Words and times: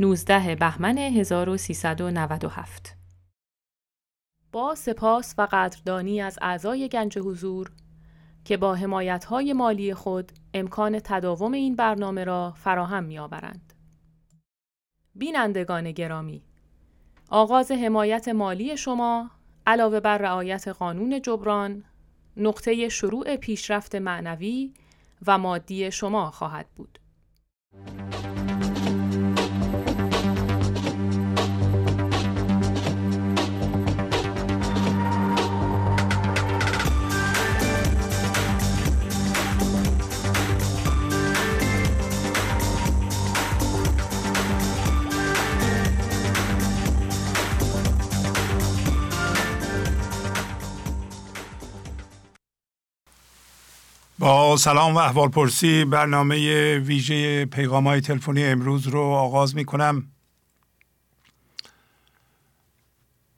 19 0.00 0.54
بهمن 0.54 0.98
1397 0.98 2.96
با 4.52 4.74
سپاس 4.74 5.34
و 5.38 5.48
قدردانی 5.52 6.20
از 6.20 6.38
اعضای 6.42 6.88
گنج 6.88 7.18
حضور 7.18 7.70
که 8.44 8.56
با 8.56 8.74
حمایت‌های 8.74 9.52
مالی 9.52 9.94
خود 9.94 10.32
امکان 10.54 11.00
تداوم 11.04 11.52
این 11.52 11.76
برنامه 11.76 12.24
را 12.24 12.54
فراهم 12.56 13.04
می‌آورند. 13.04 13.72
بینندگان 15.14 15.92
گرامی، 15.92 16.42
آغاز 17.30 17.70
حمایت 17.70 18.28
مالی 18.28 18.76
شما 18.76 19.30
علاوه 19.66 20.00
بر 20.00 20.18
رعایت 20.18 20.68
قانون 20.68 21.22
جبران، 21.22 21.84
نقطه 22.36 22.88
شروع 22.88 23.36
پیشرفت 23.36 23.94
معنوی 23.94 24.74
و 25.26 25.38
مادی 25.38 25.90
شما 25.90 26.30
خواهد 26.30 26.66
بود. 26.76 26.99
با 54.20 54.56
سلام 54.56 54.94
و 54.94 54.98
احوال 54.98 55.28
پرسی 55.28 55.84
برنامه 55.84 56.78
ویژه 56.78 57.44
پیغام 57.44 57.86
های 57.86 58.00
تلفنی 58.00 58.44
امروز 58.44 58.86
رو 58.86 59.00
آغاز 59.00 59.54
می 59.54 59.64
کنم 59.64 60.06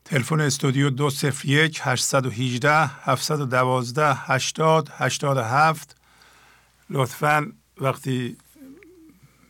تلفن 0.05 0.41
استودیو 0.41 0.91
دو 0.91 1.10
صفر 1.10 1.48
یک 1.48 1.80
هشتصد 1.83 2.27
و 2.27 2.30
هیجده 2.30 2.86
هفتصد 2.86 3.41
و 3.41 3.47
دوازده 3.47 4.14
هشتاد 4.14 4.88
هشتاد 4.97 5.38
هفت. 5.38 5.97
لطفا 6.91 7.53
وقتی 7.80 8.37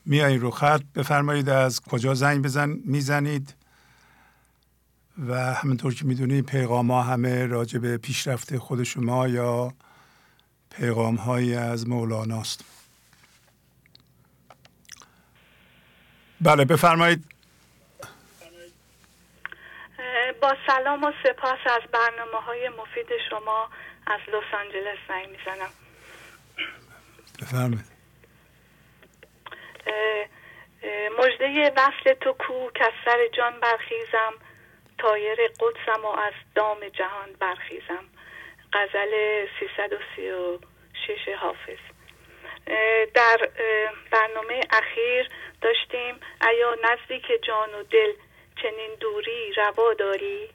میایین 0.07 0.41
رو 0.41 0.51
خط 0.51 0.83
بفرمایید 0.95 1.49
از 1.49 1.81
کجا 1.81 2.15
زنگ 2.15 2.45
بزن 2.45 2.79
می‌زنید. 2.85 3.55
و 5.29 5.55
همینطور 5.55 5.95
که 5.95 6.05
می‌دونید 6.05 6.47
پیغام 6.47 6.91
ها 6.91 7.03
همه 7.03 7.47
راجع 7.47 7.79
به 7.79 7.97
پیشرفت 7.97 8.59
خود 8.59 8.83
شما 8.83 9.29
یا 9.29 9.73
پیغام 10.77 11.15
هایی 11.15 11.55
از 11.55 11.89
مولاناست. 11.89 12.65
بله 16.41 16.65
بفرمایید. 16.65 17.25
با 20.43 20.57
سلام 20.67 21.05
و 21.05 21.13
سپاس 21.25 21.59
از 21.67 21.83
برنامه 21.93 22.41
های 22.47 22.69
مفید 22.69 23.07
شما 23.31 23.69
از 24.07 24.21
لس 24.29 24.55
آنجلس 24.61 24.99
زنگ 25.09 25.29
می‌زنم. 25.29 25.71
بفرمایید. 27.43 27.93
مجده 31.19 31.73
وصل 31.77 32.15
تو 32.21 32.33
کو 32.33 32.71
که 32.71 32.85
از 32.85 32.93
سر 33.05 33.19
جان 33.37 33.61
برخیزم 33.61 34.33
تایر 34.99 35.39
قدسم 35.61 36.05
و 36.05 36.09
از 36.09 36.33
دام 36.55 36.89
جهان 36.89 37.33
برخیزم. 37.41 38.05
غزل 38.73 39.47
336 39.61 41.29
حافظ. 41.29 41.79
در 43.15 43.51
برنامه 44.11 44.61
اخیر 44.71 45.29
داشتیم 45.63 46.21
ایا 46.51 46.77
نزدیک 46.85 47.27
جان 47.43 47.75
و 47.75 47.83
دل 47.83 48.13
چنین 48.63 48.95
دوری 49.01 49.53
روا 49.53 49.95
داری؟ 49.95 50.51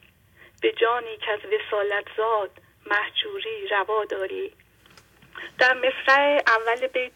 به 0.62 0.72
جانی 0.72 1.18
که 1.18 1.32
از 1.32 1.40
وسالت 1.40 2.06
زاد 2.18 2.52
محجوری 2.86 3.68
روا 3.68 4.06
داری؟ 4.06 4.54
در 5.60 5.74
مصرع 5.74 6.42
اول 6.48 6.88
بیت, 6.88 7.12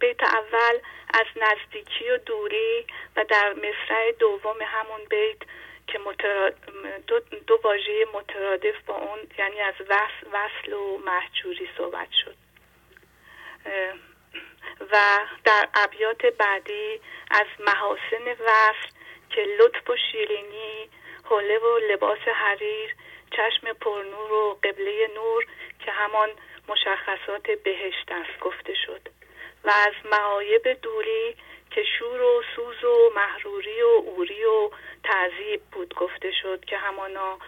بیت 0.00 0.22
اول 0.22 0.78
از 1.14 1.26
نزدیکی 1.36 2.10
و 2.10 2.18
دوری 2.18 2.86
و 3.16 3.24
در 3.24 3.52
مصرع 3.52 4.12
دوم 4.18 4.56
همون 4.60 5.00
بیت 5.10 5.38
که 5.88 5.98
دو, 7.06 7.20
دو 7.20 7.60
واژه 7.64 8.06
مترادف 8.14 8.74
با 8.86 8.94
اون 8.94 9.18
یعنی 9.38 9.60
از 9.60 9.74
وصل, 9.88 10.26
وصل 10.32 10.72
و 10.72 10.98
محجوری 10.98 11.68
صحبت 11.76 12.08
شد. 12.24 12.36
و 14.92 15.20
در 15.44 15.68
ابیات 15.74 16.26
بعدی 16.26 17.00
از 17.30 17.46
محاسن 17.66 18.24
وصل 18.28 18.88
که 19.30 19.46
لطف 19.58 19.90
و 19.90 19.96
شیرینی 20.12 20.88
حوله 21.24 21.58
و 21.58 21.78
لباس 21.78 22.18
حریر 22.18 22.94
چشم 23.30 23.72
پرنور 23.72 24.32
و 24.32 24.58
قبله 24.64 25.10
نور 25.14 25.46
که 25.84 25.90
همان 25.92 26.30
مشخصات 26.68 27.50
بهشت 27.50 28.12
است 28.12 28.40
گفته 28.40 28.74
شد. 28.86 29.08
و 29.64 29.70
از 29.70 29.94
معایب 30.12 30.80
دوری 30.82 31.36
که 31.78 31.84
شور 31.98 32.22
و 32.22 32.42
سوز 32.56 32.84
و 32.84 33.12
محروری 33.16 33.82
و 33.82 33.86
اوری 33.86 34.44
و 34.44 34.70
تعذیب 35.04 35.60
بود 35.72 35.94
گفته 35.94 36.32
شد 36.42 36.64
که 36.64 36.78
همانا 36.78 37.38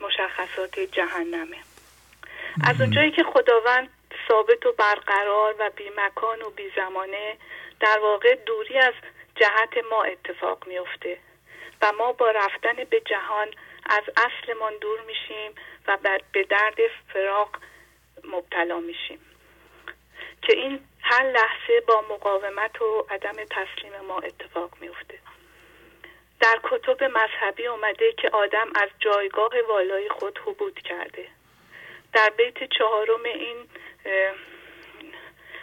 مشخصات 0.00 0.80
جهنمه. 0.80 1.56
از 2.64 2.80
اونجایی 2.80 3.10
که 3.10 3.22
خداوند 3.22 3.88
ثابت 4.28 4.66
و 4.66 4.72
برقرار 4.72 5.54
و 5.58 5.70
بی 5.76 5.90
مکان 5.96 6.42
و 6.42 6.50
بی 6.50 6.72
زمانه 6.76 7.36
در 7.80 7.98
واقع 7.98 8.34
دوری 8.34 8.78
از 8.78 8.94
جهت 9.34 9.84
ما 9.90 10.02
اتفاق 10.04 10.66
میفته 10.66 11.18
و 11.82 11.92
ما 11.98 12.12
با 12.12 12.30
رفتن 12.30 12.84
به 12.90 13.00
جهان 13.00 13.48
از 13.86 14.02
اصلمان 14.16 14.72
دور 14.80 15.00
میشیم 15.00 15.52
و 15.86 15.98
به 16.32 16.44
درد 16.44 16.78
فراق 17.12 17.58
مبتلا 18.24 18.80
میشیم. 18.80 19.18
که 20.42 20.56
این 20.56 20.80
هر 21.06 21.22
لحظه 21.22 21.80
با 21.86 22.04
مقاومت 22.10 22.82
و 22.82 23.06
عدم 23.10 23.32
تسلیم 23.32 24.00
ما 24.08 24.18
اتفاق 24.18 24.70
میفته 24.80 25.18
در 26.40 26.60
کتب 26.62 27.04
مذهبی 27.04 27.66
اومده 27.66 28.12
که 28.12 28.30
آدم 28.30 28.68
از 28.74 28.88
جایگاه 28.98 29.52
والای 29.68 30.08
خود 30.08 30.38
حبود 30.38 30.80
کرده. 30.80 31.28
در 32.12 32.30
بیت 32.30 32.64
چهارم 32.78 33.24
این 33.24 33.56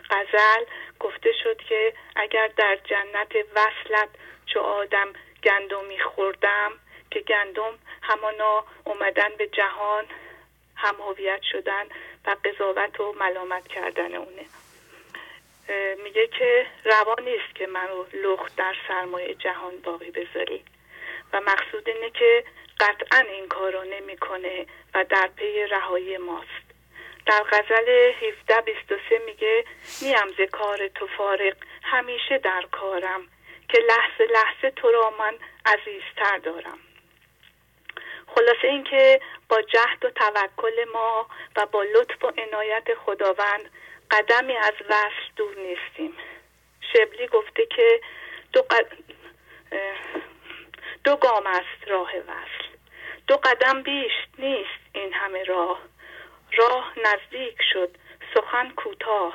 غزل 0.09 0.65
گفته 0.99 1.31
شد 1.43 1.57
که 1.57 1.93
اگر 2.15 2.47
در 2.47 2.75
جنت 2.75 3.31
وصلت 3.55 4.09
چو 4.45 4.59
آدم 4.59 5.13
گندمی 5.43 5.99
خوردم 5.99 6.71
که 7.11 7.19
گندم 7.19 7.79
همانا 8.01 8.65
اومدن 8.83 9.29
به 9.37 9.47
جهان 9.47 10.05
هم 10.75 10.95
هویت 10.95 11.41
شدن 11.51 11.85
و 12.25 12.35
قضاوت 12.45 12.99
و 12.99 13.13
ملامت 13.19 13.67
کردن 13.67 14.15
اونه. 14.15 14.45
میگه 16.03 16.27
که 16.27 16.65
روا 16.85 17.15
نیست 17.21 17.55
که 17.55 17.67
منو 17.67 18.05
لخت 18.13 18.55
در 18.55 18.75
سرمایه 18.87 19.33
جهان 19.33 19.77
باقی 19.83 20.11
بذاری 20.11 20.63
و 21.33 21.41
مقصود 21.41 21.89
اینه 21.89 22.09
که 22.09 22.43
قطعا 22.79 23.19
این 23.19 23.47
کارو 23.47 23.83
نمی‌کنه 23.83 24.65
و 24.93 25.05
در 25.09 25.29
پی 25.35 25.65
رهایی 25.65 26.17
ماست. 26.17 26.71
در 27.25 27.43
غزل 27.43 28.11
1723 28.21 29.21
میگه 29.25 29.65
نیم 30.01 30.35
ز 30.37 30.41
کار 30.51 30.87
تو 30.87 31.07
فارق 31.07 31.55
همیشه 31.83 32.37
در 32.37 32.65
کارم 32.71 33.27
که 33.69 33.77
لحظه 33.77 34.33
لحظه 34.33 34.71
تو 34.71 34.91
را 34.91 35.13
من 35.19 35.33
عزیزتر 35.65 36.37
دارم. 36.37 36.79
مثل 38.61 38.67
اینکه 38.67 39.21
با 39.49 39.61
جهد 39.61 40.05
و 40.05 40.09
توکل 40.09 40.85
ما 40.93 41.27
و 41.55 41.65
با 41.65 41.83
لطف 41.83 42.23
و 42.23 42.31
عنایت 42.37 42.93
خداوند 43.05 43.71
قدمی 44.11 44.57
از 44.57 44.73
وصل 44.89 45.31
دور 45.35 45.55
نیستیم. 45.55 46.13
شبلی 46.93 47.27
گفته 47.27 47.65
که 47.65 48.01
دو, 48.53 48.65
دو 51.03 51.15
گام 51.15 51.47
است 51.47 51.87
راه 51.87 52.09
وصل. 52.09 52.67
دو 53.27 53.37
قدم 53.37 53.83
بیش 53.83 54.11
نیست 54.37 54.81
این 54.93 55.13
همه 55.13 55.43
راه. 55.43 55.79
راه 56.57 56.93
نزدیک 56.97 57.57
شد 57.73 57.97
سخن 58.33 58.69
کوتاه. 58.69 59.33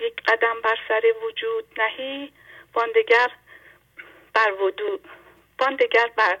یک 0.00 0.22
قدم 0.22 0.60
بر 0.64 0.78
سر 0.88 1.02
وجود 1.26 1.64
نهی 1.80 2.32
باندگر 2.72 3.30
بر 4.34 4.52
ودود 4.52 5.08
باندگر 5.58 6.10
بر 6.16 6.38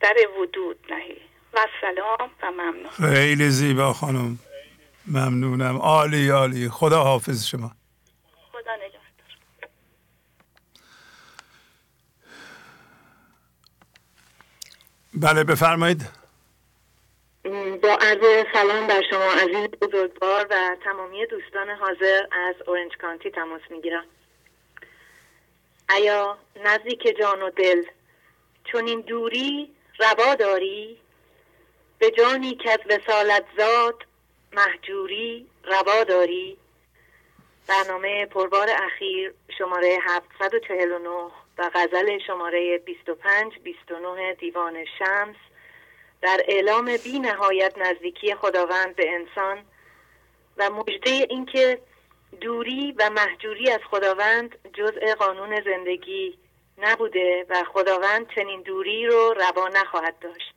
در 0.00 0.14
ودود 0.40 0.92
نهی. 0.92 1.20
و 1.54 1.66
سلام 1.80 2.30
و 2.42 2.50
ممنون. 2.50 2.88
خیلی 2.88 3.50
زیبا 3.50 3.92
خانم. 3.92 4.38
ممنونم. 5.06 5.76
عالی 5.76 6.28
عالی. 6.28 6.68
خدا 6.68 7.04
حافظ 7.04 7.46
شما. 7.46 7.70
خدا 8.52 8.76
نگهدار. 8.76 9.00
بله 15.14 15.44
بفرمایید. 15.44 16.08
با 17.82 17.98
عرض 18.00 18.44
سلام 18.52 18.86
بر 18.86 19.02
شما 19.10 19.32
عزیز 19.32 19.70
بزرگوار 19.70 20.46
و 20.50 20.76
تمامی 20.84 21.26
دوستان 21.26 21.70
حاضر 21.70 22.26
از 22.32 22.54
اورنج 22.66 22.92
کانتی 23.00 23.30
تماس 23.30 23.60
می‌گیرم. 23.70 24.04
ایا 25.90 26.38
نزدیک 26.64 27.16
جان 27.18 27.42
و 27.42 27.50
دل 27.50 27.82
چون 28.64 28.86
این 28.86 29.00
دوری 29.00 29.70
روا 29.98 30.34
داری؟ 30.34 30.98
به 31.98 32.10
جانی 32.10 32.54
که 32.54 32.70
از 32.70 32.78
وسالت 32.90 33.44
زاد 33.58 34.06
محجوری 34.56 35.46
روا 35.64 36.04
داری؟ 36.04 36.58
برنامه 37.68 38.26
پربار 38.26 38.68
اخیر 38.70 39.34
شماره 39.58 39.98
749 40.04 41.08
و 41.58 41.70
غزل 41.74 42.18
شماره 42.26 42.78
25 42.78 43.52
29 43.64 44.34
دیوان 44.34 44.84
شمس 44.98 45.36
در 46.22 46.40
اعلام 46.48 46.96
بی 47.04 47.18
نهایت 47.18 47.78
نزدیکی 47.78 48.34
خداوند 48.34 48.96
به 48.96 49.14
انسان 49.14 49.64
و 50.56 50.70
مجده 50.70 51.10
اینکه 51.10 51.78
دوری 52.40 52.94
و 52.98 53.10
محجوری 53.10 53.70
از 53.70 53.80
خداوند 53.90 54.58
جزء 54.72 55.14
قانون 55.14 55.60
زندگی 55.64 56.38
نبوده 56.78 57.46
و 57.48 57.64
خداوند 57.64 58.26
چنین 58.34 58.62
دوری 58.62 59.06
رو 59.06 59.34
روا 59.34 59.68
نخواهد 59.68 60.18
داشت. 60.18 60.55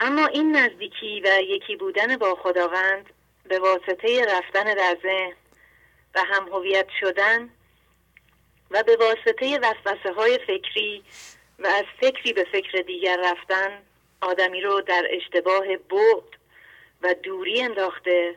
اما 0.00 0.26
این 0.26 0.56
نزدیکی 0.56 1.20
و 1.20 1.42
یکی 1.42 1.76
بودن 1.76 2.16
با 2.16 2.34
خداوند 2.34 3.10
به 3.44 3.58
واسطه 3.58 4.24
رفتن 4.24 4.74
در 4.74 4.96
ذهن 5.02 5.32
و 6.14 6.24
هم 6.24 6.48
هویت 6.48 6.86
شدن 7.00 7.50
و 8.70 8.82
به 8.82 8.96
واسطه 8.96 9.58
وسوسه 9.58 10.12
های 10.12 10.38
فکری 10.46 11.04
و 11.58 11.66
از 11.66 11.84
فکری 12.00 12.32
به 12.32 12.44
فکر 12.52 12.78
دیگر 12.78 13.18
رفتن 13.24 13.82
آدمی 14.20 14.60
رو 14.60 14.80
در 14.80 15.06
اشتباه 15.10 15.76
بود 15.76 16.36
و 17.02 17.14
دوری 17.14 17.62
انداخته 17.62 18.36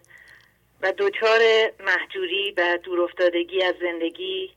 و 0.81 0.94
دچار 0.98 1.39
محجوری 1.80 2.54
و 2.57 2.77
دورافتادگی 2.83 3.63
از 3.63 3.75
زندگی 3.81 4.54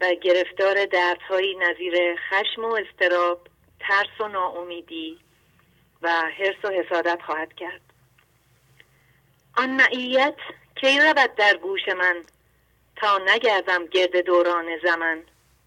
و 0.00 0.14
گرفتار 0.14 0.86
دردهایی 0.86 1.54
نظیر 1.54 2.16
خشم 2.16 2.64
و 2.64 2.74
استراب 2.74 3.46
ترس 3.80 4.20
و 4.20 4.28
ناامیدی. 4.28 5.23
و 6.04 6.08
حرس 6.10 6.64
و 6.64 6.68
حسادت 6.68 7.22
خواهد 7.22 7.52
کرد. 7.54 7.80
آن 9.56 9.70
معیت 9.70 10.36
کی 10.74 11.00
رود 11.00 11.34
در 11.34 11.56
گوش 11.56 11.88
من 11.88 12.22
تا 12.96 13.18
نگردم 13.18 13.86
گرد 13.86 14.16
دوران 14.16 14.66
زمن؟ 14.82 15.22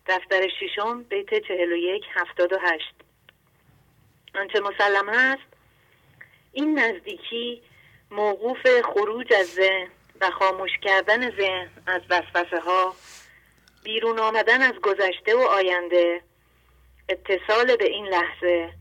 دفتر 0.06 0.48
ششم 0.60 1.04
بیت 1.04 1.48
چهل 1.48 1.72
و 1.72 1.76
یک 1.76 2.04
هفتاد 2.14 2.54
و 2.54 2.58
هشت. 2.62 2.94
آنچه 4.36 4.60
مسلم 4.60 5.10
هست 5.10 5.48
این 6.54 6.80
نزدیکی 6.80 7.62
موقوف 8.12 8.68
خروج 8.82 9.34
از 9.34 9.48
ذهن 9.48 9.88
و 10.22 10.32
خاموش 10.32 10.72
کردن 10.82 11.38
ذهن 11.38 11.70
از 11.88 12.02
وسوسه 12.10 12.60
ها 12.60 12.96
بیرون 13.84 14.20
آمدن 14.20 14.62
از 14.62 14.74
گذشته 14.74 15.36
و 15.36 15.40
آینده 15.40 16.22
اتصال 17.10 17.76
به 17.76 17.86
این 17.86 18.06
لحظه 18.06 18.74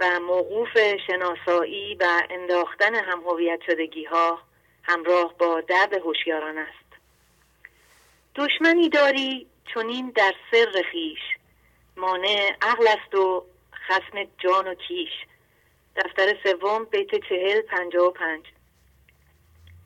و 0.00 0.20
موقوف 0.20 0.78
شناسایی 1.06 1.94
و 1.94 2.22
انداختن 2.30 2.94
هم 2.94 3.20
هویت 3.20 3.60
شدگی 3.66 4.04
ها 4.04 4.38
همراه 4.82 5.34
با 5.38 5.60
درد 5.60 5.94
هوشیاران 5.94 6.58
است. 6.58 6.90
دشمنی 8.34 8.88
داری 8.88 9.46
چونین 9.74 10.10
در 10.10 10.34
سر 10.50 10.82
خیش. 10.92 11.18
مانع 11.96 12.56
عقل 12.62 12.86
است 12.88 13.14
و 13.14 13.44
خسم 13.88 14.28
جان 14.38 14.68
و 14.68 14.74
کیش. 14.74 15.12
دفتر 15.96 16.36
سوم 16.44 16.84
بیت 16.84 17.10
چهل 17.28 17.60
پنجا 17.60 18.08
و 18.08 18.10
پنج. 18.10 18.44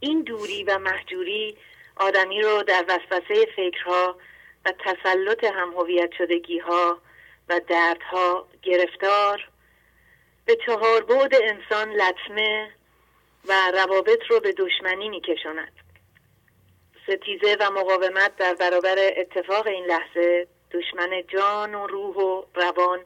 این 0.00 0.22
دوری 0.22 0.64
و 0.64 0.78
محجوری 0.78 1.56
آدمی 1.96 2.42
رو 2.42 2.62
در 2.62 2.84
وسوسه 2.88 3.46
فکرها 3.56 4.16
و 4.64 4.72
تسلط 4.84 5.44
هم 5.44 5.72
هویت 5.72 6.10
شدگی 6.18 6.58
ها 6.58 6.98
و 7.48 7.60
دردها 7.68 8.48
گرفتار 8.62 9.48
به 10.44 10.56
چهار 10.66 11.04
بعد 11.04 11.34
انسان 11.34 11.92
لطمه 11.92 12.70
و 13.48 13.52
روابط 13.74 14.22
رو 14.28 14.40
به 14.40 14.52
دشمنی 14.52 15.08
میکشاند. 15.08 15.72
ستیزه 17.02 17.56
و 17.60 17.70
مقاومت 17.70 18.36
در 18.36 18.54
برابر 18.54 18.96
اتفاق 19.16 19.66
این 19.66 19.84
لحظه 19.84 20.46
دشمن 20.70 21.22
جان 21.28 21.74
و 21.74 21.86
روح 21.86 22.16
و 22.16 22.42
روان 22.54 23.00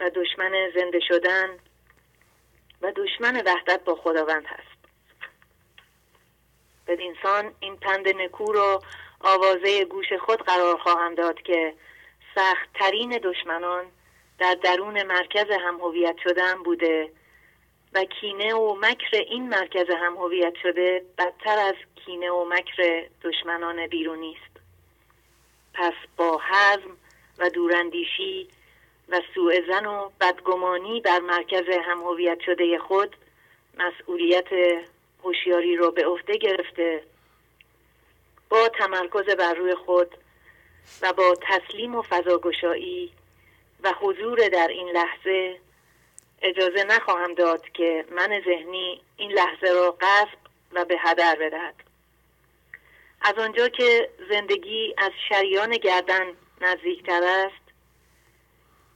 و 0.00 0.10
دشمن 0.10 0.70
زنده 0.74 1.00
شدن 1.08 1.58
و 2.82 2.92
دشمن 2.96 3.36
وحدت 3.46 3.84
با 3.84 3.94
خداوند 3.94 4.46
هست. 4.46 4.80
به 6.86 6.98
انسان 7.00 7.54
این 7.60 7.76
پند 7.76 8.08
نکو 8.08 8.52
رو 8.52 8.82
آوازه 9.20 9.84
گوش 9.84 10.12
خود 10.12 10.42
قرار 10.42 10.76
خواهم 10.78 11.14
داد 11.14 11.42
که 11.42 11.74
سختترین 12.34 13.20
دشمنان 13.22 13.84
در 14.40 14.54
درون 14.54 15.02
مرکز 15.02 15.46
هم 15.50 15.80
هویت 15.80 16.16
شدن 16.24 16.62
بوده 16.62 17.10
و 17.94 18.04
کینه 18.04 18.54
و 18.54 18.76
مکر 18.80 19.16
این 19.16 19.48
مرکز 19.48 19.90
هم 19.90 20.16
هویت 20.16 20.54
شده 20.62 21.04
بدتر 21.18 21.58
از 21.58 21.74
کینه 21.94 22.30
و 22.30 22.44
مکر 22.48 23.06
دشمنان 23.24 23.86
بیرونی 23.86 24.36
است. 24.42 24.60
پس 25.74 25.92
با 26.16 26.40
حزم 26.50 26.96
و 27.38 27.50
دوراندیشی 27.50 28.48
و 29.08 29.20
سوء 29.34 29.60
زن 29.68 29.86
و 29.86 30.10
بدگمانی 30.20 31.00
بر 31.00 31.18
مرکز 31.18 31.64
هم 31.84 32.00
هویت 32.00 32.40
شده 32.40 32.78
خود 32.78 33.16
مسئولیت 33.78 34.48
هوشیاری 35.24 35.76
رو 35.76 35.90
به 35.90 36.06
عهده 36.06 36.36
گرفته 36.36 37.02
با 38.48 38.68
تمرکز 38.68 39.36
بر 39.36 39.54
روی 39.54 39.74
خود 39.74 40.16
و 41.02 41.12
با 41.12 41.36
تسلیم 41.42 41.94
و 41.94 42.02
فضاگشایی 42.02 43.12
و 43.82 43.92
حضور 44.00 44.48
در 44.48 44.68
این 44.68 44.88
لحظه 44.88 45.60
اجازه 46.42 46.84
نخواهم 46.84 47.34
داد 47.34 47.68
که 47.68 48.04
من 48.10 48.42
ذهنی 48.44 49.00
این 49.16 49.32
لحظه 49.32 49.72
را 49.72 49.96
غصب 50.00 50.38
و 50.72 50.84
به 50.84 50.96
هدر 50.98 51.36
بدهد. 51.40 51.74
از 53.22 53.34
آنجا 53.38 53.68
که 53.68 54.10
زندگی 54.30 54.94
از 54.98 55.10
شریان 55.28 55.70
گردن 55.70 56.32
نزدیکتر 56.60 57.22
است 57.22 57.70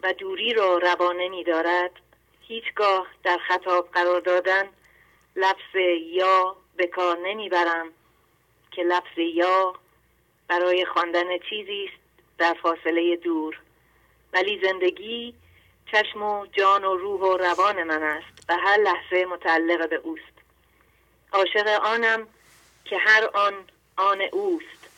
و 0.02 0.12
دوری 0.12 0.52
را 0.54 0.78
روانه 0.78 1.28
می 1.28 1.44
دارد 1.44 1.90
هیچگاه 2.40 3.06
در 3.22 3.38
خطاب 3.38 3.88
قرار 3.92 4.20
دادن 4.20 4.68
لفظ 5.36 5.74
یا 6.12 6.56
به 6.76 6.86
کار 6.86 7.18
نمی‌برم 7.18 7.92
که 8.70 8.82
لفظ 8.82 9.18
یا 9.18 9.74
برای 10.48 10.84
خواندن 10.84 11.38
چیزی 11.38 11.84
است 11.84 12.02
در 12.38 12.56
فاصله 12.62 13.16
دور. 13.16 13.60
ولی 14.34 14.60
زندگی 14.62 15.34
چشم 15.92 16.22
و 16.22 16.46
جان 16.46 16.84
و 16.84 16.96
روح 16.96 17.20
و 17.20 17.36
روان 17.36 17.82
من 17.82 18.02
است 18.02 18.44
و 18.48 18.56
هر 18.64 18.76
لحظه 18.76 19.24
متعلق 19.24 19.90
به 19.90 19.96
اوست. 19.96 20.34
عاشق 21.32 21.66
آنم 21.84 22.26
که 22.84 22.96
هر 22.98 23.28
آن 23.34 23.52
آن 23.96 24.18
اوست. 24.32 24.88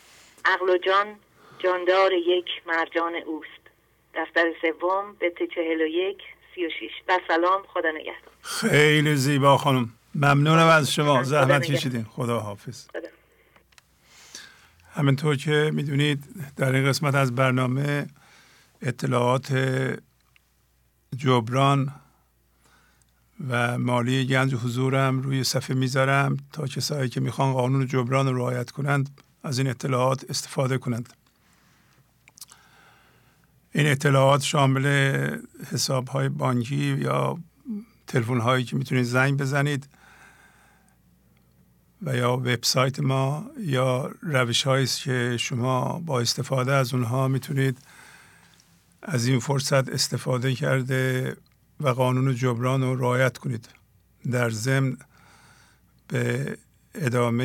عقل 0.45 0.69
و 0.69 0.77
جان 0.77 1.15
جاندار 1.59 2.13
یک 2.13 2.45
مرجان 2.67 3.15
اوست. 3.15 3.47
دفتر 4.13 4.53
سوم 4.61 5.15
به 5.19 5.33
چهل 5.55 5.81
و 5.81 5.87
یک 5.87 6.17
سی 6.55 6.65
و 6.65 6.69
شیش. 6.79 6.91
و 7.07 7.19
سلام 7.27 7.63
خدا 7.67 7.91
نگهدار. 7.91 8.33
خیلی 8.41 9.15
زیبا 9.15 9.57
خانم. 9.57 9.89
ممنونم 10.15 10.67
از 10.67 10.93
شما. 10.93 11.23
زحمت 11.23 11.65
کشیدین. 11.65 12.03
خدا 12.03 12.39
حافظ. 12.39 12.87
خدا. 12.89 13.09
همینطور 14.95 15.35
که 15.35 15.71
می‌دونید 15.73 16.23
در 16.57 16.75
این 16.75 16.89
قسمت 16.89 17.15
از 17.15 17.35
برنامه 17.35 18.07
اطلاعات 18.81 19.53
جبران 21.17 21.93
و 23.47 23.77
مالی 23.77 24.27
گنج 24.27 24.55
حضورم 24.55 25.21
روی 25.21 25.43
صفحه 25.43 25.75
می‌ذارم 25.75 26.37
تا 26.51 26.67
کسایی 26.67 27.09
که 27.09 27.19
می‌خوان 27.19 27.53
قانون 27.53 27.87
جبران 27.87 28.27
رو 28.27 28.37
رعایت 28.37 28.71
کنند 28.71 29.21
از 29.43 29.57
این 29.57 29.67
اطلاعات 29.67 30.25
استفاده 30.29 30.77
کنند. 30.77 31.13
این 33.71 33.87
اطلاعات 33.87 34.41
شامل 34.41 34.87
حساب 35.71 36.07
های 36.07 36.29
بانکی 36.29 36.97
یا 36.97 37.37
تلفن 38.07 38.39
هایی 38.39 38.65
که 38.65 38.75
می‌تونید 38.75 39.03
زنگ 39.03 39.37
بزنید 39.37 39.89
و 42.01 42.15
یا 42.15 42.37
وبسایت 42.37 42.99
ما 42.99 43.45
یا 43.59 44.11
روش 44.21 44.63
هایی 44.63 44.87
که 44.87 45.37
شما 45.39 45.99
با 45.99 46.21
استفاده 46.21 46.73
از 46.73 46.93
اونها 46.93 47.27
می‌تونید 47.27 47.77
از 49.01 49.25
این 49.25 49.39
فرصت 49.39 49.89
استفاده 49.89 50.55
کرده 50.55 51.37
و 51.79 51.89
قانون 51.89 52.35
جبران 52.35 52.81
رو 52.81 52.95
رعایت 52.95 53.37
کنید. 53.37 53.69
در 54.31 54.49
ضمن 54.49 54.97
به 56.07 56.57
ادامه 56.95 57.43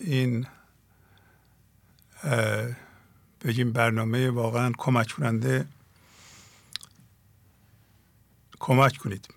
این 0.00 0.46
بگیم 3.44 3.72
برنامه 3.72 4.30
واقعا 4.30 4.72
کمک 4.78 5.12
کننده 5.12 5.66
کمک 8.58 8.96
کنید. 8.96 9.28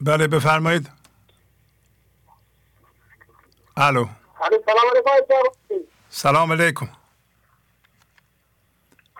بله 0.00 0.26
بفرمایید. 0.26 0.90
الو. 3.76 4.06
سلام 6.10 6.52
علیکم. 6.52 6.88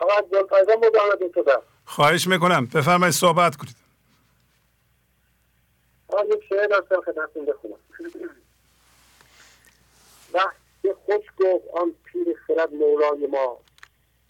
علیکم 0.00 1.62
خواهش 1.84 2.26
می‌کنم. 2.26 2.66
بفرمایید 2.66 3.14
صحبت 3.14 3.56
کنید. 3.56 3.76
یک 6.30 6.44
شعر 6.48 6.66
داشتم 6.66 7.00
خدمتتون 7.00 7.44
بخونم. 7.44 7.78
وقتی 10.32 10.92
خوش 11.06 11.24
گفت 11.38 11.68
آن 11.74 11.94
پیر 12.04 12.36
خرد 12.46 12.74
مولای 12.74 13.26
ما 13.26 13.58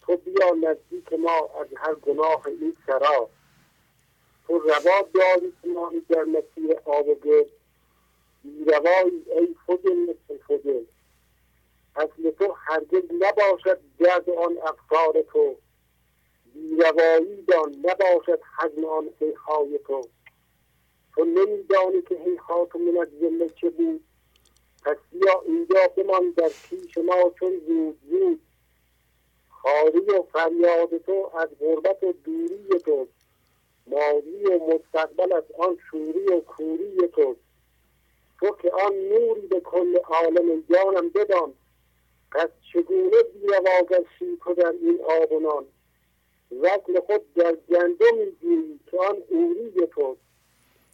تو 0.01 0.17
بیا 0.17 0.49
نزدیک 0.53 1.13
ما 1.13 1.49
از 1.61 1.67
هر 1.77 1.95
گناه 1.95 2.41
این 2.45 2.77
سرا. 2.87 3.29
تو 4.47 4.59
روا 4.59 5.07
داری 5.13 5.53
کنانی 5.63 5.99
در 6.09 6.23
مسیر 6.23 6.77
آب 6.85 7.07
و 7.07 7.15
گرد 7.15 7.47
بیروایی 8.43 9.23
ای 9.39 9.55
فجل 9.67 9.95
مثل 9.95 10.43
فجل 10.47 10.83
اصل 11.99 12.31
تو 12.31 12.55
هرگز 12.57 13.03
نباشد 13.19 13.79
درد 13.99 14.29
آن 14.29 14.57
افکار 14.57 15.21
تو. 15.21 15.55
بیروایی 16.53 17.41
دان 17.41 17.75
نباشد 17.83 18.41
حجم 18.57 18.85
آن 18.85 19.09
حیهای 19.19 19.79
تو. 19.87 20.01
تو 21.15 21.25
نمیدانی 21.25 22.01
که 22.01 22.15
حیحات 22.15 22.75
من 22.75 22.97
از 23.01 23.07
ذله 23.21 23.49
چه 23.49 23.69
بود. 23.69 24.03
پس 24.85 24.97
بیا 25.11 25.43
اینجا 25.45 25.87
بمان 25.97 26.31
در 26.37 26.51
پیش 26.69 26.97
ما 26.97 27.31
چون 27.39 27.61
زود 27.67 27.99
زود. 28.09 28.41
خاری 29.49 29.99
و 29.99 30.23
فریاد 30.33 30.97
تو 30.97 31.31
از 31.33 31.49
غربت 31.59 32.03
و 32.03 32.13
دوری 32.23 32.79
تو. 32.85 33.07
ماضی 33.87 34.43
و 34.43 34.59
مستقبل 34.73 35.33
از 35.33 35.43
آن 35.59 35.77
شوری 35.91 36.25
و 36.25 36.39
کوری 36.39 37.07
تو. 37.07 37.35
تو 38.39 38.51
که 38.61 38.71
آن 38.71 38.93
نوری 38.93 39.47
به 39.47 39.59
کل 39.59 39.97
عالم 39.97 40.63
جانم 40.69 41.09
بدان. 41.09 41.53
پس 42.31 42.49
چگونه 42.73 43.23
بیرواگشی 43.33 44.37
تو 44.43 44.53
در 44.53 44.73
این 44.81 44.99
آبونان 45.21 45.65
وکل 46.51 46.99
خود 46.99 47.33
در 47.33 47.55
گندمی 47.69 48.31
جویی 48.41 48.79
که 48.91 48.97
آن 48.97 49.23
اوری 49.29 49.87
توست. 49.87 50.21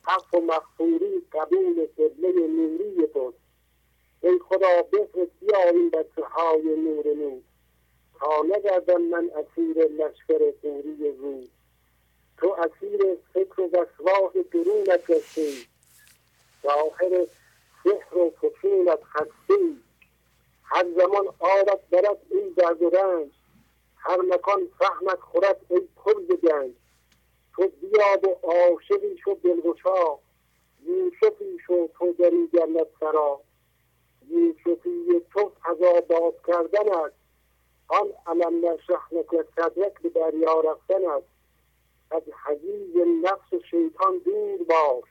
حق 0.04 0.36
و 0.36 0.42
مغفوری 0.42 1.22
قبول 1.32 1.88
قبله 1.98 2.48
نوری 2.48 3.08
توست. 3.14 3.38
ای 4.22 4.40
خدا 4.40 4.82
بفرست 4.82 5.32
بیا 5.40 5.70
این 5.70 5.90
بچه 5.90 6.24
های 6.24 6.62
نور 6.62 7.08
نور 7.08 7.42
تا 8.20 8.42
نگردم 8.44 9.02
من 9.02 9.30
اسیر 9.30 9.78
لشکر 9.78 10.52
قوری 10.62 11.12
رو. 11.18 11.44
تو 12.38 12.56
اسیر 12.60 13.18
فکر 13.34 13.62
و 13.62 13.66
وسواس 13.68 14.46
درونت 14.52 15.08
گشتی. 15.08 15.68
ظاهر 16.64 17.28
سحر 17.84 18.18
و 18.18 18.30
فشونت 18.30 19.00
خستی. 19.04 19.85
هر 20.66 20.86
زمان 20.98 21.28
آبت 21.40 21.80
برد 21.92 22.18
این 22.32 22.54
درد 22.58 22.96
رنج. 22.96 23.32
هر 23.96 24.18
مکان 24.18 24.68
فهمت 24.80 25.20
خورد 25.20 25.66
ای 25.70 25.82
پرز 25.96 26.28
گنج. 26.28 26.74
تو 27.56 27.68
بیاد 27.68 28.26
و 28.26 28.48
عاشقی 28.48 29.18
شو 29.24 29.34
دلگشا 29.44 30.20
یوسفی 30.86 31.58
شو 31.68 31.88
تو 31.88 32.14
در 32.14 32.30
این 32.30 32.50
جنت 32.54 32.88
سرا. 33.00 33.42
یوسفی 34.30 35.22
تو 35.34 35.52
فضا 35.64 36.02
باز 36.02 36.34
کردن 36.48 36.94
است. 36.94 37.16
آن 37.88 38.14
علم 38.28 38.66
نشرح 38.66 39.14
لک 39.14 39.46
صدرک 39.56 40.02
به 40.02 40.10
دریا 40.10 40.60
رفتن 40.60 41.06
است. 41.06 41.28
از 42.12 42.24
حزیز 42.46 42.96
نفس 43.24 43.66
شیطان 43.72 44.18
دور 44.18 44.64
باش. 44.64 45.04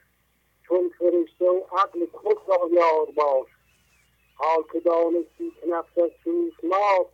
چون 0.67 0.89
فرشته 0.99 1.45
و 1.45 1.61
عقل 1.71 2.05
خود 2.13 2.37
را 2.47 2.69
یار 2.71 3.05
باش. 3.05 3.54
حال 4.35 4.63
که 4.73 4.79
دانستی 4.79 5.51
که 5.61 5.67
نفس 5.67 5.97
از 5.97 6.11
ما 6.63 7.05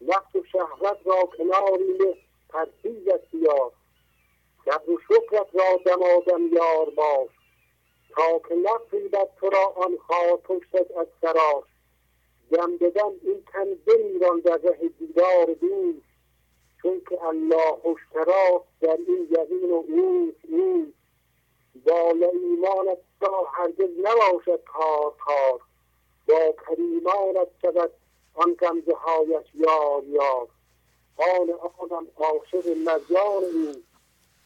نفس 0.00 0.34
و 0.34 0.44
شهوت 0.52 0.98
را 1.04 1.22
کناری 1.38 1.98
نه 1.98 2.16
پرهیزت 2.48 3.30
بیار 3.30 3.72
صبر 4.64 4.90
و 4.90 4.98
شکرت 5.08 5.46
را 5.52 5.80
دمادم 5.86 6.54
یار 6.54 6.90
باش 6.90 7.30
تا 8.10 8.38
که 8.48 8.54
نفریبد 8.54 9.28
تو 9.40 9.50
را 9.50 9.66
آن 9.76 9.96
خواه 9.96 10.36
پشتت 10.36 10.96
از 10.96 11.06
سراش. 11.20 11.64
دم 12.50 12.76
بدم 12.76 13.12
این 13.22 13.44
تن 13.52 13.74
بمیران 13.74 14.40
در 14.40 14.56
ره 14.56 14.88
دیدار 14.98 15.46
دوست 15.46 16.06
چون 16.82 17.02
که 17.08 17.24
الله 17.24 17.86
اشتراک 17.86 18.62
در 18.80 18.98
این 19.08 19.28
یقین 19.30 19.70
و 19.70 19.74
اوس 19.74 20.34
اوس 20.48 20.94
بالا 21.86 22.28
ایمانت 22.28 22.98
را 23.20 23.44
هرگز 23.52 23.90
نباشد 23.98 24.64
کار 24.64 25.14
کار 25.18 25.60
با 26.30 26.54
کریمانت 26.66 27.48
شود 27.62 27.90
آن 28.34 28.54
گمزه 28.54 28.94
هایش 28.94 29.46
یار 29.54 30.04
یار 30.04 30.48
آن 31.16 31.50
آنم 31.78 32.06
عاشق 32.16 32.68
مزیان 32.68 33.44
او 33.44 33.82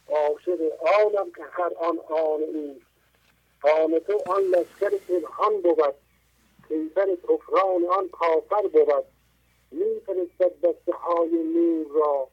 عاشق 0.09 0.59
آنم 1.05 1.31
که 1.31 1.43
هر 1.51 1.73
آن 1.79 1.99
آن 1.99 2.41
او 2.43 2.79
آن 3.63 3.99
تو 3.99 4.21
آن 4.31 4.43
لشکر 4.43 4.89
پنهان 4.89 5.61
بود. 5.61 5.95
کیفر 6.67 7.15
کفران 7.15 7.85
آن 7.85 8.09
کافر 8.09 8.67
بود. 8.67 9.05
میفرستد 9.71 10.61
دسته 10.61 10.93
های 10.93 11.29
نور 11.29 11.87
را. 11.87 12.27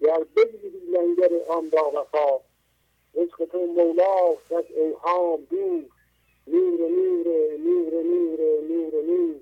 گر 0.00 0.24
بگیری 0.36 0.78
لنگر 0.78 1.30
آن 1.48 1.70
با 1.70 1.90
وفا. 1.90 2.40
عشق 3.14 3.44
تو 3.44 3.58
مولاست 3.58 4.52
از 4.52 4.64
اوهام 4.76 5.44
دور. 5.50 5.84
نور 6.46 6.80
نور 6.80 7.26
نور 7.58 8.02
نور 8.02 8.60
نور 8.68 9.02
نور. 9.02 9.40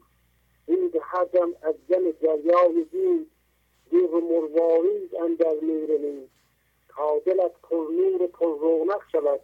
دود 0.66 0.96
هر 1.00 1.26
از 1.62 1.74
دم 1.88 2.10
دریای 2.10 2.84
دود 2.84 3.30
دور 3.90 4.22
مروارید 4.22 5.16
اندر 5.16 5.54
نور 5.62 5.98
نور. 5.98 6.28
تا 6.88 7.18
دلت 7.18 7.52
پر 7.62 7.86
نور 7.90 8.26
پر 8.26 8.58
رونق 8.58 9.02
شود. 9.12 9.40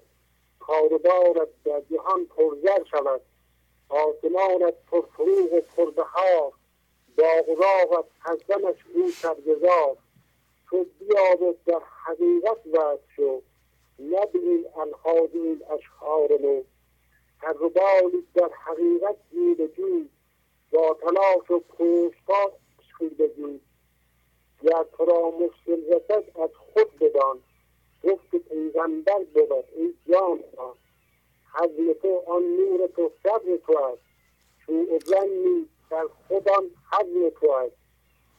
کاربارت 0.61 1.49
در 1.65 1.83
جهان 1.91 2.27
پرزر 2.27 2.85
شود. 2.91 3.21
آسمانت 3.89 4.75
پر 4.91 5.01
فروغ 5.01 5.53
و 5.53 5.61
پربهار 5.61 6.53
باغ 7.17 7.49
و 7.49 7.55
راغت 7.55 8.05
از 8.25 8.39
دمش 8.49 8.77
او 8.95 9.11
سرگزار 9.11 9.97
تو 10.71 10.87
بیاد 10.99 11.57
در 11.67 11.81
حقیقت 12.05 12.59
نه 13.99 14.27
به 14.27 14.39
این 14.39 14.67
الحاظ 14.77 15.29
این 15.33 15.63
اشعار 15.71 16.41
نو. 16.41 16.63
هر 17.43 17.53
ربالی 17.53 18.27
در 18.35 18.51
حقیقت 18.65 19.17
جوی 19.33 19.69
جوی 19.69 20.09
با 20.73 20.97
تلاش 21.01 21.51
و 21.51 21.59
پوشباش 21.59 22.53
بگید 23.19 23.61
یا 24.63 24.85
تو 24.85 25.05
را 25.05 25.31
مشکل 25.31 25.95
رسد 25.95 26.39
از 26.41 26.51
خود 26.55 26.99
بدان. 26.99 27.41
گفت 28.05 28.37
پیغمبر 28.37 29.25
بود 29.35 29.65
ای 29.77 29.95
جان 30.09 30.41
حضم 31.55 31.93
تو 31.93 32.23
آن 32.27 32.43
نور 32.43 32.87
تو 32.87 33.11
صبر 33.23 33.57
تو 33.57 33.79
است. 33.79 34.03
چون 34.67 34.87
اجنی 34.91 35.69
در 35.91 36.07
خودم 36.29 36.63
حضم 36.93 37.31
تو 37.41 37.51
است. 37.51 37.77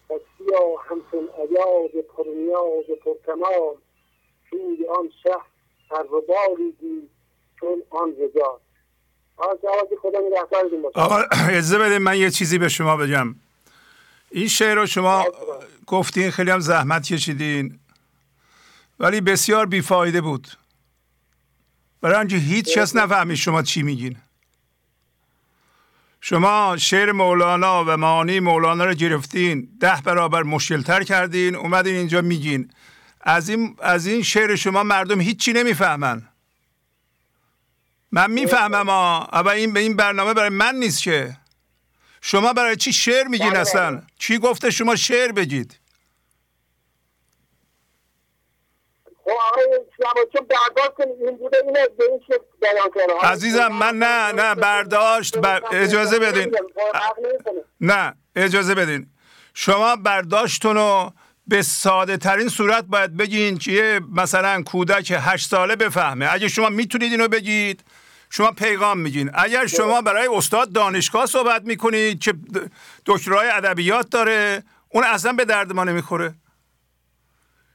پس 0.10 0.22
بیا 0.40 0.76
همچون 0.76 1.30
عیاز 1.30 1.92
پرنیاز 1.92 2.86
پرکمال 2.86 3.76
سوی 4.50 4.86
آن 4.88 5.10
شهر 5.24 5.48
هر 5.92 6.04
ربالی 6.04 6.72
دید 6.72 7.10
چون 7.60 7.84
آن 7.90 8.16
رجال 8.16 8.60
آقا 10.94 11.24
اجازه 11.50 11.78
بده 11.78 12.00
من 12.00 12.18
یه 12.18 12.32
چیزی 12.32 12.58
به 12.58 12.70
شما 12.70 12.98
بگم. 12.98 13.36
این 14.32 14.48
شعر 14.48 14.76
رو 14.76 14.86
شما 14.86 15.26
گفتین 15.88 16.32
خیلی 16.32 16.52
هم 16.52 16.60
زحمت 16.60 17.04
کشیدین. 17.04 17.80
ولی 19.00 19.22
بسیار 19.22 19.66
بیفایده 19.66 20.22
بود. 20.22 20.48
برای 22.02 22.16
آنکه 22.16 22.36
هیچ 22.36 22.78
کس 22.78 22.96
نفهمید 22.96 23.38
شما 23.38 23.62
چی 23.64 23.84
میگین. 23.84 24.18
شما 26.22 26.78
شعر 26.78 27.12
مولانا 27.12 27.84
و 27.88 27.98
معانی 27.98 28.40
مولانا 28.40 28.86
رو 28.86 28.94
گرفتین 28.94 29.70
ده 29.80 30.02
برابر 30.06 30.44
مشکلتر 30.44 31.04
کردین 31.04 31.56
اومدین 31.56 31.96
اینجا 31.96 32.22
میگین. 32.22 32.72
از 33.22 33.50
این, 33.50 33.76
از 33.80 34.08
این 34.08 34.24
شعر 34.24 34.56
شما 34.56 34.84
مردم 34.84 35.22
هیچی 35.22 35.54
نمی‌فهمن. 35.54 36.31
من 38.12 38.32
می‌فهمم 38.32 38.90
اما 38.90 39.52
این 39.52 39.74
به 39.74 39.80
این 39.80 39.96
برنامه 39.96 40.34
برای 40.34 40.50
من 40.50 40.76
نیست 40.76 41.04
که. 41.04 41.38
شما 42.22 42.54
برای 42.54 42.76
چی 42.76 42.94
شعر 42.94 43.28
میگین 43.28 43.56
اصلا. 43.56 44.02
چی 44.20 44.38
گفته 44.38 44.72
شما 44.72 44.96
شعر 44.96 45.32
بگید؟ 45.32 45.78
عزیزم 53.22 53.68
من 53.68 53.98
نه 53.98 54.32
نه 54.32 54.56
برداشت 54.56 55.38
بر... 55.38 55.62
اجازه 55.72 56.20
بدین. 56.20 56.56
نه 57.82 58.16
اجازه 58.36 58.76
بدین. 58.76 59.08
شما 59.54 59.96
برداشتون 59.96 60.76
رو 60.76 61.14
به 61.48 61.62
ساده 61.62 62.18
ترین 62.18 62.50
صورت 62.50 62.84
باید 62.84 63.18
بگین 63.18 63.58
که 63.58 64.02
مثلا 64.12 64.64
کودک 64.64 65.14
هشت 65.20 65.50
ساله 65.50 65.76
بفهمه. 65.76 66.34
اگه 66.34 66.48
شما 66.48 66.70
می‌تونید 66.70 67.12
اینو 67.12 67.28
بگید 67.28 67.84
شما 68.34 68.52
پیغام 68.52 69.00
میگین. 69.00 69.32
اگر 69.34 69.68
شما 69.68 70.02
برای 70.02 70.28
استاد 70.28 70.72
دانشگاه 70.72 71.26
صحبت 71.26 71.64
می‌کنید 71.64 72.20
که 72.20 72.34
دکترای 73.06 73.50
ادبیات 73.50 74.10
داره 74.10 74.64
اون 74.90 75.04
اصلا 75.04 75.34
به 75.34 75.46
درد 75.46 75.74
ما 75.74 75.84
نمی‌خوره. 75.84 76.34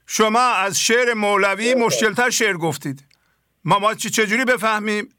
شما 0.07 0.39
از 0.39 0.79
شعر 0.79 1.13
مولوی 1.13 1.75
مشکلتر 1.75 2.29
شعر 2.29 2.57
گفتید. 2.57 3.03
ما 3.65 3.79
ما 3.79 3.93
چجوری 3.93 4.45
بفهمیم؟ 4.45 5.09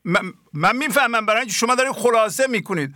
من, 0.53 0.77
می‌فهمم 0.77 1.27
برای 1.27 1.41
اینکه 1.41 1.55
شما 1.55 1.75
دارید 1.75 1.93
خلاصه 1.93 2.47
می‌کنید. 2.47 2.95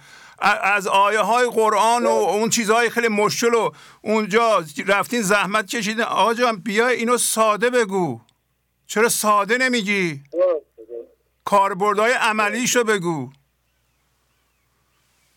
از 0.63 0.87
آیه 0.87 1.21
های 1.21 1.47
قرآن 1.47 2.07
و 2.07 2.09
اون 2.09 2.51
چیزهای 2.51 2.91
خیلی 2.91 3.09
مشکل 3.09 3.55
و 3.55 3.71
اونجا 4.03 4.65
رفتین 4.87 5.23
زحمت 5.23 5.67
کشیدین. 5.67 6.05
آقا 6.05 6.35
جان 6.35 6.57
بیا 6.57 6.89
اینو 6.89 7.19
ساده 7.19 7.71
بگو. 7.71 8.21
چرا 8.87 9.09
ساده 9.09 9.59
نمیگی؟ 9.59 10.23
کاربردهای 11.45 12.13
عملیشو 12.13 12.85
بگو. 12.85 13.33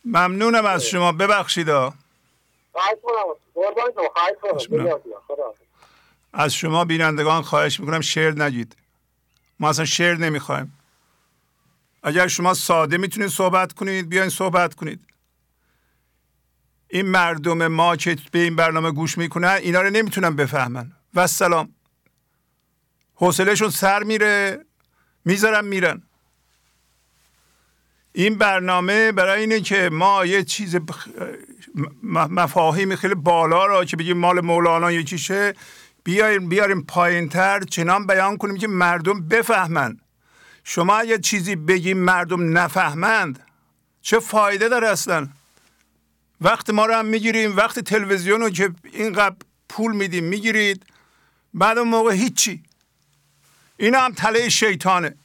ممنونم 0.06 0.66
از 0.66 0.86
شما. 0.86 1.12
ببخشید 1.12 1.70
از 6.34 6.54
شما 6.54 6.86
بینندگان 6.86 7.42
خواهش 7.42 7.80
می‌کنم. 7.80 8.02
شعر 8.02 8.44
نگید. 8.44 8.76
ما 9.60 9.70
اصلا 9.70 9.86
شعر 9.86 10.16
نمی‌خوایم. 10.16 10.78
اگر 12.04 12.28
شما 12.28 12.54
ساده 12.54 12.98
می‌تونید 12.98 13.30
صحبت 13.30 13.74
کنید 13.74 14.10
بیاین 14.10 14.30
صحبت 14.30 14.76
کنید. 14.76 15.06
این 16.88 17.06
مردم 17.06 17.68
ما 17.68 17.96
که 17.96 18.18
به 18.32 18.40
این 18.40 18.56
برنامه 18.56 18.92
گوش 18.92 19.18
می‌کنن 19.18 19.60
اینا 19.62 19.82
رو 19.82 19.90
نمی‌تونن 19.90 20.36
بفهمن. 20.36 20.92
و 21.14 21.28
سلام. 21.28 21.76
حوصلهشون 23.16 23.70
سر 23.70 24.04
میره. 24.04 24.66
می‌ذارن 25.26 25.66
میرن. 25.66 26.02
این 28.14 28.36
برنامه 28.36 29.12
برای 29.12 29.42
اینه 29.42 29.62
که 29.62 29.90
ما 29.90 30.26
یه 30.26 30.44
چیز 30.44 30.78
مفاهیم 32.14 32.96
خیلی 32.96 33.16
بالا 33.16 33.66
را 33.66 33.86
که 33.86 33.98
بگیم 33.98 34.18
مال 34.18 34.42
مولانا 34.42 34.92
یکیشه 34.92 35.54
بیاریم 36.04 36.50
بیاریم 36.50 36.82
پایین 36.84 37.30
تر 37.30 37.60
چنان 37.60 38.08
بیان 38.08 38.38
کنیم 38.38 38.58
که 38.58 38.68
مردم 38.68 39.28
بفهمند 39.28 40.02
شما 40.64 41.04
یه 41.04 41.18
چیزی 41.18 41.56
بگیم 41.56 41.98
مردم 41.98 42.58
نفهمند 42.58 43.40
چه 44.02 44.20
فایده 44.20 44.70
داره 44.70 44.88
اصلا؟ 44.88 45.28
وقت 46.42 46.70
ما 46.70 46.86
رو 46.86 46.94
هم 46.94 47.06
می‌گیریم 47.06 47.58
وقت 47.58 47.80
تلویزیون 47.80 48.42
رو 48.42 48.50
که 48.50 48.72
اینقدر 48.94 49.36
پول 49.70 49.96
میدیم 49.96 50.24
می‌گیرید. 50.24 50.86
بعد 51.54 51.78
اون 51.78 51.88
موقع 51.88 52.14
هیچی. 52.14 52.64
این 53.78 53.96
هم 53.96 54.14
تله 54.14 54.50
شیطانه. 54.50 55.16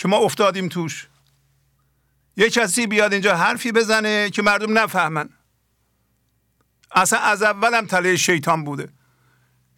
که 0.00 0.08
ما 0.08 0.16
افتادیم 0.16 0.68
توش. 0.68 1.08
یه 2.36 2.50
کسی 2.50 2.86
بیاد 2.86 3.12
اینجا 3.12 3.36
حرفی 3.36 3.72
بزنه 3.72 4.30
که 4.30 4.42
مردم 4.42 4.78
نفهمن. 4.78 5.28
اصلا 6.92 7.18
از 7.18 7.42
اولم 7.42 7.86
تله 7.86 8.16
شیطان 8.16 8.64
بوده. 8.64 8.88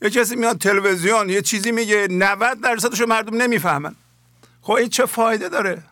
یه 0.03 0.11
کسی 0.11 0.37
میاد 0.37 0.59
تلویزیون 0.59 1.31
یه 1.31 1.43
چیزی 1.43 1.73
میگه 1.73 2.09
90 2.11 2.61
درصدش 2.61 3.01
مردم 3.01 3.43
نمی‌فهمن. 3.43 3.95
خب 4.61 4.73
این 4.73 4.89
چه 4.89 5.07
فایده 5.07 5.49
داره؟ 5.49 5.83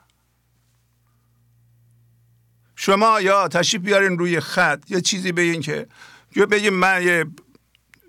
شما 2.76 3.20
یا 3.20 3.48
تشریف 3.48 3.82
بیارین 3.82 4.18
روی 4.18 4.40
خط 4.40 4.90
یه 4.90 5.00
چیزی 5.00 5.32
بگین 5.32 5.60
که 5.60 5.86
یا 6.36 6.46
بگیم 6.46 6.74
من 6.74 7.02
یه 7.02 7.26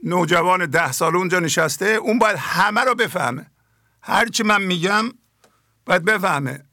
نوجوان 0.04 0.66
ده 0.66 0.92
سال 0.92 1.16
اونجا 1.16 1.40
نشسته 1.40 1.86
اون 1.86 2.20
باید 2.20 2.38
همه 2.38 2.82
رو 2.82 2.96
بفهمه. 2.96 3.52
هرچی 4.02 4.44
من 4.44 4.62
میگم 4.62 5.12
باید 5.92 6.06
بفهمه. 6.06 6.64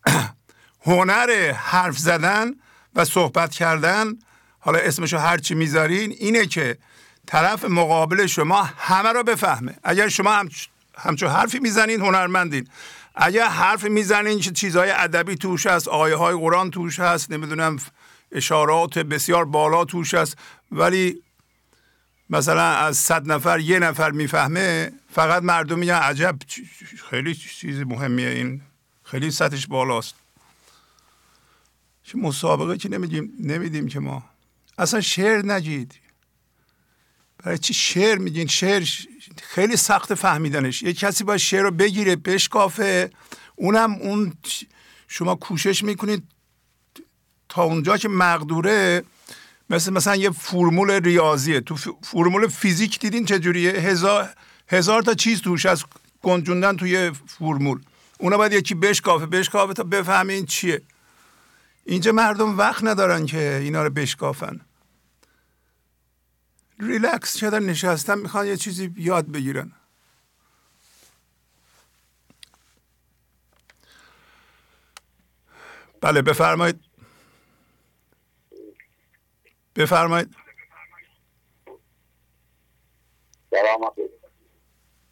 هنر 0.86 1.52
حرف 1.52 1.98
زدن 1.98 2.50
و 2.94 3.04
صحبت 3.04 3.50
کردن 3.50 4.14
حالا 4.58 4.78
اسمشو 4.78 5.18
هرچی 5.18 5.54
می‌ذارین 5.54 6.10
اینه 6.10 6.46
که 6.46 6.78
طرف 7.26 7.64
مقابل 7.64 8.26
شما 8.26 8.62
همه 8.62 9.12
رو 9.12 9.22
بفهمه. 9.22 9.74
اگر 9.84 10.08
شما 10.08 10.32
هم 10.32 10.48
همچون 10.98 11.30
حرفی 11.30 11.58
می‌زنین 11.58 12.00
هنرمندین. 12.00 12.68
اگر 13.14 13.46
حرف 13.46 13.84
می‌زنین 13.84 14.40
که 14.40 14.50
چیزهای 14.50 14.90
ادبی 14.90 15.36
توش 15.36 15.66
هست 15.66 15.88
آیه 15.88 16.16
های 16.16 16.34
قرآن 16.34 16.70
توش 16.70 17.00
هست 17.00 17.30
نمی‌دونم 17.30 17.78
اشارات 18.32 18.98
بسیار 18.98 19.44
بالا 19.44 19.84
توش 19.84 20.14
هست 20.14 20.36
ولی 20.72 21.22
مثلا 22.30 22.62
از 22.62 22.96
صد 22.96 23.32
نفر 23.32 23.60
یه 23.60 23.78
نفر 23.78 24.10
می‌فهمه 24.10 24.92
فقط 25.14 25.42
مردم 25.42 25.78
میگن 25.78 25.94
عجب 25.94 26.36
خیلی 27.10 27.34
چیز 27.34 27.80
مهمیه 27.80 28.28
این. 28.28 28.62
خیلی 29.10 29.30
سطحش 29.30 29.66
بالاست. 29.66 30.14
چه 32.02 32.18
مسابقه 32.18 32.78
که 32.78 32.88
نمیدیم 32.88 33.32
نمیدیم 33.40 33.88
که 33.88 34.00
ما. 34.00 34.24
اصلا 34.78 35.00
شعر 35.00 35.46
نگید. 35.46 35.94
برای 37.38 37.58
چی 37.58 37.74
شعر 37.74 38.18
میگین؟ 38.18 38.46
شعر 38.46 38.88
خیلی 39.42 39.76
سخت 39.76 40.14
فهمیدنش. 40.14 40.82
یه 40.82 40.92
کسی 40.92 41.24
باید 41.24 41.40
شعر 41.40 41.62
رو 41.62 41.70
بگیره 41.70 42.16
بشکافه. 42.16 43.10
اونم 43.56 43.92
اون 43.92 44.32
شما 45.08 45.34
کوشش 45.34 45.82
می‌کنید 45.84 46.22
تا 47.48 47.62
اونجا 47.62 47.96
که 47.96 48.08
مقدوره 48.08 49.04
مثل 49.70 49.92
مثلا 49.92 50.16
یه 50.16 50.30
فرمول 50.30 50.90
ریاضیه. 50.90 51.60
تو 51.60 51.76
فرمول 52.02 52.46
فیزیک 52.46 52.98
دیدین 52.98 53.24
چجوریه؟ 53.24 53.72
هزار, 53.72 54.34
هزار 54.68 55.02
تا 55.02 55.14
چیز 55.14 55.40
توش 55.40 55.66
از 55.66 55.84
گنجوندن 56.22 56.76
توی 56.76 57.12
فرمول. 57.26 57.80
اونا 58.18 58.36
باید 58.36 58.52
یکی 58.52 58.74
بشکافه 58.74 59.26
بشکافه 59.26 59.72
تا 59.72 59.82
بفهمین 59.82 60.46
چیه. 60.46 60.82
اینجا 61.84 62.12
مردم 62.12 62.58
وقت 62.58 62.84
ندارن 62.84 63.26
که 63.26 63.58
اینا 63.62 63.82
رو 63.82 63.90
بشکافن. 63.90 64.60
ریلکس 66.80 67.36
شدن 67.36 67.62
نشستن 67.62 68.18
می‌خوان 68.18 68.46
یه 68.46 68.56
چیزی 68.56 68.94
یاد 68.96 69.26
بگیرن. 69.26 69.72
بله 76.00 76.22
بفرمایید. 76.22 76.80
بفرمایید. 79.76 80.36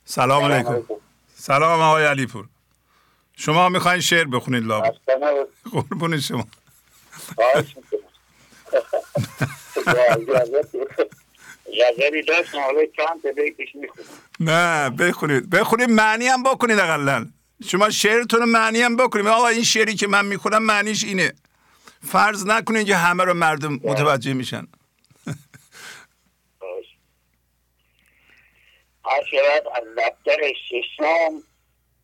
سلام 0.05 0.45
علیکم. 0.45 0.83
سلام 1.35 1.81
آقای 1.81 2.05
علیپور. 2.05 2.49
شما 3.37 3.69
می‌خواین 3.69 4.01
شعر 4.01 4.25
بخونید 4.25 4.65
لابد. 4.65 4.95
قربون 5.73 6.21
شما. 6.21 6.47
نه 14.41 14.91
بخونید. 14.91 15.51
بخونید 15.51 15.91
معنی 15.91 16.27
هم 16.27 16.43
بکنید 16.43 16.79
اقلا 16.79 17.27
شما 17.69 17.91
شعرتون 17.91 18.45
معنی 18.45 18.83
هم 18.83 18.97
بکنید. 18.97 19.27
آقا 19.27 19.49
این 19.49 19.65
شعری 19.65 19.95
که 19.95 20.07
من 20.07 20.27
می‌خونم 20.27 20.63
معنیش 20.63 21.05
اینه. 21.05 21.33
فرض 22.07 22.47
نکنید 22.47 22.87
که 22.87 22.97
همه 22.97 23.25
رو 23.25 23.35
مردم 23.35 23.81
متوجه 23.85 24.33
میشن. 24.33 24.67
شعر 29.31 29.63
از 29.75 29.85
دفتر 29.99 30.53
ششم 30.69 31.43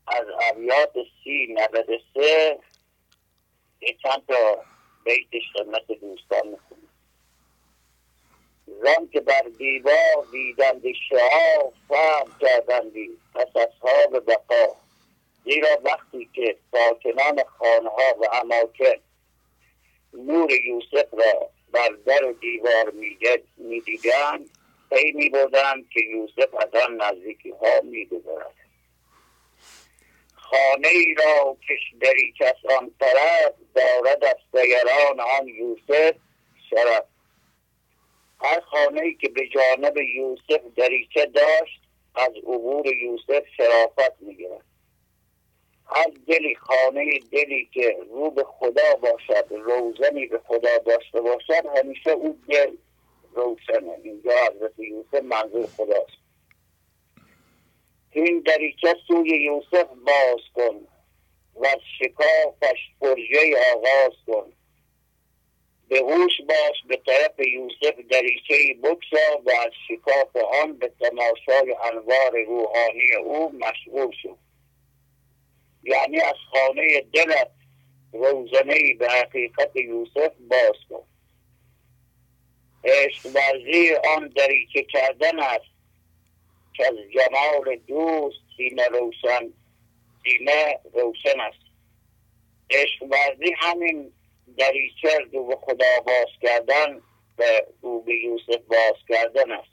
از 0.07 0.27
ابیات 0.51 0.93
سی 1.25 1.47
نود 1.47 1.87
سه 2.15 2.59
یه 3.81 3.97
چند 4.03 4.27
تا 4.29 4.65
بیتش 5.05 5.43
خدمت 5.55 5.87
دوستان 5.87 6.49
می‌خونم 6.49 6.89
زن 8.67 9.07
که 9.13 9.21
بر 9.21 9.43
دیوار 9.59 10.27
دیدند 10.33 10.83
شاه 11.09 11.73
فهم 11.89 12.39
کردندی 12.41 13.11
پس 13.35 13.49
اصحاب 13.57 14.27
بقا. 14.27 14.77
زیرا 15.45 15.81
وقتی 15.85 16.31
که 16.35 16.57
ساکنان 16.73 17.45
خانه 17.45 17.91
ها 17.91 18.15
و 18.21 18.25
اماکن 18.33 19.03
نور 20.13 20.51
یوسف 20.51 21.15
را 21.15 21.51
بر 21.73 21.89
در 22.07 22.25
و 22.25 22.33
دیوار 22.33 22.91
می‌دیدند 23.57 24.51
پی 24.91 25.13
می 25.13 25.29
بودند 25.29 25.89
که 25.89 26.01
یوسف 26.01 26.55
از 26.55 26.75
آن 26.75 27.03
نزدیکی 27.03 27.51
ها 27.51 27.81
میگذرد. 27.85 28.62
خانه 30.53 30.89
ای 30.89 31.15
را 31.15 31.57
کش 31.69 32.09
کس 32.39 32.71
آن 32.79 32.95
طرف 33.01 33.55
دارد 33.75 34.25
از 34.25 34.37
دیگران 34.53 35.21
آن 35.21 35.49
یوسف 35.49 36.17
شرف. 36.71 37.05
هر 38.41 38.61
خانه 38.61 39.01
ای 39.01 39.15
که 39.15 39.29
به 39.29 39.49
جانب 39.49 39.97
یوسف 39.97 40.61
دریچه 40.77 41.27
داشت 41.27 41.81
از 42.15 42.31
عبور 42.37 42.87
یوسف 42.87 43.43
شرافت 43.57 44.13
می‌گیرد 44.21 44.65
هر 45.87 46.13
دلی 46.27 46.55
خانه 46.55 47.19
دلی 47.33 47.69
که 47.73 47.97
رو 48.11 48.31
به 48.31 48.45
خدا 48.45 48.95
باشد 49.03 49.47
روزنی 49.51 50.27
به 50.27 50.39
خدا 50.39 50.79
داشته 50.79 51.21
باشد 51.21 51.67
همیشه 51.77 52.11
او 52.11 52.39
دل 52.49 52.77
روشنه. 53.35 53.93
اینجا 54.03 54.31
حضرت 54.31 54.79
یوسف 54.79 55.15
منظور 55.15 55.67
خداست. 55.67 56.22
این 58.13 58.41
دریچه 58.41 58.97
سوی 59.07 59.29
یوسف 59.29 59.87
باز 60.07 60.41
کن 60.55 60.87
و 61.61 61.67
شکافش 61.99 62.79
پرژه 63.01 63.57
آغاز 63.75 64.13
کن. 64.27 64.53
به 65.89 65.99
هوش 65.99 66.41
باش 66.49 66.83
به 66.89 66.97
طرف 67.07 67.39
یوسف 67.39 67.99
دریچه 68.11 68.55
بکشا 68.83 69.39
و 69.45 69.51
از 69.51 69.73
شکاف 69.89 70.37
آن 70.63 70.79
به 70.79 70.93
تماشای 71.01 71.77
انوار 71.93 72.45
روحانی 72.47 73.15
او 73.25 73.53
مشغول 73.53 74.17
شد 74.23 74.39
یعنی 75.83 76.21
از 76.21 76.35
خانه 76.53 77.01
دلت 77.01 77.51
روزنه 78.13 78.95
به 78.99 79.09
حقیقت 79.09 79.77
یوسف 79.77 80.33
باز 80.51 80.77
کن. 80.91 81.03
عشق 82.85 83.37
آن 84.17 84.29
دریچه 84.29 84.83
کردن 84.83 85.39
است. 85.39 85.72
که 86.77 86.87
از 86.87 86.95
جمال 86.95 87.77
دوست 87.77 88.39
سینه 88.57 88.87
روشن 88.87 89.53
سینه 90.23 90.79
روشن 90.93 91.41
است. 91.41 91.63
عشق 92.71 93.03
ورزی 93.03 93.55
همین 93.59 94.13
دریچه 94.59 95.19
رو 95.33 95.47
به 95.47 95.57
خدا 95.57 96.01
باز 96.07 96.29
کردن 96.43 97.03
و 97.39 97.45
رو 97.83 98.01
به 98.01 98.15
یوسف 98.15 98.63
باز 98.69 98.95
کردن 99.09 99.53
است. 99.53 99.73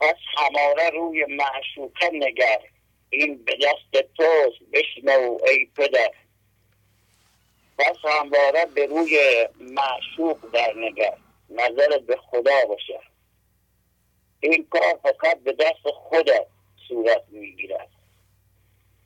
پس 0.00 0.16
هماره 0.36 0.90
روی 0.90 1.24
معشوقه 1.24 2.10
نگر 2.12 2.58
این 3.10 3.44
به 3.44 3.56
دست 3.56 4.06
توست 4.16 4.70
بشنو 4.72 5.38
ای 5.48 5.66
پدر. 5.76 6.10
پس 7.78 7.96
همواره 8.04 8.66
به 8.74 8.86
روی 8.86 9.18
معشوق 9.60 10.50
در 10.52 10.74
نگر 10.76 11.16
نظر 11.50 11.98
به 11.98 12.16
خدا 12.16 12.66
باشه 12.68 13.00
این 14.44 14.66
کار 14.70 14.98
فقط 15.02 15.38
به 15.38 15.52
دست 15.52 15.86
خودت 15.94 16.46
صورت 16.88 17.24
می‌گیرد. 17.30 17.88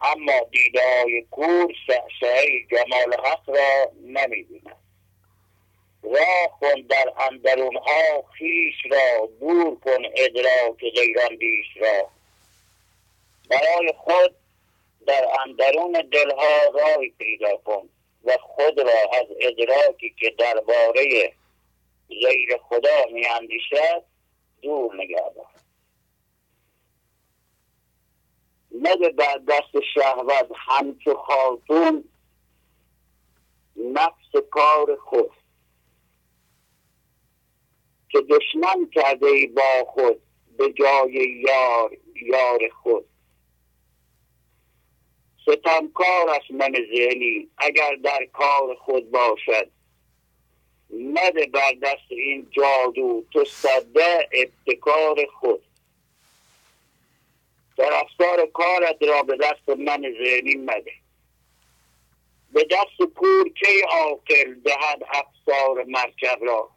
اما 0.00 0.32
دیده 0.50 0.80
های 0.82 1.26
کور 1.30 1.72
شهشهی 1.86 2.66
جمال 2.70 3.14
حق 3.24 3.50
را 3.50 3.92
نمی‌بیند. 4.02 4.76
راه 6.02 6.58
کن 6.60 6.80
در 6.80 7.12
اندرونها 7.30 8.24
خیش 8.38 8.74
را 8.90 9.28
دور 9.40 9.80
کن 9.80 10.02
ادراک 10.16 10.80
غیراندیش 10.94 11.66
را. 11.76 12.08
برای 13.50 13.92
خود 13.96 14.34
در 15.06 15.26
اندرون 15.46 15.92
دلها 15.92 16.68
رای 16.74 17.12
پیدا 17.18 17.56
کن 17.56 17.88
و 18.24 18.36
خود 18.40 18.80
را 18.80 19.18
از 19.20 19.26
ادراکی 19.40 20.14
که 20.20 20.30
درباره 20.30 21.32
غیر 22.08 22.56
خدا 22.68 23.04
میاندیشد 23.12 24.07
دور 24.62 24.94
نگه 24.94 25.32
نده 28.72 29.08
در 29.08 29.40
دست 29.48 29.84
شهوت 29.94 30.48
همچو 30.56 31.14
خاتون 31.14 32.04
نفس 33.76 34.44
کار 34.50 34.96
خود. 34.96 35.30
که 38.10 38.20
دشمن 38.20 38.90
کرده 38.92 39.46
با 39.56 39.84
خود 39.92 40.22
به 40.58 40.72
جای 40.72 41.42
یار 41.46 41.96
یار 42.22 42.68
خود. 42.82 43.04
ستمکارش 45.42 46.50
من 46.50 46.72
ذهنی 46.72 47.50
اگر 47.58 47.94
در 47.94 48.26
کار 48.32 48.74
خود 48.74 49.10
باشد 49.10 49.70
نده 50.90 51.46
بر 51.46 51.72
دست 51.82 52.10
این 52.12 52.50
جادو 52.50 53.24
تو 53.32 53.44
صده 53.44 54.28
ابتکار 54.32 55.26
خود. 55.40 55.62
افکار 57.78 58.46
کارت 58.46 59.02
را 59.02 59.22
به 59.22 59.36
دست 59.36 59.68
من 59.78 60.02
ذهنی 60.24 60.54
مده. 60.54 60.92
به 62.52 62.66
دست 62.70 63.10
کور 63.14 63.48
کی 63.48 63.80
عاقل 63.90 64.54
دهد 64.54 65.02
افسار 65.08 65.84
مرکب 65.84 66.38
را. 66.40 66.70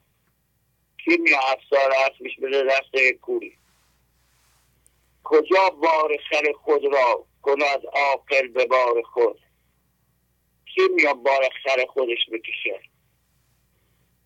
کی 1.05 1.17
می 1.17 1.33
افسار 1.33 1.91
اسبش 1.91 2.39
بده 2.43 2.63
دست 2.63 3.13
کوری. 3.21 3.57
کجا 5.23 5.69
بار 5.69 6.17
خر 6.29 6.51
خود 6.53 6.85
را 6.93 7.25
کند 7.41 7.85
عاقل 7.93 8.47
به 8.47 8.65
بار 8.65 9.01
خود؟ 9.01 9.39
کی 10.75 10.81
میاد 10.95 11.15
بار 11.15 11.49
خر 11.63 11.85
خودش 11.85 12.29
بکشه. 12.31 12.90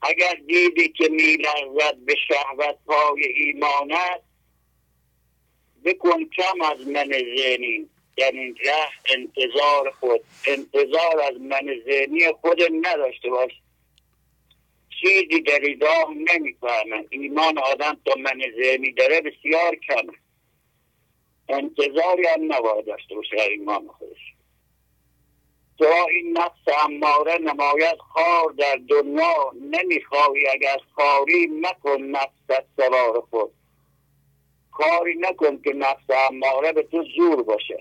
اگر 0.01 0.33
دیدی 0.47 0.89
که 0.89 1.09
میلرزد 1.09 1.97
به 2.05 2.15
شهوت 2.27 2.77
پای 2.85 3.25
ایمانت 3.25 4.21
بکن 5.85 6.25
کم 6.25 6.61
از 6.61 6.87
من 6.87 7.11
ذهنی 7.11 7.89
یعنی 8.17 8.53
ره 8.53 8.89
انتظار 9.05 9.91
خود. 9.99 10.21
انتظار 10.47 11.21
از 11.21 11.41
من 11.41 11.81
ذهنی 11.85 12.31
خود 12.41 12.61
نداشته 12.81 13.29
باش. 13.29 13.51
چیزی 15.01 15.41
در 15.41 15.59
ایداه 15.59 16.13
نمی‌فهمن 16.13 17.05
ایمان 17.09 17.57
آدم 17.57 17.97
تا 18.05 18.15
من 18.15 18.41
ذهنی 18.61 18.91
داره 18.91 19.21
بسیار 19.21 19.75
کمه. 19.75 20.13
انتظاری 21.49 22.27
هم 22.27 22.53
نباید 22.53 22.85
داشته 22.85 23.15
باشه 23.15 23.41
ایمان 23.41 23.87
خودش. 23.87 24.34
تو 25.77 25.85
این 26.09 26.37
نفس 26.37 26.77
اماره 26.85 27.37
نماید 27.37 27.97
خار 27.97 28.51
در 28.57 28.79
دنیا. 28.89 29.53
نمی‌خواهی 29.61 30.47
اگر 30.47 30.77
خاری 30.95 31.47
مکن 31.47 32.01
نفست 32.01 32.65
سوار 32.75 33.21
خود. 33.29 33.51
کاری 34.71 35.15
نکن 35.19 35.61
که 35.61 35.73
نفس 35.73 36.09
اماره 36.31 36.71
به 36.71 36.83
تو 36.83 37.03
زور 37.17 37.43
باشه. 37.43 37.79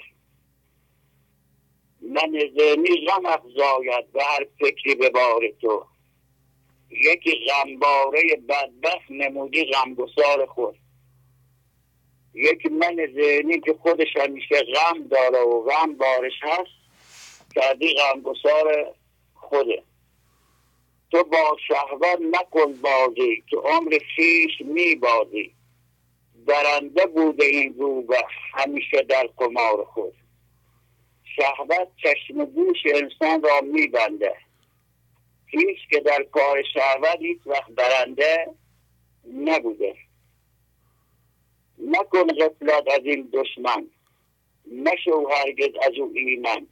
من 2.03 2.33
ذهنی 2.59 3.07
غم 3.07 3.27
افزاید 3.27 4.05
و 4.15 4.21
هر 4.21 4.47
فکری 4.61 4.95
به 4.95 5.11
بار 5.11 5.43
تو. 5.61 5.87
یکی 6.91 7.47
غمباره 7.47 8.23
بدبخت 8.49 9.11
نمودی 9.11 9.65
غمگسار 9.65 10.47
خود. 10.47 10.79
یک 12.35 12.67
من 12.67 12.97
ذهنی 13.15 13.61
که 13.61 13.75
خودش 13.83 14.17
همیشه 14.17 14.63
غم 14.63 15.09
داره 15.09 15.39
و 15.39 15.63
غم 15.63 15.97
بارش 15.97 16.33
هست 16.43 16.84
کردی 17.55 17.95
غمگسار 17.95 18.95
خوده. 19.35 19.83
تو 21.11 21.25
با 21.25 21.57
شهوت 21.69 22.19
نکن 22.21 22.73
بازی 22.73 23.45
که 23.47 23.57
عمر 23.57 23.99
خیش 24.17 24.61
می 24.61 24.95
بازی. 24.95 25.55
درنده 26.47 27.07
بوده 27.07 27.45
این 27.45 27.75
و 27.79 28.15
همیشه 28.55 29.03
در 29.03 29.29
قمار 29.37 29.85
خود. 29.85 30.15
شهوت 31.37 31.89
چشم 32.03 32.45
گوش 32.45 32.79
انسان 32.95 33.43
را 33.43 33.61
میبنده 33.61 34.35
هیچ 35.47 35.79
که 35.91 36.01
در 36.01 36.23
کار 36.23 36.63
شهوت 36.75 37.19
هیچ 37.21 37.39
وقت 37.47 37.71
برنده 37.71 38.47
نبوده. 39.35 39.97
نکن 41.79 42.27
غفلت 42.27 42.89
از 42.89 43.01
این 43.05 43.31
دشمن. 43.33 43.87
نشو 44.73 45.29
هرگز 45.29 45.71
از 45.87 45.93
او 45.99 46.13
ایمن. 46.15 46.67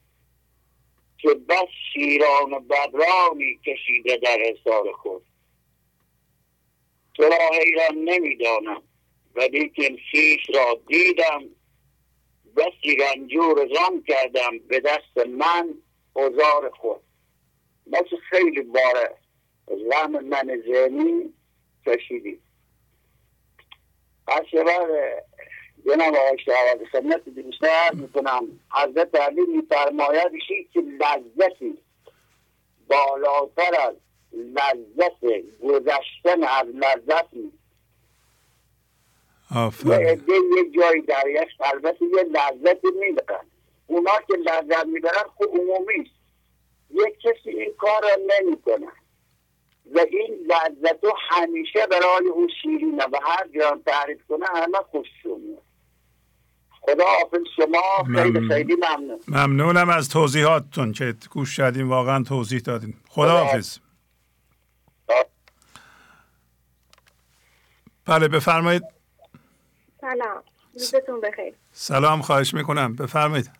که 1.22 1.28
بس 1.34 1.68
شیران 1.92 2.52
و 2.52 2.60
بدرانی 2.60 3.60
کشیده 3.66 4.16
در 4.16 4.38
حسار 4.38 4.92
خود. 4.92 5.22
تو 7.14 7.22
را 7.22 7.50
حیران 7.52 8.04
نمی‌دانم 8.04 8.82
ولیکن 9.34 9.96
خیش 10.10 10.40
را 10.54 10.80
دیدم. 10.86 11.44
بسی 12.56 12.96
رنجور 12.96 13.66
غم 13.66 14.02
کردم 14.02 14.58
به 14.58 14.80
دست 14.80 15.26
من 15.26 15.74
اوزار 16.12 16.70
خود. 16.70 17.00
مثل 17.86 18.16
خیلی 18.30 18.62
باره 18.62 19.16
غم 19.90 20.10
من 20.10 20.62
ذهنی 20.66 21.34
کشیدیم 21.86 22.42
پس 24.26 24.54
بر 24.54 25.22
جناب 25.86 26.14
آقای 26.14 26.38
شهوت 26.38 26.84
خدمت 26.92 27.28
بیشتر 27.28 27.90
می‌کنم. 27.94 28.60
حضرت 28.70 29.14
علی 29.14 29.40
میفرماید 29.40 30.32
که 30.72 30.80
لذتی 30.80 31.78
بالاتر 32.88 33.80
از 33.80 33.94
لذت 34.32 35.20
گذشتن 35.62 36.42
از 36.42 36.66
لذت 36.66 37.26
نیست. 37.32 37.62
یه 39.84 39.94
عده 39.94 40.32
یه 40.32 40.70
جایی 40.76 41.02
در 41.02 41.28
یک 41.28 41.48
البته 41.60 42.04
یه 42.04 42.22
لذت 42.22 42.84
می‌برن. 42.84 43.46
اونا 43.86 44.18
که 44.28 44.34
لذت 44.36 44.86
می‌برن 44.86 45.24
خب 45.38 45.44
عمومی 45.44 46.10
یک 46.90 47.18
کسی 47.22 47.50
این 47.50 47.74
کار 47.78 48.02
را 48.02 48.16
نمی‌کنه. 48.40 48.88
و 49.94 49.98
این 49.98 50.46
لذت 50.46 51.04
همیشه 51.30 51.86
برای 51.86 52.28
او 52.28 52.48
شیرینه 52.62 53.04
و 53.04 53.18
هر 53.22 53.48
جان 53.54 53.82
تعریف 53.82 54.26
کنه 54.28 54.46
همه 54.46 54.78
خوششون 54.78 55.58
خدا 56.82 57.04
حافظ 57.04 57.40
شما. 57.56 58.22
خیلی 58.22 58.48
خیلی 58.48 58.76
ممنون. 58.76 59.20
ممنونم 59.28 59.88
از 59.88 60.08
توضیحاتتون 60.08 60.92
که 60.92 61.14
گوش 61.30 61.56
شدیم 61.56 61.88
واقعا 61.90 62.22
توضیح 62.22 62.60
دادین. 62.60 62.94
خدا 63.08 63.44
حافظ. 63.44 63.78
بله 68.06 68.28
بفرمایید. 68.28 68.82
سلام. 70.00 70.42
روزتون 70.72 71.20
بخیر. 71.20 71.54
سلام 71.72 72.22
خواهش 72.22 72.54
می‌کنم. 72.54 72.96
بفرمایید. 72.96 73.50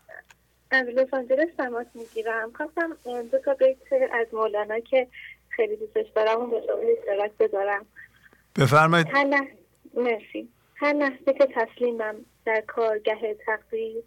از 0.71 0.87
لس 0.87 1.15
آنجلس 1.15 1.49
تماس 1.57 1.87
می‌گیرم. 1.95 2.53
خواستم 2.57 2.97
دو 3.33 3.39
تا 3.39 3.55
بیت 3.55 3.77
از 4.13 4.27
مولانا 4.33 4.81
که 4.81 5.09
خیلی 5.49 5.77
دوستش 5.77 6.07
دارم 6.15 6.37
اون 6.37 6.51
به 6.51 6.63
شما 6.67 6.77
اشتراک 6.99 7.33
بذارم. 7.39 7.87
بفرمایید. 8.57 9.07
مرسی. 9.95 10.49
هر 10.83 10.93
لحظه 10.93 11.33
که 11.33 11.47
تسلیمم 11.55 12.15
در 12.45 12.61
کارگه 12.61 13.37
تقدیر 13.47 14.03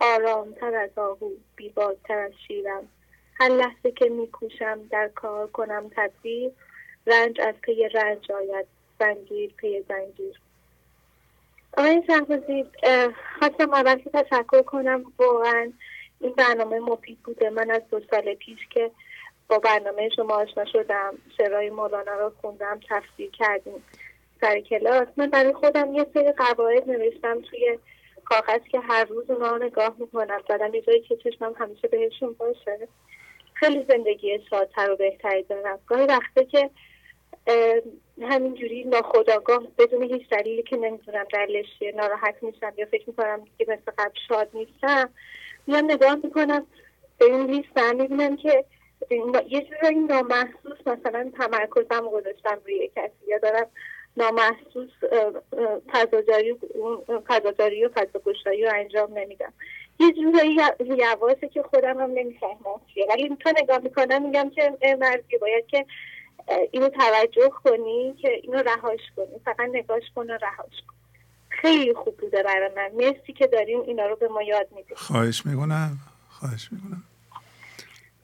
آرامتر 0.00 0.74
از 0.74 0.98
آهو 0.98 1.30
بیبازتر 1.56 2.18
از 2.18 2.32
شیرم. 2.48 2.88
هر 3.34 3.48
لحظه 3.48 3.90
که 3.90 4.08
میکوشم 4.08 4.80
در 4.90 5.08
کار 5.08 5.46
کنم 5.46 5.90
تدبیر 5.96 6.50
رنج 7.06 7.40
از 7.40 7.54
پی 7.62 7.88
رنج 7.88 8.32
آید 8.32 8.66
زنگیر 9.00 9.50
پی 9.56 9.84
زنگیر. 9.88 10.40
آقای 11.78 12.02
شهبازی 12.06 12.64
خواستم 13.38 13.74
اول 13.74 13.98
که 13.98 14.10
تشکر 14.10 14.62
کنم. 14.62 15.04
واقعا 15.18 15.72
این 16.20 16.32
برنامه 16.32 16.78
مفید 16.78 17.18
بوده. 17.24 17.50
من 17.50 17.70
از 17.70 17.82
دو 17.90 18.00
سال 18.10 18.34
پیش 18.34 18.58
که 18.70 18.90
با 19.48 19.58
برنامه 19.58 20.08
شما 20.16 20.34
آشنا 20.34 20.64
شدم 20.64 21.14
شعرهای 21.36 21.70
مولانا 21.70 22.12
رو 22.12 22.32
خوندم 22.40 22.80
تفسیر 22.88 23.30
کردیم. 23.30 23.84
سر 24.40 24.60
کلاس. 24.60 25.08
من 25.16 25.30
برای 25.30 25.52
خودم 25.52 25.94
یه 25.94 26.06
سری 26.14 26.32
قواعد 26.32 26.90
نوشتم 26.90 27.40
توی 27.40 27.78
کاغذ 28.24 28.60
که 28.70 28.80
هر 28.80 29.04
روز 29.04 29.30
اونا 29.30 29.56
نگاه 29.56 29.96
می‌کنم. 29.98 30.40
زدم 30.48 30.74
یه 30.74 30.80
جایی 30.80 31.00
که 31.00 31.16
چشمم 31.16 31.54
همیشه 31.58 31.88
بهشون 31.88 32.32
باشه. 32.32 32.88
خیلی 33.54 33.86
زندگی 33.88 34.38
شادتر 34.50 34.90
و 34.90 34.96
بهتری 34.96 35.42
دارم. 35.42 35.78
گاهی 35.86 36.06
وقته 36.06 36.44
که 36.44 36.70
همینجوری 38.22 38.84
ناخداگاه 38.84 39.62
بدون 39.78 40.02
هیچ 40.02 40.28
دلیلی 40.28 40.62
که 40.62 40.76
نمی‌تونم 40.76 41.24
دلیلش 41.32 41.66
ناراحت 41.94 42.42
میشم 42.42 42.72
یا 42.76 42.86
فکر 42.86 43.04
می‌کنم 43.06 43.44
که 43.58 43.66
مثل 43.68 43.92
قبل 43.98 44.14
شاد 44.28 44.50
نیستم 44.54 45.10
میام 45.66 45.90
نگاه 45.90 46.14
می‌کنم. 46.14 46.66
به 47.18 47.24
این 47.26 47.46
لیستم 47.46 47.96
می‌بینم 47.96 48.36
که 48.36 48.64
یه 49.48 49.60
جورایی 49.60 49.98
نامحسوس 49.98 50.78
مثلا 50.86 51.32
تمرکزم 51.38 52.08
گذاشتم 52.08 52.58
روی 52.64 52.90
کسی. 52.96 53.26
یا 53.26 53.38
دارم 53.38 53.66
نامحسوس 54.16 54.90
فضاجاری 57.28 57.84
و 57.84 57.88
فضاگشایی 57.94 58.64
رو 58.64 58.70
انجام 58.74 59.18
نمیدم. 59.18 59.52
یه 60.00 60.12
جورایی 60.12 60.58
یواسه 60.80 61.48
که 61.48 61.62
خودم 61.62 62.00
هم 62.00 62.10
نمی‌فهمم 62.10 62.80
ولی 63.08 63.36
تو 63.40 63.52
نگاه 63.62 63.78
می‌کنم 63.78 64.22
میگم 64.22 64.50
که 64.50 64.78
مرزی 65.00 65.38
باید 65.40 65.66
که 65.66 65.86
اینو 66.70 66.88
توجه 66.88 67.48
کنی 67.64 68.14
که 68.22 68.28
اینو 68.28 68.58
رهاش 68.58 69.00
کنی. 69.16 69.38
فقط 69.44 69.68
نگاش 69.72 70.02
کن 70.14 70.30
و 70.30 70.38
رهاش 70.42 70.80
کن. 70.88 70.94
خیلی 71.48 71.94
خوب 71.94 72.16
بوده 72.16 72.42
برای 72.42 72.70
من. 72.76 72.90
مرسی 72.92 73.32
که 73.32 73.46
داریم 73.46 73.80
اینا 73.80 74.06
رو 74.06 74.16
به 74.16 74.28
ما 74.28 74.42
یاد 74.42 74.68
میدیم. 74.76 74.96
خواهش 74.96 75.46
می‌کنم. 75.46 75.98
خواهش 76.28 76.68
می‌کنم. 76.72 77.02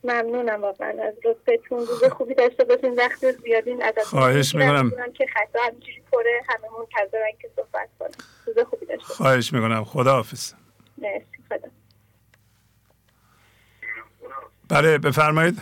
ممنونم 0.07 0.61
واقعا. 0.61 0.89
از 0.89 1.13
لطفتون 1.25 1.79
روز 1.79 2.03
خوبی 2.03 2.33
داشته 2.33 2.63
باشین 2.63 2.95
وقت 2.95 3.31
زیادین 3.31 3.83
از 3.83 3.93
خواهش 4.05 4.55
می‌کنم. 4.55 4.91
که 5.13 5.25
خطا 5.33 5.59
همینجوری 5.67 6.03
پره 6.11 6.41
همه 6.49 6.67
منتظرن 6.79 7.31
که 7.41 7.49
صحبت 7.55 7.89
کنم 7.99 8.11
روز 8.45 8.65
خوبی 8.69 8.85
داشته 8.85 9.13
خواهش 9.13 9.53
می‌کنم. 9.53 9.83
خدا 9.83 10.11
حافظ 10.11 10.53
مرسی. 10.97 11.25
خدا. 11.49 11.67
بله 14.69 14.97
بفرمایید. 14.97 15.61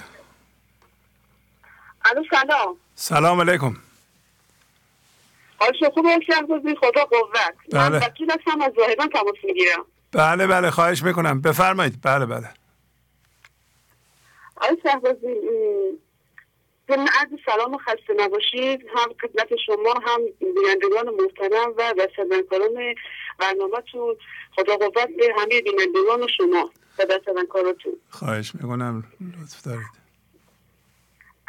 الو 2.06 2.24
سلام. 2.32 2.78
سلام 2.96 3.42
علیکم. 3.42 3.76
حال 5.58 5.74
خوب 5.94 6.06
شهبازی 6.28 6.76
خدا 6.76 7.06
قوت. 7.06 7.56
بله. 7.72 7.90
من 7.90 7.98
وکیل 7.98 8.32
هستم 8.32 8.62
از 8.62 8.74
زاهدان 8.78 9.10
تماس 9.10 9.36
می‌گیرم. 9.44 9.86
بله 10.12 10.48
بله 10.48 10.72
خواهش 10.72 11.04
می‌کنم. 11.04 11.42
بفرمایید. 11.42 12.00
بله 12.04 12.26
بله. 12.26 12.50
آقای 14.56 14.78
شهبازی 14.84 15.36
ضمن 16.88 17.08
عرض 17.20 17.40
سلام 17.46 17.74
و 17.74 17.78
خسته 17.78 18.14
نباشید 18.18 18.86
هم 18.96 19.14
خدمت 19.22 19.56
شما 19.66 19.94
هم 19.94 20.22
بینندگان 20.40 21.10
محترم 21.10 21.74
و 21.78 21.94
دستدنکاران 22.00 22.96
برنامهتون 23.40 24.16
خدا 24.56 24.78
قوت 24.78 25.08
به 25.08 25.34
همه 25.38 25.62
بینندگان 25.62 26.24
و 26.24 26.28
شما 26.38 26.72
و 27.00 27.06
دستدنکاراتون 27.06 27.94
خواهش 28.10 28.56
می‌کنم. 28.56 29.04
لطف 29.42 29.64
دارید. 29.66 30.06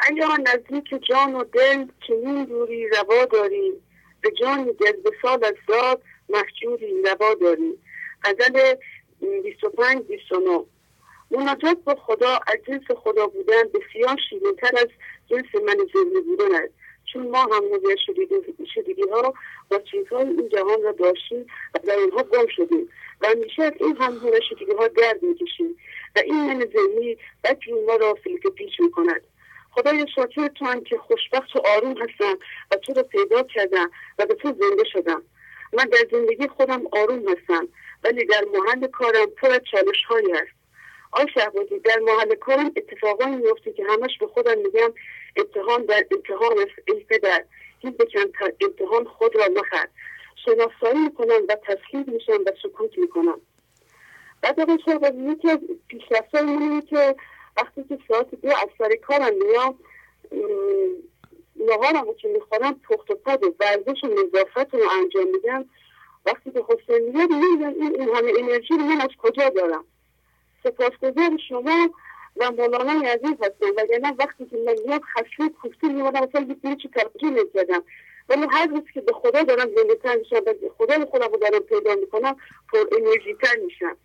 ایا 0.09 0.37
نزدیک 0.37 1.05
جان 1.09 1.35
و 1.35 1.43
دل 1.43 1.85
چنین 2.07 2.45
دوری 2.45 2.89
روا 2.89 3.25
داری. 3.25 3.73
به 4.21 4.31
جان 4.31 4.75
سال 5.21 5.45
از 5.45 5.53
ذات 5.71 6.01
محجوری 6.29 7.01
روا 7.03 7.33
داری. 7.33 7.77
غزل 8.23 8.75
25 9.43 10.03
29 10.03 10.63
مناجات 11.31 11.77
با 11.77 11.95
خدا 11.95 12.39
از 12.47 12.57
جنس 12.67 12.91
خدا 12.97 13.27
بودن 13.27 13.63
بسیار 13.63 14.17
شیرینتر 14.29 14.71
از 14.77 14.87
جنس 15.29 15.55
من 15.55 15.77
ذهنی 15.93 16.21
بودن 16.21 16.55
است. 16.55 16.73
چون 17.13 17.27
ما 17.29 17.41
هم 17.41 17.63
نظر 17.65 17.95
شدیدی 18.75 19.03
ها 19.11 19.33
با 19.69 19.79
چیزهای 19.79 20.27
این 20.27 20.49
جهان 20.49 20.83
را 20.83 20.91
داشتیم 20.91 21.45
و 21.73 21.79
در 21.87 21.95
اینها 21.95 22.23
گم 22.23 22.47
شدیم. 22.47 22.89
و 23.21 23.27
همیشه 23.27 23.63
از 23.63 23.73
این 23.79 23.97
هم 23.97 24.19
شدیدی 24.49 24.71
ها 24.71 24.87
درد 24.87 25.23
می‌کشیم 25.23 25.77
و 26.15 26.19
این 26.19 26.53
من 26.53 26.59
ذهنی 26.59 27.17
بچه 27.43 27.71
ما 27.87 27.95
را 27.95 28.13
فیلک 28.13 28.47
پیش 28.47 28.79
می‌کند. 28.79 29.21
خدای 29.71 30.05
شاکر 30.15 30.47
تو 30.47 30.65
هم 30.65 30.83
که 30.83 30.97
خوشبخت 30.97 31.55
و 31.55 31.59
آروم 31.75 31.97
هستم 31.97 32.39
و 32.71 32.75
تو 32.75 32.93
رو 32.93 33.03
پیدا 33.03 33.43
کردم 33.43 33.91
و 34.19 34.25
به 34.25 34.35
تو 34.35 34.47
زنده 34.47 34.83
شدم. 34.93 35.23
من 35.73 35.85
در 35.85 36.07
زندگی 36.11 36.47
خودم 36.47 36.81
آروم 36.91 37.23
هستم 37.29 37.67
ولی 38.03 38.25
در 38.25 38.45
محل 38.53 38.87
کارم 38.87 39.25
پر 39.25 39.47
از 39.47 39.61
چالش 39.71 40.03
هایی 40.09 40.31
هست. 40.31 40.56
آی 41.11 41.25
شهبازی 41.33 41.79
در 41.79 41.99
محل 41.99 42.35
کارم 42.35 42.71
اتفاقایی 42.75 43.35
میفته 43.35 43.73
که 43.73 43.83
همش 43.89 44.17
به 44.19 44.27
خودم 44.27 44.57
میگم 44.57 44.93
امتحان 45.35 45.85
در 45.85 46.05
امتحان 46.11 46.59
است 46.59 46.71
ای 46.87 47.03
پدر 47.03 47.43
این 47.79 47.93
بکن 47.93 48.19
امتحان 48.61 49.05
خود 49.05 49.35
را 49.35 49.47
مخد 49.55 49.89
شناسایی 50.45 50.99
می‌کنم 50.99 51.41
و 51.49 51.55
تسلیم 51.55 52.05
میشم 52.07 52.41
و 52.45 52.51
سکوت 52.63 52.97
می‌کنم. 52.97 53.41
بعد 54.41 54.59
آقای 54.59 54.77
شهبازی 54.85 55.31
یکی 55.31 55.49
از 55.49 55.59
پیشرفتهای 55.87 56.81
که 56.81 57.15
وقتی 57.57 57.83
که 57.83 57.99
ساعت 58.07 58.35
دو 58.35 58.49
از 58.49 58.69
سر 58.77 58.95
کارم 58.95 59.33
میام 59.33 59.79
نهارم 61.55 62.13
که 62.13 62.27
می‌خورم 62.27 62.79
پخت 62.89 63.11
و 63.11 63.15
پد 63.15 63.43
و 63.43 63.55
ورزش 63.59 64.03
و 64.03 64.07
نظافت 64.07 64.73
رو 64.75 64.89
انجام 64.91 65.27
میدم. 65.27 65.65
وقتی 66.25 66.51
که 66.51 66.65
حسین 66.69 67.09
میاد 67.09 67.29
میگم 67.29 67.81
این 67.81 68.09
همه 68.15 68.31
انرژی 68.39 68.73
رو 68.73 68.83
من 68.83 69.01
از 69.01 69.09
کجا 69.17 69.49
دارم؟ 69.49 69.85
سپاسگزار 70.71 71.37
شما 71.49 71.89
و 72.37 72.51
مولانا 72.51 73.07
عزیز 73.09 73.35
هستم. 73.41 73.67
وگرنه 73.77 74.15
وقتی 74.19 74.45
که 74.45 74.57
من 74.65 74.75
میام 74.85 74.99
خشم 74.99 75.49
کوفتی 75.61 75.87
میمادم 75.87 76.23
اصلا 76.23 76.41
یک 76.41 76.81
چی 76.81 76.89
توجه 76.89 77.29
نمی‌کردم. 77.29 77.83
ولی 78.29 78.47
هر 78.51 78.67
روز 78.67 78.83
که 78.93 79.01
به 79.01 79.13
خدا 79.13 79.43
دارم 79.43 79.69
زنده 79.75 79.95
تر 79.95 80.15
میشم 80.15 80.35
و 80.35 80.53
خدا 80.77 81.05
خودم 81.05 81.31
رو 81.31 81.37
دارم 81.37 81.59
پیدا 81.59 81.95
می‌کنم 81.95 82.35
پر 82.73 82.79
انرژی 82.91 83.33
تر 83.41 83.55
میشم. 83.63 83.97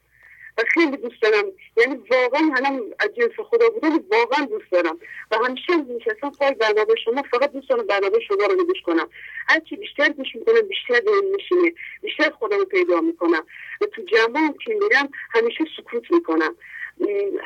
و 0.58 0.62
خیلی 0.74 0.96
دوست 0.96 1.22
دارم. 1.22 1.44
یعنی 1.76 1.94
واقعا 2.10 2.40
هم 2.54 2.80
از 3.00 3.08
جنس 3.16 3.46
خدا 3.48 3.68
بودن 3.70 3.90
واقعا 4.10 4.46
دوست 4.46 4.70
دارم. 4.72 4.98
و 5.30 5.36
همیشه 5.44 5.76
میشستم 5.76 6.30
پای 6.30 6.54
برنامه 6.54 6.94
شما 7.04 7.22
فقط 7.30 7.52
دوست 7.52 7.68
دارم 7.68 7.86
برنامه 7.86 8.18
شما 8.28 8.46
رو 8.46 8.66
گوش 8.66 8.82
کنم. 8.86 9.08
هرچی 9.48 9.76
بیشتر 9.76 10.08
گوش 10.08 10.34
می‌کنم 10.34 10.68
بیشتر 10.68 11.00
به 11.00 11.10
میشینه 11.36 11.72
بیشتر 12.02 12.30
خودم 12.30 12.58
رو 12.58 12.64
پیدا 12.64 13.00
می‌کنم. 13.00 13.42
و 13.80 13.86
تو 13.86 14.02
جمع 14.02 14.54
که 14.64 14.74
میرم 14.74 15.08
همیشه 15.30 15.64
سکوت 15.76 16.10
می‌کنم. 16.10 16.54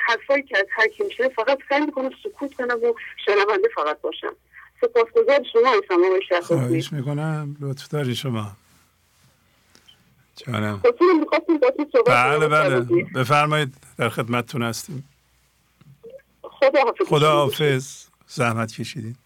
حرفایی 0.07 0.43
که 0.43 0.59
از 0.59 0.67
هر 0.71 0.89
کی 0.89 1.05
میشه 1.05 1.29
فقط 1.29 1.59
سعی 1.69 1.81
می‌کنم 1.81 2.11
سکوت 2.25 2.55
کنم 2.55 2.79
و 2.83 2.95
شنونده 3.27 3.69
فقط 3.75 4.01
باشم. 4.01 4.37
سپاسگزار 4.81 5.43
شما 5.53 5.69
هستم 5.71 6.05
آقای 6.05 6.23
شهبازی. 6.29 6.47
خواهش 6.47 6.93
می‌کنم. 6.93 7.57
لطف 7.61 7.89
داری 7.89 8.15
شما. 8.15 8.47
جانم. 10.37 10.83
بله 12.07 12.49
بله. 12.49 12.81
بفرمایید 13.15 13.75
در 13.99 14.09
خدمتتون 14.09 14.63
هستیم. 14.63 15.09
خدا 16.43 16.81
حافظ. 16.85 17.09
خدا 17.09 17.33
حافظ. 17.33 18.07
زحمت 18.27 18.73
کشیدین 18.73 19.17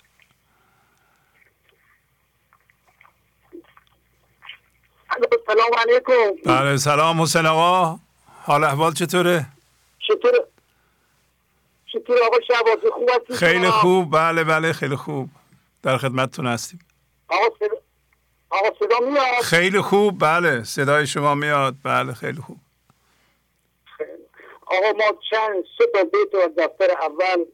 سلام 5.46 5.70
علیکم. 5.78 6.50
بله 6.50 6.76
سلام 6.76 7.22
حسین 7.22 7.46
آقا. 7.46 7.98
حال 8.42 8.64
احوال 8.64 8.92
چطوره؟ 8.92 9.46
چطور 9.98 10.32
چطور 11.92 12.16
آقا 12.26 12.36
شهبازی 12.48 12.90
خوب 12.92 13.10
هستی 13.10 13.34
خیلی؟ 13.34 13.70
خوب. 13.70 14.16
بله 14.16 14.44
بله 14.44 14.72
خیلی 14.72 14.96
خوب. 14.96 15.30
در 15.82 15.96
خدمتتون 15.98 16.46
هستیم. 16.46 16.80
آقا 17.28 17.46
آقا 18.50 18.68
صدا 18.78 18.98
میاد؟ 19.06 19.42
خیلی 19.42 19.80
خوب 19.80 20.18
بله 20.20 20.64
صدای 20.64 21.06
شما 21.06 21.34
میاد. 21.34 21.74
بله 21.84 22.12
خیلی 22.12 22.40
خوب. 22.46 22.56
آقا 24.66 24.92
ما 24.92 25.18
چند 25.30 25.64
سه 25.78 25.86
تا 25.94 26.04
بیت 26.04 26.34
از 26.44 26.50
دفتر 26.56 26.90
اول 26.90 27.44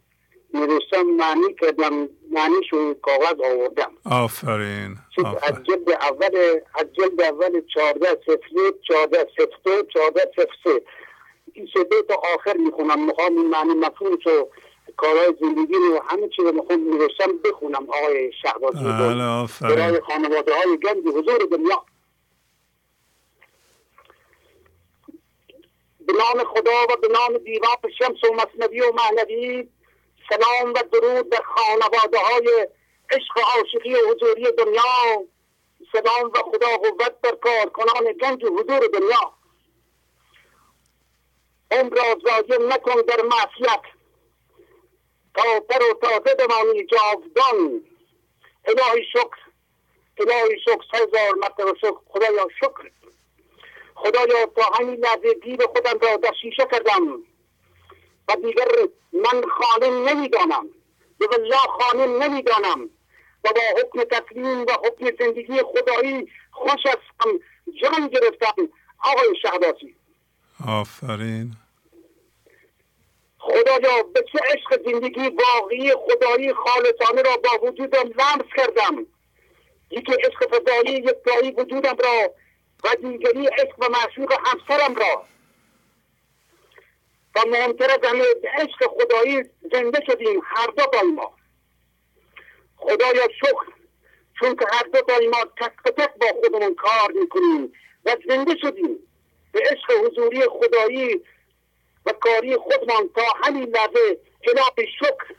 نوشتم 0.54 1.02
معنی 1.02 1.54
کردم 1.60 2.08
معنیش 2.30 2.72
رو 2.72 2.94
کاغذ 2.94 3.40
آوردم. 3.44 3.92
آفرین 4.04 4.96
از 5.42 5.54
جلد 5.64 5.90
اول 5.90 6.60
از 6.74 6.86
جلد 6.92 7.20
اول 7.20 7.60
14 7.74 8.06
صفر 8.26 8.48
یک 8.52 8.74
14 8.88 9.26
صفر 9.38 9.56
دو 9.64 9.82
14 9.94 10.20
صفر 10.36 10.54
سه. 10.64 10.82
این 11.52 11.68
سه 11.74 11.84
بیت 11.84 12.10
آخر 12.34 12.56
می‌خونم 12.56 13.06
می‌خوام 13.06 13.36
این 13.36 13.50
معنی 13.50 13.74
مفهوم 13.74 14.18
رو 14.24 14.50
کارهای 14.96 15.36
زندگی 15.40 15.74
رو 15.74 16.02
همه 16.08 16.28
چی 16.28 16.42
رو 16.42 16.52
می‌خوام 16.52 16.90
نوشتم 16.90 17.38
بخونم 17.44 17.90
آقای 17.90 18.32
شهبازی 18.42 18.84
بله 18.84 19.46
برای 19.60 20.00
خانواده 20.00 20.54
های 20.54 20.78
گنج 20.78 21.06
حضور 21.06 21.38
دنیا. 21.50 21.84
به 26.00 26.12
نام 26.12 26.44
خدا 26.44 26.84
و 26.90 26.96
به 27.02 27.08
نام 27.08 27.38
دیوان 27.38 27.76
شمس 27.98 28.24
و 28.30 28.34
مصنوی 28.34 28.80
و 28.80 28.92
معنوی 28.92 29.68
سلام 30.28 30.70
و 30.70 30.82
درود 30.92 31.28
در 31.30 31.42
خانواده 31.42 32.18
های 32.18 32.68
عشق 33.10 33.36
و 33.36 33.40
عاشقی 33.40 33.94
و 33.94 33.98
حضوری 34.10 34.52
دنیا. 34.58 35.26
سلام 35.92 36.30
و 36.34 36.38
خدا 36.38 36.76
قوت 36.76 37.20
در 37.22 37.34
کارکنان 37.42 38.12
گنج 38.12 38.44
و 38.44 38.48
حضور 38.48 38.88
دنیا. 38.92 39.32
عمر 41.70 41.96
را 41.96 42.18
ضایع 42.24 42.66
نکن 42.68 43.02
در 43.08 43.22
معصیت. 43.22 43.95
تا 45.36 45.60
پر 45.60 45.82
و 45.82 45.94
تازه 45.94 46.34
بمانی 46.34 46.86
جاودان. 46.86 47.82
الهی 48.64 49.04
شکر. 49.12 49.38
الهی 50.18 50.60
شکر 50.64 50.84
هزار 50.94 51.34
مرتبه 51.34 51.74
شکر. 51.80 51.96
خدایا 52.06 52.48
شکر. 52.60 52.90
خدایا 53.94 54.46
تا 54.46 54.62
همین 54.62 54.94
لحظه 54.94 55.34
دیر 55.34 55.66
خودم 55.66 55.98
را 55.98 56.16
در 56.16 56.32
شیشه 56.42 56.68
کردم. 56.72 57.08
و 58.28 58.36
دیگر 58.36 58.68
من 59.12 59.42
خانه 59.42 59.90
نمی‌دانم. 59.90 60.68
به 61.18 61.26
والله 61.26 61.56
خانه 61.56 62.06
نمی‌دانم. 62.06 62.90
و 63.44 63.52
با 63.52 63.80
حکم 63.80 64.04
تسلیم 64.04 64.60
و 64.60 64.72
حکم 64.84 65.24
زندگی 65.24 65.62
خدایی 65.62 66.28
خوش 66.50 66.80
هستم. 66.86 67.30
جان 67.82 68.08
گرفتم. 68.08 68.68
آقای 69.04 69.36
شهبازی. 69.42 69.94
آفرین. 70.68 71.65
خدایا 73.46 74.02
به 74.02 74.24
چه 74.32 74.38
عشق 74.38 74.90
زندگی 74.90 75.28
واقعی 75.28 75.92
خدایی 75.92 76.54
خالصانه 76.54 77.22
را 77.22 77.36
با 77.36 77.66
وجودم 77.66 78.08
لمس 78.08 78.46
کردم. 78.56 79.06
یکی 79.90 80.12
عشق 80.12 80.46
فضایی 80.46 80.96
یکتایی 80.96 81.50
وجودم 81.50 81.96
را 82.04 82.34
و 82.84 82.94
دیگری 82.94 83.46
عشق 83.46 83.78
و 83.78 83.88
معشوق 83.90 84.32
همسرم 84.44 84.94
را. 84.94 85.24
و 87.36 87.40
مهمتر 87.48 87.90
از 87.90 88.10
همه 88.10 88.24
به 88.42 88.48
عشق 88.48 88.86
خدایی 88.86 89.42
زنده 89.72 90.00
شدیم 90.06 90.40
هر 90.44 90.66
دو 90.66 90.86
بای 90.92 91.10
ما 91.10 91.34
خدایا 92.76 93.28
شکر 93.38 93.72
چون 94.40 94.56
که 94.56 94.66
هر 94.72 94.82
دو 94.82 95.02
بای 95.08 95.26
ما 95.26 95.44
تک 95.60 95.72
به 95.84 95.90
تک 95.90 96.14
با 96.20 96.26
خودمون 96.26 96.74
کار 96.74 97.12
می‌کنیم 97.14 97.72
و 98.04 98.16
زنده 98.28 98.56
شدیم. 98.60 98.98
به 99.52 99.60
عشق 99.60 100.04
حضوری 100.04 100.42
خدایی 100.42 101.22
و 102.06 102.12
کاری 102.12 102.56
خودمان 102.56 103.10
تا 103.14 103.22
همین 103.42 103.64
لحظه 103.64 104.18
الهی 104.48 104.92
شکر. 104.98 105.34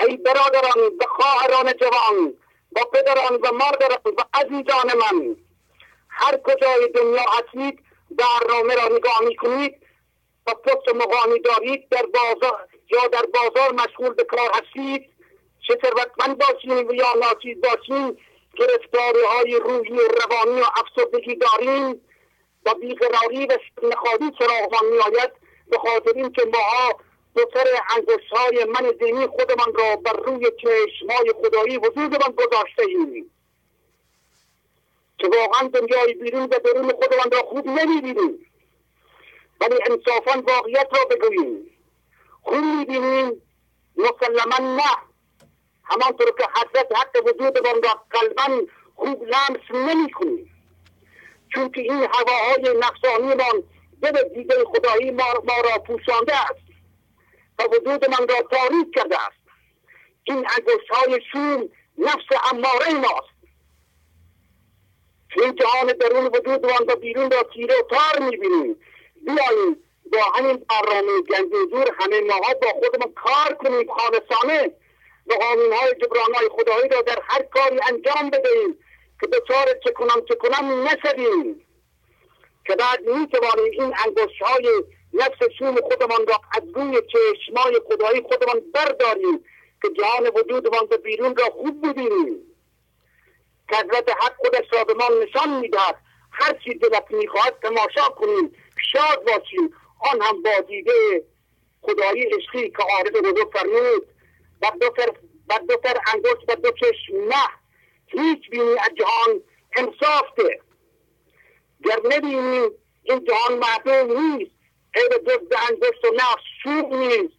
ای 0.00 0.16
برادران 0.16 0.78
و 1.00 1.04
خواهران 1.08 1.72
جوان 1.72 2.34
و 2.76 2.80
پدران 2.92 3.40
و 3.42 3.52
مادران 3.52 4.14
و 4.18 4.22
عزیزان 4.34 4.96
من 4.98 5.36
هر 6.08 6.36
کجای 6.36 6.88
دنیا 6.94 7.24
هستید 7.38 7.80
برنامه 8.10 8.74
را 8.74 8.96
نگاه 8.96 9.20
می‌کنید 9.28 9.74
و 10.46 10.54
پست 10.54 10.94
مقامی 10.94 11.40
دارید 11.40 11.88
در 11.88 12.06
بازار 12.06 12.68
یا 12.90 13.08
در 13.08 13.26
بازار 13.34 13.72
مشغول 13.72 14.14
به 14.14 14.24
کار 14.24 14.50
هستید. 14.54 15.10
چه 15.66 15.78
ثروتمند 15.82 16.38
باشین 16.38 16.86
و 16.86 16.94
یا 16.94 17.12
ناچیز 17.20 17.56
باشین 17.60 18.18
گرفتاری 18.56 19.24
های 19.28 19.60
روحی 19.64 19.92
و 19.92 20.08
روانی 20.08 20.60
و 20.60 20.64
افسردگی 20.76 21.34
داریم. 21.34 22.00
و 22.66 22.74
بیقراری 22.74 23.46
و 23.46 23.58
نخواهی 23.82 24.32
سراغمان 24.38 24.92
میآید 24.92 25.30
به 25.70 25.78
خاطر 25.78 26.12
اینکه 26.14 26.42
ماها 26.44 26.98
سر 27.54 27.66
انگشت 27.96 28.32
های 28.32 28.64
من 28.64 28.90
دینی 29.00 29.26
خودمان 29.26 29.74
را 29.74 29.96
بر 29.96 30.12
روی 30.12 30.50
چشمای 30.62 31.34
خدایی 31.42 31.78
وجودمان 31.78 32.32
گذاشته 32.36 32.82
ایم. 32.82 33.30
که 35.18 35.28
واقعا 35.28 35.68
دنیای 35.68 36.14
بیرون 36.14 36.42
و 36.42 36.58
درون 36.64 36.92
خودمان 36.92 37.30
را 37.32 37.38
خوب 37.38 37.66
نمی‌بینیم. 37.66 38.46
ولی 39.60 39.78
انصافا 39.90 40.42
واقعیت 40.46 40.88
را 40.92 41.04
بگوییم. 41.04 41.70
خوب 42.42 42.64
می‌بینیم 42.64 43.42
مسلما 43.96 44.76
نه. 44.76 44.96
همانطور 45.84 46.30
که 46.38 46.44
حضرت 46.54 46.96
حق 46.96 47.26
وجودمان 47.26 47.82
را 47.82 48.02
قلبا 48.10 48.66
خوب 48.94 49.22
لمس 49.22 49.70
نمی‌کنیم. 49.70 50.55
چون 51.56 51.70
که 51.70 51.80
این 51.80 52.08
هواهای 52.12 52.78
نفسانیمان 52.78 53.62
دل 54.02 54.28
دیده 54.34 54.64
خدایی 54.64 55.10
ما, 55.10 55.24
ما 55.44 55.60
را 55.60 55.78
پوشانده 55.78 56.40
است 56.44 56.66
و 57.58 57.62
وجود 57.62 58.10
من 58.10 58.28
را 58.28 58.42
تاریک 58.50 58.94
کرده 58.94 59.16
است. 59.26 59.36
این 60.24 60.36
انگشت 60.36 60.90
های 60.90 61.20
شوم 61.32 61.68
نفس 61.98 62.52
اماره 62.52 62.94
ماست. 62.94 63.36
این 65.36 65.54
جهان 65.54 65.86
درون 65.86 66.26
وجودمان 66.26 66.84
و 66.88 66.96
بیرون 66.96 67.30
را 67.30 67.42
تیره 67.42 67.74
و 67.74 67.82
تار 67.94 68.22
می‌بینیم 68.30 68.76
بیاییم 69.26 69.76
با 70.12 70.18
همین 70.34 70.56
برنامه 70.68 71.22
گنج 71.22 71.52
حضور 71.52 71.94
همه 71.98 72.20
ماها 72.20 72.54
با 72.54 72.68
خودمان 72.68 73.12
کار 73.14 73.54
کنیم 73.54 73.94
خالصانه 73.94 74.70
و 75.26 75.34
قانون 75.34 75.72
های 75.72 75.94
جبران 75.94 76.34
های 76.34 76.48
خدایی 76.48 76.88
را 76.88 77.02
در 77.02 77.22
هر 77.28 77.42
کاری 77.42 77.80
انجام 77.88 78.30
بدهیم. 78.30 78.78
که 79.20 79.26
دچار 79.26 79.66
چه 79.84 79.90
کنم 79.90 80.24
چه 80.28 80.34
کنم 80.34 80.84
که 82.66 82.76
بعد 82.76 83.00
می‌توانیم 83.00 83.72
این 83.72 83.94
انگشت 84.06 84.42
های 84.42 84.84
نفس 85.14 85.38
شوم 85.58 85.76
خودمان 85.76 86.26
را 86.26 86.40
از 86.52 86.62
روی 86.74 87.02
چشمای 87.02 87.80
خدایی 87.88 88.22
خودمان 88.22 88.60
برداریم 88.74 89.44
که 89.82 89.88
جهان 89.88 90.26
وجودمان 90.26 90.86
به 90.86 90.96
بیرون 90.96 91.36
را 91.36 91.44
خوب 91.44 91.88
ببینیم 91.88 92.56
که 93.68 93.76
حضرت 93.76 94.10
حق 94.10 94.36
خودش 94.36 94.72
را 94.72 94.84
به 94.84 94.94
ما 94.94 95.08
نشان 95.22 95.60
می‌دهد. 95.60 95.96
هر 96.32 96.58
چی 96.64 96.74
دلت 96.74 97.10
می‌خواهد 97.10 97.58
تماشا 97.62 98.08
کنیم 98.16 98.52
شاد 98.92 99.24
باشیم. 99.24 99.74
آن 100.12 100.22
هم 100.22 100.42
با 100.42 100.60
دیده 100.68 101.24
خدایی 101.82 102.22
عشقی 102.22 102.70
که 102.70 102.82
عارف 102.82 103.12
بزرگ 103.12 103.50
فرمود 103.52 104.06
بر 104.60 104.70
دو 104.80 104.90
سر 104.96 105.12
بر 105.46 105.58
دو 105.58 105.74
و 106.48 106.56
دو 106.56 106.70
چشم 106.70 107.16
نه. 107.28 107.65
هیچ 108.06 108.50
بینی 108.50 108.78
از 108.78 108.90
جهان 108.96 109.40
انصاف 109.76 110.34
ده 110.36 110.60
گر 111.84 112.16
نبینی 112.16 112.68
این 113.02 113.24
جهان 113.24 113.58
معدوم 113.58 114.18
نیست 114.20 114.50
غیر 114.94 115.08
جز 115.26 115.38
انگشت 115.70 116.04
و 116.04 116.08
نفس 116.14 116.42
شوق 116.62 116.94
نیست. 116.94 117.34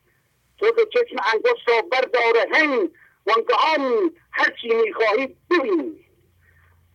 تو 0.57 0.71
که 0.71 0.85
چشم 0.93 1.15
انگشت 1.33 1.69
را 1.69 1.81
بردار 1.81 2.47
هنگ 2.51 2.89
وانگهان 3.25 4.11
هر 4.31 4.53
چی 4.61 4.67
می‌خواهی 4.67 5.35
ببینی 5.51 6.05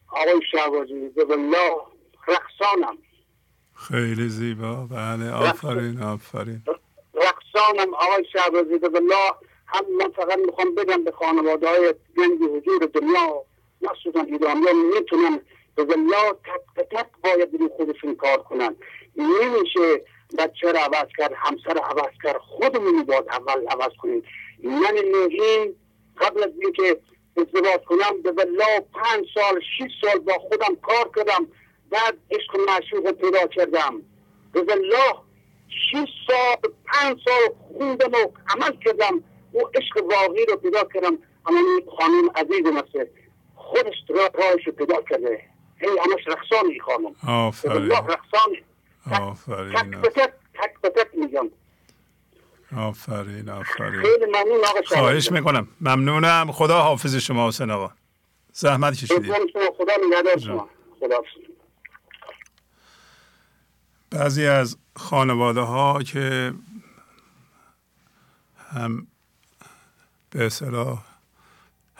آقای 0.08 0.40
شهبازی 0.52 1.08
به 1.08 1.24
بالله 1.24 1.72
رقصانم. 2.28 2.98
خیلی 3.74 4.28
زیبا. 4.28 4.86
بله 4.90 5.32
آفرین 5.32 6.02
آفرین. 6.02 6.62
رقصانم 7.14 7.94
آقای 7.94 8.24
شهبازی 8.32 8.78
به 8.78 8.88
بالله 8.88 9.32
هم 9.66 9.84
من 9.98 10.10
فقط 10.10 10.38
می‌خوام 10.38 10.74
بگم 10.74 11.04
به 11.04 11.10
خانواده 11.10 11.68
های 11.68 11.94
گنج 12.16 12.42
حضور 12.42 12.86
دنیا 12.86 13.44
مخصوصا 13.82 14.20
ایرانیا 14.20 14.72
می‌تونن 14.72 15.40
به 15.74 15.84
بالله 15.84 16.32
تک 16.32 16.86
تک 16.90 17.06
باید 17.24 17.54
روی 17.54 17.68
خودشون 17.76 18.14
کار 18.14 18.42
کنن. 18.42 18.76
نمیشه 19.16 20.04
بچه 20.38 20.72
را 20.72 20.80
عوض 20.80 21.08
کرد 21.18 21.32
همسر 21.36 21.78
عوض 21.78 22.12
کرد 22.22 22.38
خودمون 22.38 23.02
باید 23.02 23.24
اول 23.28 23.66
عوض 23.68 23.92
کنیم. 24.02 24.22
من 24.62 24.94
نوین 25.12 25.74
قبل 26.16 26.42
از 26.42 26.50
اینکه 26.60 27.00
ازدواج 27.36 27.80
کنم 27.86 28.22
به 28.22 28.32
والله 28.32 28.84
پنج 28.94 29.26
سال 29.34 29.60
شش 29.60 29.90
سال 30.04 30.18
با 30.18 30.32
خودم 30.32 30.74
کار 30.82 31.10
کردم. 31.16 31.48
بعد 31.90 32.18
عشق 32.30 32.56
معشوق 32.68 33.10
پیدا 33.10 33.46
کردم. 33.46 34.02
به 34.52 34.62
والله 34.62 35.14
شش 35.68 36.08
سال 36.26 36.72
پنج 36.84 37.16
سال 37.24 37.54
خوندم 37.72 38.12
و 38.12 38.32
عمل 38.48 38.76
کردم. 38.84 39.24
و 39.54 39.58
عشق 39.74 40.04
واقعی 40.04 40.46
رو 40.46 40.56
پیدا 40.56 40.84
کردم. 40.94 41.18
اما 41.46 41.58
این 41.58 41.86
خانم 41.98 42.30
عزیز 42.34 42.66
مثل 42.66 43.06
خودش 43.72 43.94
راهش 44.34 44.66
رو 44.66 44.72
پیدا 44.72 45.02
کرده. 45.10 45.44
هی 45.76 45.88
همش 45.88 46.26
رقصان 46.26 46.70
این 46.70 46.80
خانم. 46.80 47.14
آفرین. 47.26 47.90
رقصان. 47.90 48.50
آفرین. 49.22 50.00
تک 50.54 50.80
به 50.82 50.90
تک 50.90 51.08
میگم. 51.14 51.48
آفرین 52.76 53.48
آفرین. 53.48 54.02
خیلی 54.02 54.26
ممنون 54.26 54.64
آقا 54.64 54.80
خواهش 54.86 55.32
می‌کنم. 55.32 55.68
ممنونم. 55.80 56.52
خدا 56.52 56.82
حافظ 56.82 57.16
شما 57.16 57.48
حسین 57.48 57.70
آقا. 57.70 57.92
زحمت 58.52 58.94
کشیدید. 58.94 59.32
خدا 59.78 59.92
نگهدار 60.06 60.38
شما. 60.38 60.68
خدا 61.00 61.22
بعضی 64.10 64.46
از 64.46 64.76
خانواده 64.96 65.60
ها 65.60 66.02
که 66.02 66.54
هم 68.72 69.06
به 70.30 70.46
اصطلاح 70.46 71.04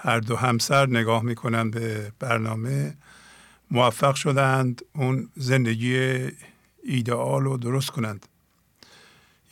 هر 0.05 0.21
دو 0.21 0.37
همسر 0.37 0.87
نگاه 0.87 1.23
می‌کنن 1.23 1.71
به 1.71 2.13
برنامه 2.19 2.95
موفق 3.71 4.15
شدند 4.15 4.83
اون 4.95 5.29
زندگی 5.37 6.29
ایدئال 6.85 7.45
رو 7.45 7.57
درست 7.57 7.91
کنند. 7.91 8.27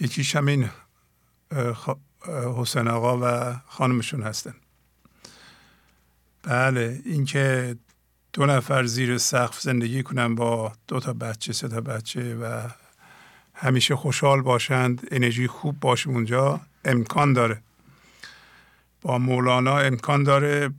یکیش 0.01 0.37
همین 0.37 0.71
حسین 2.57 2.89
آقا 2.89 3.19
و 3.23 3.57
خانمشون 3.67 4.23
هستن. 4.23 4.55
بله 6.43 7.03
اینکه 7.05 7.77
دو 8.33 8.47
نفر 8.47 8.85
زیر 8.85 9.19
سقف 9.19 9.61
زندگی 9.61 10.03
کنن 10.03 10.35
با 10.35 10.73
دو 10.89 11.01
تا 11.01 11.13
بچه 11.13 11.53
سه 11.53 11.69
تا 11.69 11.81
بچه 11.81 12.35
و 12.35 12.69
همیشه 13.55 13.97
خوشحال 13.97 14.43
باشند 14.43 15.09
انرژی 15.11 15.47
خوب 15.47 15.81
باشه 15.81 16.11
اونجا 16.11 16.61
امکان 16.85 17.33
داره. 17.33 17.63
با 19.01 19.19
مولانا 19.19 19.79
امکان 19.79 20.23
داره 20.23 20.71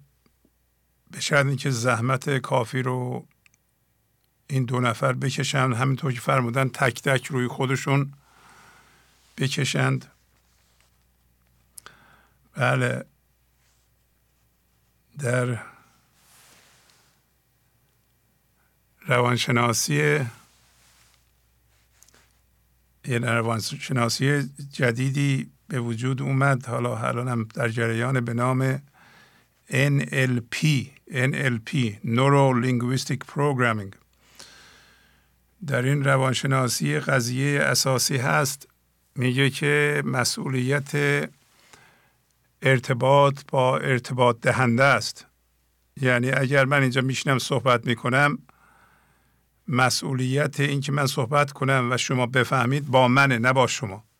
به 1.12 1.20
شرط 1.20 1.56
که 1.56 1.70
زحمت 1.70 2.38
کافی 2.38 2.82
رو 2.82 3.28
این 4.48 4.66
دو 4.66 4.80
نفر 4.80 5.14
بکشند 5.14 5.74
همینطور 5.74 6.14
که 6.14 6.20
فرمودن 6.20 6.70
تک 6.70 7.02
تک 7.02 7.26
روی 7.26 7.48
خودشون 7.48 8.14
بکشند. 9.38 10.06
بله. 12.54 13.06
در 15.20 15.60
روانشناسی 19.08 20.26
یه 23.06 23.18
روانشناسی 23.18 24.50
جدیدی 24.72 25.52
به 25.72 25.80
وجود 25.80 26.22
اومد. 26.22 26.66
حالا 26.66 26.96
هم 26.96 27.48
در 27.54 27.70
جریان 27.70 28.22
به 28.22 28.34
نام 28.34 28.82
NLP 29.70 30.86
NLP 31.12 31.70
Neuro 32.04 32.54
Linguistic 32.64 33.20
Programming. 33.36 33.96
در 35.68 35.82
این 35.82 36.04
روانشناسی 36.04 37.00
قضیه 37.00 37.62
اساسی 37.62 38.18
هست 38.18 38.68
میگه 39.16 39.50
که 39.50 40.04
مسئولیت 40.06 40.92
ارتباط 42.62 43.42
با 43.48 43.78
ارتباط 43.78 44.38
دهنده 44.42 44.84
است. 44.84 45.26
یعنی 46.02 46.32
اگر 46.32 46.66
من 46.66 46.82
اینجا 46.82 47.02
میشنم 47.02 47.40
صحبت 47.40 47.86
می‌کنم 47.88 48.38
مسئولیت 49.68 50.60
این 50.60 50.82
که 50.82 50.92
من 50.92 51.08
صحبت 51.08 51.52
کنم 51.52 51.90
و 51.92 51.98
شما 51.98 52.26
بفهمید 52.26 52.88
با 52.88 53.08
منه 53.08 53.38
نه 53.38 53.54
با 53.54 53.68
شما. 53.68 54.11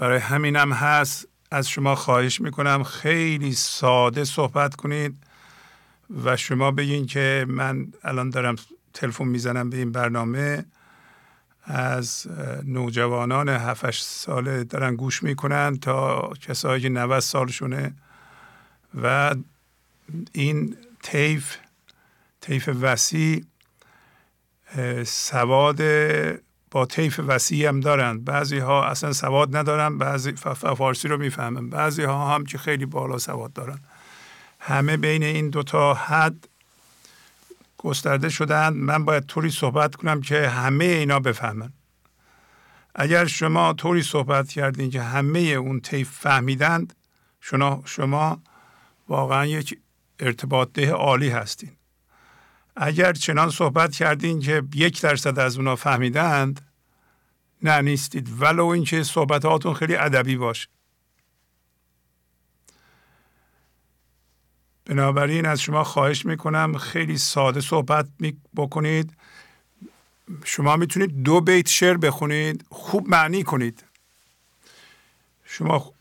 برای 0.00 0.18
همینم 0.18 0.72
هست. 0.72 1.28
از 1.50 1.68
شما 1.68 1.94
خواهش 1.94 2.40
می‌کنم 2.40 2.82
خیلی 2.82 3.52
ساده 3.52 4.24
صحبت 4.24 4.76
کنید 4.76 5.16
و 6.24 6.36
شما 6.36 6.70
بگین 6.70 7.06
که 7.06 7.46
من 7.48 7.92
الان 8.04 8.30
دارم 8.30 8.56
تلفن 8.94 9.24
می‌زنم 9.24 9.70
به 9.70 9.76
این 9.76 9.92
برنامه. 9.92 10.64
از 11.64 12.26
نوجوانان 12.64 13.48
7 13.48 13.90
ساله 13.90 14.64
دارن 14.64 14.96
گوش 14.96 15.22
می‌کنن 15.22 15.78
تا 15.78 16.32
کسایی 16.40 16.82
که 16.82 16.88
90 16.88 17.20
سالشونه 17.20 17.94
و 19.02 19.34
این 20.32 20.76
طیف 21.02 21.56
طیف 22.40 22.68
وسیع 22.80 23.44
سواد 25.04 25.80
با 26.70 26.86
طیف 26.86 27.20
وسیع 27.26 27.68
هم 27.68 27.80
دارن. 27.80 28.20
بعضی 28.20 28.58
ها 28.58 28.84
اصلا 28.84 29.12
سواد 29.12 29.56
ندارن 29.56 29.98
بعضی 29.98 30.32
فارسی 30.76 31.08
رو 31.08 31.18
می‌فهمن. 31.18 31.70
بعضی 31.70 32.02
ها 32.02 32.34
هم 32.34 32.44
که 32.44 32.58
خیلی 32.58 32.86
بالا 32.86 33.18
سواد 33.18 33.52
دارن. 33.52 33.78
همه 34.60 34.96
بین 34.96 35.22
این 35.22 35.50
دوتا 35.50 35.94
حد 35.94 36.48
گسترده 37.78 38.28
شدن. 38.28 38.72
من 38.72 39.04
باید 39.04 39.26
طوری 39.26 39.50
صحبت 39.50 39.94
کنم 39.94 40.20
که 40.20 40.48
همه 40.48 40.84
اینا 40.84 41.20
بفهمن. 41.20 41.72
اگر 42.94 43.26
شما 43.26 43.72
طوری 43.72 44.02
صحبت 44.02 44.48
کردین 44.48 44.90
که 44.90 45.02
همه 45.02 45.38
اون 45.38 45.80
طیف 45.80 46.10
فهمیدند 46.10 46.94
شما 47.40 47.82
شما 47.84 48.42
واقعا 49.08 49.46
یک 49.46 49.78
ارتباط 50.20 50.68
ده 50.72 50.92
عالی 50.92 51.28
هستین. 51.28 51.70
اگر 52.82 53.12
چنان 53.12 53.50
صحبت 53.50 53.92
کردین 53.92 54.40
که 54.40 54.62
یک 54.74 55.00
درصد 55.00 55.38
از 55.38 55.56
اونا 55.56 55.76
فهمیدند 55.76 56.72
نه 57.62 57.80
نیستید. 57.80 58.28
ولو 58.38 58.66
اینکه 58.66 59.02
صحبتاتون 59.02 59.74
خیلی 59.74 59.96
ادبی 59.96 60.36
باشه. 60.36 60.68
بنابراین 64.84 65.46
از 65.46 65.60
شما 65.60 65.84
خواهش 65.84 66.26
می‌کنم 66.26 66.78
خیلی 66.78 67.18
ساده 67.18 67.60
صحبت 67.60 68.08
بکنید 68.56 69.16
شما 70.44 70.76
می‌تونید 70.76 71.22
دو 71.22 71.40
بیت 71.40 71.68
شعر 71.68 71.96
بخونید. 71.96 72.64
خوب 72.70 73.08
معنی 73.08 73.42
کنید. 73.42 73.84
شما 75.44 75.92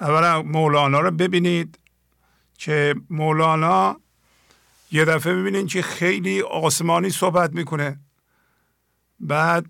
اولا 0.00 0.42
مولانا 0.42 1.00
رو 1.00 1.10
ببینید 1.10 1.78
که 2.58 2.94
مولانا 3.10 4.00
یه 4.94 5.04
دفعه 5.04 5.34
ببینید 5.34 5.68
که 5.68 5.82
خیلی 5.82 6.42
آسمانی 6.42 7.10
صحبت 7.10 7.52
می‌کنه. 7.52 8.00
بعد 9.20 9.66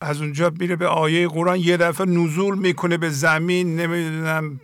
از 0.00 0.20
اونجا 0.20 0.52
میره 0.60 0.76
به 0.76 0.86
آیه 0.86 1.28
قرآن 1.28 1.60
یه 1.60 1.76
دفعه 1.76 2.06
نزول 2.06 2.58
می‌کنه 2.58 2.96
به 2.96 3.10
زمین 3.10 3.80
نمی‌دونم 3.80 4.60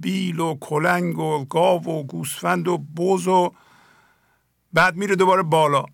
بیل 0.00 0.40
و 0.40 0.58
کلنگ 0.60 1.18
و 1.18 1.44
گاو 1.44 1.84
و 1.84 2.02
گوسفند 2.06 2.68
و 2.68 2.78
بوز 2.78 3.28
و 3.28 3.52
بعد 4.72 4.96
میره 4.96 5.16
دوباره 5.16 5.42
بالا. 5.42 5.84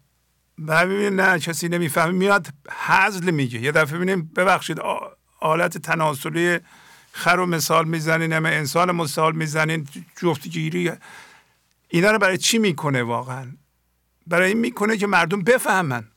بعد 0.59 0.88
می‌بینه 0.88 1.11
نه 1.11 1.38
کسی 1.38 1.68
نمی‌فهمه 1.68 2.12
میاد 2.12 2.46
حزل 2.86 3.30
میگه. 3.30 3.61
یه 3.61 3.72
دفعه 3.72 3.96
ببینیم 3.96 4.32
ببخشید 4.36 4.80
آلت 5.40 5.78
تناسلی 5.78 6.59
خر 7.12 7.36
و 7.36 7.46
مثال 7.46 7.88
می‌زنین 7.88 8.32
همه 8.32 8.49
انسان 8.49 8.92
مثال 8.92 9.36
می‌زنین 9.36 9.88
جفتگیری 10.22 10.90
اینا 11.89 12.11
رو 12.11 12.18
برای 12.18 12.39
چی 12.39 12.59
می‌کنه 12.59 13.03
واقعا؟ 13.03 13.53
برای 14.26 14.49
این 14.49 14.59
می‌کنه 14.59 14.97
که 14.97 15.07
مردم 15.07 15.43
بفهمن. 15.43 16.09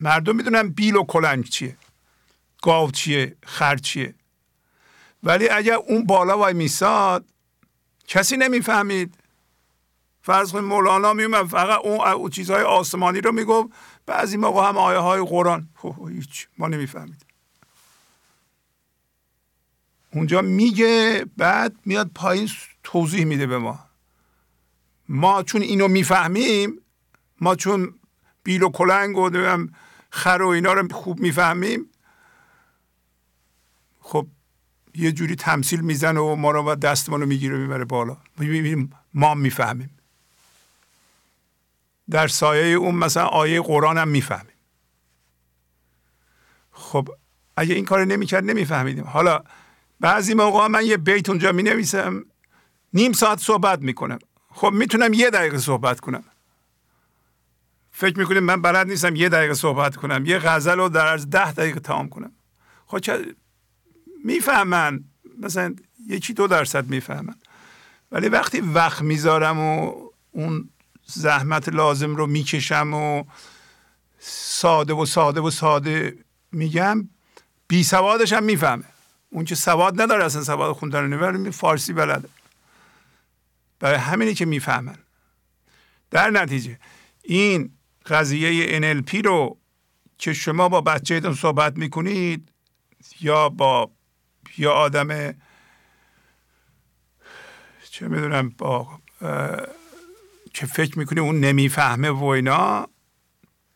مردم 0.00 0.36
می‌دونن 0.36 0.68
بیل 0.68 0.96
و 0.96 1.04
کلنگ 1.04 1.44
چیه 1.44 1.76
گاو 2.62 2.90
چیه 2.90 3.36
خر 3.42 3.76
چیه. 3.76 4.14
ولی 5.22 5.48
اگر 5.48 5.74
اون 5.74 6.06
بالا 6.06 6.38
وای 6.38 6.54
میساد 6.54 7.24
کسی 8.08 8.36
نمی‌فهمید. 8.36 9.14
فرض 10.22 10.52
کنید 10.52 10.64
مولانا 10.64 11.12
میومد 11.12 11.46
فقط 11.46 11.80
اون 11.84 12.30
چیزهای 12.30 12.62
آسمانی 12.62 13.20
رو 13.20 13.32
می‌گفت. 13.32 13.68
بعضی 14.06 14.36
موقع 14.36 14.68
هم 14.68 14.76
آیه 14.76 14.98
های 14.98 15.22
قرآن 15.22 15.68
هیچ 16.08 16.48
ما 16.58 16.68
نمی‌فهمید 16.68 17.26
اونجا 20.12 20.42
میگه 20.42 21.26
بعد 21.36 21.76
میاد 21.84 22.10
پایین 22.14 22.50
توضیح 22.82 23.24
میده 23.24 23.46
به 23.46 23.58
ما. 23.58 23.91
ما 25.14 25.42
چون 25.42 25.62
اینو 25.62 25.88
می‌فهمیم 25.88 26.80
ما 27.40 27.54
چون 27.54 27.94
بیل 28.42 28.62
و 28.62 28.70
کلنگ 28.70 29.18
و 29.18 29.30
خر 30.10 30.42
و 30.42 30.48
اینا 30.48 30.72
رو 30.72 30.88
خوب 30.88 31.20
می‌فهمیم 31.20 31.86
خب 34.00 34.26
یه 34.94 35.12
جوری 35.12 35.36
تمثیل 35.36 35.80
می‌زنه 35.80 36.20
و 36.20 36.34
ما 36.34 36.50
رو 36.50 36.62
و 36.70 36.74
دستمان 36.74 37.20
رو 37.20 37.26
می‌گیره 37.26 37.58
می‌بره 37.58 37.84
بالا. 37.84 38.16
ما 39.14 39.34
می‌فهمیم. 39.34 39.90
در 42.10 42.28
سایه 42.28 42.76
اون 42.76 42.94
مثلا 42.94 43.26
آیه 43.26 43.60
قرآن 43.60 43.98
هم 43.98 44.08
می‌فهمیم. 44.08 44.56
خب 46.70 47.08
اگه 47.56 47.74
این 47.74 47.84
کار 47.84 48.04
نمی‌کرد 48.04 48.44
نمیفهمیدیم. 48.44 49.04
حالا 49.04 49.42
بعضی 50.00 50.34
موقع 50.34 50.66
من 50.66 50.86
یه 50.86 50.96
بیت 50.96 51.28
اونجا 51.28 51.52
می 51.52 51.62
نویسم 51.62 52.24
نیم 52.94 53.12
ساعت 53.12 53.40
صحبت 53.40 53.78
می‌کنم. 53.78 54.18
خب 54.54 54.70
می‌تونم 54.72 55.12
یه 55.12 55.30
دقیقه 55.30 55.58
صحبت 55.58 56.00
کنم. 56.00 56.24
فکر 57.90 58.18
می‌کنیم 58.18 58.42
من 58.42 58.62
بلد 58.62 58.86
نیستم 58.86 59.16
یه 59.16 59.28
دقیقه 59.28 59.54
صحبت 59.54 59.96
کنم 59.96 60.26
یه 60.26 60.38
غزل 60.38 60.78
رو 60.78 60.88
در 60.88 61.06
از 61.06 61.30
ده 61.30 61.52
دقیقه 61.52 61.80
تمام 61.80 62.08
کنم. 62.08 62.32
خب 62.86 62.98
چه 62.98 63.34
می‌فهمن؟ 64.24 65.04
مثلا 65.40 65.74
یکی 66.08 66.32
دو 66.32 66.46
درصد 66.46 66.86
می‌فهمن. 66.86 67.34
ولی 68.12 68.28
وقتی 68.28 68.60
وقت 68.60 69.02
می‌ذارم 69.02 69.58
و 69.58 69.94
اون 70.30 70.68
زحمت 71.06 71.68
لازم 71.68 72.16
رو 72.16 72.26
می‌کشم 72.26 72.94
و 72.94 73.24
ساده 74.18 74.94
و 74.94 75.06
ساده 75.06 75.40
و 75.40 75.50
ساده 75.50 76.16
میگم 76.52 77.08
بی 77.68 77.84
سوادش 77.84 78.32
هم 78.32 78.42
می‌فهمه. 78.42 78.84
اون 79.30 79.44
که 79.44 79.54
سواد 79.54 80.02
نداره 80.02 80.24
اصلا 80.24 80.42
سواد 80.42 80.72
خوندن 80.72 81.12
ولی 81.12 81.50
فارسی 81.50 81.92
بلده. 81.92 82.28
برای 83.82 83.98
همینی 83.98 84.34
که 84.34 84.44
می‌فهمن. 84.44 84.96
در 86.10 86.30
نتیجه 86.30 86.78
این 87.22 87.70
قضیه 88.06 88.80
NLP 88.80 89.14
رو 89.24 89.58
که 90.18 90.32
شما 90.32 90.68
با 90.68 90.80
بچهتون 90.80 91.34
صحبت 91.34 91.76
می‌کنید 91.76 92.48
یا 93.20 93.48
با 93.48 93.90
یا 94.58 94.72
آدم 94.72 95.32
چه 97.90 98.08
می‌دونم 98.08 98.48
با 98.58 99.00
که 100.54 100.66
فکر 100.66 100.98
می‌کنی 100.98 101.20
اون 101.20 101.40
نمی‌فهمه 101.40 102.10
و 102.10 102.24
اینا 102.24 102.86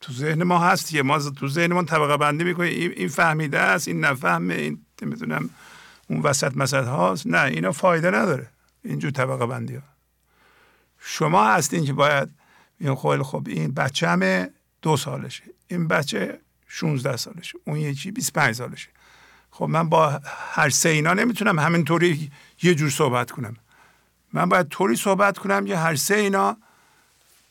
تو 0.01 0.13
ذهن 0.13 0.43
ما 0.43 0.59
هست 0.59 0.95
یه 0.95 1.03
ما 1.03 1.19
تو 1.19 1.49
ذهن 1.49 1.73
ما 1.73 1.85
طبقه 1.85 2.17
بندی 2.17 2.45
می‌کنیم 2.45 2.91
این 2.97 3.09
فهمیده 3.09 3.59
است 3.59 3.89
این 3.89 4.05
نفهمه 4.05 4.55
این 4.55 4.87
می‌دونم 5.03 5.51
اون 6.11 6.21
وسط 6.21 6.57
مسد 6.57 6.85
هاست. 6.85 7.27
نه 7.27 7.43
اینا 7.43 7.73
فایده 7.73 8.11
نداره. 8.11 8.51
اینجور 8.85 9.11
طبقه 9.11 9.47
بندی 9.47 9.75
ها 9.75 9.96
شما 11.09 11.47
هستین 11.47 11.85
که 11.85 11.93
باید 11.93 12.29
این 12.79 12.95
خیلی 12.95 13.23
خب 13.23 13.43
این 13.47 13.75
بچه 13.75 14.09
همه 14.09 14.51
دو 14.83 14.97
سالشه 14.97 15.43
این 15.69 15.89
بچه 15.89 16.41
16 16.69 17.17
سالشه 17.17 17.59
اون 17.65 17.77
یکی 17.77 18.11
25 18.11 18.55
سالشه. 18.55 18.89
خب 19.51 19.65
من 19.65 19.89
با 19.89 20.21
هر 20.51 20.71
سه 20.71 20.89
اینا 20.89 21.15
نمی‌تونم 21.15 21.59
همینطوری 21.59 22.31
یه 22.63 22.75
جور 22.75 22.91
صحبت 22.91 23.31
کنم. 23.31 23.57
من 24.33 24.49
باید 24.49 24.69
طوری 24.69 24.97
صحبت 24.97 25.39
کنم 25.39 25.65
که 25.67 25.77
هر 25.77 25.95
سه 25.95 26.15
اینا 26.15 26.57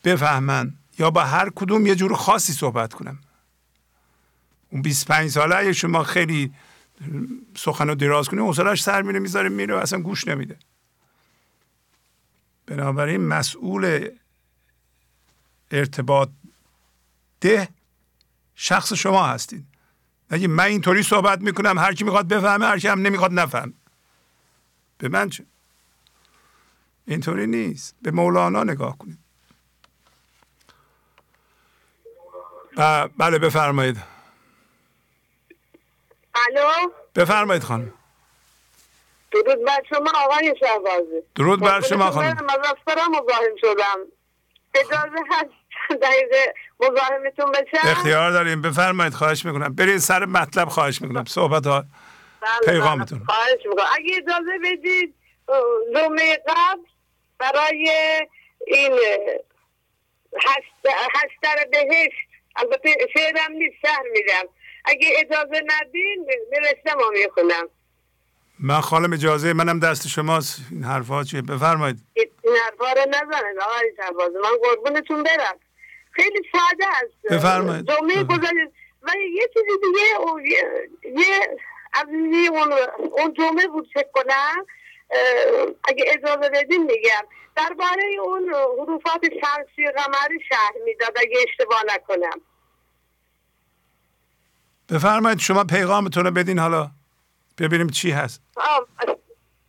بفهمن 0.03 0.73
یا 0.99 1.11
با 1.11 1.23
هر 1.23 1.49
کدوم 1.55 1.85
یه 1.85 1.95
جور 1.95 2.15
خاصی 2.15 2.53
صحبت 2.53 2.93
کنم. 2.93 3.19
اون 4.69 4.81
25 4.81 5.29
ساله 5.29 5.55
اگه 5.55 5.73
شما 5.73 6.03
خیلی 6.03 6.53
سخن 7.57 7.87
رو 7.87 7.95
دراز 7.95 8.29
کنیم 8.29 8.45
حوصلش 8.45 8.83
سر 8.83 9.01
میره 9.01 9.19
می‌ذاره 9.19 9.49
میره 9.49 9.75
و 9.75 9.77
اصلا 9.77 9.99
گوش 9.99 10.27
نمیده. 10.27 10.57
بنابراین 12.67 13.27
مسئول 13.27 14.09
ارتباط 15.71 16.29
ده 17.41 17.69
شخص 18.55 18.93
شما 18.93 19.27
هستید 19.27 19.65
اگه 20.29 20.47
من 20.47 20.63
اینطوری 20.63 21.03
صحبت 21.03 21.41
می‌کنم 21.41 21.79
هر 21.79 21.93
کی 21.93 22.03
می‌خواد 22.03 22.27
بفهمه 22.27 22.65
هر 22.65 22.79
کی 22.79 22.87
هم 22.87 22.99
نمی‌خواد 23.01 23.31
نفهم. 23.33 23.73
به 24.97 25.09
من 25.09 25.29
چه؟ 25.29 25.45
اینطوری 27.05 27.47
نیست. 27.47 27.95
به 28.01 28.11
مولانا 28.11 28.63
نگاه 28.63 28.97
کنید. 28.97 29.19
بله 33.17 33.39
بفرمایید. 33.39 33.97
الو؟ 36.35 36.91
بفرمایید 37.15 37.63
خانم. 37.63 37.93
درود 39.35 39.65
بر 39.65 39.81
شما 39.89 40.11
آقای 40.15 40.55
شهبازی. 40.59 41.21
درود 41.35 41.59
بر 41.59 41.81
شما 41.81 42.11
خانم. 42.11 42.31
مزفرم 42.31 43.11
مزاحم 43.11 43.55
شدم. 43.61 43.99
اجازه 44.75 45.23
هست 45.31 45.99
دقیقه 46.01 46.53
مزاحمتون 46.79 47.51
بشم 47.51 47.87
اختیار 47.89 48.31
داریم. 48.31 48.61
بفرمایید 48.61 49.13
خواهش 49.13 49.45
می‌کنم. 49.45 49.75
برید 49.75 49.97
سر 49.97 50.25
مطلب 50.25 50.69
خواهش 50.69 51.01
می‌کنم. 51.01 51.25
صحبت 51.25 51.67
ها 51.67 51.83
بله، 52.41 52.73
پیغامتون. 52.73 53.19
بله. 53.19 53.27
خواهش 53.27 53.65
می‌کنم. 53.65 53.85
اگه 53.95 54.15
اجازه 54.17 54.59
بدید 54.63 55.15
جمعه 55.95 56.43
قبل 56.47 56.81
برای 57.39 57.89
این 58.67 58.99
هشتر 61.15 61.65
بهشت. 61.71 62.17
البته 62.55 62.95
شعرم 63.17 63.51
نیست 63.51 63.75
شهر 63.81 64.03
میدم 64.11 64.49
اگه 64.85 65.07
اجازه 65.17 65.61
ندین 65.65 66.27
نوشتم 66.51 66.97
و 66.97 67.11
می‌خونم. 67.11 67.69
من 68.59 68.81
خانم 68.81 69.13
اجازه 69.13 69.53
منم 69.53 69.79
دست 69.79 70.07
شماست. 70.07 70.59
این 70.71 70.83
حرفا 70.83 71.23
چیه؟ 71.23 71.41
بفرمایید. 71.41 71.97
این 72.15 72.55
حرفا 72.65 72.91
رو 72.93 73.09
نزنید 73.09 73.59
آقای 73.61 73.93
شهباز 73.97 74.31
من 74.43 74.49
قربونتون 74.63 75.23
برم. 75.23 75.55
خیلی 76.11 76.41
ساده 76.51 76.87
است. 76.87 77.33
بفرمایید. 77.33 77.87
جمعه 77.87 78.23
گذارید 78.23 78.71
و 79.03 79.11
یه 79.33 79.49
چیزی 79.53 79.77
دیگه 79.83 81.21
یه 81.21 81.57
از 81.93 82.05
اون 82.51 82.73
اون 83.11 83.33
جمعه 83.33 83.67
بود 83.67 83.89
فکر 83.93 84.09
کنم. 84.13 84.65
اگه 85.83 86.05
اجازه 86.07 86.49
بدین 86.49 86.83
میگم. 86.83 87.25
درباره 87.55 88.03
اون 88.23 88.53
حروفات 88.79 89.21
شمسی 89.23 89.91
قمری 89.95 90.39
شهر 90.49 90.73
می‌داد 90.85 91.17
اگه 91.17 91.37
اشتباه 91.47 91.83
نکنم. 91.87 92.41
بفرمایید 94.89 95.39
شما 95.39 95.63
پیغامتون 95.63 96.25
رو 96.25 96.31
بدین 96.31 96.59
حالا. 96.59 96.91
ببینیم 97.59 97.87
چی 97.87 98.11
هست. 98.11 98.41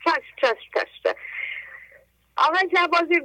چشم 0.05 0.21
چشم 0.43 0.55
چشم 0.75 1.15
آقای 2.37 2.69
جوازی 2.75 3.21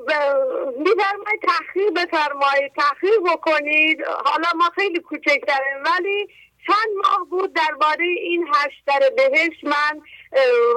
میفرمایید 0.78 1.42
تحقیق 1.48 1.94
بفرمایید 1.96 2.74
تحقیق 2.76 3.34
بکنید. 3.34 4.02
حالا 4.26 4.48
ما 4.56 4.70
خیلی 4.76 5.00
کوچکتریم 5.00 5.84
ولی 5.86 6.28
چند 6.68 6.90
ماه 7.04 7.28
بود 7.30 7.54
درباره 7.54 8.06
این 8.06 8.48
هشتر 8.48 9.10
بهش 9.10 9.64
من 9.64 10.02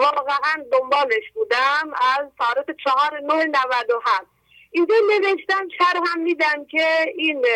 واقعا 0.01 0.65
دنبالش 0.73 1.31
بودم 1.35 1.93
از 2.19 2.27
تاریخ 2.39 2.77
چهار 2.85 3.21
نه 3.21 3.45
نود 3.45 3.91
و 3.91 4.01
هفت. 4.05 4.27
اینجا 4.71 4.95
نوشتم 5.11 5.69
شر 5.79 6.01
هم 6.07 6.21
میدم 6.21 6.65
که 6.65 7.13
این 7.17 7.47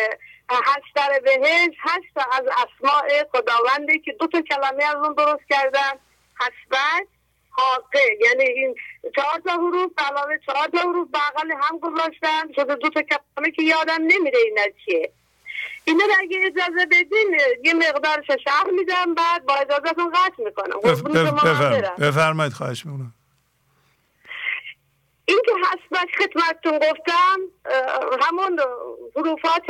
هشتر 0.51 1.21
بهش 1.25 1.75
هشت 1.81 2.29
از 2.33 2.47
اسماع 2.47 3.25
خداونده 3.33 3.99
که 3.99 4.13
دو 4.13 4.27
تا 4.27 4.41
کلمه 4.41 4.85
از 4.85 4.95
اون 4.95 5.15
درست 5.15 5.45
کردن. 5.51 5.93
حسبت 6.41 7.09
حاقه 7.51 8.19
یعنی 8.21 8.45
این 8.45 8.75
چهار 9.17 9.41
تا 9.41 9.53
حروف 9.53 9.93
علاوه 9.99 10.39
چهار 10.47 10.69
تا 10.69 10.79
حروف 10.79 11.09
بغل 11.09 11.53
هم 11.53 11.79
گذاشتن 11.79 12.53
شده 12.57 12.75
دو 12.75 12.91
تا 12.91 13.03
کلمه 13.03 13.51
که 13.51 13.63
یادم 13.63 13.99
نمیره 14.01 14.39
این 14.39 14.59
چیه. 14.85 15.13
اینو 15.85 16.05
اگه 16.21 16.39
اجازه 16.47 16.87
بدین 16.87 17.39
یه 17.65 17.75
مقدارش 17.75 18.27
شهر 18.45 18.71
میدم 18.71 19.15
بعد 19.15 19.47
با 19.47 19.55
اجازهتون 19.55 20.11
قطع 20.11 20.43
می‌کنم. 20.45 20.81
بفرمایید. 21.99 22.53
خواهش 22.53 22.87
می‌کنم. 22.87 23.15
این 25.25 25.41
که 25.45 25.53
هست 25.65 26.07
خدمتتون 26.19 26.79
گفتم 26.79 27.39
همون 28.21 28.61
حروفات 29.17 29.67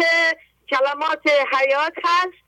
کلمات 0.68 1.22
حیات 1.26 1.94
هست. 2.04 2.38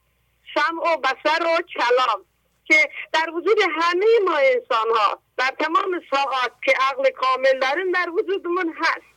شمع 0.54 0.94
و 0.94 0.96
بسر 0.96 1.42
و 1.42 1.62
کلام. 1.74 2.24
که 2.70 2.90
در 3.12 3.30
وجود 3.30 3.58
همه 3.80 4.06
ما 4.24 4.36
انسان 4.36 4.96
ها 4.96 5.18
در 5.36 5.52
تمام 5.58 6.00
ساعات 6.10 6.52
که 6.64 6.72
عقل 6.80 7.10
کامل 7.10 7.58
داریم 7.60 7.92
در 7.92 8.10
وجودمون 8.10 8.74
هست. 8.78 9.10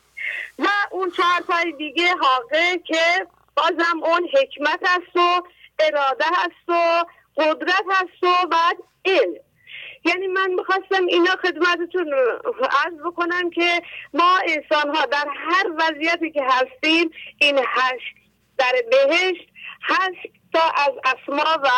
و 0.59 0.67
اون 0.91 1.11
چهار 1.11 1.71
دیگه 1.77 2.15
حاقه 2.15 2.77
که 2.85 3.27
بازم 3.55 4.03
اون 4.03 4.29
حکمت 4.33 4.79
هست 4.85 5.15
و 5.15 5.43
اراده 5.79 6.25
هست 6.25 6.69
و 6.69 7.05
قدرت 7.37 7.83
هست 7.91 8.23
و 8.23 8.47
بعد 8.47 8.77
علم. 9.05 9.39
یعنی 10.05 10.27
من 10.27 10.53
می‌خواستم 10.53 11.05
اینا 11.07 11.31
خدمتتون 11.31 12.13
عرض 12.83 12.93
بکنم 13.05 13.49
که 13.49 13.81
ما 14.13 14.37
انسان 14.37 14.95
ها 14.95 15.05
در 15.05 15.27
هر 15.35 15.71
وضعیتی 15.77 16.31
که 16.31 16.43
هستیم 16.43 17.11
این 17.37 17.59
هشت 17.67 18.15
در 18.57 18.73
بهشت 18.91 19.47
هشت 19.81 20.33
تا 20.53 20.61
از 20.61 20.91
اسما 21.05 21.61
و 21.63 21.69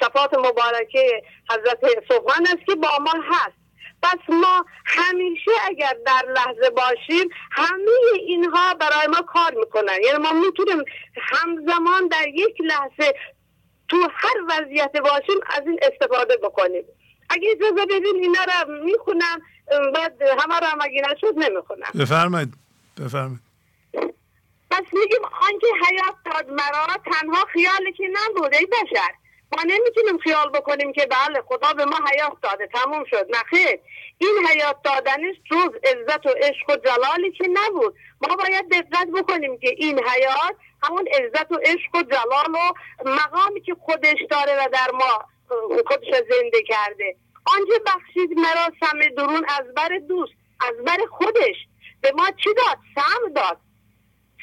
صفات 0.00 0.34
مبارکه 0.34 1.22
حضرت 1.50 1.80
سبحان 2.08 2.46
است 2.46 2.66
که 2.66 2.74
با 2.74 2.98
ما 3.00 3.12
هست. 3.30 3.56
پس 4.02 4.18
ما 4.28 4.64
همیشه 4.86 5.50
اگر 5.66 5.96
در 6.06 6.32
لحظه 6.32 6.70
باشیم 6.70 7.28
همه 7.50 7.90
اینها 8.14 8.74
برای 8.74 9.06
ما 9.06 9.22
کار 9.22 9.54
می‌کنن. 9.54 9.98
یعنی 10.04 10.18
ما 10.18 10.32
می‌تونیم 10.32 10.84
همزمان 11.18 12.08
در 12.08 12.28
یک 12.28 12.56
لحظه 12.60 13.14
تو 13.88 13.96
هر 14.12 14.34
وضعیت 14.48 14.96
باشیم 14.96 15.40
از 15.46 15.62
این 15.66 15.78
استفاده 15.82 16.36
بکنیم. 16.36 16.84
اگه 17.30 17.48
اجازه 17.50 17.86
بدین 17.86 18.16
اینا 18.22 18.44
رو 18.44 18.84
می‌خونم 18.84 19.42
بعد 19.94 20.22
همه 20.22 20.58
رو 20.60 20.66
هم 20.66 20.78
اگه 20.80 21.02
نشد 21.12 21.34
نمی‌خونم. 21.36 21.90
بفرمایید. 22.00 22.54
بفرمایید. 23.04 23.40
پس 24.70 24.84
میگیم 24.92 25.24
آنکه 25.24 25.66
حیات 25.66 26.14
داد 26.24 26.50
مرا 26.50 26.86
تنها 27.12 27.44
خیالی 27.52 27.92
که 27.92 28.04
نبود 28.12 28.54
ای 28.54 28.66
بشر. 28.66 29.10
ما 29.52 29.62
نمی‌تونیم 29.62 30.18
خیال 30.18 30.48
بکنیم 30.48 30.92
که 30.92 31.06
بله 31.06 31.42
خدا 31.48 31.72
به 31.72 31.84
ما 31.84 31.96
حیات 32.12 32.32
داده. 32.42 32.66
تموم 32.66 33.04
شد. 33.04 33.26
نخیر 33.30 33.80
این 34.18 34.46
حیات 34.46 34.76
دادنش 34.82 35.36
جز 35.50 35.70
عزت 35.84 36.26
و 36.26 36.28
عشق 36.28 36.70
و 36.70 36.76
جلالی 36.76 37.32
که 37.32 37.44
نبود. 37.52 37.94
ما 38.20 38.36
باید 38.36 38.68
دقت 38.70 39.08
بکنیم 39.14 39.58
که 39.58 39.68
این 39.68 39.98
حیات 39.98 40.56
همون 40.82 41.08
عزت 41.08 41.52
و 41.52 41.56
عشق 41.62 41.94
و 41.94 42.02
جلال 42.02 42.54
و 42.54 42.72
مقامی 43.04 43.60
که 43.60 43.76
خودش 43.80 44.18
داره 44.30 44.64
و 44.64 44.68
در 44.72 44.90
ما 44.94 45.24
خودش 45.88 46.08
زنده 46.10 46.62
کرده. 46.62 47.16
آنجا 47.46 47.74
بخشید 47.86 48.38
مرا 48.38 48.72
سم 48.80 48.98
درون 49.16 49.46
از 49.48 49.74
بر 49.74 49.98
دوست 50.08 50.32
از 50.60 50.84
بر 50.84 50.98
خودش. 51.10 51.56
به 52.00 52.12
ما 52.12 52.30
چی 52.44 52.54
داد؟ 52.54 52.78
سم 52.94 53.32
داد. 53.32 53.60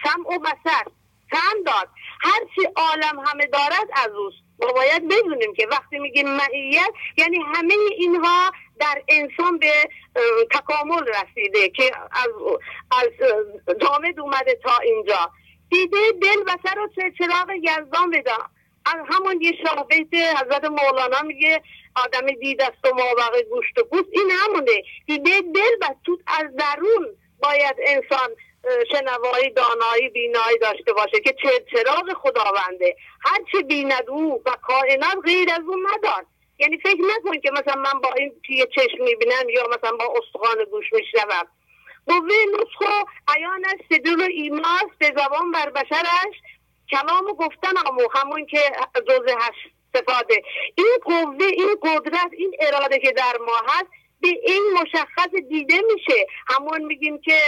سم 0.03 0.25
و 0.25 0.39
بسر 0.39 0.83
سم 1.31 1.63
داد. 1.65 1.89
هرچی 2.21 2.67
عالم 2.75 3.19
همه 3.19 3.45
دارد 3.45 3.87
از 3.95 4.11
اوست. 4.11 4.42
ما 4.63 4.71
باید 4.71 5.07
بدونیم 5.07 5.53
که 5.53 5.67
وقتی 5.71 5.99
میگیم 5.99 6.29
معیت 6.29 6.93
یعنی 7.17 7.37
همه 7.55 7.73
اینها 7.97 8.51
در 8.79 9.03
انسان 9.07 9.59
به 9.59 9.71
تکامل 10.51 11.05
رسیده 11.07 11.69
که 11.69 11.91
از, 12.11 12.29
از 12.91 13.09
جامد 13.81 14.19
اومده 14.19 14.59
تا 14.63 14.77
اینجا. 14.77 15.31
دیده 15.69 15.97
دل 16.21 16.41
و 16.47 16.57
سر 16.63 16.79
و 16.79 16.89
چراغ 17.17 17.49
یزدان 17.61 18.09
بده 18.11 18.31
همون 18.85 19.41
یه 19.41 19.53
شاه 19.63 19.87
حضرت 20.41 20.65
مولانا 20.65 21.21
میگه 21.21 21.61
آدم 21.95 22.27
دید 22.27 22.61
است 22.61 22.77
و 22.83 22.95
مابقه 22.95 23.43
گوشت 23.43 23.77
و 23.77 23.83
پوست. 23.83 24.09
این 24.11 24.31
همونه. 24.31 24.83
دیده 25.05 25.41
دل 25.55 25.75
و 25.81 25.95
تو 26.05 26.17
از 26.27 26.55
درون 26.55 27.07
باید 27.43 27.75
انسان 27.87 28.29
شنوایی 28.91 29.49
دانایی 29.49 30.09
بینایی 30.09 30.57
داشته 30.57 30.93
باشه 30.93 31.19
که 31.19 31.35
چه 31.43 31.65
چراغ 31.71 32.13
خداونده. 32.13 32.95
هر 33.25 33.39
چه 33.51 33.61
بیند 33.61 34.09
او 34.09 34.41
و 34.45 34.51
کائنات 34.61 35.17
غیر 35.25 35.49
از 35.53 35.61
اون 35.67 35.87
ندار. 35.93 36.25
یعنی 36.59 36.77
فکر 36.77 37.01
نکن 37.01 37.39
که 37.39 37.51
مثلا 37.51 37.81
من 37.81 37.99
با 38.03 38.09
این 38.17 38.31
توی 38.45 38.65
چشم 38.75 39.03
می‌بینم 39.03 39.49
یا 39.49 39.63
مثلا 39.67 39.97
با 39.97 40.13
استخوان 40.17 40.63
گوش 40.71 40.93
میشنوم. 40.93 41.47
قوه 42.07 42.33
نسخ 42.53 43.05
عیانش 43.35 43.79
صدور 43.89 44.19
و 44.19 44.27
ایماست 44.31 44.97
به 44.99 45.13
زبان 45.17 45.51
بر 45.51 45.69
بشرش 45.69 46.35
کلام 46.91 47.25
گفتن 47.25 47.77
آمو 47.87 48.07
همون 48.13 48.45
که 48.45 48.59
جزء 49.07 49.35
هشت 49.39 49.73
استفاده 49.93 50.41
این 50.75 50.97
قوه 51.03 51.45
این 51.45 51.75
قدرت 51.81 52.29
این 52.37 52.55
اراده 52.59 52.99
که 52.99 53.11
در 53.11 53.37
ما 53.45 53.55
هست 53.67 54.02
به 54.23 54.29
این 54.43 54.63
مشخص 54.81 55.29
دیده 55.49 55.81
میشه. 55.93 56.27
همون 56.47 56.81
میگیم 56.81 57.21
که 57.21 57.39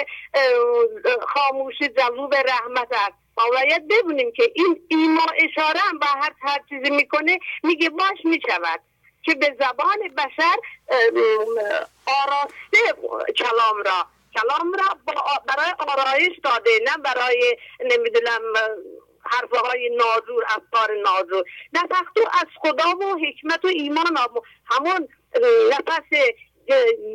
خاموش 1.28 1.76
جذوب 1.98 2.36
رحمت 2.36 2.88
است. 2.92 3.14
ما 3.38 3.44
باید 3.50 3.88
ببینیم 3.88 4.32
که 4.32 4.52
این 4.56 4.82
ایما 4.88 5.26
اشاره 5.36 5.80
هم 5.80 6.00
به 6.00 6.06
هر 6.06 6.32
هر 6.42 6.60
چیزی 6.70 6.90
می‌کنه 6.90 7.40
میگه 7.64 7.90
باش 7.90 8.18
می‌شود. 8.24 8.80
که 9.24 9.36
به 9.36 9.58
زبان 9.60 10.16
بشر 10.18 10.56
آراسته 12.06 13.02
کلام 13.38 13.78
را. 13.86 14.06
کلام 14.36 14.74
را 14.74 15.16
برای 15.48 15.74
آرایش 15.80 16.40
داده 16.44 16.72
نه 16.86 16.98
برای 16.98 17.58
نمی‌دونم 17.86 18.42
حرفه 19.26 19.58
های 19.58 19.90
نازور 19.90 20.44
افکار 20.48 20.98
نازور. 21.04 21.44
نفختو 21.74 22.22
از 22.22 22.48
خدا 22.62 22.90
و 22.90 23.20
حکمت 23.20 23.66
و 23.66 23.68
ایمان 23.68 24.18
همون 24.66 25.08
نفس 25.72 26.10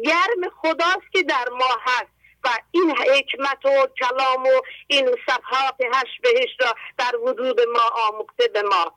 گرم 0.04 0.50
خداست 0.62 1.12
که 1.12 1.22
در 1.22 1.48
ما 1.48 1.76
هست. 1.80 2.20
و 2.44 2.48
این 2.70 2.90
حکمت 2.90 3.64
و 3.64 3.86
کلام 3.86 4.46
و 4.46 4.60
این 4.86 5.06
صفحات 5.26 5.74
هشت 5.94 6.20
بهش 6.22 6.50
را 6.60 6.74
در 6.98 7.16
وجود 7.16 7.60
ما 7.60 8.08
آموخته 8.08 8.48
به 8.48 8.62
ما. 8.62 8.94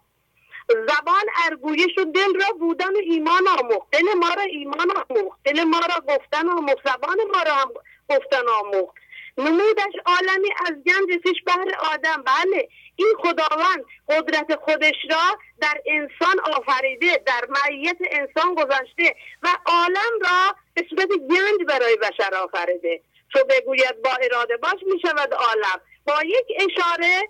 زبان 0.70 1.26
ارگویش 1.46 1.98
و 1.98 2.04
دل 2.04 2.42
را 2.42 2.52
بودن 2.60 2.94
و 2.94 3.00
ایمان 3.04 3.48
آموخت. 3.48 3.92
دل 3.92 4.14
ما 4.20 4.30
را 4.30 4.42
ایمان 4.42 4.92
آموخت. 4.92 5.40
دل 5.44 5.64
ما 5.64 5.80
را 5.80 6.16
گفتن 6.16 6.50
آموخت. 6.50 6.88
زبان 6.90 7.18
ما 7.34 7.44
را 7.44 7.74
گفتن 8.10 8.48
آموخت. 8.48 8.96
نمودش 9.38 9.94
عالمی 10.06 10.50
از 10.66 10.72
گنج 10.72 11.22
فیش 11.24 11.44
بهر 11.46 11.94
آدم. 11.94 12.24
بله. 12.24 12.70
این 12.96 13.14
خداوند 13.18 13.86
قدرت 14.10 14.56
خودش 14.56 14.96
را 15.10 15.38
در 15.62 15.82
انسان 15.86 16.40
آفریده 16.40 17.24
در 17.26 17.48
معیت 17.50 17.98
انسان 18.02 18.56
گذاشته 18.56 19.16
و 19.44 19.48
عالم 19.66 20.20
را 20.22 20.56
به 20.74 20.86
صورت 20.90 21.10
گنج 21.10 21.68
برای 21.68 21.96
بشر 21.96 22.36
آفریده. 22.36 23.02
تو 23.34 23.40
بگوید 23.50 24.02
با 24.04 24.12
اراده 24.22 24.58
باش 24.58 24.80
می 24.94 25.00
شود 25.00 25.34
عالم. 25.34 25.82
با 26.06 26.14
یک 26.26 26.46
اشاره 26.56 27.22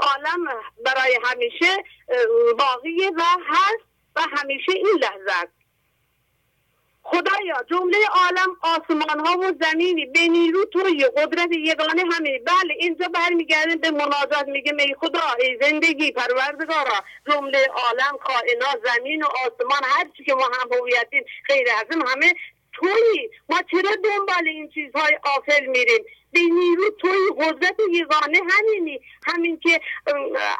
عالم 0.00 0.46
برای 0.84 1.18
همیشه 1.24 1.84
باقی 2.58 3.08
و 3.16 3.22
هست 3.48 3.84
و 4.16 4.20
همیشه 4.20 4.72
این 4.72 4.98
لحظه 5.00 5.42
است. 5.42 5.61
خدایا 7.02 7.64
جمله 7.70 7.98
عالم 8.14 8.56
آسمان 8.62 9.26
ها 9.26 9.38
و 9.38 9.52
زمینی 9.60 10.06
به 10.06 10.28
نیرو 10.28 10.64
توی 10.64 11.04
قدرت 11.04 11.48
یگانه 11.52 12.02
همه. 12.14 12.38
بله 12.38 12.74
اینجا 12.78 13.08
برمیگردیم 13.08 13.78
به 13.78 13.90
مناجات. 13.90 14.48
میگه 14.48 14.72
می 14.72 14.94
خدا 15.00 15.20
ای 15.40 15.58
زندگی 15.60 16.12
پروردگارا. 16.12 17.04
جمله 17.26 17.66
عالم 17.66 18.18
کائنات 18.24 18.80
زمین 18.84 19.22
و 19.22 19.26
آسمان 19.26 19.82
هر 19.82 20.06
چی 20.16 20.24
که 20.24 20.34
ما 20.34 20.44
هم 20.44 20.72
هویتیم 20.72 21.24
خیر 21.46 21.68
همه 21.90 22.34
توی 22.72 23.30
ما 23.48 23.58
چرا 23.70 23.90
دنبال 24.04 24.48
این 24.48 24.68
چیزهای 24.68 25.18
آفل 25.36 25.66
میریم؟ 25.66 26.04
به 26.32 26.40
نیرو 26.40 26.90
توی 26.90 27.28
قدرت 27.38 27.76
یگانه 27.90 28.40
همینی. 28.50 29.00
همین 29.26 29.60
که 29.60 29.80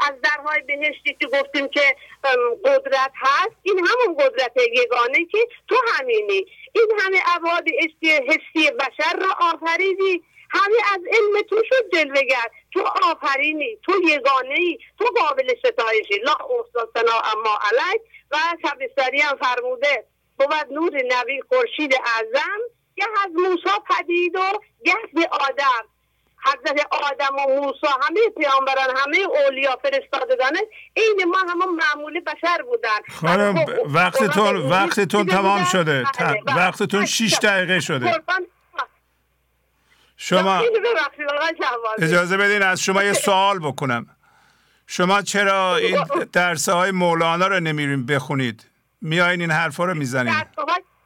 از 0.01 0.15
درهای 0.23 0.61
بهشتی 0.61 1.17
که 1.21 1.27
گفتیم 1.27 1.69
که 1.69 1.97
قدرت 2.65 3.13
هست 3.15 3.57
این 3.63 3.79
همون 3.79 4.17
قدرت 4.17 4.53
یگانه 4.73 5.25
که 5.25 5.39
تو 5.69 5.77
همینی. 5.99 6.47
این 6.73 6.87
همه 6.99 7.19
ابعاد 7.37 7.65
حسی 8.29 8.71
بشر 8.71 9.17
را 9.17 9.35
آفریدی. 9.41 10.25
همه 10.51 10.77
از 10.93 11.01
علم 11.07 11.43
تو 11.51 11.63
شد 11.69 11.91
جلوگر. 11.93 12.47
تو 12.73 12.85
آفرینی 13.03 13.79
تو 13.83 13.93
یگانه 14.05 14.55
ای 14.55 14.79
تو 14.99 15.05
قابل 15.05 15.55
ستایشی. 15.59 16.19
لا 16.25 16.33
احساسنا 16.33 17.21
اما 17.33 17.59
علیک. 17.63 18.03
و 18.31 18.37
شبستری 18.63 19.21
هم 19.21 19.37
فرموده 19.37 20.05
بود 20.39 20.73
نور 20.73 21.03
نبی 21.09 21.41
خورشید 21.49 21.95
اعظم. 21.95 22.61
گه 22.97 23.05
از 23.25 23.31
موسا 23.35 23.79
پدید 23.89 24.37
و 24.37 24.61
گه 24.85 24.95
به 25.15 25.29
آدم. 25.33 25.89
حضرت 26.45 26.87
آدم 26.91 27.37
و 27.37 27.61
موسی 27.61 27.87
همه 28.03 28.21
پیامبران 28.39 28.97
همه 28.97 29.19
اولیا 29.19 29.79
فرستادگان 29.83 30.57
این 30.95 31.25
ما 31.29 31.39
همه 31.39 31.65
معمول 31.67 32.21
بشر 32.21 32.63
بودن. 32.63 32.99
خانم 33.21 33.65
وقتتون 33.85 34.57
وقتتون 34.57 35.27
تمام 35.27 35.65
شده. 35.65 36.05
وقتتون 36.47 37.07
6 37.07 37.39
دقیقه 37.43 37.81
شده. 37.81 38.23
شما 40.17 40.63
اجازه 41.99 42.37
بدین 42.37 42.63
از 42.63 42.83
شما 42.83 43.03
یه 43.03 43.13
سوال 43.13 43.59
بکنم. 43.59 44.07
شما 44.87 45.23
چرا 45.23 45.77
این 45.77 46.05
درسه 46.33 46.73
های 46.73 46.91
مولانا 46.91 47.47
رو 47.47 47.61
نمیریم 47.61 48.07
بخونید؟ 48.07 48.71
میایین 49.01 49.41
این 49.41 49.51
حرفا 49.51 49.85
رو 49.85 49.95
می‌زنید 49.95 50.47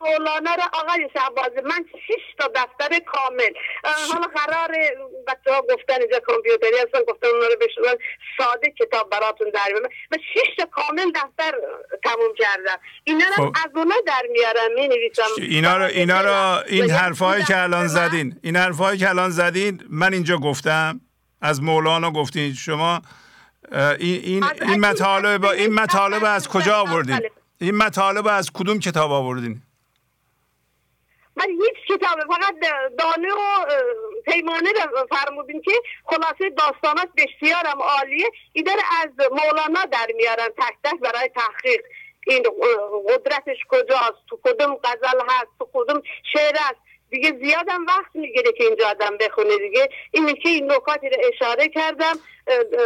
مولانا 0.06 0.54
رو 0.54 0.62
آقای 0.72 1.08
شعبازی 1.14 1.60
من 1.64 1.84
شش 2.06 2.34
تا 2.38 2.50
دفتر 2.54 2.98
کامل. 2.98 3.52
حالا 4.12 4.26
قرار 4.26 4.70
بچه 5.28 5.52
ها 5.54 5.62
گفتن 5.62 6.00
اینجا 6.00 6.20
کامپیوتری 6.20 6.78
هستن 6.84 6.98
گفتن 7.08 7.26
اونا 7.28 7.46
رو 7.46 7.56
بشونن 7.60 7.94
ساده 8.38 8.70
کتاب 8.70 9.10
براتون 9.10 9.50
در 9.50 9.64
بیارم 9.68 9.88
و 10.10 10.16
شش 10.34 10.56
تا 10.58 10.66
کامل 10.66 11.12
دفتر 11.14 11.54
تموم 12.04 12.34
کردم. 12.38 12.78
اینا 13.04 13.24
رو 13.36 13.44
خب. 13.46 13.56
از 13.64 13.70
اونا 13.74 13.94
در 14.06 14.22
میارم 14.32 14.74
می 14.74 14.88
نویسم 14.88 15.22
اینا 15.38 15.76
رو 15.76 15.84
اینا 15.84 16.20
رو 16.20 16.62
این 16.68 16.90
حرفایی 16.90 17.44
که 17.44 17.62
الان 17.62 17.86
زدین 17.86 18.40
این 18.42 18.56
حرفایی 18.56 18.98
که 18.98 19.08
الان 19.08 19.30
زدین 19.30 19.84
من 19.90 20.12
اینجا 20.12 20.36
گفتم 20.36 21.00
از 21.40 21.62
مولانا 21.62 22.10
گفتین. 22.10 22.54
شما 22.54 23.02
این 23.72 24.20
این 24.24 24.44
این 24.62 24.80
مطالب 24.80 25.44
این 25.44 25.74
مطالب 25.74 26.24
از 26.24 26.48
کجا 26.48 26.76
آوردین؟ 26.76 27.20
این 27.60 27.76
مطالب 27.76 28.26
از 28.26 28.50
کدوم 28.54 28.78
کتاب 28.78 29.12
آوردین؟ 29.12 29.62
من 31.36 31.46
هیچ 31.48 31.98
کتاب 31.98 32.20
فقط 32.20 32.54
دانه 32.98 33.32
و 33.32 33.66
پیمانه 34.24 34.70
فرمودیم 35.10 35.62
که 35.62 35.72
خلاصه 36.04 36.50
داستانات 36.50 37.08
بسیارم 37.16 37.82
عالیه. 37.82 38.30
ایدر 38.52 38.76
از 39.02 39.30
مولانا 39.30 39.84
در 39.84 40.06
میارن 40.16 40.48
تک 40.48 40.74
تک 40.84 41.00
برای 41.00 41.28
تحقیق. 41.28 41.80
این 42.26 42.42
قدرتش 43.08 43.56
کجاست؟ 43.68 44.26
تو 44.28 44.40
کدوم 44.44 44.78
غزل 44.84 45.20
هست؟ 45.28 45.50
تو 45.58 45.68
کدوم 45.72 46.02
شعر 46.32 46.54
است 46.54 46.85
دیگه 47.10 47.38
زیادم 47.42 47.86
وقت 47.86 48.10
می‌گیره 48.14 48.52
که 48.52 48.64
اینجا 48.64 48.88
آدم 48.88 49.16
بخونه 49.20 49.58
دیگه. 49.58 49.88
این 50.10 50.34
که 50.34 50.48
این 50.48 50.72
نکاتی 50.72 51.08
رو 51.08 51.16
اشاره 51.34 51.68
کردم 51.68 52.14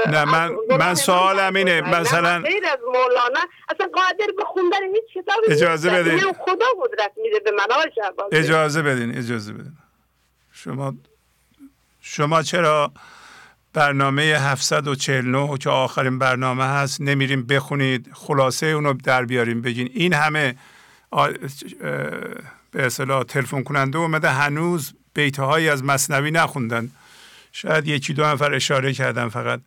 نه 0.07 0.25
من 0.25 0.57
من 0.79 0.95
سوالم 0.95 1.55
اینه 1.55 1.81
مثلا 1.81 2.39
غیر 2.39 2.66
از 2.66 2.79
مولانا 2.87 3.41
اصلا 3.68 3.87
قادر 3.87 4.33
به 4.37 4.45
خوندن 4.45 4.79
هیچ 4.95 5.25
کتابی 5.25 5.53
اجازه 5.53 5.91
بدین. 5.91 6.18
خدا 6.18 6.66
قدرت 6.83 7.12
میده 7.16 7.41
به 7.41 7.51
من 7.51 7.66
اجازه 8.33 8.83
بدین 8.83 9.18
اجازه 9.18 9.53
بدین. 9.53 9.77
شما 10.53 10.95
شما 12.03 12.43
چرا 12.43 12.93
برنامه 13.73 14.23
749 14.23 15.59
که 15.59 15.71
آخرین 15.71 16.18
برنامه 16.18 16.64
هست 16.64 17.01
نمیریم 17.01 17.47
بخونید 17.47 18.11
خلاصه 18.14 18.66
اونو 18.66 18.93
در 18.93 19.25
بیاریم 19.25 19.62
بگین. 19.62 19.91
این 19.95 20.12
همه 20.12 20.57
به 22.71 22.87
اصطلاح 22.87 23.23
تلفن 23.23 23.62
کننده 23.62 23.99
اومده 23.99 24.29
هنوز 24.29 24.95
بیتهایی 25.14 25.68
از 25.68 25.85
مصنوی 25.85 26.31
نخوندن. 26.31 26.91
شاید 27.53 27.89
یکی 27.89 28.14
دو 28.14 28.25
نفر 28.25 28.55
اشاره 28.55 28.93
کردم 28.93 29.29
فقط. 29.29 29.61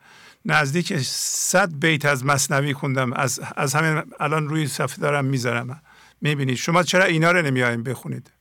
نزدیک 0.45 0.97
صد 0.97 1.69
بیت 1.73 2.05
از 2.05 2.25
مصنوی 2.25 2.73
خوندم. 2.73 3.13
از, 3.13 3.41
از 3.55 3.75
همین 3.75 4.03
الان 4.19 4.49
روی 4.49 4.67
صفحه 4.67 4.97
دارم 4.97 5.25
می‌ذارم. 5.25 5.81
می‌بینید. 6.21 6.57
شما 6.57 6.83
چرا 6.83 7.03
اینا 7.03 7.31
رو 7.31 7.41
نمیایم 7.41 7.83
بخونید؟ 7.83 8.31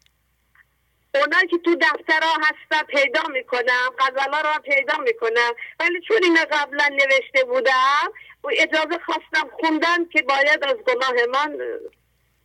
اونا 1.15 1.41
که 1.51 1.59
تو 1.65 1.75
دفترها 1.75 2.35
هستن 2.41 2.83
پیدا 2.89 3.23
می‌کنم 3.33 3.91
غزلا 3.99 4.41
رو 4.41 4.63
پیدا 4.65 4.99
می‌کنم. 5.05 5.53
ولی 5.81 6.01
چون 6.09 6.19
این 6.23 6.39
قبلا 6.53 6.85
نوشته 6.93 7.45
بودم 7.45 8.13
اجازه 8.59 8.99
خواستم 9.07 9.49
خوندن 9.61 10.09
که 10.13 10.23
باید 10.23 10.65
از 10.65 10.77
گناه 10.87 11.15
من 11.33 11.57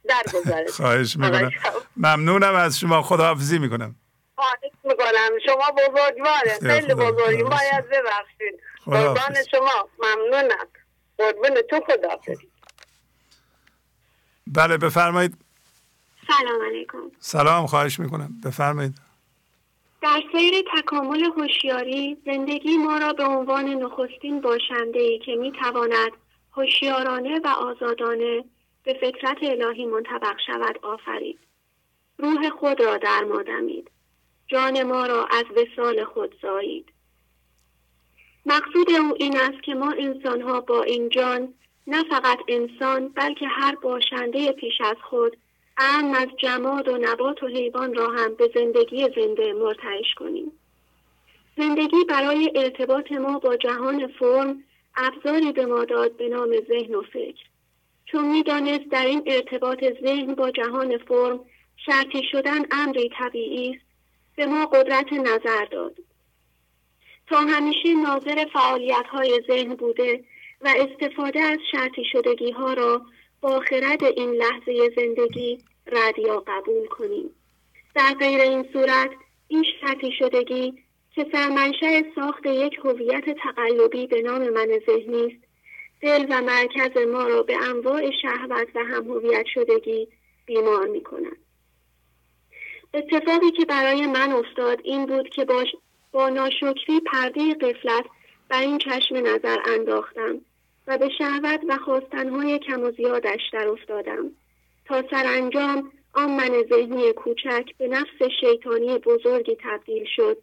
درگذره 0.10 0.72
خواهش 0.72 1.18
می‌کنم. 1.18 1.52
ممنونم 1.98 2.56
از 2.56 2.80
شما 2.80 3.02
خداحافظی 3.02 3.60
می‌کنم. 3.60 3.96
خواهش 4.36 4.74
می‌کنم. 4.84 5.40
شما 5.46 5.72
بزرگواره. 5.72 6.60
خیلی 6.62 6.94
بزرگی 6.94 7.44
باید 7.44 7.90
ببخشید. 7.92 8.60
قربان 8.86 9.36
شما. 9.52 9.90
ممنونم. 10.00 10.68
قربان 11.18 11.62
تو 11.70 11.82
خداحافظ. 11.88 12.38
بله 14.48 14.78
بفرمایید. 14.78 15.38
سلام 16.28 16.66
علیکم. 16.66 17.12
سلام 17.20 17.66
خواهش 17.68 18.00
می‌کنم. 18.00 18.30
بفرمایید. 18.46 18.96
در 20.02 20.22
سیر 20.32 20.54
تکامل 20.78 21.24
هوشیاری 21.24 22.18
زندگی 22.26 22.78
ما 22.78 22.98
را 22.98 23.14
به 23.14 23.24
عنوان 23.24 23.66
نخستین 23.66 24.42
باشنده 24.42 25.00
ای 25.00 25.20
که 25.20 25.36
می‌تواند 25.36 26.12
هوشیارانه 26.52 27.40
و 27.44 27.48
آزادانه 27.48 28.44
به 28.88 28.94
فطرت 28.94 29.38
الهی 29.42 29.86
منطبق 29.86 30.36
شود 30.48 30.80
آفرید. 30.82 31.40
روح 32.18 32.50
خود 32.50 32.82
را 32.82 32.98
در 32.98 33.24
ما 33.24 33.44
دمید 33.44 33.92
جان 34.48 34.84
ما 34.84 35.06
را 35.06 35.26
از 35.26 35.46
وسال 35.56 36.04
خود 36.04 36.36
زایید. 36.42 36.86
مقصود 38.46 38.92
او 38.92 39.16
این 39.20 39.38
است 39.38 39.64
که 39.64 39.76
ما 39.76 39.92
انسانها 39.92 40.62
با 40.62 40.84
این 40.84 41.10
جان 41.10 41.54
نه 41.88 42.04
فقط 42.04 42.40
انسان 42.48 43.08
بلکه 43.08 43.48
هر 43.48 43.76
باشنده 43.76 44.52
پیش 44.52 44.82
از 44.82 44.98
خود 45.10 45.38
ام 45.78 46.14
از 46.14 46.28
جماد 46.38 46.88
و 46.88 46.98
نبات 46.98 47.44
و 47.44 47.48
حیوان 47.48 47.94
را 47.94 48.10
هم 48.10 48.36
به 48.36 48.52
زندگی 48.56 49.10
زنده 49.16 49.54
مرتعش 49.54 50.14
کنیم. 50.18 50.52
زندگی 51.58 52.04
برای 52.10 52.52
ارتباط 52.56 53.12
ما 53.12 53.40
با 53.40 53.56
جهان 53.56 54.08
فرم 54.08 54.64
ابزاری 54.96 55.52
به 55.52 55.66
ما 55.66 55.86
داد 55.86 56.18
به 56.18 56.30
نام 56.30 56.50
ذهن 56.68 56.96
و 56.96 57.02
فکر. 57.02 57.44
چون 58.12 58.32
می‌دانست 58.32 58.90
در 58.92 59.06
این 59.06 59.24
ارتباط 59.26 59.84
ذهن 60.04 60.36
با 60.36 60.52
جهان 60.52 60.98
فرم 60.98 61.40
شرطی 61.86 62.24
شدن 62.32 62.66
امری 62.72 63.10
طبیعی 63.20 63.70
است 63.70 63.86
به 64.36 64.46
ما 64.46 64.66
قدرت 64.66 65.14
نظر 65.14 65.66
داد. 65.72 65.98
تا 67.28 67.38
همیشه 67.38 67.94
ناظر 67.94 68.46
فعالیت 68.54 69.06
های 69.12 69.42
ذهن 69.48 69.76
بوده 69.76 70.24
و 70.62 70.74
استفاده 70.78 71.40
از 71.40 71.60
شرطی 71.72 72.04
شدگی 72.12 72.52
ها 72.52 72.74
را 72.74 73.02
با 73.42 73.60
خرد 73.60 74.04
این 74.04 74.32
لحظه 74.32 74.90
زندگی 74.96 75.58
رد 75.88 76.20
یا 76.20 76.44
قبول 76.48 76.88
کنیم. 76.88 77.30
در 77.96 78.14
غیر 78.20 78.42
این 78.42 78.66
صورت 78.74 79.10
این 79.48 79.66
شرطی 79.82 80.12
شدگی 80.20 80.74
که 81.16 81.26
سرمنشأ 81.32 82.02
ساخت 82.16 82.46
یک 82.46 82.80
هویت 82.84 83.24
تقلبی 83.44 84.08
به 84.08 84.22
نام 84.22 84.50
من 84.50 84.68
ذهنی 84.88 85.26
است 85.26 85.47
دل 86.02 86.26
و 86.30 86.42
مرکز 86.42 86.98
ما 86.98 87.24
را 87.24 87.44
به 87.44 87.58
انواع 87.70 88.12
شهوت 88.22 88.68
و 88.76 88.80
هم 88.80 89.12
هویت 89.12 89.46
شدگی 89.54 90.08
بیمار 90.46 90.88
می 90.88 91.04
کند. 91.04 91.38
اتفاقی 92.94 93.52
که 93.52 93.66
برای 93.66 94.08
من 94.08 94.32
افتاد 94.32 94.80
این 94.84 95.06
بود 95.06 95.30
که 95.30 95.46
با, 95.46 95.64
با 96.12 96.30
ناشکری 96.30 97.00
پرده 97.06 97.54
قفلت 97.54 98.06
بر 98.50 98.62
این 98.62 98.78
چشم 98.78 99.16
نظر 99.16 99.58
انداختم 99.66 100.42
و 100.88 100.98
به 100.98 101.10
شهوت 101.18 101.62
و 101.68 101.78
خواستنهای 101.78 102.60
کم 102.60 102.82
و 102.82 102.92
زیادش 102.92 103.42
در 103.54 103.68
افتادم 103.68 104.32
تا 104.86 105.04
سرانجام 105.12 105.92
آن 106.14 106.32
من 106.32 106.64
ذهنی 106.70 107.14
کوچک 107.14 107.66
به 107.78 107.88
نفس 107.88 108.32
شیطانی 108.40 108.98
بزرگی 108.98 109.58
تبدیل 109.60 110.06
شد 110.16 110.38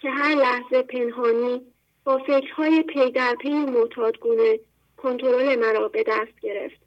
که 0.00 0.10
هر 0.10 0.34
لحظه 0.34 0.82
پنهانی 0.82 1.62
با 2.04 2.18
فکرهای 2.18 2.82
پی 2.82 3.10
در 3.10 3.34
پی 3.34 3.50
معتادگونه 3.50 4.60
کنترل 5.02 5.58
مرا 5.58 5.88
به 5.88 6.04
دست 6.06 6.40
گرفت. 6.40 6.80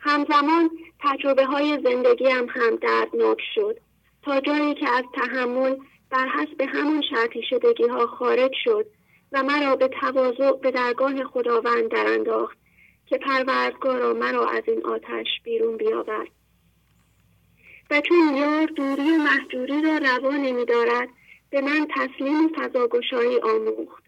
همزمان 0.00 0.70
تجربه 1.00 1.44
های 1.44 1.78
زندگی 1.84 2.28
هم 2.28 2.76
دردناک 2.76 3.38
شد 3.54 3.80
تا 4.22 4.40
جایی 4.40 4.74
که 4.74 4.88
از 4.88 5.04
تحمل 5.14 5.76
بر 6.10 6.28
حسب 6.28 6.60
همون 6.60 7.02
شرطی 7.10 7.42
شدگی 7.50 7.84
ها 7.84 8.06
خارج 8.06 8.52
شد 8.64 8.86
و 9.32 9.42
مرا 9.42 9.76
به 9.76 9.88
تواضع 9.88 10.52
به 10.52 10.70
درگاه 10.70 11.24
خداوند 11.24 11.88
در 11.88 12.06
انداخت 12.06 12.58
که 13.06 13.18
پروردگارا 13.18 14.12
مرا 14.12 14.48
از 14.48 14.62
این 14.66 14.86
آتش 14.86 15.26
بیرون 15.44 15.76
بیاورد. 15.76 16.30
و 17.90 18.00
چون 18.00 18.36
یار 18.36 18.66
دوری 18.66 19.10
و 19.10 19.16
محجوری 19.16 19.82
را 19.82 19.98
روا 19.98 20.30
نمیدارد 20.30 21.08
به 21.50 21.60
من 21.60 21.88
تسلیم 21.96 22.48
فضاگشایی 22.48 23.40
آموخت. 23.40 24.03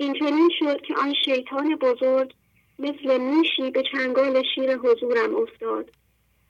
این 0.00 0.14
چنین 0.14 0.50
شد 0.58 0.80
که 0.80 0.94
آن 0.94 1.14
شیطان 1.24 1.76
بزرگ 1.76 2.34
مثل 2.78 3.18
میشی 3.18 3.70
به 3.70 3.82
چنگال 3.92 4.42
شیر 4.54 4.76
حضورم 4.76 5.34
افتاد. 5.36 5.90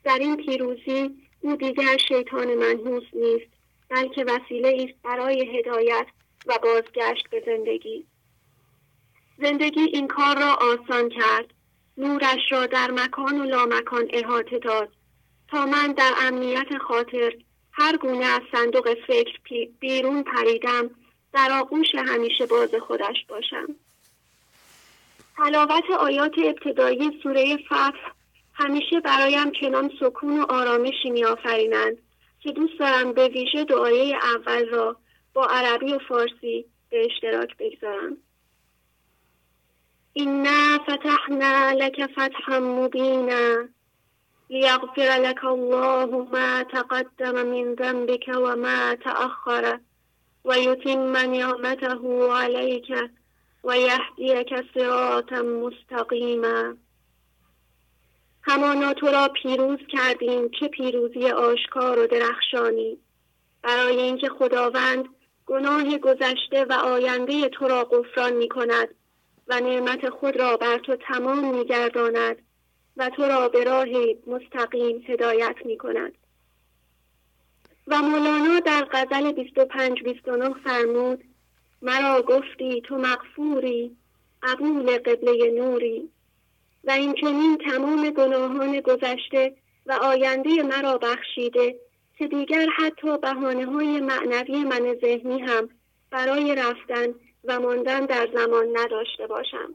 در 0.04 0.18
این 0.18 0.36
پیروزی 0.36 1.10
او 1.40 1.56
دیگر 1.56 1.96
شیطان 2.08 2.54
منحوس 2.54 3.02
نیست 3.12 3.50
بلکه 3.88 4.24
وسیله 4.24 4.86
است 4.88 5.02
برای 5.02 5.58
هدایت 5.58 6.06
و 6.46 6.58
بازگشت 6.62 7.30
به 7.30 7.42
زندگی. 7.46 8.04
زندگی 9.38 9.80
این 9.80 10.08
کار 10.08 10.38
را 10.38 10.54
آسان 10.54 11.08
کرد. 11.08 11.54
نورش 11.98 12.52
را 12.52 12.66
در 12.66 12.90
مکان 12.90 13.40
و 13.40 13.44
لامکان 13.44 14.08
احاطه 14.10 14.58
داد 14.58 14.88
تا 15.48 15.66
من 15.66 15.92
در 15.92 16.12
امنیت 16.20 16.78
خاطر 16.78 17.32
هر 17.72 17.96
گونه 17.96 18.24
از 18.24 18.42
صندوق 18.52 18.94
فکر 19.06 19.38
بیرون 19.80 20.22
پریدم 20.22 20.90
در 21.32 21.52
آغوش 21.52 21.94
همیشه 21.94 22.46
باز 22.46 22.74
خودش 22.86 23.24
باشم. 23.28 23.74
تلاوت 25.36 25.90
آیات 25.90 26.34
ابتدایی 26.38 27.20
سوره 27.22 27.56
فتح 27.56 28.12
همیشه 28.54 29.00
برایم 29.00 29.50
چنان 29.50 29.90
سکون 30.00 30.40
و 30.40 30.46
آرامشی 30.48 31.10
میآفرینند 31.10 31.98
که 32.40 32.52
دوست 32.52 32.78
دارم 32.78 33.12
به 33.12 33.28
ویژه 33.28 33.64
دعایه 33.64 34.16
اول 34.16 34.68
را 34.68 34.96
با 35.34 35.46
عربی 35.46 35.92
و 35.92 35.98
فارسی 35.98 36.64
به 36.90 37.06
اشتراک 37.06 37.56
بگذارم. 37.58 38.16
إنا 40.16 40.78
فتحنا 40.78 41.70
لك 41.72 42.06
فتحا 42.06 42.58
مبينا 42.60 43.68
ليغفر 44.50 45.20
لك 45.20 45.44
الله 45.44 46.28
ما 46.32 46.62
تقدم 46.62 47.46
من 47.46 47.74
ذنبك 47.74 48.28
وما 48.28 48.94
تأخر 50.48 50.60
ويتم 50.60 51.16
نعمته 51.16 52.32
عليك 52.32 53.10
ويهديك 53.62 54.64
صراطا 54.74 55.42
مستقيما 55.42 56.76
همانا 58.42 58.92
تو 58.92 59.06
را 59.06 59.28
پیروز 59.28 59.78
کردیم 59.88 60.48
چه 60.60 60.68
پیروزی 60.68 61.30
آشکار 61.30 61.98
و 61.98 62.06
درخشانی. 62.06 62.98
برای 63.62 64.00
اینکه 64.00 64.28
خداوند 64.28 65.04
گناه 65.46 65.98
گذشته 65.98 66.64
و 66.64 66.72
آینده 66.72 67.48
تو 67.48 67.68
را 67.68 67.84
غفران 67.84 68.32
می 68.32 68.48
کند 68.48 68.88
و 69.48 69.60
نعمت 69.60 70.08
خود 70.10 70.36
را 70.36 70.56
بر 70.56 70.78
تو 70.78 70.96
تمام 70.96 71.54
میگرداند 71.54 72.36
و 72.96 73.10
تو 73.10 73.22
را 73.22 73.48
به 73.48 73.64
راه 73.64 73.88
مستقیم 74.26 75.04
هدایت 75.06 75.56
می 75.64 75.76
کند 75.76 76.12
و 77.90 78.02
مولانا 78.02 78.60
در 78.60 78.84
غزل 78.92 79.32
25 79.32 80.02
29 80.02 80.54
فرمود 80.64 81.24
مرا 81.82 82.22
گفتی 82.22 82.80
تو 82.80 82.98
مغفوری 82.98 83.96
قبول 84.42 84.98
قبله 84.98 85.50
نوری. 85.50 86.10
و 86.84 86.90
این 86.90 87.14
چنین 87.14 87.58
تمام 87.58 88.10
گناهان 88.10 88.80
گذشته 88.80 89.54
و 89.86 89.92
آینده 89.92 90.62
مرا 90.62 90.98
بخشیده 90.98 91.76
که 92.18 92.26
دیگر 92.26 92.66
حتی 92.76 93.18
بحانه 93.18 93.66
های 93.66 94.00
معنوی 94.00 94.64
من 94.64 94.96
ذهنی 95.00 95.40
هم 95.40 95.68
برای 96.10 96.54
رفتن 96.54 97.06
و 97.44 97.60
ماندن 97.60 98.06
در 98.06 98.28
زمان 98.34 98.66
نداشته 98.74 99.26
باشم. 99.26 99.74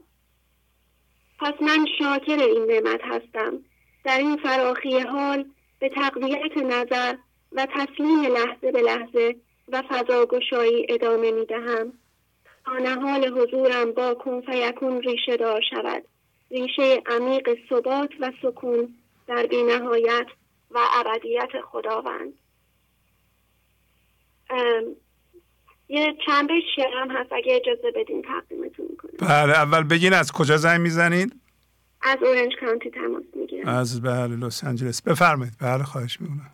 پس 1.40 1.54
من 1.60 1.86
شاکر 1.98 2.38
این 2.38 2.64
نعمت 2.64 3.00
هستم. 3.04 3.58
در 4.04 4.18
این 4.18 4.36
فراخی 4.36 4.98
حال 4.98 5.44
به 5.80 5.88
تقویت 5.88 6.56
نظر 6.56 7.14
و 7.54 7.66
تسلیم 7.74 8.22
لحظه 8.22 8.72
به 8.72 8.82
لحظه 8.82 9.36
و 9.68 9.82
فضاگشایی 9.88 10.86
ادامه 10.88 11.30
می 11.30 11.46
دهم 11.46 11.92
حال 13.02 13.28
حضورم 13.38 13.92
با 13.92 14.14
کن 14.14 14.40
فیکون 14.40 15.02
ریشه 15.02 15.36
دار 15.36 15.60
شود. 15.70 16.04
ریشه 16.50 17.02
عمیق 17.06 17.48
ثبات 17.70 18.10
و 18.20 18.32
سکون 18.42 18.94
در 19.26 19.46
بینهایت 19.46 20.26
و 20.70 20.78
ابدیت 20.94 21.48
خداوند. 21.70 22.32
یه 25.88 26.16
چند 26.26 26.48
بیت 26.48 26.64
شعرم 26.76 27.10
هست 27.10 27.32
اگه 27.32 27.60
اجازه 27.62 27.90
بدین 27.90 28.22
تقدیمتون 28.22 28.86
می‌کنیم 28.90 29.16
بله 29.18 29.52
اول 29.52 29.82
بگین 29.82 30.12
از 30.12 30.32
کجا 30.32 30.56
زنگ 30.56 30.80
می‌زنید؟ 30.80 31.40
از 32.02 32.18
اورنج 32.22 32.52
کانتی 32.60 32.90
تماس 32.90 33.24
می‌گیرم. 33.36 33.68
از 33.68 34.02
بله 34.02 34.36
لس 34.36 34.64
آنجلس. 34.64 35.02
بفرمایید. 35.02 35.54
بله 35.60 35.84
خواهش 35.84 36.20
می‌کنم. 36.20 36.50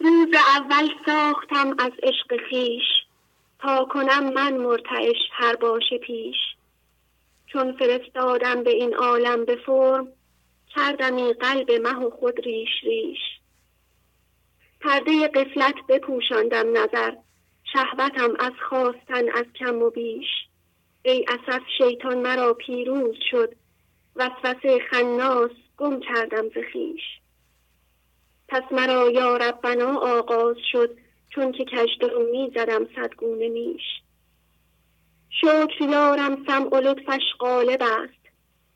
روز 0.00 0.28
اول 0.56 0.88
ساختم 1.06 1.74
از 1.78 1.92
عشق 2.02 2.36
خیش 2.50 2.82
تا 3.58 3.84
کنم 3.84 4.32
من 4.32 4.56
مرتعش 4.56 5.16
هر 5.32 5.56
باش 5.56 5.94
پیش. 6.02 6.36
چون 7.46 7.72
فرستادم 7.72 8.62
به 8.62 8.70
این 8.70 8.94
عالم 8.94 9.44
به 9.44 9.56
فرم 9.56 10.08
کردمی 10.74 11.32
قلب 11.32 11.70
مه 11.70 11.94
و 11.94 12.10
خود 12.10 12.40
ریش 12.40 12.68
ریش. 12.82 13.18
پرده 14.80 15.28
قفلت 15.28 15.74
بپوشاندم 15.88 16.76
نظر 16.76 17.12
شهوتم 17.72 18.34
از 18.38 18.52
خواستن 18.68 19.28
از 19.28 19.44
کم 19.58 19.82
و 19.82 19.90
بیش. 19.90 20.28
ای 21.02 21.24
اسف 21.28 21.62
شیطان 21.78 22.18
مرا 22.18 22.54
پیروز 22.54 23.16
شد 23.30 23.54
وسوسه 24.16 24.78
خناس 24.90 25.50
گم 25.76 26.00
کردم 26.00 26.48
ز 26.48 26.58
خویش. 26.72 27.02
پس 28.48 28.62
مرا 28.70 29.10
یا 29.10 29.36
ربنا 29.36 29.98
آغاز 29.98 30.56
شد 30.72 30.96
چون 31.30 31.52
که 31.52 31.64
کژدم 31.64 32.22
می 32.30 32.52
زدم 32.54 32.86
صدگونه 32.96 33.48
نیش. 33.48 33.82
شکر 35.30 35.80
یارم 35.80 36.44
سمع 36.46 36.68
و 36.68 36.76
لطفش 36.76 37.22
غالب 37.38 37.82
است. 37.82 38.26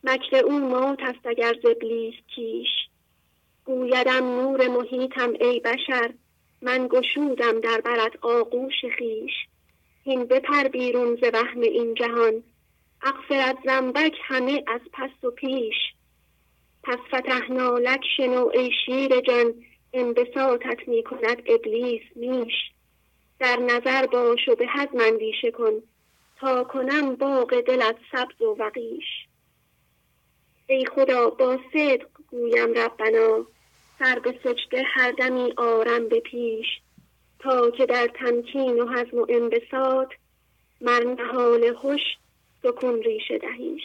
مکر 0.04 0.36
او 0.36 0.58
مات 0.58 1.02
است 1.02 1.26
اگر 1.26 1.54
ز 1.62 1.66
ابلیس 1.66 2.14
کیش. 2.34 2.68
گویدم 3.64 4.24
نور 4.24 4.68
محیطم 4.68 5.32
ای 5.40 5.60
بشر 5.60 6.10
من 6.62 6.88
گشودم 6.90 7.60
در 7.60 7.80
برت 7.80 8.12
آغوش 8.22 8.84
خیش 8.98 9.32
هین 10.04 10.24
بپر 10.24 10.68
بیرون 10.68 11.16
ز 11.16 11.22
وهم 11.32 11.60
این 11.60 11.94
جهان 11.94 12.42
اغفرت 13.02 13.58
زنبک 13.64 14.14
همه 14.22 14.64
از 14.66 14.80
پس 14.92 15.24
و 15.24 15.30
پیش. 15.30 15.74
پس 16.82 16.98
فتحنا 17.14 17.78
لک 17.78 18.04
شنو 18.16 18.50
ای 18.54 18.70
شیر 18.86 19.20
جان 19.20 19.54
انبساطت 19.92 20.88
می 20.88 21.02
کند 21.02 21.42
ابلیس 21.46 22.02
میش 22.16 22.54
در 23.38 23.56
نظر 23.56 24.06
باش 24.06 24.48
و 24.48 24.54
به 24.54 24.66
حزم 24.66 25.00
اندیشه 25.00 25.50
کن 25.50 25.82
تا 26.40 26.64
کنم 26.64 27.16
باغ 27.16 27.60
دلت 27.60 27.96
سبز 28.12 28.42
و 28.42 28.56
وقیش. 28.58 29.04
ای 30.66 30.86
خدا 30.86 31.30
با 31.30 31.58
صدق 31.72 32.08
گویم 32.30 32.72
ربنا 32.72 33.46
سر 33.98 34.18
به 34.18 34.34
سجده 34.44 34.82
هر 34.86 35.12
دمی 35.12 35.52
آرم 35.56 36.08
به 36.08 36.20
پیش. 36.20 36.66
تا 37.38 37.70
که 37.70 37.86
در 37.86 38.08
تمکین 38.14 38.80
و 38.80 38.88
حزم 38.88 39.18
و 39.18 39.26
انبساط 39.28 40.12
مر 40.80 41.72
خوش 41.72 42.00
سکون 42.62 43.02
ریشه 43.02 43.38
دهیش. 43.38 43.82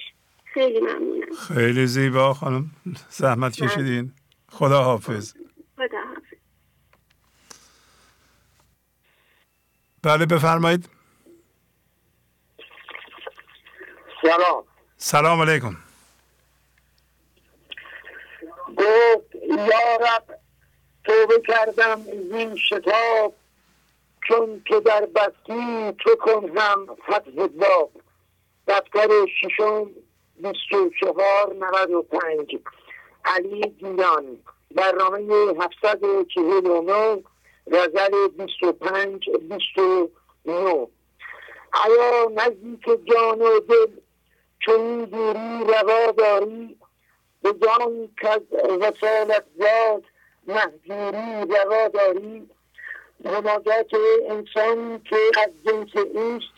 خیلی 0.56 0.80
ممنونم. 0.80 1.36
خیلی 1.48 1.88
زیبا 1.88 2.34
خانم 2.34 2.72
زحمت 3.10 3.56
کشیدین. 3.56 4.14
خدا 4.50 4.84
حافظ 4.84 5.34
خدا 5.76 5.98
حافظ 6.08 6.24
بله 10.04 10.26
بفرمایید. 10.26 10.90
سلام. 14.22 14.64
سلام 14.98 15.42
علیکم. 15.42 15.78
گفت 18.78 19.36
یارب 19.50 20.40
توبه 21.04 21.42
کردم 21.48 22.02
زین 22.32 22.56
شتاب 22.56 23.36
چون 24.28 24.62
که 24.66 24.80
در 24.80 25.08
بستی 25.16 25.94
تو 26.00 26.16
کن 26.16 26.58
هم 26.58 26.96
فتح 26.96 27.48
باب 27.48 27.92
دفتر 28.68 29.08
ششم 29.42 29.90
بیست 30.38 30.74
و 30.74 30.90
چهار 31.00 31.54
نود 31.54 31.92
و 31.92 32.02
پنج. 32.02 32.58
علی 33.26 33.62
دیان 33.62 34.38
برنامه 34.76 35.64
هفتصد 35.64 36.04
و 36.04 36.24
چهل 36.24 36.66
و 36.66 36.82
نو 36.82 37.22
غزل 37.72 38.28
بیست 38.28 38.64
و 38.64 38.72
پنج 38.72 39.30
بیست 39.30 39.78
و 39.78 40.10
نو 40.46 40.88
ایا 41.86 42.32
نزدیک 42.36 43.06
جان 43.06 43.42
و 43.42 43.60
دل. 43.60 43.92
چون 44.60 45.06
دوری 45.06 45.64
روا 45.68 46.12
داری 46.12 46.78
به 47.42 47.54
جان 47.54 48.10
که 48.22 48.30
از 48.30 48.42
وسالت 48.80 49.46
زاد. 49.60 50.04
محجوری 50.48 51.54
روا 51.56 51.88
داری. 51.88 52.50
مناجات 53.20 53.92
انسانی 54.30 55.00
که 55.10 55.16
از 55.44 55.50
جنس 55.66 55.96
اوست 55.96 56.56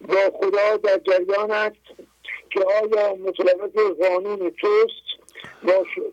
با 0.00 0.38
خدا 0.40 0.76
در 0.76 0.98
جریان 0.98 1.50
است. 1.50 1.85
که 2.56 2.64
آیا 2.64 3.14
مطابق 3.14 3.78
قانون 4.08 4.50
توست؟ 4.50 5.06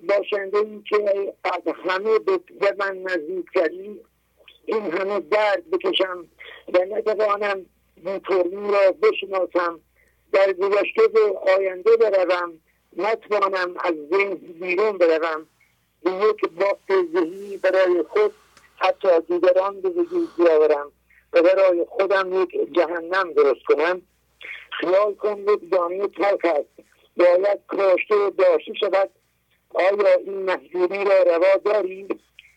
باشنده 0.09 0.57
ای 0.57 0.81
که 0.89 1.33
از 1.43 1.73
همه 1.85 2.19
به 2.19 2.75
من 2.79 2.97
نزدیکتری 2.97 4.01
این 4.65 4.81
همه 4.81 5.19
درد 5.19 5.69
بکشم 5.71 6.25
و 6.73 6.85
نتوانم 6.85 7.65
بیترمی 7.95 8.71
را 8.71 8.91
بشناسم 8.91 9.79
در 10.31 10.53
گذشته 10.53 11.07
به 11.13 11.19
آینده 11.57 11.97
بروم 11.97 12.53
نتوانم 12.97 13.75
از 13.79 13.93
ذهن 14.11 14.33
بیرون 14.35 14.97
بروم. 14.97 15.47
به 16.03 16.11
یک 16.11 16.49
بافت 16.59 16.87
ذهنی 17.13 17.57
برای 17.57 18.03
خود 18.09 18.33
حتی 18.77 19.07
دیگران 19.27 19.81
به 19.81 19.89
وجود 19.89 20.29
بیاورم 20.37 20.91
و 21.33 21.41
برای 21.41 21.85
خودم 21.89 22.41
یک 22.41 22.73
جهنم 22.73 23.33
درست 23.33 23.63
کنم. 23.67 24.01
خیال 24.79 25.15
کن 25.15 25.39
یک 25.39 25.71
دانه 25.71 26.07
تلخ 26.07 26.45
است. 26.45 26.69
باید 27.17 27.59
کاشته 27.67 28.15
و 28.15 28.29
داشته 28.29 28.73
شود. 28.73 29.09
آیا 29.73 30.13
این 30.25 30.37
محجوری 30.37 31.03
را 31.03 31.23
روا 31.23 31.55
داری؟ 31.65 32.07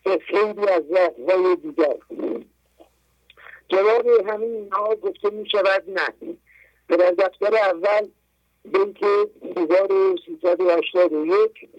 به 0.03 0.17
خیلی 0.17 0.67
از 0.67 0.83
وقتهای 0.89 1.55
دیگر. 1.55 1.97
جواب 3.69 4.07
همه 4.27 4.45
اینها 4.45 4.95
گفته 4.95 5.29
می 5.29 5.49
شود 5.49 5.83
نه. 5.87 6.13
و 6.89 6.97
در 6.97 7.11
دفتر 7.11 7.55
اول 7.55 8.07
بیت 8.65 9.03
1381 9.57 11.69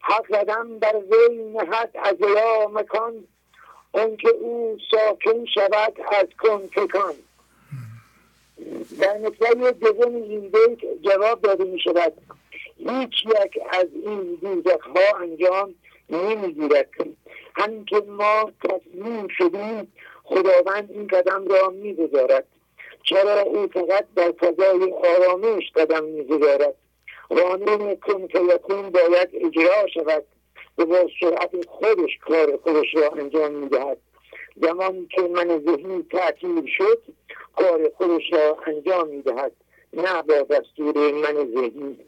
حق 0.00 0.26
زدم 0.30 0.78
بر 0.78 0.96
وی 0.96 1.36
نهد 1.36 1.90
از 1.94 2.16
یا 2.20 2.68
مکان. 2.68 3.24
اون 3.92 4.16
که 4.16 4.28
او 4.28 4.78
ساکن 4.90 5.44
شود 5.54 6.00
از 6.08 6.26
کن 6.38 6.66
فکان 6.66 7.14
در 9.00 9.18
نکته 9.18 9.72
دوم 9.72 10.14
این 10.14 10.40
بیت 10.40 10.78
جواب 11.02 11.40
داده 11.40 11.64
می 11.64 11.80
شود 11.80 12.12
هیچ 12.78 13.26
یک 13.26 13.62
از 13.70 13.86
این 14.04 14.38
دوزخ 14.42 14.86
ها 14.86 15.18
انجام 15.20 15.74
نمی‌گیرد. 16.10 16.88
همین 17.54 17.84
که 17.84 17.96
ما 17.96 18.52
تصمیم 18.62 19.28
شدیم 19.38 19.92
خداوند 20.24 20.90
این 20.90 21.06
قدم 21.06 21.48
را 21.48 21.68
می‌گذارد. 21.70 22.46
چرا 23.02 23.40
او 23.40 23.66
فقط 23.66 24.06
در 24.16 24.32
فضای 24.32 24.92
آرامش 24.92 25.70
قدم 25.76 26.04
می‌گذارد؟ 26.04 26.74
قانون 27.28 27.96
کن 27.96 28.26
فیکون 28.26 28.90
باید 28.90 29.28
اجرا 29.32 29.86
شود 29.94 30.24
و 30.78 30.84
با 30.84 31.08
سرعت 31.20 31.66
خودش 31.68 32.18
کار 32.20 32.56
خودش 32.56 32.94
را 32.94 33.08
انجام 33.08 33.52
می‌دهد. 33.52 33.98
زمانی 34.62 35.06
که 35.06 35.22
من 35.22 35.58
ذهنی 35.58 36.02
تعطیل 36.02 36.66
شد 36.66 37.02
کار 37.56 37.90
خودش 37.96 38.32
را 38.32 38.58
انجام 38.66 39.08
می‌دهد. 39.08 39.52
نه 39.92 40.22
با 40.22 40.42
دستور 40.42 41.12
من 41.12 41.52
ذهنی. 41.54 41.98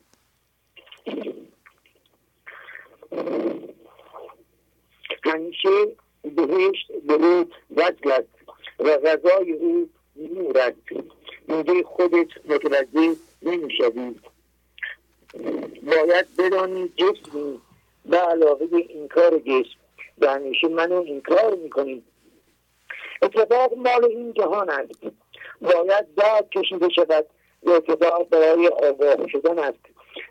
همیشه 5.24 5.96
بهشت 6.22 6.92
درود 7.08 7.54
وصل 7.76 8.22
و 8.78 8.96
غذای 8.96 9.52
او 9.52 9.88
نور 10.16 10.58
است 10.58 11.04
اینجا 11.48 11.88
خودت 11.88 12.28
متوجه 12.44 13.16
نمی‌شوی. 13.42 14.14
باید 15.82 16.26
بدانی 16.38 16.92
جسمی 16.96 17.60
به 18.04 18.16
علاوه 18.16 18.66
این 18.72 19.08
کار 19.08 19.38
جسم. 19.38 19.78
و 20.18 20.34
همیشه 20.34 20.68
منو 20.68 21.02
این 21.02 21.20
کار 21.20 21.54
می‌کنیم 21.54 22.04
اتفاق 23.22 23.74
مال 23.76 24.04
این 24.04 24.32
جهان 24.32 24.70
است. 24.70 25.02
باید 25.60 26.14
بعد 26.14 26.50
کشیده 26.50 26.88
شود 26.88 27.26
اتفاق 27.66 28.28
برای 28.28 28.68
آگاه 28.68 29.28
شدن 29.28 29.58
است. 29.58 29.78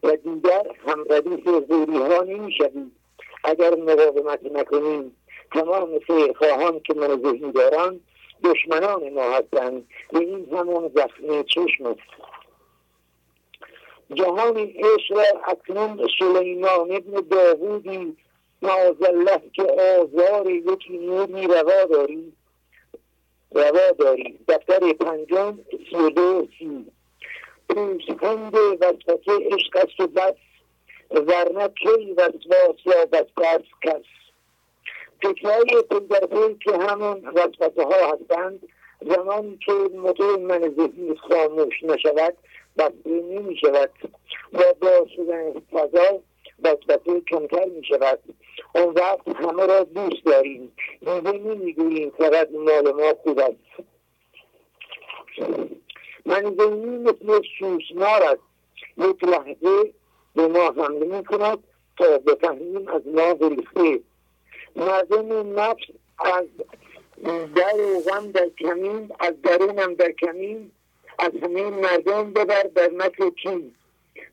و 0.03 0.15
دیگر 0.15 0.67
هم 0.88 1.05
ردیف 1.09 1.49
زوری 1.69 1.97
ها 1.97 2.23
نمی 2.23 2.51
شوید 2.51 2.91
اگر 3.43 3.75
مقاومت 3.75 4.39
نکنیم 4.51 5.15
تمام 5.53 5.99
خواهان 6.38 6.79
که 6.79 6.93
من 6.93 7.07
ذهنی 7.07 7.51
دارم 7.51 7.99
دشمنان 8.43 9.09
ما 9.09 9.31
هستند. 9.31 9.88
و 10.13 10.17
این 10.17 10.47
همون 10.51 10.91
زخم 10.95 11.43
چشم 11.43 11.85
است. 11.85 12.27
جهان 14.13 14.57
عشق 14.57 15.11
را 15.17 15.23
اکنون 15.47 16.07
سلیمان 16.19 16.91
ابن 16.91 17.21
داوودی 17.31 18.17
معاذالله 18.61 19.41
که 19.53 19.63
آزار 19.63 20.51
یکی 20.51 20.97
نوری 20.97 21.47
روا 21.47 21.85
داری 21.85 22.33
روا 23.51 23.91
داری 23.99 24.39
دفتر 24.47 24.93
پنجم 24.93 25.59
سی. 25.89 25.95
و 25.95 26.09
دو 26.09 26.47
سی 26.59 26.91
پوزکند 27.69 28.55
وسوسه 28.55 29.49
عشق 29.51 29.75
است 29.75 29.99
و 29.99 30.07
بس 30.07 30.35
ورنه 31.11 31.67
کی 31.67 32.13
وسواس 32.17 32.75
یا 32.85 33.05
بس 33.05 33.25
کس. 33.81 34.03
فکرهای 35.21 35.83
پی 35.89 36.55
که 36.63 36.77
همون 36.77 37.27
وسوسه 37.27 37.83
ها 37.83 38.13
هستند 38.13 38.59
زمانی 39.01 39.57
که 39.65 39.71
موتور 39.71 40.37
من 40.39 40.59
ذهنی 40.59 41.15
خاموش 41.15 41.83
نشود 41.83 42.37
بسته 42.77 43.09
نمی 43.09 43.57
شود 43.57 43.89
و 44.53 44.63
با 44.81 45.07
شدن 45.15 45.53
فضا 45.71 46.19
وسوسه 46.63 47.21
کمتر 47.21 47.65
می 47.65 47.85
شود 47.85 48.19
اون 48.75 48.93
وقت 48.93 49.27
همه 49.27 49.65
را 49.65 49.83
دوست 49.83 50.25
داریم. 50.25 50.71
دیگه 50.99 51.31
نمی‌گوییم 51.31 52.09
فقط 52.17 52.49
مال 52.51 52.91
ما 52.91 53.13
خوب 53.23 53.39
است. 53.39 53.87
من 56.25 56.55
ذهنی 56.55 56.97
مثل 56.97 57.41
سوسمار 57.59 58.23
است. 58.23 58.41
یک 58.97 59.23
لحظه 59.23 59.93
به 60.35 60.47
ما 60.47 60.71
حمله 60.71 61.17
می 61.17 61.23
کند 61.23 61.63
تا 61.97 62.17
بفهمیم 62.17 62.87
از 62.87 63.01
ما 63.07 63.33
گریخته. 63.33 63.99
مردم 64.75 65.59
نفس 65.59 65.83
از 66.19 66.45
در 67.55 67.75
و 67.75 68.01
غم 68.01 68.31
در 68.31 68.49
کمین 68.49 69.11
از 69.19 69.41
درونم 69.41 69.93
در 69.93 70.11
کمین 70.11 70.71
از 71.19 71.31
همه 71.43 71.69
مردم 71.69 72.33
ببر 72.33 72.63
در 72.63 72.89
متن 72.89 73.29
چین. 73.43 73.75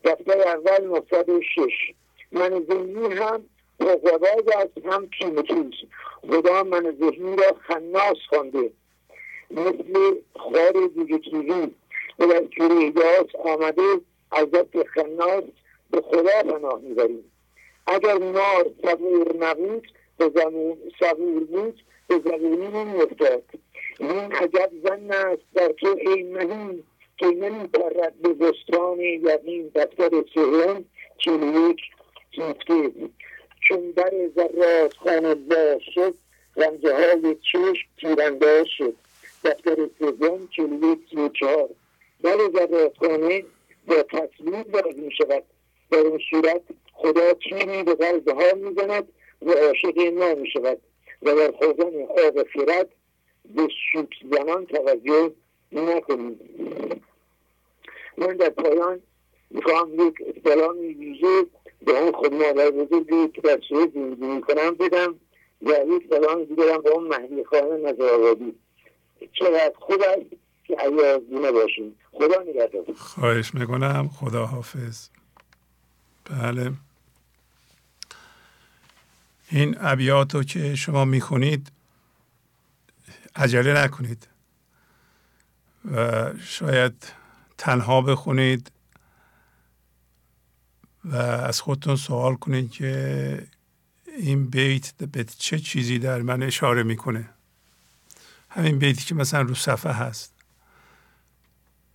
دفتر 0.05 0.41
اول 0.41 1.01
شش. 1.41 1.93
من 2.33 2.65
ذهنی 2.71 3.15
هم 3.15 3.45
مقابل 3.81 4.53
است 4.57 4.87
هم 4.87 5.09
کیمتوز 5.11 5.75
خدا 6.31 6.63
من 6.63 6.97
ذهنی 7.01 7.37
را 7.37 7.57
خناس 7.61 8.17
خوانده. 8.29 8.71
مثل 9.51 10.15
خار 10.37 10.89
دیگه 10.95 11.19
کیوی 11.19 11.71
و 12.19 12.27
در 12.27 12.45
کریداس 12.45 13.27
آمده 13.45 14.01
از 14.33 14.49
خناس 14.95 15.45
به 15.91 16.01
خدا 16.01 16.43
پناه 16.53 16.81
می‌بریم. 16.81 17.31
اگر 17.87 18.19
نار 18.19 18.71
صبور 18.85 19.37
نبود 19.37 19.93
به 20.19 20.31
زمون 20.35 20.77
صبور 21.01 21.45
بود 21.45 21.83
به 22.09 22.21
زمینی 22.25 22.69
نمیافتاد. 22.69 23.43
این 23.99 24.33
عجب 24.33 24.71
زن 24.85 25.11
است 25.11 25.43
در 25.55 25.69
تو 25.69 25.97
ای 26.01 26.23
مهین 26.23 26.83
که 27.17 27.27
نمیپرد 27.27 28.15
به 28.23 28.29
بستان 28.29 29.01
یقین 29.01 29.71
دفتر 29.75 30.25
سهرم 30.35 30.85
چون 31.19 31.71
یک 31.71 31.81
کیفته 32.31 32.93
چون 33.69 33.91
در 33.91 34.13
ذرات 34.37 34.97
خانه 34.97 35.35
باز 35.35 35.81
شد 35.95 36.15
رمزه 36.57 36.95
های 36.95 37.37
چشم 37.53 37.89
تیرانداز 38.01 38.67
شد. 38.79 38.95
دفتر 39.45 39.89
سوم 39.99 40.49
یک 40.53 40.99
سی 41.11 41.31
چهار 41.41 41.69
در 42.23 42.39
ذرات 42.53 42.97
خانه 42.99 43.45
با 43.87 44.03
تصویر 44.03 44.63
باز 44.63 44.97
می 44.97 45.13
شود 45.13 45.43
در 45.91 45.99
اون 45.99 46.21
صورت 46.31 46.63
خدا 46.93 47.35
تیری 47.35 47.83
به 47.83 47.95
قلب 47.95 48.29
ها 48.29 48.55
می 48.57 48.75
زند 48.75 49.09
و 49.43 49.51
عاشق 49.51 49.99
ما 49.99 50.35
می 50.35 50.51
شود 50.51 50.79
و 51.23 51.35
در 51.35 51.51
خوزن 51.51 52.03
آب 52.27 52.47
خیرت 52.53 52.89
به 53.55 53.69
شوک 53.93 54.09
زنان 54.31 54.67
توجه 54.67 55.33
نکنید. 55.73 56.41
من 58.17 58.37
در 58.37 58.49
پایان 58.51 59.03
می‌خواهم 59.51 60.09
یک 60.09 60.15
سلام 60.45 60.79
ویژه 60.79 61.47
به 61.87 61.93
اون 61.93 62.13
خود 62.13 62.35
مادر 62.35 62.71
بزرگی 62.71 63.29
که 63.29 63.41
در 63.41 63.61
سوی 63.69 63.91
زندگی 63.95 64.27
می‌کنم 64.27 64.75
بدم 64.75 65.15
و 65.63 65.69
یک 65.69 66.09
سلام 66.11 66.45
دیگرم 66.45 66.83
به 66.83 66.91
اون 66.91 67.09
مهدی 67.09 67.45
خانه 67.45 67.77
نظرآبادی. 67.77 68.55
خوب 69.79 70.03
است 70.03 70.31
که 70.65 70.77
ایازونه 70.81 71.53
باشیم. 71.53 71.97
خدا 72.13 72.43
نگهدار. 72.43 72.85
خواهش 72.97 73.55
می‌کنم. 73.55 74.09
خدا 74.09 74.47
حافظ. 74.47 75.09
بله. 76.25 76.73
این 79.51 79.77
ابیات 79.81 80.35
رو 80.35 80.43
که 80.43 80.75
شما 80.75 81.05
می‌خونید 81.05 81.69
عجله 83.37 83.85
نکنید 83.85 84.29
و 85.95 86.31
شاید 86.43 87.13
تنها 87.59 88.01
بخونید. 88.01 88.71
و 91.05 91.17
از 91.17 91.61
خودتون 91.61 91.97
سوال 91.97 92.35
کنید 92.35 92.71
که 92.71 93.47
این 94.19 94.47
بیت 94.47 94.95
به 94.95 95.25
چه 95.25 95.59
چیزی 95.59 95.99
در 95.99 96.23
من 96.23 96.43
اشاره 96.43 96.83
می‌کنه. 96.83 97.29
همین 98.51 98.79
بیتی 98.79 99.05
که 99.05 99.15
مثلا 99.15 99.41
رو 99.41 99.55
صفحه 99.55 99.93
هست. 99.93 100.35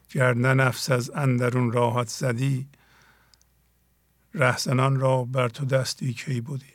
گر 0.10 0.34
نفس 0.34 0.89
از 0.91 1.10
اندرون 1.10 1.72
راحت 1.72 2.07
زدی 2.07 2.68
رهزنان 4.34 4.99
را 4.99 5.24
بر 5.24 5.49
تو 5.49 5.66
دستی 5.66 6.14
کی 6.14 6.41
بودی؟ 6.41 6.74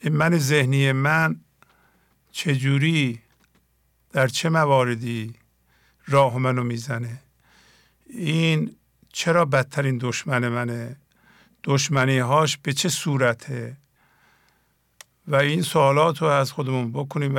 این 0.00 0.12
من 0.12 0.38
ذهنی 0.38 0.92
من 0.92 1.40
چجوری 2.32 3.20
در 4.12 4.28
چه 4.28 4.48
مواردی 4.48 5.34
راه 6.06 6.38
منو 6.38 6.64
می‌زنه؟ 6.64 7.22
این 8.06 8.76
چرا 9.12 9.44
بدترین 9.44 9.98
دشمن 9.98 10.48
منه؟ 10.48 10.96
دشمنی 11.66 12.18
هاش 12.18 12.56
به 12.56 12.72
چه 12.72 12.88
صورته؟ 12.88 13.76
و 15.28 15.36
این 15.36 15.62
سوالات 15.62 16.22
رو 16.22 16.28
از 16.28 16.52
خودمون 16.52 16.92
بکنیم 16.92 17.36
و 17.36 17.38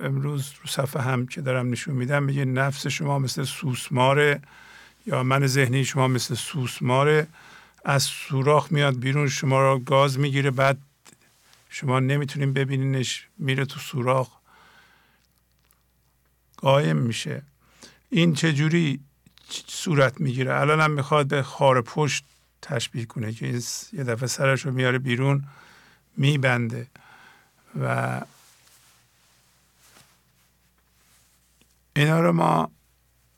امروز 0.00 0.52
رو 0.60 0.70
صفحه 0.70 1.02
هم 1.02 1.26
که 1.26 1.40
دارم 1.40 1.70
نشون 1.70 1.94
میدم 1.94 2.22
میگه 2.22 2.44
نفس 2.44 2.86
شما 2.86 3.18
مثل 3.18 3.44
سوسماره 3.44 4.40
یا 5.06 5.22
من 5.22 5.46
ذهنی 5.46 5.84
شما 5.84 6.08
مثل 6.08 6.34
سوسماره 6.34 7.26
از 7.84 8.02
سوراخ 8.02 8.72
میاد 8.72 8.98
بیرون 8.98 9.28
شما 9.28 9.60
را 9.60 9.78
گاز 9.78 10.18
می‌گیره 10.18 10.50
بعد 10.50 10.78
شما 11.70 12.00
نمی‌تونین 12.00 12.52
ببینینش 12.52 13.26
میره 13.38 13.64
تو 13.64 13.80
سوراخ. 13.80 14.28
قایم 16.56 16.96
میشه. 16.96 17.42
این 18.10 18.34
چجوری 18.34 19.00
صورت 19.66 20.20
می‌گیره؟ 20.20 20.60
الان 20.60 20.80
هم 20.80 20.90
می‌خواد 20.90 21.26
به 21.26 21.42
خار 21.42 21.82
پشت 21.82 22.24
تشبیه 22.62 23.04
کنه 23.04 23.32
که 23.32 23.60
یه 23.92 24.04
دفعه 24.04 24.26
سرش 24.26 24.66
رو 24.66 24.72
میاره 24.72 24.98
بیرون 24.98 25.44
میبنده 26.16 26.86
و 27.80 28.20
اینا 31.96 32.20
رو 32.20 32.32
ما 32.32 32.70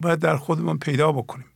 باید 0.01 0.19
در 0.19 0.37
خودمون 0.37 0.79
پیدا 0.79 1.13
بکنیم. 1.13 1.47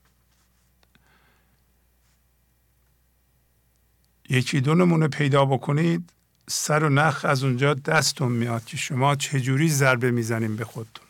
یکی 4.30 4.60
دو 4.60 4.74
نمونه 4.74 5.08
پیدا 5.08 5.44
بکنید 5.44 6.12
سر 6.48 6.84
و 6.84 6.88
نخ 6.88 7.24
از 7.24 7.44
اونجا 7.44 7.74
دستون 7.74 8.32
میاد 8.32 8.64
که 8.64 8.76
شما 8.76 9.14
چجوری 9.14 9.68
ضربه 9.68 10.10
می‌زنیم 10.10 10.56
به 10.56 10.64
خودتون. 10.64 11.06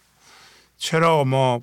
چرا 0.78 1.24
ما 1.24 1.62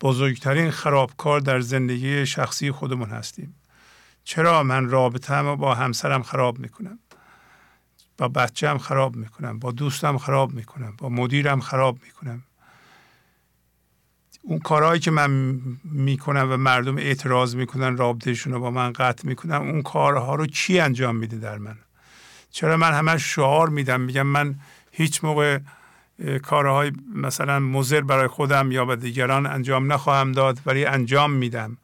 بزرگترین 0.00 0.70
خرابکار 0.70 1.40
در 1.40 1.60
زندگی 1.60 2.26
شخصی 2.26 2.70
خودمون 2.70 3.10
هستیم؟ 3.10 3.54
چرا 4.26 4.62
من 4.62 4.90
رابطه 4.90 5.42
با 5.42 5.74
همسرم 5.74 6.22
خراب 6.22 6.58
می‌کنم؟ 6.58 6.98
با 8.18 8.28
بچه 8.28 8.70
هم 8.70 8.78
خراب 8.78 9.16
می‌کنم 9.16 9.58
با 9.58 9.72
دوستم 9.72 10.18
خراب 10.18 10.52
می‌کنم 10.52 10.94
با 10.98 11.08
مدیرم 11.08 11.60
خراب 11.60 11.98
می‌کنم. 12.02 12.42
اون 14.42 14.58
کارهایی 14.58 15.00
که 15.00 15.10
من 15.10 15.60
می‌کنم 15.84 16.52
و 16.52 16.56
مردم 16.56 16.98
اعتراض 16.98 17.56
می‌کنن 17.56 17.96
رابطهشون 17.96 18.52
رو 18.52 18.60
با 18.60 18.70
من 18.70 18.92
قطع 18.92 19.28
می‌کنم 19.28 19.62
اون 19.62 19.82
کارها 19.82 20.34
رو 20.34 20.46
کی 20.46 20.80
انجام 20.80 21.16
میده 21.16 21.36
در 21.36 21.58
من؟ 21.58 21.78
چرا 22.50 22.76
من 22.76 22.92
همه 22.92 23.18
شعار 23.18 23.68
میدم؟ 23.68 24.00
میگم 24.00 24.26
من 24.26 24.54
هیچ 24.90 25.24
موقع 25.24 25.58
کارهای 26.42 26.92
مثلا 27.14 27.58
مزر 27.58 28.00
برای 28.00 28.28
خودم 28.28 28.72
یا 28.72 28.84
به 28.84 28.96
دیگران 28.96 29.46
انجام 29.46 29.92
نخواهم 29.92 30.32
داد 30.32 30.60
ولی 30.66 30.84
انجام 30.84 31.32
میدم. 31.32 31.76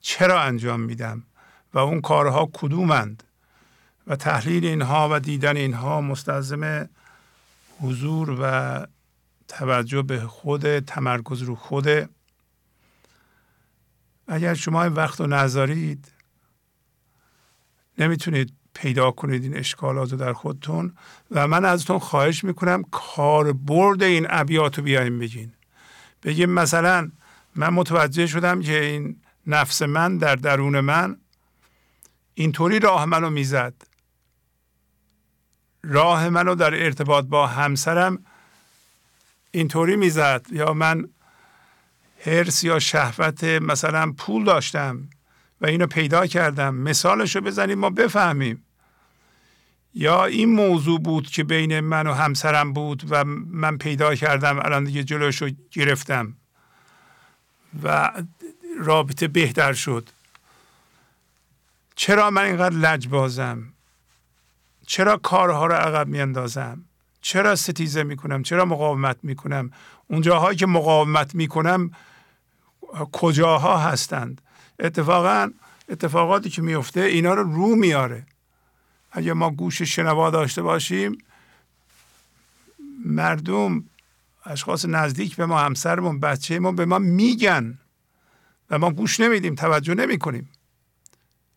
چرا 0.00 0.42
انجام 0.42 0.80
میدم؟ 0.80 1.22
و 1.76 1.78
اون 1.78 2.00
کارها 2.00 2.50
کدومند؟ 2.52 3.22
و 4.06 4.16
تحلیل 4.16 4.66
اینها 4.66 5.08
و 5.12 5.20
دیدن 5.20 5.56
اینها 5.56 6.00
مستلزم 6.00 6.88
حضور 7.80 8.36
و 8.40 8.86
توجه 9.48 10.02
به 10.02 10.20
خود 10.20 10.78
تمرکز 10.78 11.42
رو 11.42 11.54
خود. 11.54 12.10
اگر 14.28 14.54
شما 14.54 14.82
این 14.82 14.92
وقت 14.92 15.20
رو 15.20 15.26
نذارید 15.26 16.12
نمی‌تونید 17.98 18.52
پیدا 18.74 19.10
کنید 19.10 19.42
این 19.42 19.56
اشکالات 19.56 20.12
رو 20.12 20.18
در 20.18 20.32
خودتون 20.32 20.92
و 21.30 21.46
من 21.46 21.64
ازتون 21.64 21.98
خواهش 21.98 22.44
می‌کنم 22.44 22.82
کاربرد 22.90 24.02
این 24.02 24.26
ابیات 24.30 24.78
رو 24.78 24.84
بیایم 24.84 25.18
بگین. 25.18 25.52
بگیم 26.22 26.50
مثلا 26.50 27.10
من 27.54 27.68
متوجه 27.68 28.26
شدم 28.26 28.60
که 28.60 28.84
این 28.84 29.20
نفس 29.46 29.82
من 29.82 30.18
در 30.18 30.36
درون 30.36 30.80
من 30.80 31.16
اینطوری 32.38 32.78
راه 32.78 33.04
منو 33.04 33.30
می‌زد. 33.30 33.74
راه 35.84 36.28
منو 36.28 36.54
در 36.54 36.84
ارتباط 36.84 37.24
با 37.24 37.46
همسرم 37.46 38.24
اینطوری 39.50 39.96
می‌زد. 39.96 40.46
یا 40.52 40.72
من 40.72 41.08
هرس 42.24 42.64
یا 42.64 42.78
شهوت 42.78 43.44
مثلا 43.44 44.12
پول 44.12 44.44
داشتم 44.44 45.08
و 45.60 45.66
اینو 45.66 45.86
پیدا 45.86 46.26
کردم. 46.26 46.74
مثالش 46.74 47.36
رو 47.36 47.42
بزنیم 47.42 47.78
ما 47.78 47.90
بفهمیم. 47.90 48.62
یا 49.94 50.24
این 50.24 50.54
موضوع 50.54 51.00
بود 51.00 51.26
که 51.26 51.44
بین 51.44 51.80
من 51.80 52.06
و 52.06 52.12
همسرم 52.12 52.72
بود 52.72 53.02
و 53.10 53.24
من 53.24 53.78
پیدا 53.78 54.14
کردم 54.14 54.58
الان 54.58 54.84
دیگه 54.84 55.04
جلوش 55.04 55.42
رو 55.42 55.50
گرفتم 55.70 56.36
و 57.82 58.12
رابطه 58.78 59.28
بهتر 59.28 59.72
شد. 59.72 60.08
چرا 61.96 62.30
من 62.30 62.44
اینقدر 62.44 62.76
لج 62.76 63.08
بازم؟ 63.08 63.72
چرا 64.86 65.16
کارها 65.16 65.66
رو 65.66 65.74
عقب 65.74 66.08
میاندازم؟ 66.08 66.84
چرا 67.20 67.56
ستیزه 67.56 68.02
می‌کنم؟ 68.02 68.42
چرا 68.42 68.64
مقاومت 68.64 69.16
می‌کنم؟ 69.22 69.70
اونجاهایی 70.08 70.56
که 70.56 70.66
مقاومت 70.66 71.34
می‌کنم 71.34 71.90
کجاها 73.12 73.78
هستند؟ 73.78 74.40
اتفاقا 74.78 75.50
اتفاقاتی 75.88 76.50
که 76.50 76.62
میفته 76.62 77.00
اینا 77.00 77.34
رو 77.34 77.42
رو 77.54 77.76
میاره 77.76 78.26
اگه 79.12 79.32
ما 79.32 79.50
گوش 79.50 79.82
شنوا 79.82 80.30
داشته 80.30 80.62
باشیم 80.62 81.18
مردم 83.04 83.84
اشخاص 84.44 84.84
نزدیک 84.84 85.36
به 85.36 85.46
ما 85.46 85.58
همسرمون 85.58 86.20
بچه 86.20 86.58
ما 86.58 86.72
به 86.72 86.84
ما 86.84 86.98
میگن 86.98 87.78
و 88.70 88.78
ما 88.78 88.90
گوش 88.90 89.20
نمیدیم 89.20 89.54
توجه 89.54 89.94
نمی 89.94 90.18
کنیم 90.18 90.50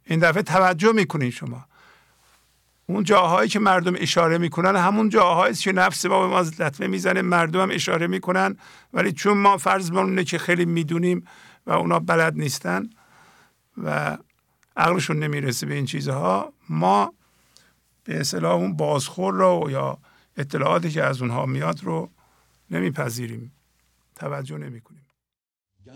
این 0.10 0.20
دفعه 0.20 0.43
توجه 0.43 0.91
می‌کنین 0.91 1.30
شما. 1.30 1.66
اون 2.86 3.03
جاهایی 3.03 3.49
که 3.49 3.60
مردم 3.60 3.93
اشاره 3.97 4.38
می‌کنن 4.38 4.76
همون 4.76 5.10
جاهایی 5.10 5.53
که 5.53 5.72
نفس 5.72 6.05
ما 6.05 6.20
به 6.20 6.28
ما 6.28 6.41
لطمه 6.41 6.88
می‌زنه 6.88 7.22
مردم 7.22 7.62
هم 7.62 7.70
اشاره 7.72 8.07
می‌کنن. 8.07 8.57
ولی 8.93 9.12
چون 9.12 9.38
ما 9.38 9.57
فرض 9.57 9.91
اونه 9.91 10.24
که 10.24 10.38
خیلی 10.38 10.66
می‌دونیم 10.66 11.26
و 11.66 11.72
اونا 11.72 11.99
بلد 11.99 12.36
نیستن 12.36 12.89
و 13.84 14.18
عقلشون 14.78 15.20
نمی‌رسه 15.20 15.66
به 15.66 15.74
این 15.74 15.86
چیزها 15.86 16.53
ما 16.70 17.14
به 18.03 18.20
اصطلاح 18.20 18.53
اون 18.53 18.78
بازخور 18.78 19.34
رو 19.34 19.68
یا 19.72 19.97
اطلاعاتی 20.38 20.89
که 20.89 21.03
از 21.03 21.22
اونها 21.22 21.45
میاد 21.45 21.84
رو 21.84 22.10
نمیپذیریم. 22.72 23.51
توجه 24.16 24.57
نمی‌کنیم. 24.57 24.99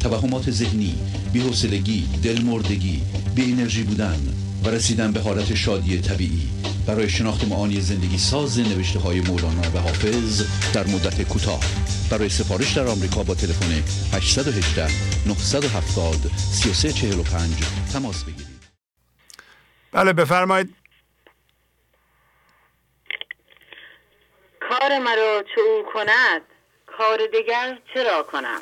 توهمات 0.00 0.50
ذهنی 0.50 0.98
بی‌حوصلگی 1.32 2.08
دلمردگی 2.24 3.02
بی 3.34 3.52
انرژی 3.52 3.82
بودن 3.82 4.20
و 4.64 4.68
رسیدن 4.68 5.12
به 5.12 5.20
حالت 5.20 5.54
شادی 5.54 6.00
طبیعی. 6.00 6.48
برای 6.86 7.08
شناخت 7.08 7.44
معانی 7.48 7.80
زندگی 7.80 8.18
ساز 8.18 8.58
نوشته 8.58 8.98
های 8.98 9.20
مولانا 9.20 9.70
و 9.74 9.78
حافظ 9.78 10.42
در 10.74 10.86
مدت 10.86 11.22
کوتاه. 11.22 11.60
برای 12.10 12.28
سفارش 12.28 12.76
در 12.76 12.86
آمریکا 12.86 13.22
با 13.22 13.34
تلفن 13.34 13.82
818 14.16 14.86
970 15.26 16.14
3345 16.36 17.50
تماس 17.92 18.24
بگیرید. 18.24 18.60
بله 19.92 20.12
بفرمایید. 20.12 20.74
کار 24.60 24.98
مرا 24.98 25.44
چه 25.54 25.60
او 25.60 25.84
کند 25.94 26.42
کار 26.86 27.18
دیگر 27.32 27.78
چرا 27.94 28.22
کنم؟ 28.32 28.60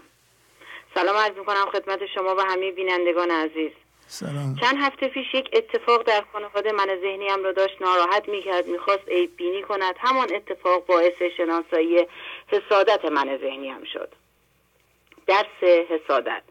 سلام 1.03 1.17
عرض 1.17 1.37
می‌کنم 1.39 1.67
خدمت 1.73 2.07
شما 2.07 2.35
و 2.35 2.41
همه 2.41 2.73
بینندگان 2.73 3.31
عزیز. 3.31 3.71
سلام. 4.07 4.57
چند 4.61 4.77
هفته 4.81 5.09
پیش 5.09 5.35
یک 5.35 5.51
اتفاق 5.53 6.03
در 6.03 6.25
خانواده 6.33 6.73
من 6.73 6.99
ذهنیم 7.01 7.45
را 7.45 7.53
داشت 7.53 7.83
ناراحت 7.83 8.29
می‌کرد 8.29 8.67
می‌خواست 8.67 9.09
عیب 9.09 9.37
بینی 9.37 9.63
کند. 9.63 9.95
همان 9.99 10.35
اتفاق 10.35 10.87
باعث 10.87 11.23
شناسایی 11.37 12.07
حسادت 12.49 13.05
من 13.05 13.37
ذهنیم 13.37 13.85
شد. 13.93 14.09
درس 15.27 15.63
حسادت. 15.63 16.43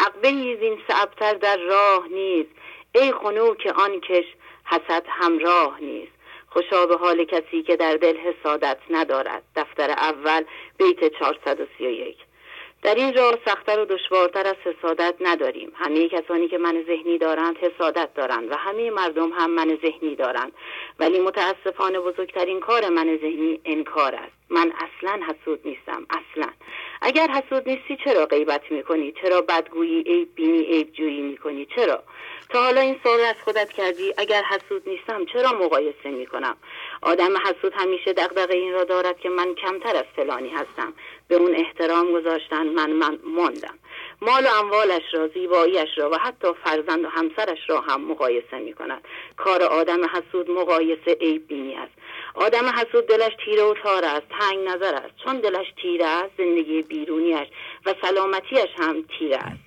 عقبه 0.00 0.28
این 0.28 0.78
سعبتر 0.88 1.34
در 1.34 1.56
راه 1.56 2.08
نیست. 2.08 2.50
ای 2.94 3.12
خنوک 3.12 3.66
آن 3.76 4.00
کش 4.00 4.24
حسد 4.64 5.04
همراه 5.08 5.80
نیست. 5.80 6.12
خوشا 6.48 6.86
به 6.86 6.96
حال 6.96 7.24
کسی 7.24 7.62
که 7.62 7.76
در 7.76 7.96
دل 7.96 8.16
حسادت 8.16 8.78
ندارد. 8.90 9.42
دفتر 9.56 9.90
اول 9.90 10.44
بیت 10.78 11.18
431 11.18 12.16
در 12.82 12.94
این 12.94 13.14
راه 13.14 13.34
سختتر 13.44 13.80
و 13.80 13.84
دشوارتر 13.84 14.46
از 14.46 14.56
حسادت 14.64 15.14
نداریم. 15.20 15.72
همه 15.74 16.08
کسانی 16.08 16.48
که 16.48 16.58
من 16.58 16.84
ذهنی 16.86 17.18
دارند 17.18 17.56
حسادت 17.58 18.14
دارند 18.14 18.52
و 18.52 18.54
همه 18.54 18.90
مردم 18.90 19.30
هم 19.32 19.50
من 19.50 19.78
ذهنی 19.82 20.16
دارند. 20.16 20.52
ولی 20.98 21.18
متاسفانه 21.18 22.00
بزرگترین 22.00 22.60
کار 22.60 22.88
من 22.88 23.18
ذهنی 23.22 23.60
انکار 23.64 24.14
است. 24.14 24.32
من 24.50 24.72
اصلا 24.72 25.20
حسود 25.28 25.60
نیستم 25.64 26.06
اصلا. 26.10 26.48
اگر 27.02 27.28
حسود 27.28 27.68
نیستی 27.68 27.96
چرا 28.04 28.26
غیبت 28.26 28.72
می‌کنی؟ 28.72 29.12
چرا 29.22 29.40
بدگویی 29.40 30.02
عیب 30.02 30.34
بینی 30.34 30.62
عیب 30.62 30.92
جویی 30.92 31.20
می‌کنی؟ 31.22 31.66
چرا؟ 31.76 32.02
تا 32.48 32.62
حالا 32.62 32.80
این 32.80 33.00
سوال 33.02 33.20
از 33.20 33.36
خودت 33.44 33.72
کردی. 33.72 34.14
اگر 34.18 34.42
حسود 34.42 34.88
نیستم 34.88 35.24
چرا 35.24 35.52
مقایسه 35.52 36.10
می‌کنم؟ 36.10 36.56
آدم 37.02 37.36
حسود 37.36 37.72
همیشه 37.76 38.12
دغدغه 38.12 38.54
این 38.54 38.72
را 38.72 38.84
دارد 38.84 39.18
که 39.18 39.28
من 39.28 39.54
کمتر 39.54 39.96
از 39.96 40.04
فلانی 40.16 40.48
هستم. 40.48 40.92
به 41.30 41.36
اون 41.36 41.54
احترام 41.54 42.12
گذاشتن 42.12 42.66
من 42.66 42.90
من 42.90 43.18
ماندم. 43.24 43.78
مال 44.22 44.44
و 44.44 44.48
اموالش 44.60 45.02
را 45.12 45.28
زیباییش 45.28 45.88
را 45.98 46.10
و 46.10 46.14
حتی 46.14 46.48
فرزند 46.64 47.04
و 47.04 47.08
همسرش 47.08 47.58
را 47.68 47.80
هم 47.80 48.00
مقایسه 48.00 48.58
می 48.58 48.72
کند 48.72 49.04
کار 49.36 49.62
آدم 49.62 50.04
حسود 50.04 50.50
مقایسه 50.50 51.16
عیب 51.20 51.46
بینی 51.46 51.74
است. 51.74 51.92
آدم 52.34 52.66
حسود 52.68 53.06
دلش 53.06 53.32
تیره 53.44 53.62
و 53.62 53.74
تار 53.74 54.04
است 54.04 54.26
تنگ 54.40 54.68
نظر 54.68 54.94
است. 54.94 55.14
چون 55.24 55.40
دلش 55.40 55.66
تیره 55.82 56.06
است 56.06 56.30
زندگی 56.38 56.82
بیرونیش 56.82 57.48
و 57.86 57.94
سلامتیش 58.02 58.70
هم 58.76 59.04
تیره 59.18 59.36
است. 59.36 59.60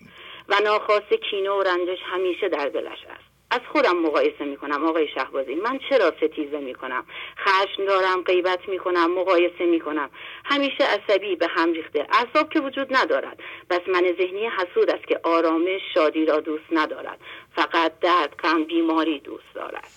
و 0.49 0.56
ناخواسته 0.64 1.18
کینه 1.18 1.49
و 1.49 1.64
رنجش 1.64 1.99
همیشه 2.03 2.49
در 2.49 2.69
دلش 2.69 3.06
است. 3.10 3.23
از 3.53 3.61
خودم 3.71 3.97
مقایسه 3.97 4.45
می‌کنم 4.45 4.85
آقای 4.85 5.07
شهبازی. 5.07 5.55
من 5.55 5.80
چرا 5.89 6.13
ستیزه 6.17 6.59
می‌کنم؟ 6.59 7.05
خشم 7.38 7.85
دارم 7.85 8.21
غیبت 8.21 8.69
می‌کنم 8.69 9.11
مقایسه 9.11 9.65
می‌کنم. 9.65 10.09
همیشه 10.45 10.84
عصبی 10.84 11.35
به 11.35 11.47
هم 11.47 11.73
ریخته. 11.73 12.07
اعصاب 12.11 12.49
که 12.49 12.59
وجود 12.59 12.95
ندارد. 12.95 13.39
بس 13.69 13.81
من 13.88 14.13
ذهنی 14.17 14.47
حسود 14.47 14.89
است 14.89 15.07
که 15.07 15.19
آرامش 15.23 15.81
شادی 15.93 16.25
را 16.25 16.39
دوست 16.39 16.65
ندارد. 16.71 17.19
فقط 17.55 17.99
درد 17.99 18.35
غم 18.43 18.63
بیماری 18.63 19.19
دوست 19.19 19.53
دارد. 19.55 19.88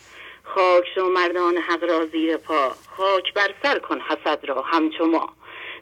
خاک 0.44 0.84
شو 0.94 1.08
مردان 1.08 1.56
حق 1.56 1.84
را 1.84 2.06
زیر 2.06 2.36
پا. 2.36 2.72
خاک 2.96 3.34
بر 3.34 3.54
سر 3.62 3.78
کن 3.78 4.00
حسد 4.00 4.46
را 4.46 4.62
همچو 4.62 5.06
ما. 5.06 5.35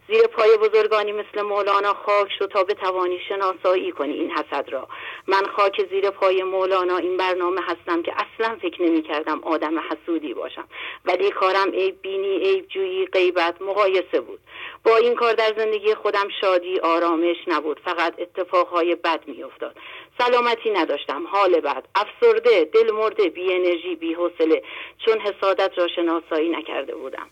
زیر 0.08 0.26
پای 0.26 0.56
بزرگانی 0.56 1.12
مثل 1.12 1.42
مولانا 1.42 1.94
خاک 1.94 2.32
شو 2.38 2.46
تا 2.46 2.64
بتوانی 2.64 3.18
شناسایی 3.28 3.92
کنی 3.92 4.12
این 4.12 4.30
حسد 4.30 4.68
را. 4.68 4.88
من 5.26 5.46
خاک 5.56 5.88
زیر 5.90 6.10
پای 6.10 6.42
مولانا 6.42 6.96
این 6.96 7.16
برنامه 7.16 7.60
هستم 7.60 8.02
که 8.02 8.12
اصلا 8.12 8.56
فکر 8.62 8.82
نمی 8.82 9.02
کردم 9.02 9.40
آدم 9.44 9.78
حسودی 9.78 10.34
باشم. 10.34 10.68
ولی 11.04 11.30
کارم 11.30 11.70
عیب 11.70 12.02
بینی 12.02 12.38
عیب 12.38 12.68
جویی 12.68 13.06
غیبت 13.06 13.62
مقایسه 13.62 14.20
بود. 14.20 14.40
با 14.84 14.96
این 14.96 15.14
کار 15.14 15.32
در 15.32 15.52
زندگی 15.56 15.94
خودم 15.94 16.28
شادی 16.40 16.78
آرامش 16.78 17.36
نبود. 17.46 17.80
فقط 17.84 18.14
اتفاقهای 18.18 18.94
بد 18.94 19.20
میافتاد 19.26 19.76
سلامتی 20.18 20.70
نداشتم. 20.70 21.26
حال 21.26 21.60
بد. 21.60 21.84
افسرده 21.94 22.64
دل 22.64 22.90
مرده 22.90 23.28
بی 23.28 23.52
انرژی 23.52 23.96
بی 23.96 24.14
حوصله 24.14 24.62
چون 24.98 25.20
حسادت 25.20 25.78
را 25.78 25.88
شناسایی 25.88 26.48
نکرده 26.48 26.94
بودم. 26.94 27.26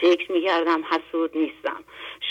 فکر 0.00 0.32
می‌کردم 0.32 0.84
حسود 0.84 1.36
نیستم. 1.36 1.84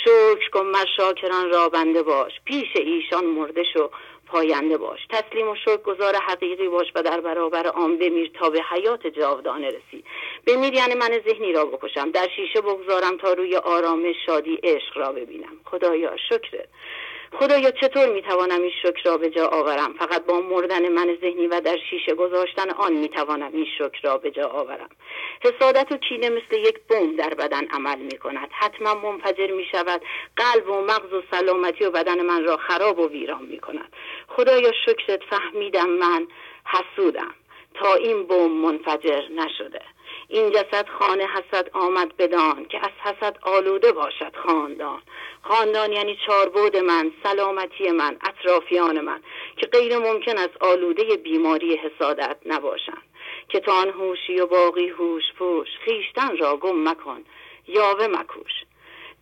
شکر 0.04 0.50
کن 0.50 0.66
مر 0.66 0.86
شاکران 0.98 1.50
را 1.50 1.70
بنده 1.70 2.04
باش. 2.04 2.32
پیش 2.46 2.68
ایشان 2.76 3.26
مرده 3.26 3.64
شو 3.74 3.90
پاینده 4.28 4.78
باش. 4.78 5.00
تسلیم 5.10 5.50
و 5.50 5.56
شکر 5.56 5.78
گذار 5.78 6.16
حقیقی 6.16 6.68
باش 6.68 6.88
و 6.96 7.04
در 7.04 7.20
برابر 7.20 7.68
آن 7.68 7.98
بمیر 7.98 8.32
تا 8.40 8.50
به 8.50 8.62
حیات 8.70 9.08
جاودانه 9.08 9.68
رسی. 9.68 10.04
بمیر 10.48 10.74
یعنی 10.74 10.96
من 10.96 11.20
ذهنی 11.28 11.54
را 11.54 11.66
بکشم. 11.66 12.12
در 12.12 12.28
شیشه 12.36 12.62
بگذارم 12.62 13.18
تا 13.18 13.34
روی 13.34 13.56
آرامش 13.56 14.16
شادی 14.26 14.56
عشق 14.64 14.98
را 14.98 15.12
ببینم. 15.12 15.58
خدایا 15.66 16.18
شکرت. 16.30 16.70
خدایا 17.34 17.72
چطور 17.72 18.14
می‌توانم 18.14 18.62
این 18.62 18.72
شکر 18.84 19.02
را 19.06 19.18
به 19.18 19.30
جا 19.30 19.48
آورم؟ 19.48 19.94
فقط 19.94 20.26
با 20.26 20.42
مردن 20.42 20.90
من 20.90 21.18
ذهنی 21.22 21.48
و 21.48 21.62
در 21.62 21.78
شیشه 21.90 22.14
گذاشتن 22.14 22.70
آن 22.70 22.94
می‌توانم 22.94 23.52
این 23.54 23.66
شکر 23.78 24.00
را 24.04 24.18
به 24.18 24.32
جا 24.32 24.48
آورم. 24.48 24.90
حسادت 25.42 25.92
و 25.92 25.98
کینه 25.98 26.30
مثل 26.30 26.58
یک 26.58 26.80
بمب 26.90 27.16
در 27.16 27.34
بدن 27.34 27.68
عمل 27.68 28.00
می 28.00 28.18
کند 28.18 28.50
حتما 28.52 28.94
منفجر 28.94 29.52
می 29.52 29.66
شود 29.72 30.02
قلب 30.36 30.70
و 30.70 30.82
مغز 30.82 31.14
و 31.14 31.22
سلامتی 31.32 31.86
و 31.86 31.92
بدن 31.92 32.22
من 32.22 32.44
را 32.44 32.58
خراب 32.58 33.00
و 33.00 33.08
ویران 33.08 33.46
می 33.46 33.60
کند 33.60 33.94
خدایا 34.28 34.72
شکرت 34.86 35.24
فهمیدم 35.24 35.90
من 35.90 36.28
حسودم. 36.66 37.34
تا 37.74 37.94
این 37.94 38.28
بمب 38.28 38.52
منفجر 38.52 39.22
نشده. 39.30 39.82
این 40.32 40.52
جسد 40.52 40.90
خانه 40.90 41.28
حسد 41.28 41.70
آمد 41.74 42.18
بدان 42.18 42.66
که 42.66 42.78
از 42.78 42.92
حسد 43.04 43.38
آلوده 43.42 43.92
باشد 43.92 44.36
خاندان. 44.36 45.02
خاندان 45.42 45.92
یعنی 45.92 46.18
چاربود 46.26 46.78
من 46.78 47.12
سلامتی 47.24 47.92
من 47.92 48.18
اطرافیان 48.22 49.02
من 49.02 49.22
که 49.58 49.68
غیر 49.68 49.98
ممکن 49.98 50.38
است 50.38 50.58
آلوده 50.60 51.18
بیماری 51.18 51.76
حسادت 51.76 52.38
نباشند. 52.46 53.04
که 53.50 53.60
تا 53.60 53.74
آن 53.74 53.90
هوشی 53.90 54.40
و 54.40 54.46
باقی 54.46 54.90
هوش 54.90 55.24
پوش 55.38 55.68
خیشتن 55.86 56.38
را 56.38 56.58
گم 56.58 56.90
مکن 56.90 57.24
یاوه 57.68 58.08
مکوش. 58.08 58.52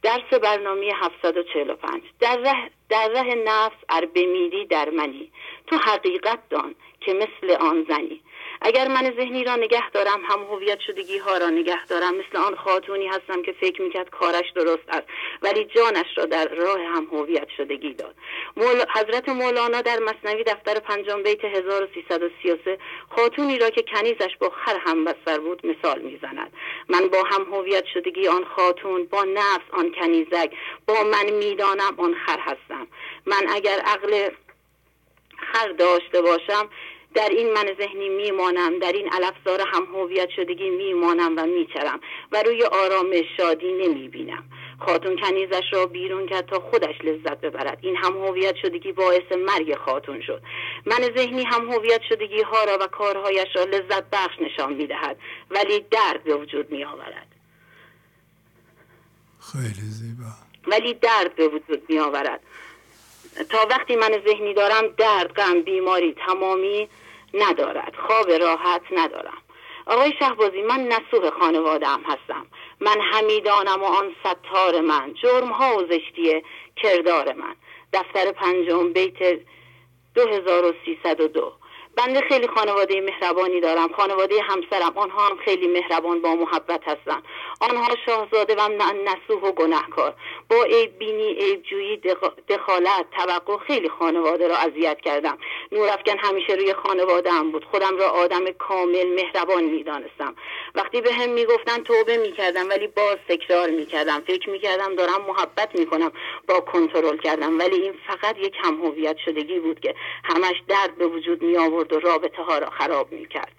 درس 0.02 0.40
برنامه 0.42 0.92
745 0.96 2.02
در 2.20 2.38
ره, 2.38 2.72
در 2.90 3.08
ره 3.08 3.36
نفس 3.36 3.76
ار 3.90 4.06
بمیری 4.06 4.66
در 4.66 4.90
منی. 4.90 5.32
تو 5.68 5.78
حقیقت 5.78 6.40
دان 6.50 6.76
که 7.00 7.14
مثل 7.14 7.56
آن 7.60 7.86
زنی. 7.90 8.22
اگر 8.62 8.88
من 8.88 9.14
ذهنی 9.18 9.44
را 9.44 9.56
نگه 9.56 9.90
دارم 9.90 10.22
هم 10.30 10.40
هویت 10.44 10.80
شدگی 10.80 11.18
ها 11.18 11.38
را 11.38 11.50
نگه 11.50 11.86
دارم. 11.86 12.16
مثل 12.16 12.38
آن 12.38 12.56
خاتونی 12.56 13.08
هستم 13.08 13.42
که 13.42 13.52
فکر 13.52 13.82
می‌کرد 13.82 14.10
کارش 14.10 14.52
درست 14.56 14.90
است 14.90 15.08
ولی 15.42 15.66
جانش 15.66 16.18
را 16.18 16.26
در 16.26 16.48
راه 16.48 16.80
هم 16.80 17.08
هویت 17.12 17.48
شدگی 17.58 17.94
داد. 17.94 18.16
مول... 18.58 18.86
حضرت 18.96 19.30
مولانا 19.30 19.82
در 19.82 20.00
مصنوی 20.00 20.44
دفتر 20.44 20.80
پنجم 20.80 21.24
بیت 21.24 21.46
1333 21.46 22.78
خاتونی 23.10 23.60
را 23.60 23.70
که 23.70 23.82
کنیزش 23.82 24.38
با 24.40 24.50
خر 24.50 24.78
هم 24.86 25.06
بستر 25.06 25.40
بود 25.40 25.66
مثال 25.66 26.02
می‌زند. 26.02 26.54
من 26.90 27.08
با 27.08 27.24
هم 27.24 27.54
هویت 27.54 27.86
شدگی 27.94 28.28
آن 28.28 28.46
خاتون 28.46 29.06
با 29.06 29.24
نفس 29.24 29.66
آن 29.72 29.92
کنیزک 29.92 30.52
با 30.88 31.04
من 31.04 31.30
می‌دانم 31.30 31.94
آن 31.98 32.16
خر 32.26 32.40
هستم. 32.40 32.88
من 33.26 33.48
اگر 33.50 33.80
عقل 33.80 34.30
خر 35.54 35.72
داشته 35.72 36.22
باشم 36.22 36.70
در 37.18 37.30
این 37.30 37.54
من 37.54 37.76
ذهنی 37.78 38.10
میمانم 38.10 38.80
در 38.80 38.92
این 38.92 39.14
الافزار 39.14 39.62
هم 39.68 39.86
هویت 39.96 40.30
شدگی 40.36 40.70
میمانم 40.70 41.34
و 41.38 41.46
میچرم 41.46 42.00
و 42.32 42.44
روی 42.44 42.64
آرامش 42.64 43.26
شادی 43.38 43.72
نمی‌بینم. 43.72 44.44
خاتون 44.80 45.18
کنیزش 45.18 45.64
را 45.72 45.86
بیرون 45.86 46.28
کرد 46.28 46.46
تا 46.46 46.60
خودش 46.60 46.96
لذت 47.04 47.42
ببرد. 47.42 47.78
این 47.82 47.96
هم 47.96 48.18
هویت 48.18 48.56
شدگی 48.56 48.92
باعث 48.92 49.32
مرگ 49.32 49.76
خاتون 49.76 50.22
شد. 50.22 50.42
من 50.86 51.02
ذهنی 51.18 51.44
هم 51.44 51.72
هویت 51.72 52.02
شدگی 52.10 52.42
ها 52.42 52.64
را 52.64 52.78
و 52.82 52.88
کارهایش 52.88 53.48
را 53.56 53.64
لذت 53.64 54.10
بخش 54.12 54.36
نشان 54.42 54.74
می‌دهد 54.74 55.18
ولی 55.50 55.80
درد 55.92 56.24
به 56.24 56.36
وجود 56.36 56.72
می 56.72 56.84
آورد 56.84 57.28
خیلی 59.52 59.88
زیبا. 59.88 60.32
ولی 60.68 60.94
درد 60.94 61.36
به 61.36 61.48
وجود 61.48 61.84
می 61.90 62.00
آورد 62.00 62.40
تا 63.50 63.68
وقتی 63.70 63.96
من 63.96 64.22
ذهنی 64.28 64.54
دارم 64.54 64.88
درد 64.98 65.34
غم 65.34 65.62
بیماری 65.62 66.16
تمامی 66.28 66.90
ندارد. 67.34 67.94
خواب 68.08 68.32
راحت 68.32 68.82
ندارم. 68.92 69.38
آقای 69.86 70.14
شهبازی 70.20 70.62
من 70.62 70.80
نسوح 70.80 71.30
خانواده 71.40 71.88
هم 71.88 72.02
هستم. 72.02 72.46
من 72.80 73.02
همیدانم 73.02 73.82
و 73.82 73.86
آن 73.86 74.16
ستار 74.20 74.82
من. 74.82 75.14
جرم 75.14 75.52
ها 75.52 75.78
و 75.78 75.82
زشتی 75.82 76.44
کردار 76.76 77.34
من. 77.34 77.56
دفتر 77.94 78.32
پنجم 78.32 78.94
بیت 78.94 79.40
2302 80.16 81.54
بنده 81.98 82.22
خیلی 82.22 82.48
خانواده 82.48 83.02
مهربانی 83.02 83.62
دارم. 83.62 83.94
خانواده 83.94 84.42
همسرم 84.42 84.98
آنها 84.98 85.28
هم 85.28 85.38
خیلی 85.38 85.68
مهربان 85.68 86.22
با 86.22 86.36
محبت 86.36 86.82
هستن. 86.88 87.22
آنها 87.62 87.96
شاهزاده 88.06 88.56
و 88.56 88.70
نسوح 89.06 89.42
و 89.44 89.52
گناهکار. 89.52 90.14
با 90.50 90.64
عیب 90.64 90.98
بینی 90.98 91.34
عیب 91.34 91.64
جویی 91.64 91.98
دخالت 92.50 93.06
توقع 93.12 93.58
خیلی 93.58 93.90
خانواده 93.90 94.48
را 94.48 94.56
اذیت 94.56 95.02
کردم. 95.02 95.38
نورافکن 95.72 96.18
همیشه 96.18 96.54
روی 96.54 96.74
خانواده 96.74 97.32
هم 97.32 97.52
بود. 97.52 97.66
خودم 97.66 97.98
را 97.98 98.10
آدم 98.10 98.52
کامل 98.52 99.08
مهربان 99.16 99.64
می‌دانستم. 99.64 100.36
وقتی 100.76 101.02
به 101.02 101.14
هم 101.14 101.30
می‌گفتن 101.30 101.84
توبه 101.84 102.18
می‌کردم 102.18 102.70
ولی 102.70 102.88
باز 102.88 103.18
تکرار 103.30 103.70
می‌کردم. 103.70 104.22
فکر 104.28 104.50
می‌کردم 104.50 104.96
دارم 104.96 105.22
محبت 105.28 105.80
می‌کنم. 105.80 106.12
با 106.48 106.60
کنترل 106.60 107.18
کردم. 107.18 107.60
ولی 107.60 107.76
این 107.76 107.94
فقط 108.08 108.38
یک 108.38 108.56
هم 108.64 108.86
هویت 108.86 109.18
شدگی 109.18 109.60
بود 109.60 109.80
که 109.80 109.96
همش 110.24 110.64
درد 110.68 110.98
به 110.98 111.08
وجود 111.08 111.42
می 111.42 111.58
آورد 111.58 111.94
و 111.94 112.00
رابطه 112.00 112.44
ها 112.44 112.58
را 112.58 112.70
خراب 112.70 113.12
می‌کرد. 113.12 113.57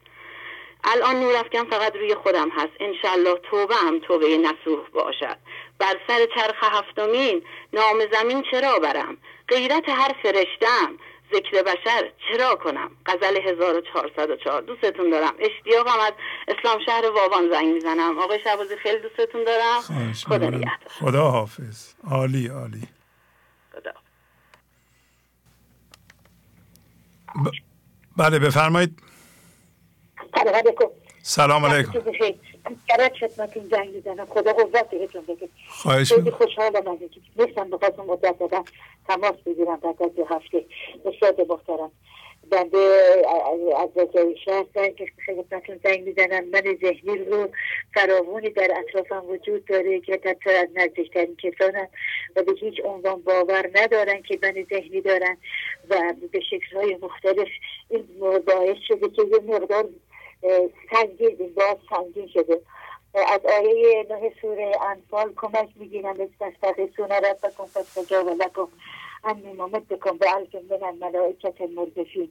الان 0.95 1.17
نورافکن 1.17 1.65
فقط 1.65 1.97
روی 1.97 2.15
خودم 2.15 2.49
هست. 2.51 2.73
انشالله 2.81 3.41
توبه 3.51 3.75
هم 3.75 3.99
توبه 3.99 4.39
نسوح 4.39 4.89
باشد. 4.95 5.37
بر 5.79 5.97
سر 6.09 6.27
چرخ 6.35 6.57
هفتمین 6.63 7.43
نام 7.73 7.97
زمین 8.13 8.45
چرا 8.51 8.79
برم؟ 8.79 9.17
غیرت 9.49 9.89
هر 9.89 10.15
فرشتم. 10.23 10.99
ذکر 11.35 11.63
بشر 11.63 12.13
چرا 12.29 12.55
کنم؟ 12.55 12.91
غزل 13.07 13.37
1404 13.37 14.61
دوستتون 14.63 15.11
دارم. 15.11 15.35
اشتیاقم 15.39 16.01
از 16.01 16.13
اسلام 16.49 16.79
شهر 16.87 17.11
وابان 17.11 17.51
زنگ 17.51 17.75
می‌زنم. 17.75 18.19
آقای 18.19 18.41
شبازی 18.45 18.77
خیلی 18.77 18.99
دوستتون 18.99 19.45
دارم. 19.45 20.13
خدا 20.27 20.51
خدا 21.01 21.31
حافظ. 21.31 21.95
عالی 22.11 22.49
عالی. 22.49 22.89
خدا. 23.73 23.93
ب... 27.45 27.49
بله 28.17 28.39
بفرمایید. 28.39 29.03
سلام 31.23 31.67
علیکم. 31.67 31.93
کرد 32.89 33.13
خدمتون 33.13 33.69
زنگ 33.71 34.25
خدا 34.29 34.53
قوت 34.53 34.91
بهتون 34.91 35.23
بده. 35.23 35.49
خواهش 35.69 36.13
خیلی 36.13 36.31
خوشحالم 36.31 36.89
از 36.89 37.01
اینکه 37.01 37.21
نیستم 37.37 37.71
بخواستم 37.71 38.03
مدت 38.03 38.39
دادم 38.39 38.65
تماس 39.09 39.37
بگیرم 39.47 39.77
بعد 39.77 40.03
از 40.03 40.11
هفته. 40.31 40.65
استاد 41.05 41.41
محترم. 41.41 41.93
بنده 42.51 42.79
از 43.79 43.89
وزای 43.97 44.37
شهر 44.45 44.65
زنگ 44.75 45.11
خدمتتون 45.27 45.81
زنگ 45.85 46.01
می‌زنم 46.01 46.45
من 46.45 46.63
ذهنی 46.83 47.19
رو 47.19 47.49
فراوانی 47.95 48.51
در 48.51 48.69
اطرافم 48.77 49.27
وجود 49.29 49.65
داره 49.65 50.01
که 50.01 50.21
حتی 50.25 50.51
از 50.51 50.69
نزدیکترین 50.75 51.37
کسانم 51.37 51.89
و 52.37 52.43
به 52.43 52.53
هیچ 52.61 52.81
عنوان 52.85 53.23
باور 53.23 53.71
ندارن 53.75 54.23
که 54.23 54.39
من 54.43 54.67
ذهنی 54.71 55.01
دارن 55.01 55.37
و 55.91 56.15
به 56.33 56.41
شکلهای 56.41 56.99
مختلف 57.03 57.49
این 57.89 58.07
باعث 58.47 58.77
شده 58.89 59.09
که 59.09 59.23
یه 59.23 59.39
مقدار 59.39 59.89
سنگین 60.91 61.55
باز 61.57 61.77
سنگین 61.91 62.29
شده. 62.29 62.61
از 63.15 63.41
آیه 63.47 64.07
نه 64.11 64.33
سوره 64.43 64.73
انفال 64.83 65.33
کمک 65.37 65.69
می‌گیرم 65.77 66.17
استستغیثون 66.21 67.09
ربکم 67.11 67.65
فاستجاب 67.65 68.29
لکم 68.29 68.69
انی 69.25 69.53
ممدکم 69.53 70.17
به 70.19 70.35
الف 70.35 70.55
من 70.55 70.83
الملائکت 70.83 71.61
المردفین 71.61 72.31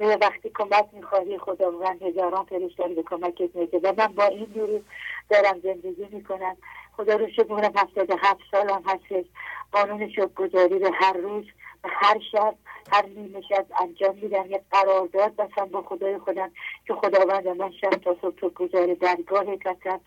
وقتی 0.00 0.50
کمک 0.54 0.86
می‌خواهی 0.92 1.38
خداوند 1.38 2.02
هزاران 2.02 2.44
فرشته 2.44 2.88
به 2.88 3.02
کمکت 3.02 3.56
میده. 3.56 3.78
و 3.78 3.92
من 3.96 4.06
با 4.06 4.24
این 4.24 4.44
دوری 4.44 4.84
دارم 5.30 5.60
زندگی 5.60 6.06
می‌کنم. 6.10 6.56
خدا 6.96 7.16
رو 7.16 7.28
شکر 7.30 7.70
هفتاد 7.76 8.10
هفت 8.10 8.40
سالم 8.50 8.82
هستش. 8.86 9.24
قانون 9.72 10.12
گذاری 10.36 10.78
به 10.78 10.90
هر 10.94 11.12
روز 11.12 11.44
و 11.84 11.88
هر 11.90 12.18
شب 12.32 12.54
هر 12.92 13.06
نیمه 13.06 13.40
شب 13.40 13.66
انجام 13.80 14.18
میدم 14.22 14.46
یک 14.50 14.60
قرارداد 14.70 15.36
بسم 15.36 15.64
با 15.64 15.82
خدای 15.82 16.18
خودم 16.18 16.50
که 16.86 16.94
خداوند 16.94 17.48
من 17.48 17.70
شب 17.70 17.90
تا 17.90 18.16
صبح 18.22 18.34
تو 18.36 18.50
گذار 18.50 18.94
درگاه 18.94 19.56
کسم 19.56 20.00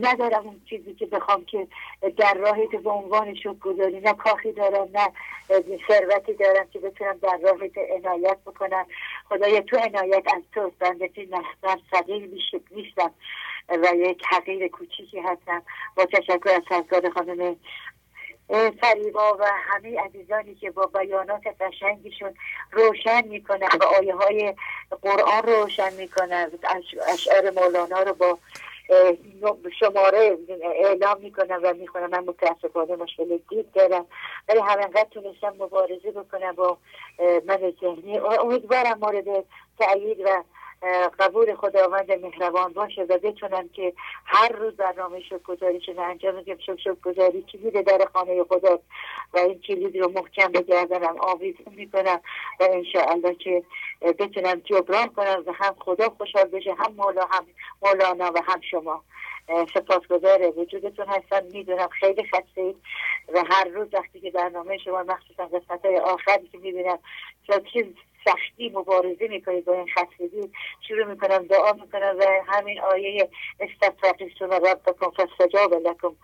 ندارم 0.00 0.46
اون 0.46 0.60
چیزی 0.70 0.94
که 0.94 1.06
بخوام 1.06 1.44
که 1.44 1.66
در 2.16 2.34
راهی 2.34 2.66
به 2.66 2.90
عنوان 2.90 3.34
شد 3.34 3.58
گذاری 3.58 4.00
نه 4.00 4.12
کاخی 4.12 4.52
دارم 4.52 4.88
نه 4.94 5.08
ثروتی 5.88 6.34
دارم 6.34 6.66
که 6.72 6.78
بتونم 6.78 7.18
در 7.22 7.38
راهت 7.42 7.78
عنایت 7.78 8.38
بکنم. 8.46 8.86
خدای 9.28 9.60
تو 9.62 9.76
عنایت 9.76 10.24
از 10.36 10.42
تو 10.54 10.72
بنده 10.78 11.10
نحبر 11.30 11.78
صغیر 11.90 12.30
نیستم 12.70 13.10
و 13.68 13.96
یک 13.96 14.22
حقیر 14.30 14.68
کوچیکی 14.68 15.18
هستم. 15.20 15.62
با 15.96 16.04
تشکر 16.04 16.50
از 16.50 16.62
سرکار 16.68 17.10
خانم 17.10 17.56
فریبا 18.80 19.36
و 19.40 19.44
همه 19.44 20.00
عزیزانی 20.00 20.54
که 20.54 20.70
با 20.70 20.86
بیانات 20.86 21.42
قشنگشون 21.60 22.34
روشن 22.72 23.26
می‌کنن 23.28 23.68
و 23.80 23.84
آیه 23.84 24.14
های 24.14 24.54
قرآن 25.02 25.42
روشن 25.42 25.92
می‌کنن. 25.92 26.50
اشعار 27.08 27.50
مولانا 27.50 28.02
رو 28.02 28.14
با 28.14 28.38
شماره 29.80 30.38
اعلام 30.62 31.20
می‌کنم 31.20 31.60
و 31.62 31.74
می‌خونم 31.74 32.10
من 32.10 32.24
متاسفانه 32.24 32.96
مشکل 32.96 33.38
دید 33.50 33.72
دارم. 33.72 34.06
ولی 34.48 34.60
همینقدر 34.60 35.06
تونستم 35.10 35.54
مبارزه 35.58 36.10
بکنم 36.10 36.52
با 36.52 36.78
من 37.18 37.72
ذهنی. 37.80 38.18
امیدوارم 38.18 38.98
مورد 38.98 39.44
تأیید 39.78 40.20
و 40.20 40.42
قبول 41.18 41.54
خداوند 41.54 42.12
مهربان 42.12 42.72
باشه. 42.72 43.02
و 43.02 43.18
بتونم 43.18 43.68
که 43.68 43.92
هر 44.24 44.48
روز 44.48 44.76
برنامه 44.76 45.20
شکر 45.20 45.38
گذاری 45.38 45.80
شده 45.80 46.02
انجام 46.02 46.36
بدیم 46.36 46.58
شکر 46.58 46.76
شکر 46.76 46.94
گذاری 46.94 47.42
کلید 47.42 47.80
در 47.80 48.08
خانه 48.12 48.44
خدا؟ 48.44 48.78
و 49.34 49.38
این 49.38 49.60
کلید 49.60 49.96
رو 49.96 50.10
محکم 50.10 50.52
بگردنم 50.52 51.16
آویزون 51.20 51.74
می‌کنم 51.74 52.20
و 52.60 52.68
انشاءالله 52.70 53.34
که 53.34 53.62
بتونم 54.02 54.54
جبران 54.54 55.08
کنم 55.08 55.42
و 55.46 55.52
هم 55.52 55.74
خدا 55.78 56.08
خوشحال 56.08 56.44
بشه 56.44 56.74
هم 56.74 56.92
مولا 56.92 57.24
هم 57.30 57.46
مولانا 57.82 58.32
و 58.34 58.38
هم 58.44 58.60
شما. 58.70 59.04
سپاسگزار 59.74 60.58
وجودتون 60.58 61.06
هستم. 61.06 61.46
می‌دونم 61.52 61.88
خیلی 61.88 62.24
خسته 62.24 62.74
و 63.34 63.42
هر 63.50 63.64
روز 63.64 63.88
وقتی 63.92 64.20
که 64.20 64.30
برنامه 64.30 64.78
شما 64.78 65.02
مخصوصا 65.02 65.46
قسمت 65.46 65.84
های 65.84 65.96
آخری 65.96 66.48
که 66.52 66.58
می‌بینم 66.58 66.98
چیز 67.72 67.84
سختی 68.24 68.68
مبارزه 68.68 69.28
می‌کنید 69.28 69.64
با 69.64 69.74
این 69.74 69.88
خستگی. 69.88 70.50
شروع 70.88 71.04
می‌کنم 71.04 71.46
دعا 71.46 71.72
می‌کنم 71.72 72.16
و 72.18 72.24
همین 72.46 72.80
آیه 72.80 73.28
استفرقیستون 73.60 74.50
ربکم 74.50 75.10
فاستجاب 75.10 75.74
لکم. 75.74 76.16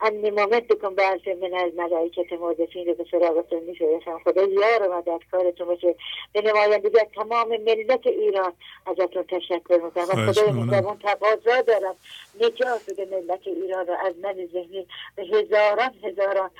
انی 0.00 0.30
ممدکم 0.30 0.94
بعض 0.94 1.28
من 1.28 1.54
الملائکت 1.54 2.32
مردفین 2.32 2.94
به 2.94 3.06
سراغتون 3.10 3.62
میشویشم 3.62 4.18
خدا 4.24 4.42
یار 4.42 4.88
و 4.88 4.94
مددکارتون 4.94 5.66
باشه. 5.66 5.94
به 6.32 6.42
نمایندگی 6.42 6.98
تمام 7.14 7.48
ملت 7.48 8.06
ایران 8.06 8.52
ازتون 8.86 9.22
تشکر 9.22 9.80
می‌کنم. 9.84 10.04
و 10.04 10.32
خدای 10.32 10.50
مهربان 10.50 10.98
تقاضا 10.98 11.62
دارم. 11.62 11.96
نجات 12.40 12.90
بده 12.90 13.04
ملت 13.04 13.46
ایران 13.46 13.86
رو 13.86 13.94
از 14.06 14.14
من 14.22 14.48
ذهنی 14.52 14.86
به 15.16 15.22
هزاران 15.22 15.94
هزاران 16.02 16.50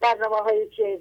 برنامه 0.00 0.36
هایی 0.36 0.68
که 0.68 0.98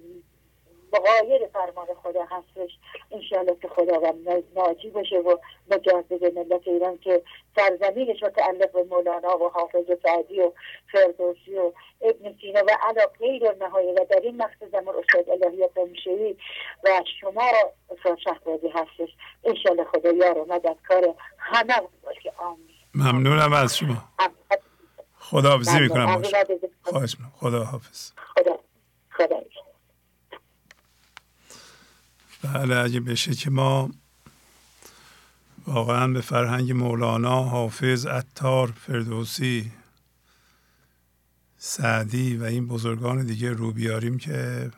مقایر 0.93 1.47
فرمان 1.47 1.87
خدا 2.03 2.25
هستش. 2.25 2.71
انشاءالله 3.11 3.55
که 3.61 3.67
خدا 3.67 3.99
و 3.99 4.13
ناجی 4.55 4.89
باشه 4.89 5.17
و 5.17 5.37
نجات 5.71 6.05
بده 6.09 6.29
ملت 6.29 6.67
ایران 6.67 6.97
که 6.97 7.23
سرزمینش 7.55 8.23
متعلق 8.23 8.71
به 8.71 8.83
مولانا 8.83 9.37
و 9.37 9.49
حافظ 9.49 9.85
سعدی 10.03 10.41
و 10.41 10.51
فردوسی 10.91 11.57
و 11.57 11.71
ابن 12.01 12.35
سینا 12.41 12.63
و 12.67 12.77
علا 12.81 13.05
غیر 13.19 13.51
نهایی 13.51 13.91
و 13.91 14.05
در 14.09 14.19
این 14.19 14.37
مقصد 14.37 14.71
زمان 14.71 14.95
استاد 14.95 15.29
الهی 15.29 15.67
قمشهی 15.67 16.37
و 16.83 17.03
شما 17.21 17.51
استاد 17.89 18.17
شهبازی 18.17 18.67
هستش. 18.67 19.09
انشاءالله 19.43 19.83
خدا 19.83 20.11
یار 20.11 20.37
و 20.37 20.45
مددکار 20.45 21.15
همه 21.37 21.75
باشه. 22.03 22.33
آمین. 22.37 22.67
ممنونم 22.95 23.53
از 23.53 23.77
شما. 23.77 24.03
خدا 25.19 25.49
حافظی 25.49 25.79
می‌کنم. 25.79 26.23
خواهش 26.83 27.15
خدا 27.39 27.63
حافظ. 27.63 28.11
خدا 28.35 28.59
خدا 29.11 29.41
بله 32.41 32.75
اگه 32.75 32.99
بشه 32.99 33.35
که 33.35 33.49
ما 33.49 33.91
واقعا 35.67 36.07
به 36.07 36.21
فرهنگ 36.21 36.71
مولانا 36.71 37.43
حافظ 37.43 38.05
عطار 38.05 38.71
فردوسی 38.71 39.71
سعدی 41.57 42.37
و 42.37 42.43
این 42.43 42.67
بزرگان 42.67 43.25
دیگه 43.25 43.51
رو 43.51 43.71
بیاریم 43.71 44.17
که 44.17 44.71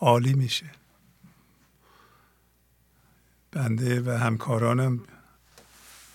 عالی 0.00 0.34
میشه. 0.34 0.70
بنده 3.52 4.00
و 4.00 4.18
همکارانم 4.18 5.00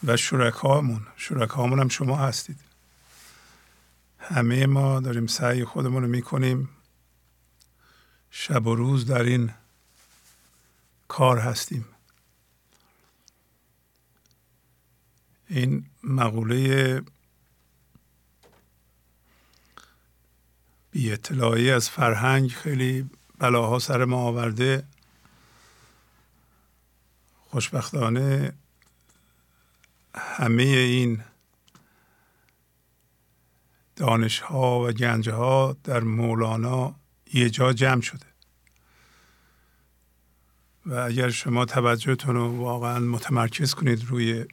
و 0.04 0.18
شرکامون 0.18 1.08
شرکامون 1.16 1.80
هم 1.80 1.90
شما 1.90 2.18
هستید. 2.18 2.60
همه 4.20 4.66
ما 4.66 5.00
داریم 5.00 5.28
سعی 5.28 5.66
خودمون 5.66 6.04
رو 6.04 6.10
می‌کنیم 6.10 6.70
شب 8.32 8.68
و 8.68 8.76
روز 8.76 9.06
در 9.06 9.24
این 9.24 9.52
کار 11.10 11.40
هستیم. 11.40 11.86
این 15.48 15.86
مقوله 16.04 17.02
بی 20.92 21.12
اطلاعی 21.12 21.72
از 21.72 21.90
فرهنگ 21.90 22.50
خیلی 22.50 23.10
بلاها 23.38 23.80
سر 23.80 24.06
ما 24.06 24.18
آورده. 24.18 24.88
خوشبختانه 27.40 28.54
همه 30.16 30.64
این 30.64 31.24
دانش 33.96 34.40
ها 34.40 34.80
و 34.80 34.92
گنج 34.92 35.30
ها 35.30 35.78
در 35.84 36.00
مولانا 36.00 36.96
یه 37.34 37.50
جا 37.50 37.74
جمع 37.74 38.02
شده. 38.02 38.29
و 40.90 40.94
اگر 40.94 41.30
شما 41.30 41.66
توجهتون 41.66 42.36
رو 42.36 42.58
واقعا 42.58 43.00
متمرکز 43.00 43.74
کنید 43.74 44.06
روی 44.06 44.46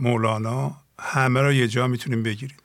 مولانا 0.00 0.76
همه 0.98 1.40
را 1.40 1.52
یه 1.52 1.68
جا 1.68 1.86
می‌تونیم 1.86 2.22
بگیرید 2.22 2.62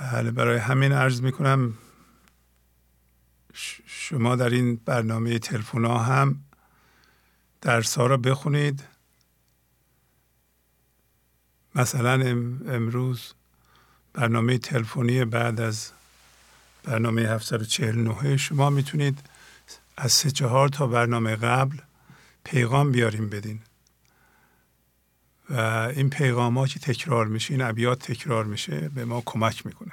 بله 0.00 0.30
برای 0.30 0.58
همین 0.58 0.92
عرض 0.92 1.20
می‌کنم 1.20 1.74
شما 3.86 4.36
در 4.36 4.48
این 4.48 4.76
برنامه 4.76 5.38
تلفن 5.38 5.84
هم 5.84 6.44
درس 7.60 7.98
ها 7.98 8.16
بخونید. 8.16 8.84
مثلا 11.74 12.12
امروز 12.66 13.32
برنامه 14.12 14.58
تلفنی 14.58 15.24
بعد 15.24 15.60
از 15.60 15.90
برنامه 16.84 17.22
749 17.22 18.36
شما 18.36 18.70
می‌تونید 18.70 19.31
از 19.96 20.12
سه 20.12 20.30
چهار 20.30 20.68
تا 20.68 20.86
برنامه 20.86 21.36
قبل 21.36 21.76
پیغام 22.44 22.92
بیاریم 22.92 23.28
بدین. 23.28 23.60
و 25.50 25.60
این 25.96 26.10
پیغام 26.10 26.58
ها 26.58 26.66
که 26.66 26.80
تکرار 26.80 27.26
میشه 27.26 27.54
این 27.54 27.62
ابیات 27.62 27.98
تکرار 28.12 28.44
میشه 28.44 28.90
به 28.94 29.04
ما 29.04 29.22
کمک 29.26 29.66
می‌کنه. 29.66 29.92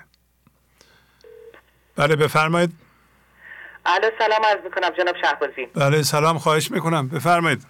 بله 1.95 2.15
بفرمایید. 2.15 2.71
بله 3.83 4.11
سلام 4.19 4.45
عرض 4.45 4.63
می‌کنم 4.63 4.89
جناب 4.89 5.15
شهبازی. 5.21 5.65
بله 5.65 6.03
سلام 6.03 6.37
خواهش 6.37 6.71
می‌کنم. 6.71 7.07
بفرمایید. 7.07 7.65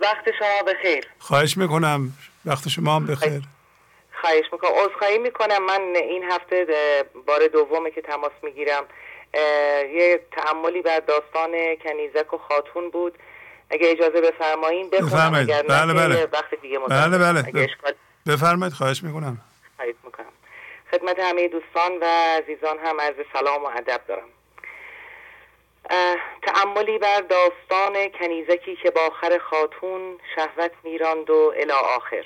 وقت 0.00 0.24
شما 0.38 0.72
بخیر. 0.72 1.06
خواهش 1.18 1.56
می‌کنم. 1.56 2.12
وقت 2.44 2.68
شما 2.68 2.96
هم 2.96 3.06
بخیر. 3.06 3.42
خواهش 4.20 4.44
می‌کنم. 4.52 4.70
عذرخواهی 4.84 5.18
می‌کنم. 5.18 5.66
من 5.66 5.80
این 5.94 6.22
هفته 6.30 6.66
بار 7.26 7.40
دومه 7.52 7.90
که 7.90 8.02
تماس 8.02 8.32
می‌گیرم. 8.42 8.84
یه 9.34 10.20
تعملی 10.32 10.82
بر 10.82 11.00
داستان 11.00 11.76
کنیزک 11.76 12.34
و 12.34 12.38
خاتون 12.38 12.90
بود. 12.90 13.18
اگه 13.70 13.90
اجازه 13.90 14.20
بفرمایین 14.20 14.90
بخونم. 14.90 15.34
اگر 15.34 15.62
بله 15.62 15.94
بله. 15.94 16.28
وقت 16.32 16.54
دیگه 16.62 16.78
بله 16.78 17.18
بله. 17.18 17.68
بفرمایید 18.28 18.74
خواهش 18.74 19.02
می‌کنم. 19.02 19.38
خواهش 19.76 19.94
می‌کنم. 20.04 20.32
خدمت 20.90 21.18
همه 21.18 21.48
دوستان 21.48 21.98
و 22.00 22.04
عزیزان 22.04 22.78
هم 22.78 23.00
عرض 23.00 23.14
سلام 23.32 23.64
و 23.64 23.66
ادب 23.66 24.00
دارم. 24.08 24.28
تعملی 26.42 26.98
بر 26.98 27.20
داستان 27.20 28.08
کنیزکی 28.08 28.76
که 28.76 28.90
با 28.90 29.00
آخر 29.00 29.38
خاتون 29.38 30.18
شهوت 30.34 30.70
میراند 30.84 31.30
و 31.30 31.54
الی 31.56 31.72
آخر. 31.72 32.24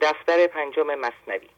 دفتر 0.00 0.46
پنجم 0.46 0.94
مصنوی. 0.94 1.48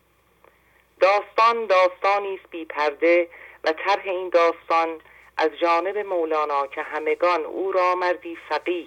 داستان 1.01 1.67
داستانی 1.67 2.35
است 2.35 2.51
بی 2.51 2.65
پرده 2.65 3.29
طرح 3.73 4.03
این 4.05 4.29
داستان 4.29 5.01
از 5.37 5.51
جانب 5.61 5.99
مولانا 5.99 6.67
که 6.67 6.83
همگان 6.83 7.45
او 7.45 7.73
را 7.73 7.95
مردی 7.95 8.39
فقیه 8.49 8.87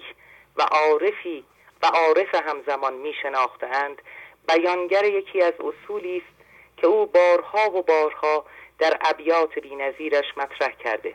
و 0.56 0.62
عارفی 0.62 1.44
و 1.82 1.86
عارف 1.86 2.34
همزمان 2.34 2.94
می 2.94 3.14
شناختند 3.22 4.02
بیانگر 4.48 5.04
یکی 5.04 5.42
از 5.42 5.52
اصولی 5.52 6.16
است 6.16 6.42
که 6.76 6.86
او 6.86 7.06
بارها 7.06 7.70
و 7.70 7.82
بارها 7.82 8.44
در 8.78 8.98
ابیات 9.00 9.58
بینظیرش 9.58 10.24
مطرح 10.36 10.72
کرده. 10.72 11.14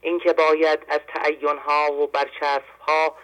اینکه 0.00 0.32
باید 0.32 0.78
از 0.88 1.00
تعینها 1.08 1.92
و 1.92 2.06
برچسبها 2.06 3.16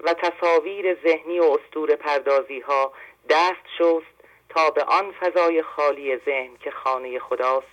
و 0.00 0.14
تصاویر 0.14 0.94
ذهنی 1.02 1.40
و 1.40 1.44
استور 1.44 1.96
پردازی 1.96 2.60
ها 2.60 2.92
دست 3.28 3.66
شست 3.78 4.20
تا 4.48 4.70
به 4.70 4.84
آن 4.84 5.12
فضای 5.12 5.62
خالی 5.62 6.16
ذهن 6.16 6.56
که 6.56 6.70
خانه 6.70 7.18
خداست 7.18 7.66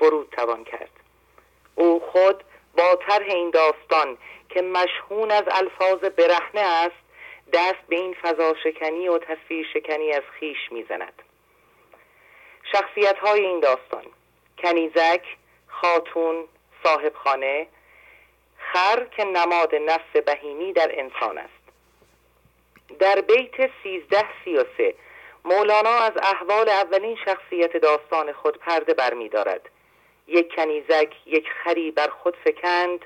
ورود 0.00 0.30
توان 0.30 0.64
کرد. 0.64 1.03
او 1.74 2.00
خود 2.12 2.44
با 2.76 2.96
طرح 3.08 3.26
این 3.26 3.50
داستان 3.50 4.18
که 4.48 4.62
مشهون 4.62 5.30
از 5.30 5.42
الفاظ 5.50 5.98
برهنه 5.98 6.60
است 6.60 7.04
دست 7.52 7.86
به 7.88 7.96
این 7.96 8.16
فضا 8.22 8.54
شکنی 8.64 9.08
و 9.08 9.18
تصویر 9.18 9.66
شکنی 9.74 10.12
از 10.12 10.22
خیش 10.40 10.72
می‌زند. 10.72 11.22
شخصیت 12.72 13.18
های 13.18 13.40
این 13.40 13.60
داستان 13.60 14.04
کنیزک 14.58 15.22
خاتون 15.66 16.44
صاحب 16.84 17.12
خانه 17.14 17.66
خر 18.58 19.04
که 19.04 19.24
نماد 19.24 19.74
نفس 19.74 20.16
بهینی 20.26 20.72
در 20.72 20.90
انسان 21.00 21.38
است. 21.38 21.64
در 22.98 23.20
بیت 23.20 23.70
سیزده 23.82 24.24
سی 24.44 24.56
و 24.56 24.64
سه 24.76 24.94
مولانا 25.44 25.90
از 25.90 26.12
احوال 26.22 26.68
اولین 26.68 27.16
شخصیت 27.24 27.76
داستان 27.76 28.32
خود 28.32 28.58
پرده 28.58 28.94
برمیدارد. 28.94 29.70
یک 30.26 30.54
کنیزک 30.54 31.14
یک 31.26 31.48
خری 31.64 31.90
بر 31.90 32.08
خود 32.08 32.36
فکند 32.44 33.04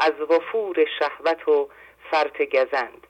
از 0.00 0.12
وفور 0.20 0.86
شهوت 0.98 1.48
و 1.48 1.68
فرت 2.10 2.42
گزند. 2.42 3.06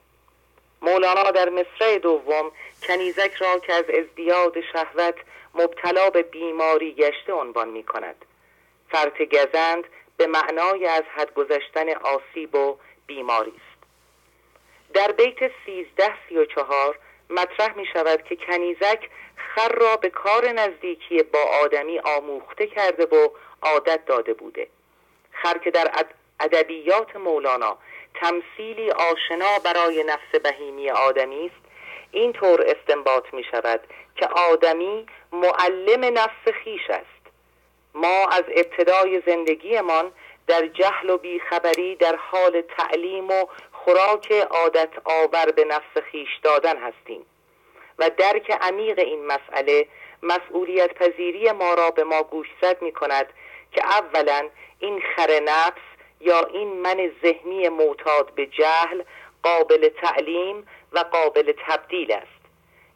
مولانا 0.83 1.31
در 1.31 1.49
مصرع 1.49 1.99
دوم 1.99 2.53
کنیزک 2.87 3.35
را 3.35 3.59
که 3.59 3.73
از 3.73 3.85
ازدیاد 3.85 4.61
شهوت 4.73 5.15
مبتلا 5.55 6.11
به 6.11 6.23
بیماری 6.23 6.93
گشته 6.93 7.33
عنوان 7.33 7.69
می 7.69 7.83
کند. 7.83 8.25
فرت 8.91 9.23
گزند 9.23 9.85
به 10.17 10.27
معنای 10.27 10.87
از 10.87 11.03
حد 11.15 11.35
گذشتن 11.35 11.89
آسیب 11.89 12.55
و 12.55 12.79
بیماری 13.07 13.51
است. 13.51 13.79
در 14.95 15.13
بیت 15.13 15.51
سیزده 15.67 16.15
سی 16.29 16.37
و 16.37 16.45
چهار 16.45 16.99
مطرح 17.31 17.77
می 17.77 17.87
شود 17.87 18.23
که 18.23 18.37
کنیزک 18.37 19.09
خر 19.37 19.69
را 19.69 19.97
به 19.97 20.11
کار 20.11 20.49
نزدیکی 20.53 21.23
با 21.23 21.39
آدمی 21.65 21.99
آموخته 21.99 22.67
کرده 22.67 23.05
و 23.05 23.29
عادت 23.63 24.05
داده 24.07 24.35
بوده. 24.35 24.69
خر 25.33 25.59
که 25.59 25.71
در 25.71 25.91
ادبیات 26.41 27.17
مولانا 27.17 27.79
تمثیلی 28.15 28.91
آشنا 28.91 29.59
برای 29.65 30.05
نفس 30.05 30.41
بهیمی 30.43 30.91
آدمی 30.91 31.47
است. 31.47 31.69
اینطور 32.11 32.65
استنباط 32.67 33.25
می 33.33 33.45
شود 33.45 33.81
که 34.17 34.27
آدمی 34.27 35.07
معلم 35.33 36.19
نفس 36.19 36.55
خیش 36.65 36.91
است. 36.91 37.27
ما 37.95 38.27
از 38.27 38.45
ابتدای 38.49 39.23
زندگیمان 39.27 40.13
در 40.47 40.67
جهل 40.67 41.11
و 41.11 41.19
بیخبری 41.19 41.97
در 41.97 42.17
حال 42.17 42.61
تعلیم 42.61 43.31
و 43.31 43.47
خوراک 43.73 44.33
عادت 44.33 44.91
آور 45.05 45.51
به 45.51 45.65
نفس 45.65 46.03
خیش 46.13 46.29
دادن 46.43 46.77
هستیم. 46.77 47.27
و 47.99 48.11
درک 48.17 48.51
عمیق 48.61 48.99
این 48.99 49.27
مسئله 49.27 49.87
مسئولیت 50.23 50.95
پذیری 50.95 51.53
ما 51.53 51.75
را 51.75 51.91
به 51.91 52.05
ما 52.05 52.23
گوشزد 52.23 52.83
می 52.83 52.93
کند 52.93 53.27
که 53.73 53.85
اولا 53.85 54.49
این 54.79 55.03
خر 55.17 55.41
نفس 55.41 55.81
یا 56.21 56.45
این 56.45 56.81
من 56.81 57.11
ذهنی 57.23 57.69
معتاد 57.69 58.35
به 58.35 58.47
جهل 58.47 59.03
قابل 59.43 59.89
تعلیم 59.89 60.67
و 60.93 60.99
قابل 60.99 61.53
تبدیل 61.67 62.13
است. 62.13 62.39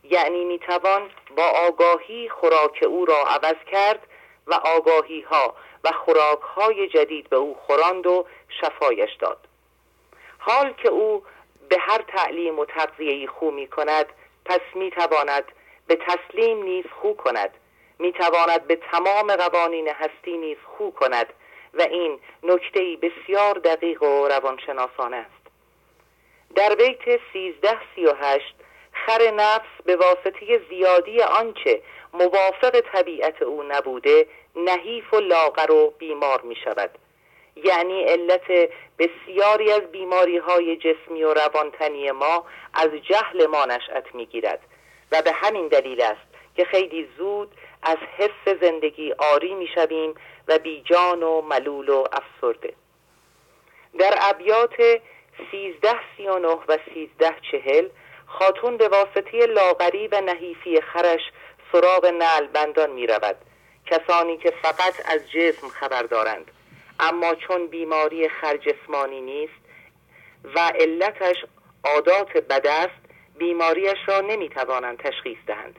یعنی 0.04 0.44
می‌توان 0.44 1.10
با 1.36 1.44
آگاهی 1.44 2.28
خوراک 2.28 2.84
او 2.86 3.04
را 3.04 3.22
عوض 3.26 3.56
کرد 3.72 4.06
و 4.46 4.54
آگاهی 4.54 5.20
ها 5.20 5.54
و 5.84 5.92
خوراک 5.92 6.40
های 6.40 6.88
جدید 6.88 7.28
به 7.28 7.36
او 7.36 7.54
خوراند 7.54 8.06
و 8.06 8.26
شفایش 8.60 9.14
داد. 9.14 9.38
حال 10.38 10.72
که 10.72 10.88
او 10.88 11.24
به 11.68 11.76
هر 11.78 12.02
تعلیم 12.08 12.58
و 12.58 12.64
تغذیه 12.64 13.26
خو 13.26 13.50
می 13.50 13.66
کند 13.66 14.06
پس 14.44 14.60
می 14.74 14.90
تواند 14.90 15.44
به 15.86 15.96
تسلیم 15.96 16.62
نیز 16.62 16.84
خو 17.00 17.14
کند. 17.14 17.50
می 18.02 18.12
تواند 18.12 18.66
به 18.66 18.76
تمام 18.76 19.36
قوانین 19.36 19.88
هستی 19.88 20.36
نیز 20.36 20.56
خو 20.64 20.90
کند 20.90 21.26
و 21.74 21.82
این 21.82 22.18
نکته 22.42 22.96
بسیار 23.02 23.54
دقیق 23.54 24.02
و 24.02 24.28
روانشناسانه 24.28 25.16
است. 25.16 25.42
در 26.54 26.74
بیت 26.74 27.20
سیزده 27.32 27.78
سی 27.94 28.04
و 28.04 28.14
هشت 28.20 28.54
خر 28.92 29.30
نفس 29.30 29.82
به 29.84 29.96
واسطه 29.96 30.60
زیادی 30.70 31.20
آنچه 31.20 31.82
موافق 32.12 32.80
طبیعت 32.92 33.42
او 33.42 33.62
نبوده 33.62 34.26
نحیف 34.56 35.14
و 35.14 35.20
لاغر 35.20 35.72
و 35.72 35.94
بیمار 35.98 36.40
می 36.40 36.56
شود 36.56 36.90
یعنی 37.56 38.02
علت 38.02 38.70
بسیاری 38.98 39.72
از 39.72 39.80
بیماری 39.80 40.38
های 40.38 40.76
جسمی 40.76 41.22
و 41.22 41.34
روانتنی 41.34 42.10
ما 42.10 42.44
از 42.74 42.90
جهل 42.90 43.46
ما 43.46 43.64
نشأت 43.64 44.14
می 44.14 44.26
گیرد 44.26 44.60
و 45.12 45.22
به 45.22 45.32
همین 45.32 45.68
دلیل 45.68 46.02
است 46.02 46.32
که 46.56 46.64
خیلی 46.64 47.08
زود 47.18 47.50
از 47.82 47.98
حس 48.16 48.58
زندگی 48.60 49.12
آری 49.12 49.54
می 49.54 49.68
شویم 49.74 50.14
و 50.48 50.58
بیجان 50.58 51.22
و 51.22 51.42
ملول 51.42 51.88
و 51.88 52.04
افسرده. 52.12 52.74
در 53.98 54.18
ابیات 54.20 55.00
سیزده 55.50 56.00
سی 56.16 56.28
و 56.68 56.78
سیزده 56.94 57.34
چهل 57.52 57.88
خاتون 58.26 58.76
به 58.76 58.88
واسطه 58.88 59.46
لاغری 59.46 60.08
و 60.08 60.20
نحیفی 60.20 60.80
خرش 60.80 61.20
سراغ 61.72 62.06
نعل 62.06 62.46
بندان 62.46 62.90
می 62.90 63.06
رود 63.06 63.36
کسانی 63.86 64.36
که 64.36 64.52
فقط 64.62 64.94
از 65.04 65.30
جسم 65.30 65.68
خبر 65.68 66.02
دارند. 66.02 66.50
اما 67.00 67.34
چون 67.34 67.66
بیماری 67.66 68.28
خرجسمانی 68.28 69.20
نیست 69.20 69.62
و 70.54 70.58
علتش 70.60 71.36
عادات 71.84 72.36
بد 72.36 72.66
است 72.66 73.02
بیماریش 73.38 73.98
را 74.06 74.20
نمی 74.20 74.48
توانند 74.48 74.98
تشخیص 74.98 75.38
دهند. 75.46 75.76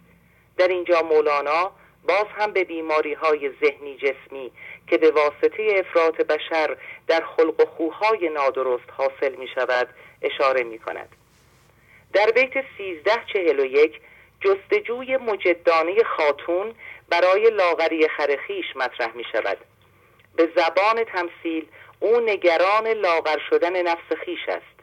در 0.57 0.67
اینجا 0.67 1.01
مولانا 1.01 1.71
باز 2.07 2.25
هم 2.37 2.51
به 2.51 2.63
بیماری 2.63 3.13
های 3.13 3.51
ذهنی 3.61 3.97
جسمی 3.97 4.51
که 4.87 4.97
به 4.97 5.11
واسطه 5.11 5.83
افراط 5.85 6.15
بشر 6.21 6.77
در 7.07 7.23
خلق 7.37 7.59
و 7.59 7.65
خوهای 7.65 8.29
نادرست 8.29 8.89
حاصل 8.97 9.35
می 9.35 9.47
شود 9.47 9.87
اشاره 10.21 10.63
می 10.63 10.79
کند 10.79 11.09
در 12.13 12.31
بیت 12.31 12.53
سیزده 12.77 13.23
چهل 13.33 13.59
و 13.59 13.65
یک 13.65 14.01
جستجوی 14.41 15.17
مجدانه 15.17 16.03
خاتون 16.03 16.75
برای 17.09 17.49
لاغری 17.49 18.07
خرخیش 18.07 18.65
مطرح 18.75 19.15
می 19.15 19.23
شود 19.31 19.57
به 20.35 20.49
زبان 20.55 21.03
تمثیل 21.03 21.67
او 21.99 22.19
نگران 22.19 22.87
لاغر 22.87 23.37
شدن 23.49 23.81
نفس 23.81 24.13
خیش 24.25 24.49
است. 24.49 24.73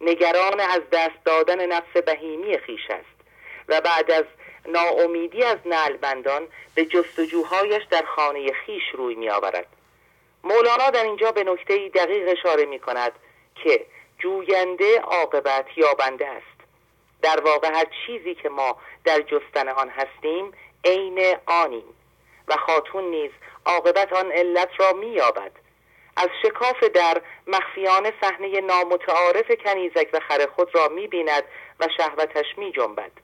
نگران 0.00 0.60
از 0.60 0.80
دست 0.92 1.24
دادن 1.24 1.66
نفس 1.66 1.96
بهیمی 2.06 2.58
خیش 2.58 2.90
است. 2.90 3.14
و 3.68 3.80
بعد 3.80 4.10
از 4.10 4.24
ناامیدی 4.66 5.42
از 5.42 5.58
نعلبندان 5.64 6.48
به 6.74 6.84
جستجوهایش 6.84 7.82
در 7.90 8.04
خانه 8.16 8.52
خیش 8.52 8.82
روی 8.92 9.14
می 9.14 9.30
آورد 9.30 9.66
مولانا 10.44 10.90
در 10.90 11.04
اینجا 11.04 11.32
به 11.32 11.44
نکته 11.44 11.88
دقیق 11.88 12.28
اشاره 12.28 12.64
می 12.64 12.78
کند 12.78 13.12
که 13.54 13.86
جوینده 14.18 15.00
عاقبت 15.00 15.66
یابنده 15.76 16.26
است. 16.28 16.60
در 17.22 17.40
واقع 17.40 17.70
هر 17.74 17.86
چیزی 18.06 18.34
که 18.34 18.48
ما 18.48 18.76
در 19.04 19.20
جستن 19.20 19.68
آن 19.68 19.88
هستیم 19.88 20.52
عین 20.84 21.36
آنیم 21.46 21.94
و 22.48 22.56
خاتون 22.56 23.04
نیز 23.04 23.30
عاقبت 23.66 24.12
آن 24.12 24.32
علت 24.32 24.68
را 24.78 24.92
مییابد. 24.92 25.52
از 26.16 26.28
شکاف 26.42 26.84
در 26.84 27.22
مخفیانه 27.46 28.12
صحنه 28.20 28.60
نامتعارف 28.60 29.50
کنیزک 29.64 30.08
و 30.12 30.20
خر 30.20 30.46
خود 30.46 30.74
را 30.74 30.88
می‌بیند 30.88 31.44
و 31.80 31.88
شهوتش 31.96 32.46
میجنبد. 32.56 33.23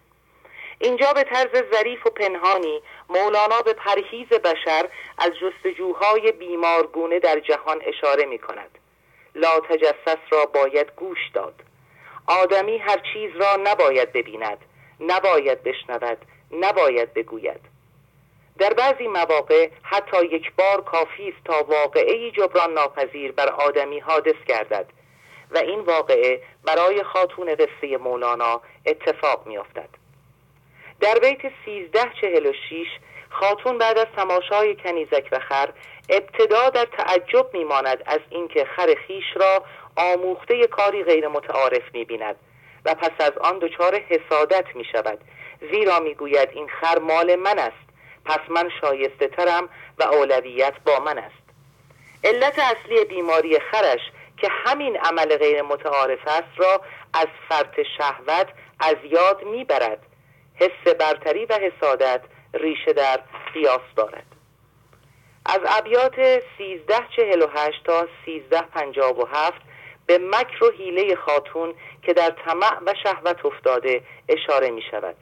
اینجا 0.82 1.12
به 1.12 1.22
طرز 1.22 1.62
ظریف 1.74 2.06
و 2.06 2.10
پنهانی 2.10 2.82
مولانا 3.08 3.62
به 3.64 3.72
پرهیز 3.72 4.28
بشر 4.28 4.88
از 5.18 5.30
جستجوهای 5.40 6.32
بیمارگونه 6.32 7.18
در 7.18 7.40
جهان 7.40 7.82
اشاره 7.84 8.24
می 8.24 8.38
کند 8.38 8.78
لا 9.34 9.60
تجسس 9.60 10.18
را 10.30 10.44
باید 10.44 10.92
گوش 10.96 11.18
داد. 11.34 11.54
آدمی 12.26 12.78
هر 12.78 13.00
چیز 13.12 13.36
را 13.36 13.56
نباید 13.64 14.12
ببیند 14.12 14.58
نباید 15.00 15.62
بشنود 15.62 16.18
نباید 16.52 17.14
بگوید. 17.14 17.60
در 18.58 18.72
بعضی 18.72 19.08
مواقع 19.08 19.68
حتی 19.82 20.26
یک 20.26 20.52
بار 20.52 20.80
کافی 20.80 21.28
است 21.28 21.44
تا 21.44 21.62
واقعه 21.62 22.30
جبران 22.30 22.72
ناپذیر 22.72 23.32
بر 23.32 23.48
آدمی 23.48 23.98
حادث 23.98 24.44
گردد 24.48 24.86
و 25.50 25.58
این 25.58 25.80
واقعه 25.80 26.42
برای 26.64 27.02
خاتون 27.02 27.54
قصه 27.54 27.96
مولانا 27.96 28.60
اتفاق 28.86 29.46
میافتد. 29.46 29.99
در 31.00 31.14
بیت 31.14 31.52
سیزده 31.64 32.10
چهل 32.20 32.46
و 32.46 32.52
شیش 32.68 32.88
خاتون 33.30 33.78
بعد 33.78 33.98
از 33.98 34.06
تماشای 34.16 34.76
کنیزک 34.76 35.28
و 35.32 35.38
خر 35.38 35.68
ابتدا 36.08 36.70
در 36.70 36.84
تعجب 36.84 37.54
میماند 37.54 38.02
از 38.06 38.20
اینکه 38.30 38.64
خر 38.64 38.94
خیش 39.06 39.24
را 39.34 39.64
آموخته 39.96 40.66
کاری 40.66 41.04
غیر 41.04 41.28
متعارف 41.28 41.82
می‌بیند 41.92 42.36
و 42.84 42.94
پس 42.94 43.10
از 43.18 43.38
آن 43.38 43.58
دچار 43.58 44.00
حسادت 44.00 44.64
می 44.74 44.84
شود 44.84 45.18
زیرا 45.72 46.00
می‌گوید 46.00 46.48
این 46.52 46.68
خر 46.68 46.98
مال 46.98 47.36
من 47.36 47.58
است 47.58 47.90
پس 48.24 48.40
من 48.48 48.70
شایسته 48.80 49.28
ترم 49.28 49.68
و 49.98 50.02
اولویت 50.02 50.74
با 50.86 51.00
من 51.00 51.18
است. 51.18 51.40
علت 52.24 52.58
اصلی 52.58 53.04
بیماری 53.04 53.58
خرش 53.58 54.00
که 54.36 54.48
همین 54.50 54.96
عمل 54.96 55.36
غیر 55.36 55.62
متعارف 55.62 56.28
است 56.28 56.52
را 56.56 56.80
از 57.14 57.26
فرط 57.48 57.80
شهوت 57.98 58.48
از 58.80 58.96
یاد 59.04 59.44
می‌برد. 59.44 60.06
حس 60.60 60.94
برتری 60.94 61.44
و 61.44 61.58
حسادت 61.58 62.20
ریشه 62.54 62.92
در 62.92 63.20
قیاس 63.54 63.80
دارد. 63.96 64.26
از 65.46 65.60
ابیات 65.66 66.18
1348 66.18 67.84
تا 67.84 68.08
1357 68.26 69.62
به 70.06 70.18
مکر 70.18 70.64
و 70.64 70.70
حیله 70.70 71.16
خاتون 71.16 71.74
که 72.02 72.12
در 72.12 72.30
طمع 72.30 72.78
و 72.86 72.94
شهوت 73.02 73.46
افتاده 73.46 74.02
اشاره 74.28 74.70
می 74.70 74.82
شود. 74.90 75.16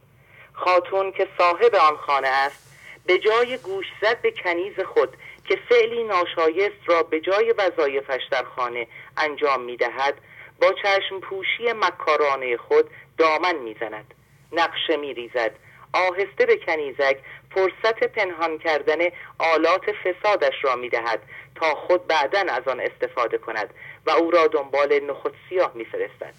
خاتون 0.52 1.12
که 1.12 1.28
صاحب 1.39 1.74
آن 1.74 1.97
خانه 1.97 2.28
است 2.28 2.69
به 3.06 3.19
جای 3.19 3.59
گوش 3.59 3.86
زد 4.02 4.20
به 4.23 4.31
کنیز 4.31 4.81
خود 4.81 5.16
که 5.44 5.59
فعلی 5.69 6.05
ناشایست 6.05 6.81
را 6.86 7.02
به 7.02 7.20
جای 7.20 7.55
وظایفش 7.59 8.20
در 8.31 8.44
خانه 8.44 8.86
انجام 9.16 9.62
می 9.62 9.77
دهد 9.77 10.15
با 10.60 10.73
چشم 10.82 11.20
پوشی 11.20 11.73
مکارانه 11.73 12.56
خود 12.56 12.90
دامن 13.19 13.55
می 13.55 13.77
زند. 13.81 14.15
نقشه 14.52 14.96
می 14.96 15.14
ریزد 15.14 15.52
آهسته 15.92 16.46
به 16.46 16.56
کنیزک 16.56 17.16
فرصت 17.50 18.04
پنهان 18.04 18.58
کردن 18.58 18.98
آلات 19.38 19.92
فسادش 19.92 20.54
را 20.64 20.76
می 20.76 20.88
دهد 20.88 21.22
تا 21.54 21.74
خود 21.74 22.06
بعدا 22.06 22.40
از 22.40 22.68
آن 22.68 22.80
استفاده 22.80 23.38
کند 23.38 23.74
و 24.06 24.10
او 24.10 24.30
را 24.30 24.46
دنبال 24.46 25.00
نخود 25.00 25.34
سیاه 25.48 25.72
میفرستد. 25.74 26.34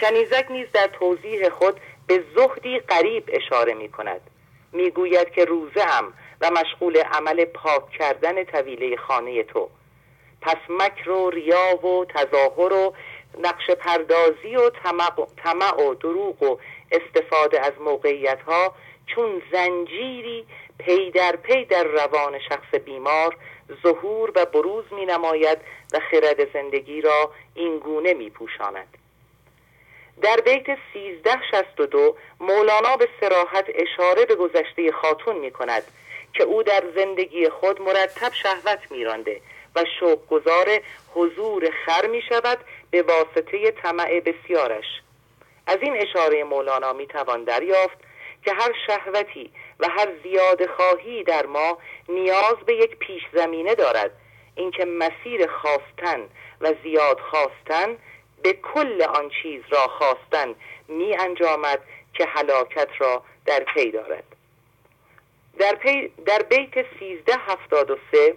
کنیزک 0.00 0.46
نیز 0.50 0.66
در 0.72 0.86
توضیح 0.86 1.48
خود 1.48 1.80
به 2.06 2.24
زهدی 2.36 2.78
قریب 2.78 3.24
اشاره 3.28 3.74
می 3.74 3.88
کند 3.88 4.20
می‌گوید 4.72 5.30
که 5.30 5.44
روزه 5.44 5.82
هم 5.82 6.12
و 6.40 6.50
مشغول 6.50 6.96
عمل 6.98 7.44
پاک 7.44 7.90
کردن 7.90 8.44
طویله 8.44 8.96
خانه 8.96 9.42
تو. 9.42 9.68
پس 10.40 10.56
مکر 10.68 11.10
و 11.10 11.30
ریا 11.30 11.86
و 11.86 12.04
تظاهر 12.04 12.72
و 12.72 12.94
نقش 13.38 13.70
پردازی 13.70 14.56
و 14.56 14.70
طمع 15.44 15.82
و 15.82 15.94
دروغ 15.94 16.42
و 16.42 16.58
استفاده 16.92 17.60
از 17.60 17.72
موقعیت 17.80 18.42
ها 18.42 18.74
چون 19.06 19.42
زنجیری 19.52 20.46
پی 20.78 21.10
در 21.10 21.36
پی 21.36 21.64
در 21.64 21.84
روان 21.84 22.38
شخص 22.48 22.74
بیمار 22.84 23.36
ظهور 23.82 24.32
و 24.34 24.44
بروز 24.44 24.84
می 24.90 25.06
نماید 25.06 25.58
و 25.92 26.00
خرد 26.10 26.52
زندگی 26.52 27.00
را 27.00 27.30
این 27.54 27.78
گونه 27.78 28.14
می 28.14 28.30
پوشاند. 28.30 28.98
در 30.22 30.36
بیت 30.36 30.66
1362 30.68 32.16
مولانا 32.40 32.96
به 32.96 33.08
سراحت 33.20 33.64
اشاره 33.68 34.24
به 34.24 34.34
گذشته 34.34 34.92
خاتون 34.92 35.36
می 35.36 35.50
کند 35.50 35.82
که 36.34 36.42
او 36.44 36.62
در 36.62 36.84
زندگی 36.94 37.48
خود 37.48 37.82
مرتب 37.82 38.32
شهوت 38.32 38.78
میرانده 38.90 39.40
و 39.76 39.84
گذار 40.30 40.80
حضور 41.14 41.70
خر 41.86 42.06
می 42.06 42.22
شود 42.28 42.58
به 42.90 43.02
واسطه 43.02 43.70
طمع 43.70 44.20
بسیارش 44.20 44.84
از 45.68 45.78
این 45.82 45.96
اشاره 45.96 46.44
مولانا 46.44 46.92
می 46.92 47.06
توان 47.06 47.44
دریافت 47.44 47.98
که 48.44 48.52
هر 48.52 48.72
شهوتی 48.86 49.50
و 49.80 49.88
هر 49.88 50.08
زیاد 50.22 50.66
خواهی 50.66 51.24
در 51.24 51.46
ما 51.46 51.78
نیاز 52.08 52.56
به 52.66 52.74
یک 52.74 52.96
پیش 52.96 53.22
زمینه 53.32 53.74
دارد. 53.74 54.10
اینکه 54.54 54.84
مسیر 54.84 55.46
خواستن 55.46 56.28
و 56.60 56.72
زیاد 56.82 57.20
خواستن 57.20 57.96
به 58.42 58.52
کل 58.52 59.02
آن 59.02 59.30
چیز 59.42 59.62
را 59.70 59.88
خواستن 59.88 60.54
می 60.88 61.16
انجامد 61.16 61.80
که 62.14 62.24
حلاکت 62.24 62.88
را 62.98 63.22
در 63.46 63.60
پی 63.60 63.90
دارد. 63.90 64.24
در, 65.58 65.74
پی 65.74 66.08
در 66.26 66.42
بیت 66.42 66.76
1373 66.76 68.36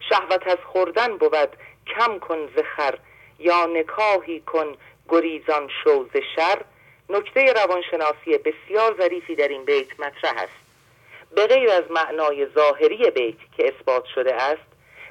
شهوت 0.00 0.46
از 0.46 0.58
خوردن 0.72 1.16
بود 1.18 1.56
کم 1.86 2.18
کن 2.18 2.48
زخر 2.56 2.98
یا 3.38 3.66
نکاهی 3.66 4.40
کن 4.40 4.76
گریزان 5.08 5.70
شوز 5.84 6.10
شر 6.36 6.62
نکته 7.08 7.52
روانشناسی 7.52 8.38
بسیار 8.38 8.96
ظریفی 8.98 9.34
در 9.34 9.48
این 9.48 9.64
بیت 9.64 10.00
مطرح 10.00 10.32
است. 10.32 10.68
به 11.36 11.46
غیر 11.46 11.70
از 11.70 11.84
معنای 11.90 12.46
ظاهری 12.46 13.10
بیت 13.10 13.36
که 13.56 13.72
اثبات 13.74 14.04
شده 14.04 14.34
است 14.34 14.68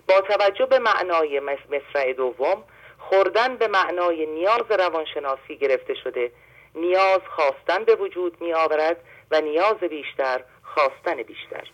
با 0.08 0.22
توجه 0.22 0.66
به 0.66 0.80
معنای 0.80 1.40
مصرع 1.40 2.14
دوم 2.14 2.64
خوردن 3.00 3.58
به 3.58 3.68
معنای 3.68 4.26
نیاز 4.26 4.64
روانشناسی 4.70 5.58
گرفته 5.58 5.94
شده. 5.94 6.32
نیاز 6.76 7.22
خواستن 7.30 7.84
به 7.84 7.96
وجود 7.96 8.42
می 8.42 8.54
آورد 8.54 8.98
و 9.32 9.42
نیاز 9.42 9.78
بیشتر 9.78 10.44
خواستن 10.64 11.24
بیشتر. 11.24 11.68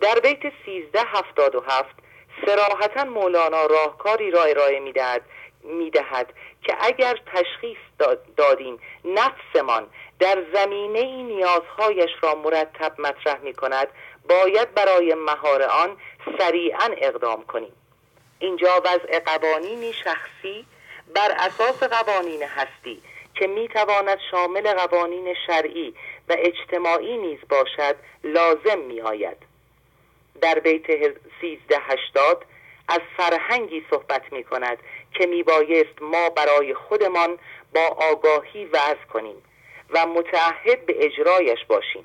در 0.00 0.14
بیت 0.14 0.52
1377 0.66 1.94
سراحتا 2.46 3.04
مولانا 3.04 3.66
راهکاری 3.66 4.30
را 4.30 4.44
ارائه 4.44 4.80
می‌دهد 4.80 5.22
می‌دهد 5.64 6.32
که 6.64 6.76
اگر 6.80 7.18
تشخیص 7.34 7.78
دادیم 8.36 8.78
نفسمان 9.04 9.86
در 10.18 10.42
زمینه 10.54 10.98
ای 10.98 11.22
نیازهایش 11.22 12.10
را 12.20 12.34
مرتب 12.34 13.00
مطرح 13.00 13.40
می 13.40 13.52
کند 13.54 13.88
باید 14.28 14.74
برای 14.74 15.14
مهار 15.14 15.62
آن 15.62 15.96
سریعا 16.38 16.90
اقدام 16.96 17.44
کنیم. 17.44 17.72
اینجا 18.38 18.82
وضع 18.84 19.18
قوانینی 19.18 19.92
شخصی 19.92 20.66
بر 21.14 21.32
اساس 21.38 21.82
قوانین 21.82 22.42
هستی 22.42 23.02
که 23.34 23.46
می 23.46 23.68
تواند 23.68 24.18
شامل 24.30 24.72
قوانین 24.72 25.34
شرعی 25.46 25.94
و 26.28 26.36
اجتماعی 26.38 27.16
نیز 27.16 27.38
باشد 27.48 27.96
لازم 28.24 28.78
می 28.78 29.00
آید 29.00 29.36
در 30.40 30.58
بیت 30.58 30.90
1380 30.90 32.44
از 32.88 33.00
فرهنگی 33.16 33.86
صحبت 33.90 34.32
می 34.32 34.44
کند 34.44 34.78
که 35.14 35.26
می 35.26 35.42
بایست 35.42 36.02
ما 36.02 36.28
برای 36.28 36.74
خودمان 36.74 37.38
با 37.74 37.86
آگاهی 38.10 38.64
وضع 38.64 39.04
کنیم 39.12 39.42
و 39.90 40.06
متعهد 40.06 40.86
به 40.86 41.04
اجرایش 41.04 41.64
باشیم. 41.68 42.04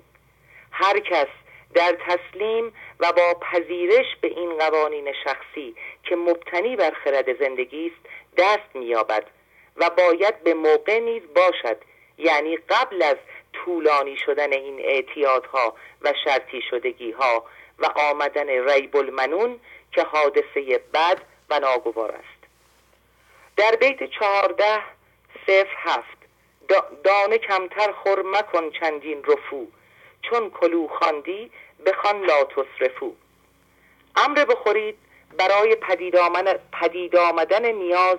هر 0.71 0.99
کس 0.99 1.27
در 1.73 1.97
تسلیم 2.07 2.73
و 2.99 3.11
با 3.11 3.34
پذیرش 3.34 4.05
به 4.21 4.27
این 4.27 4.57
قوانین 4.57 5.13
شخصی 5.23 5.75
که 6.03 6.15
مبتنی 6.15 6.75
بر 6.75 6.91
خرد 7.03 7.43
زندگی 7.43 7.88
است 7.88 8.09
دست 8.38 8.75
مییابد 8.75 9.23
و 9.77 9.89
باید 9.89 10.43
به 10.43 10.53
موقع 10.53 10.99
نیز 10.99 11.21
باشد 11.35 11.77
یعنی 12.17 12.57
قبل 12.57 13.03
از 13.03 13.17
طولانی 13.53 14.17
شدن 14.25 14.53
این 14.53 14.79
اعتیادها 14.79 15.75
و 16.01 16.13
شرطی 16.23 16.61
شدگی 16.69 17.11
ها 17.11 17.45
و 17.79 17.85
آمدن 17.85 18.69
ریب 18.69 18.95
المنون 18.95 19.59
که 19.91 20.03
حادثه 20.03 20.79
بد 20.93 21.21
و 21.49 21.59
ناگوار 21.59 22.11
است. 22.11 22.36
در 23.57 23.75
بیت 23.75 24.03
چهارده 24.03 24.79
صفر 25.47 25.75
هفت. 25.77 26.17
دانه 27.03 27.38
کمتر 27.38 27.91
خور 27.91 28.21
مکن 28.21 28.71
چندین 28.71 29.23
رفو 29.23 29.67
چون 30.21 30.49
کلو 30.49 30.88
خواندی 30.88 31.51
بخوان 31.85 32.21
لا 32.21 32.43
تصرفو. 32.43 33.13
امر 34.15 34.45
بخورید 34.45 34.97
برای 35.38 35.75
پدید 36.71 37.15
آمدن 37.15 37.71
نیاز 37.71 38.17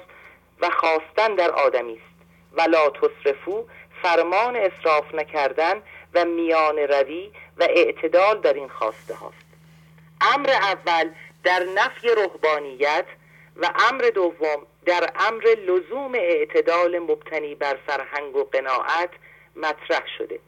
و 0.60 0.70
خواستن 0.70 1.35
در 1.35 1.51
آدمی 1.51 1.93
است. 1.93 2.19
و 2.52 2.60
لا 2.60 2.90
تصرفو 2.90 3.65
فرمان 4.02 4.56
اصراف 4.56 5.15
نکردن 5.15 5.82
و 6.15 6.24
میان 6.24 6.78
روی 6.78 7.31
و 7.56 7.62
اعتدال 7.62 8.40
در 8.40 8.52
این 8.52 8.69
خواسته 8.69 9.15
هاست. 9.15 9.47
امر 10.20 10.51
اول 10.51 11.10
در 11.44 11.62
نفی 11.62 12.09
رهبانیت 12.09 13.06
و 13.56 13.70
امر 13.90 14.10
دوم 14.15 14.66
در 14.89 15.10
امر 15.16 15.44
لزوم 15.44 16.15
اعتدال 16.15 16.98
مبتنی 16.98 17.55
بر 17.55 17.78
فرهنگ 17.86 18.36
و 18.36 18.44
قناعت 18.44 19.10
مطرح 19.56 20.02
شده. 20.19 20.40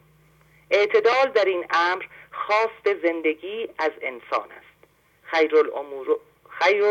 اعتدال 0.71 1.31
در 1.35 1.45
این 1.45 1.65
امر 1.69 2.03
خواست 2.31 3.01
زندگی 3.03 3.69
از 3.79 3.91
انسان 4.01 4.51
است. 4.51 4.87
خیر 5.23 5.55
الامور, 5.57 6.17
خیر 6.49 6.83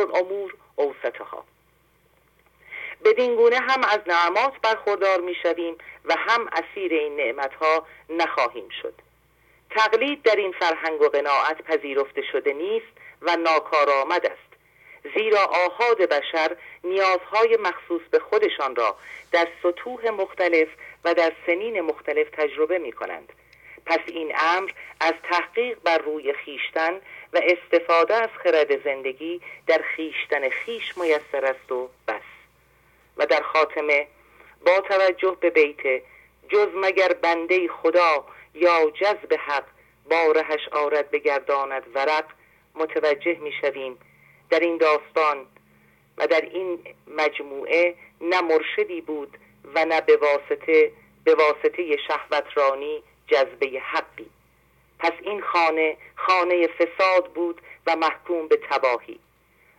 اوسطها 0.77 1.45
بدین 3.05 3.37
گونه 3.37 3.59
هم 3.59 3.85
از 3.85 4.01
نعمات 4.07 4.53
برخوردار 4.63 5.21
می‌شویم 5.21 5.77
و 6.05 6.15
هم 6.19 6.49
اسیر 6.53 6.93
این 6.93 7.17
نعمت 7.17 7.55
ها 7.55 7.87
نخواهیم 8.11 8.69
شد. 8.83 8.95
تقلید 9.71 10.23
در 10.23 10.37
این 10.37 10.53
فرهنگ 10.53 11.01
و 11.01 11.09
قناعت 11.09 11.63
پذیرفته 11.63 12.23
شده 12.33 12.53
نیست 12.53 12.93
و 13.23 13.37
ناکارآمد 13.37 14.27
است. 14.27 14.50
زیرا 15.15 15.45
آهاد 15.45 15.99
بشر 15.99 16.57
نیازهای 16.85 17.57
مخصوص 17.57 18.03
به 18.11 18.19
خودشان 18.19 18.77
را 18.77 18.97
در 19.33 19.49
سطوح 19.63 20.11
مختلف 20.11 20.69
و 21.05 21.15
در 21.15 21.33
سنین 21.47 21.81
مختلف 21.81 22.31
تجربه 22.31 22.79
می 22.79 22.93
کنند 22.93 23.33
پس 23.87 23.99
این 24.07 24.33
امر 24.39 24.71
از 25.01 25.15
تحقیق 25.31 25.79
بر 25.85 25.99
روی 25.99 26.33
خیشتن 26.33 27.01
و 27.33 27.41
استفاده 27.43 28.15
از 28.15 28.29
خرد 28.45 28.85
زندگی 28.85 29.41
در 29.67 29.85
خیشتن 29.97 30.49
خیش 30.49 30.99
میسر 30.99 31.45
است 31.45 31.73
و 31.73 31.89
بس. 32.09 32.23
و 33.17 33.27
در 33.27 33.43
خاتمه 33.43 34.07
با 34.67 34.81
توجه 34.81 35.37
به 35.41 35.51
بیت 35.51 36.03
جز 36.49 36.69
مگر 36.75 37.13
بنده 37.13 37.69
خدا 37.69 38.25
یا 38.55 38.91
جذب 38.91 39.35
حق 39.47 39.65
بارهش 40.11 40.69
آرد 40.73 41.11
بگرداند 41.11 41.83
ورق 41.95 42.25
متوجه 42.75 43.35
می‌شویم 43.35 43.99
در 44.51 44.61
این 44.61 44.77
داستان 44.77 45.47
و 46.19 46.27
در 46.27 46.41
این 46.41 46.79
مجموعه 47.17 47.95
نه 48.21 48.41
مرشدی 48.41 49.01
بود 49.01 49.37
و 49.75 49.85
نه 49.85 50.01
به 50.01 50.17
واسطه 50.17 50.93
به 51.25 51.35
واسطه 51.35 51.97
شهوت 52.09 52.45
رانی 52.55 53.03
جذبه 53.27 53.81
حقی. 53.81 54.27
پس 54.99 55.13
این 55.23 55.41
خانه 55.41 55.97
خانه 56.17 56.67
فساد 56.67 57.33
بود 57.33 57.61
و 57.87 57.97
محکوم 57.97 58.49
به 58.49 58.61
تباهی. 58.71 59.21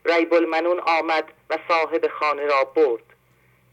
ریب 0.06 0.34
المنون 0.34 0.80
آمد 0.80 1.32
و 1.50 1.58
صاحب 1.68 2.08
خانه 2.08 2.46
را 2.46 2.64
برد. 2.64 3.04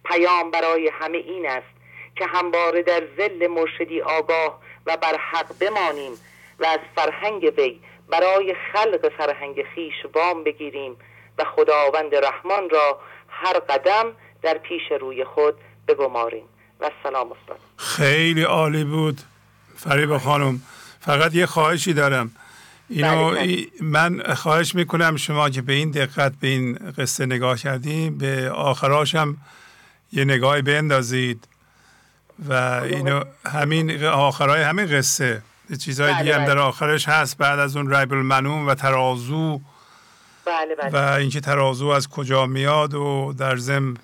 پیام 0.04 0.50
برای 0.50 0.88
همه 0.88 1.18
این 1.18 1.46
است 1.48 1.78
که 2.16 2.26
همواره 2.26 2.82
در 2.82 3.06
زل 3.16 3.46
مرشدی 3.46 4.02
آگاه 4.02 4.60
و 4.86 4.96
بر 4.96 5.16
حق 5.16 5.58
بمانیم 5.60 6.12
و 6.58 6.64
از 6.64 6.80
فرهنگ 6.96 7.52
وی 7.56 7.80
برای 8.10 8.54
خلق 8.72 9.12
فرهنگ 9.18 9.56
خیش 9.74 9.94
وام 10.14 10.44
بگیریم 10.44 10.96
و 11.38 11.44
خداوند 11.44 12.14
رحمان 12.14 12.70
را 12.70 13.00
هر 13.28 13.58
قدم 13.58 14.06
در 14.42 14.58
پیش 14.58 14.82
روی 15.00 15.24
خود 15.24 15.54
بگماریم. 15.88 16.44
و 16.80 16.90
سلام 17.02 17.32
استاد. 17.32 17.58
خیلی 17.76 18.42
عالی 18.42 18.84
بود. 18.84 19.20
فریبا 19.76 20.18
خانم 20.18 20.60
فقط 21.00 21.34
یه 21.34 21.46
خواهشی 21.46 21.92
دارم. 21.92 22.30
اینو 22.88 23.30
بله، 23.30 23.40
ای- 23.40 23.68
من 23.80 24.34
خواهش 24.34 24.74
می‌کنم 24.74 25.16
شما 25.16 25.50
که 25.50 25.62
به 25.62 25.72
این 25.72 25.90
دقت 25.90 26.32
به 26.40 26.48
این 26.48 26.74
قصه 26.98 27.26
نگاه 27.26 27.58
کردیم 27.58 28.18
به 28.18 28.50
آخراش 28.50 29.14
هم 29.14 29.36
یه 30.12 30.24
نگاهی 30.24 30.62
بندازید. 30.62 31.48
و 32.48 32.52
اینو 32.84 33.24
همین 33.46 34.04
آخرای 34.04 34.62
همین 34.62 34.86
قصه. 34.86 35.42
چیزهای 35.76 36.12
بله، 36.12 36.22
دیگه 36.22 36.34
هم 36.34 36.44
بله. 36.44 36.54
در 36.54 36.58
آخرش 36.58 37.08
هست. 37.08 37.38
بعد 37.38 37.58
از 37.58 37.76
اون 37.76 37.94
ریب 37.94 38.12
المنون 38.12 38.66
و 38.66 38.74
ترازو. 38.74 39.60
بله 40.44 40.74
بله. 40.74 40.90
و 40.90 41.12
اینکه 41.12 41.40
ترازو 41.40 41.86
از 41.86 42.08
کجا 42.08 42.46
میاد 42.46 42.94
و 42.94 43.34
در 43.38 43.56
ضمن 43.56 43.96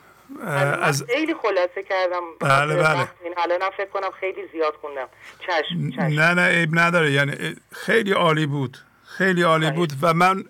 من 0.44 0.80
از 0.82 1.04
خیلی 1.14 1.34
خلاصه 1.42 1.82
کردم. 1.88 2.22
بله، 2.40 2.74
بله. 2.76 3.08
الانم 3.36 3.70
فکر 3.76 3.90
کنم 3.92 4.10
خیلی 4.20 4.40
زیاد 4.52 4.74
خوندم. 4.80 5.06
چشم 5.38 5.90
چشم. 5.90 6.20
نه 6.20 6.34
نه 6.34 6.48
عیب 6.48 6.78
نداره. 6.78 7.12
یعنی 7.12 7.56
خیلی 7.72 8.12
عالی 8.12 8.46
بود. 8.46 8.78
خیلی 9.04 9.42
عالی 9.42 9.70
بود 9.70 9.92
و 10.02 10.14
من 10.14 10.44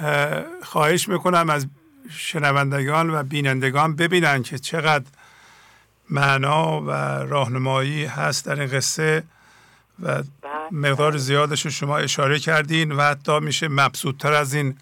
اه، 0.00 0.44
خواهش 0.62 1.08
می‌کنم 1.08 1.50
از 1.50 1.66
شنوندگان 2.10 3.10
و 3.10 3.22
بینندگان 3.22 3.96
ببینن 3.96 4.42
که 4.42 4.58
چقدر 4.58 5.04
معنا 6.10 6.80
و 6.80 6.90
راهنمایی 7.28 8.04
هست 8.04 8.46
در 8.46 8.60
این 8.60 8.70
قصه. 8.70 9.22
و 10.02 10.22
مقدار 10.72 11.16
زیادش 11.16 11.64
رو 11.64 11.70
شما 11.70 11.98
اشاره 11.98 12.38
کردین 12.38 12.92
و 12.92 13.02
حتی 13.02 13.40
میشه 13.40 13.68
مبسوطتر 13.68 14.32
از 14.32 14.54
این 14.54 14.76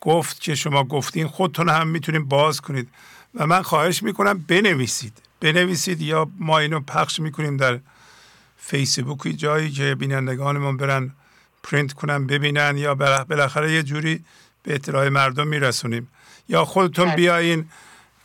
گفت 0.00 0.40
که 0.40 0.54
شما 0.54 0.84
گفتین. 0.84 1.26
خودتون 1.26 1.68
هم 1.68 1.88
می‌تونید 1.88 2.28
باز 2.28 2.60
کنید. 2.60 2.88
و 3.34 3.46
من 3.46 3.62
خواهش 3.62 4.02
می‌کنم 4.02 4.44
بنویسید. 4.48 5.22
بنویسید 5.40 6.00
یا 6.00 6.30
ما 6.38 6.58
اینو 6.58 6.80
پخش 6.80 7.20
می‌کنیم 7.20 7.56
در 7.56 7.80
فیسبوکی 8.56 9.32
جایی 9.32 9.70
که 9.70 9.94
بینندگانمون 9.94 10.76
برن 10.76 11.10
پرینت 11.62 11.92
کنن 11.92 12.26
ببینن 12.26 12.76
یا 12.76 12.94
بالاخره 12.94 13.72
یه 13.72 13.82
جوری 13.82 14.24
به 14.62 14.74
اطلاع 14.74 15.08
مردم 15.08 15.48
میرسونیم. 15.48 16.08
یا 16.48 16.64
خودتون 16.64 17.14
بیاین 17.14 17.68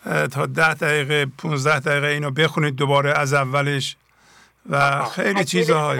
اه، 0.05 0.27
تا 0.27 0.45
ده 0.45 0.73
دقیقه 0.73 1.25
15 1.25 1.79
دقیقه 1.79 2.07
اینو 2.07 2.31
بخونید 2.31 2.75
دوباره 2.75 3.11
از 3.11 3.33
اولش. 3.33 3.95
و 4.69 5.05
خیلی 5.05 5.43
چیزهای 5.45 5.99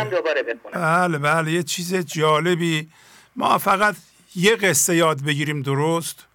بله 0.74 1.18
بله 1.18 1.52
یه 1.52 1.64
چیز 1.64 1.96
جالبی. 1.96 2.90
ما 3.36 3.58
فقط 3.58 3.96
یه 4.36 4.56
قصه 4.56 4.96
یاد 4.96 5.22
بگیریم 5.22 5.62
درست؟ 5.62 6.26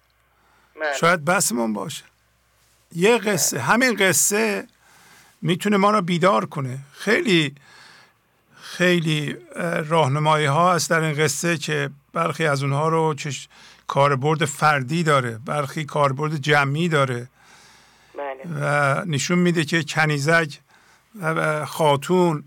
بله. 0.75 0.97
شاید 0.99 1.25
بسمون 1.25 1.73
باشه. 1.73 2.03
یه 2.95 3.17
قصه 3.17 3.59
همین 3.59 3.95
قصه 3.95 4.67
می‌تونه 5.41 5.77
ما 5.77 5.91
رو 5.91 6.01
بیدار 6.01 6.45
کنه. 6.45 6.79
خیلی 6.93 7.55
خیلی 8.61 9.35
اه، 9.55 9.81
راهنمایی 9.81 10.45
ها 10.45 10.73
هست 10.73 10.89
در 10.89 10.99
این 10.99 11.23
قصه 11.23 11.57
که 11.57 11.89
برخی 12.13 12.45
از 12.45 12.63
اونها 12.63 12.89
رو 12.89 13.13
چش... 13.13 13.47
کاربرد 13.87 14.45
فردی 14.45 15.03
داره 15.03 15.39
برخی 15.45 15.85
کاربرد 15.85 16.37
جمعی 16.37 16.89
داره. 16.89 17.27
بله. 18.17 18.61
و 18.61 19.05
نشون 19.05 19.39
میده 19.39 19.65
که 19.65 19.83
کنیزک 19.83 20.59
خاتون 21.67 22.43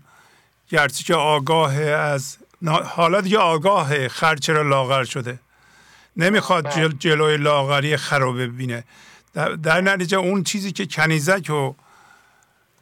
گرچه 0.69 1.03
که 1.03 1.15
آگاه 1.15 1.75
از 1.83 2.37
حالا 2.85 3.21
دیگه 3.21 3.37
آگاه 3.37 4.07
خر 4.07 4.35
چرا 4.35 4.61
لاغر 4.61 5.03
شده. 5.03 5.39
نمی‌خواد 6.17 6.75
جل 6.75 6.91
جلوی 6.99 7.37
لاغری 7.37 7.97
خر 7.97 8.19
رو 8.19 8.33
ببینه. 8.33 8.83
در, 9.33 9.49
در 9.49 9.81
نتیجه 9.81 10.17
اون 10.17 10.43
چیزی 10.43 10.71
که 10.71 10.85
کنیزک 10.85 11.45
رو 11.47 11.75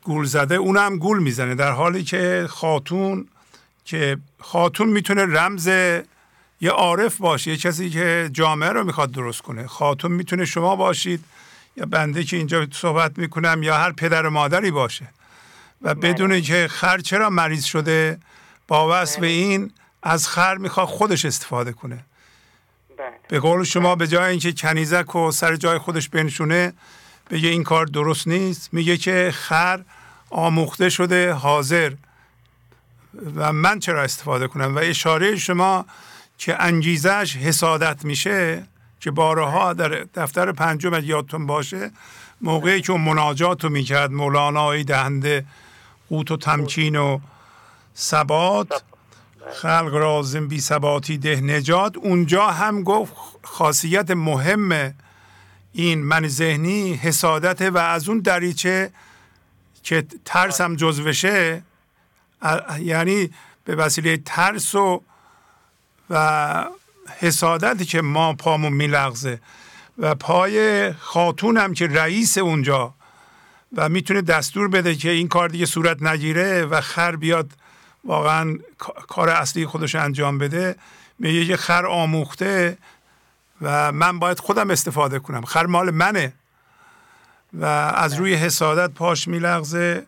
گول 0.03 0.25
زده 0.25 0.55
اونم 0.55 0.97
گول 0.97 1.19
می‌زنه. 1.19 1.55
در 1.55 1.71
حالی 1.71 2.03
که 2.03 2.47
خاتون 2.49 3.27
که 3.85 4.17
خاتون 4.39 4.89
می‌تونه 4.89 5.25
رمز 5.25 5.67
یه 6.61 6.71
عارف 6.71 7.17
باشه 7.17 7.51
یه 7.51 7.57
کسی 7.57 7.89
که 7.89 8.29
جامعه 8.33 8.69
رو 8.69 8.83
می‌خواد 8.83 9.11
درست 9.11 9.41
کنه. 9.41 9.67
خاتون 9.67 10.11
می‌تونه 10.11 10.45
شما 10.45 10.75
باشید 10.75 11.23
یا 11.77 11.85
بنده 11.85 12.23
که 12.23 12.37
اینجا 12.37 12.67
صحبت 12.73 13.17
می‌کنم 13.17 13.63
یا 13.63 13.77
هر 13.77 13.91
پدر 13.91 14.25
و 14.25 14.29
مادری 14.29 14.71
باشه. 14.71 15.07
و 15.81 15.95
بدونه 15.95 16.41
که 16.41 16.67
خر 16.67 16.99
چرا 16.99 17.29
مریض 17.29 17.63
شده 17.63 18.19
با 18.67 19.01
وصف 19.01 19.23
این 19.23 19.71
از 20.03 20.27
خر 20.27 20.57
می‌خواد 20.57 20.87
خودش 20.87 21.25
استفاده 21.25 21.71
کنه. 21.71 22.05
بله. 22.97 23.07
به 23.27 23.39
قول 23.39 23.63
شما 23.63 23.95
به 23.95 24.07
جای 24.07 24.31
اینکه 24.31 24.53
کنیزک 24.53 25.15
و 25.15 25.31
سر 25.31 25.55
جای 25.55 25.77
خودش 25.77 26.09
بنشونه 26.09 26.73
بگه 27.29 27.49
این 27.49 27.63
کار 27.63 27.85
درست 27.85 28.27
نیست 28.27 28.73
میگه 28.73 28.97
که 28.97 29.31
خر 29.33 29.81
آموخته 30.29 30.89
شده 30.89 31.33
حاضر. 31.33 31.93
و 33.35 33.53
من 33.53 33.79
چرا 33.79 34.03
استفاده 34.03 34.47
کنم؟ 34.47 34.75
و 34.75 34.79
اشاره 34.79 35.35
شما 35.35 35.85
که 36.37 36.63
انگیزش 36.63 37.35
حسادت 37.35 38.05
میشه 38.05 38.63
که 38.99 39.11
بارها 39.11 39.73
در 39.73 39.89
دفتر 40.15 40.51
پنجم 40.51 40.93
یادتون 41.03 41.45
باشه 41.45 41.91
موقعی 42.41 42.81
که 42.81 42.93
مناجات 42.93 43.63
رو 43.63 43.69
می‌کرد 43.69 44.11
مولانایی 44.11 44.83
دهنده 44.83 45.45
قوت 46.09 46.31
و 46.31 46.37
تمکین 46.37 46.95
و 46.95 47.19
ثبات. 47.97 48.83
خلق 49.53 49.93
رازم 49.93 50.47
بی 50.47 50.61
ثباتی 50.61 51.17
ده 51.17 51.41
نجات. 51.41 51.97
اونجا 51.97 52.47
هم 52.47 52.83
گفت 52.83 53.13
خاصیت 53.43 54.11
مهم 54.11 54.93
این 55.73 56.03
من 56.03 56.27
ذهنی 56.27 56.93
حسادت 56.93 57.61
و 57.61 57.77
از 57.77 58.09
اون 58.09 58.19
دریچه 58.19 58.91
که 59.83 60.05
ترس 60.25 60.61
هم 60.61 60.75
جزوشه 60.75 61.63
یعنی 62.79 63.29
به 63.65 63.75
وسیله 63.75 64.17
ترس 64.17 64.75
و 64.75 65.03
و 66.09 66.65
حسادتی 67.19 67.85
که 67.85 68.01
ما 68.01 68.33
پامون 68.33 68.73
میلغزه. 68.73 69.41
و 69.97 70.15
پای 70.15 70.91
خاتون 70.93 71.57
هم 71.57 71.73
که 71.73 71.87
رئیس 71.87 72.37
اونجا 72.37 72.93
و 73.77 73.89
می‌تونه 73.89 74.21
دستور 74.21 74.67
بده 74.67 74.95
که 74.95 75.09
این 75.09 75.27
کار 75.27 75.49
دیگه 75.49 75.65
صورت 75.65 76.03
نگیره 76.03 76.65
و 76.65 76.81
خر 76.81 77.15
بیاد 77.15 77.51
واقعا 78.03 78.57
کا- 78.77 78.93
کار 79.07 79.29
اصلی 79.29 79.65
خودش 79.65 79.95
انجام 79.95 80.37
بده. 80.37 80.75
میگه 81.19 81.45
که 81.45 81.57
خر 81.57 81.85
آموخته 81.85 82.77
و 83.61 83.91
من 83.91 84.19
باید 84.19 84.39
خودم 84.39 84.69
استفاده 84.69 85.19
کنم. 85.19 85.45
خر 85.45 85.65
مال 85.65 85.91
منه. 85.91 86.33
و 87.53 87.65
از 87.95 88.13
روی 88.13 88.33
حسادت 88.33 88.93
پاش 88.93 89.27
میلغزه. 89.27 90.05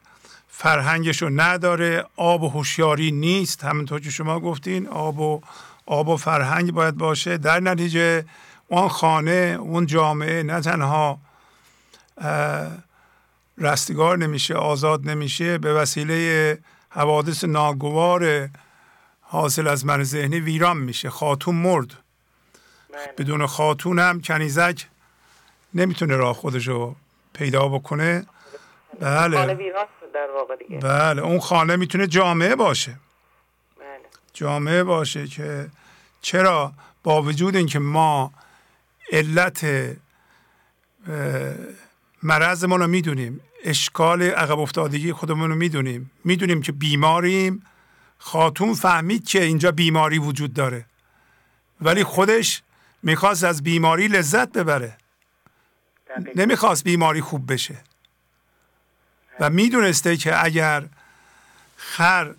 فرهنگشو 0.50 1.30
نداره. 1.32 2.06
آب 2.16 2.44
و 2.44 2.50
هوشیاری 2.50 3.12
نیست. 3.12 3.64
همونطور 3.64 4.00
که 4.00 4.10
شما 4.10 4.40
گفتین 4.40 4.88
آب 4.88 5.20
و 5.20 5.42
آب 5.86 6.08
و 6.08 6.18
فرهنگ 6.18 6.72
باید 6.72 6.96
باشه. 6.96 7.38
در 7.38 7.60
نتیجه 7.60 8.26
اون 8.68 8.88
خانه 8.88 9.58
اون 9.60 9.86
جامعه 9.86 10.44
نه 10.44 10.62
تنها 10.62 11.20
رستگار 13.62 14.18
نمیشه 14.18 14.56
آزاد 14.56 15.10
نمیشه 15.10 15.58
به 15.58 15.74
وسیله 15.74 16.58
حوادث 16.90 17.44
ناگوار 17.44 18.50
حاصل 19.22 19.68
از 19.68 19.86
من 19.86 20.04
ذهنی 20.04 20.40
ویران 20.40 20.78
میشه 20.78 21.10
خاتون 21.10 21.56
مرد. 21.56 21.98
بدون 23.18 23.46
خاتون 23.46 24.00
هم 24.00 24.22
کنیزک 24.22 24.88
نمی‌تونه 25.74 26.16
راه 26.16 26.34
خودشو 26.34 26.96
پیدا 27.34 27.68
بکنه. 27.68 28.26
خانه 29.00 29.38
بله 29.38 29.54
ویران 29.54 29.86
شد 30.00 30.12
در 30.14 30.28
واقع 30.36 30.56
دیگه. 30.56 30.78
بله. 30.78 31.22
اون 31.22 31.40
خانه 31.40 31.76
می‌تونه 31.76 32.08
جامعه 32.08 32.56
باشه. 32.56 32.92
بله. 33.80 33.88
جامعه 34.34 34.84
باشه 34.84 35.28
که 35.28 35.70
چرا؟ 36.22 36.74
با 37.04 37.22
وجود 37.22 37.56
اینکه 37.56 37.80
ما 37.80 38.34
علت 39.12 39.66
مرضمون 42.24 42.80
رو 42.82 42.88
می‌دونیم 42.88 43.42
اشکال 43.64 44.22
عقب 44.22 44.60
افتادگی 44.60 45.14
خودمون 45.14 45.50
رو 45.50 45.56
می‌دونیم. 45.56 46.12
می‌دونیم 46.24 46.62
که 46.62 46.72
بیماریم. 46.72 47.66
خاتون 48.18 48.74
فهمید 48.74 49.28
که 49.28 49.44
اینجا 49.44 49.72
بیماری 49.72 50.18
وجود 50.20 50.54
داره. 50.54 50.86
ولی 51.82 52.04
خودش 52.04 52.62
می‌خواست 53.04 53.44
از 53.44 53.64
بیماری 53.64 54.08
لذت 54.08 54.52
ببره. 54.52 54.98
نمی‌خواست 56.36 56.84
بیماری 56.84 57.22
خوب 57.22 57.54
بشه. 57.54 57.78
و 59.40 59.50
می‌دونسته 59.50 60.18
که 60.18 60.46
اگر 60.46 60.86
خر 61.76 62.34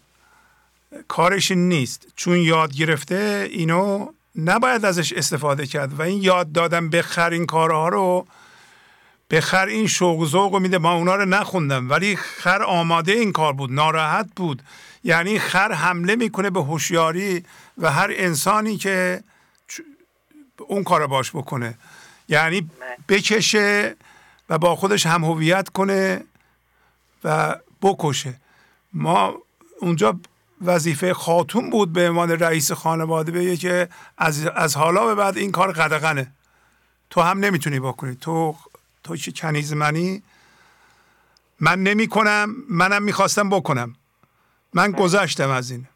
کارش 1.09 1.51
نیست. 1.51 2.07
چون 2.17 2.37
یاد 2.37 2.73
گرفته 2.73 3.49
اینو 3.51 4.13
نباید 4.37 4.85
ازش 4.85 5.13
استفاده 5.13 5.67
کرد. 5.67 5.93
و 5.93 6.03
این 6.03 6.23
یاد 6.23 6.53
دادن 6.53 6.89
به 6.89 7.03
خر 7.03 7.31
این 7.31 7.47
کارها 7.47 7.89
رو 7.89 8.27
به 9.33 9.41
خر 9.41 9.67
این 9.67 9.87
شوق 9.87 10.19
و 10.19 10.27
ذوق 10.27 10.57
میده. 10.57 10.79
ما 10.79 10.93
اونا 10.93 11.17
رو 11.17 11.25
نخوندم 11.25 11.91
ولی 11.91 12.17
خر 12.17 12.63
آماده 12.63 13.13
این 13.13 13.33
کار 13.33 13.53
بود 13.53 13.73
ناراحت 13.73 14.29
بود. 14.37 14.63
یعنی 15.05 15.39
خر 15.39 15.73
حمله 15.73 16.17
می‌کنه 16.17 16.51
به 16.51 16.63
هوشیاری 16.63 17.45
و 17.79 17.93
هر 17.93 18.11
انسانی 18.13 18.77
که 18.77 19.23
اون 20.59 20.85
کار 20.85 21.07
باش 21.07 21.31
بکنه. 21.31 21.79
یعنی 22.29 22.71
بکشه 23.09 23.97
و 24.49 24.59
با 24.59 24.77
خودش 24.77 25.07
هم 25.07 25.25
هویت 25.25 25.69
کنه 25.69 26.25
و 27.25 27.57
بکشه. 27.83 28.35
ما 28.93 29.35
اونجا 29.81 30.21
وظیفه 30.65 31.15
خاتون 31.15 31.71
بود 31.71 31.93
به 31.93 32.09
عنوان 32.09 32.31
رئیس 32.31 32.73
خانواده 32.73 33.33
بگه 33.33 33.57
که 33.57 33.89
از, 34.19 34.47
از 34.47 34.77
حالا 34.77 35.07
به 35.07 35.15
بعد 35.15 35.37
این 35.37 35.53
کار 35.53 35.73
قدغنه. 35.73 36.33
تو 37.11 37.21
هم 37.21 37.39
نمی‌تونی 37.39 37.81
بکنی. 37.81 38.17
تو 38.17 38.57
تو 39.05 39.17
چه 39.17 39.33
کنیز 39.33 39.73
منی؟ 39.73 40.23
من 41.61 41.83
نمی 41.83 42.09
کنم 42.09 42.55
منم 42.69 43.03
می‌خواستم 43.03 43.51
بکنم. 43.51 43.95
من 44.75 44.93
گذشتم 44.93 45.51
از 45.51 45.71
این. 45.71 45.87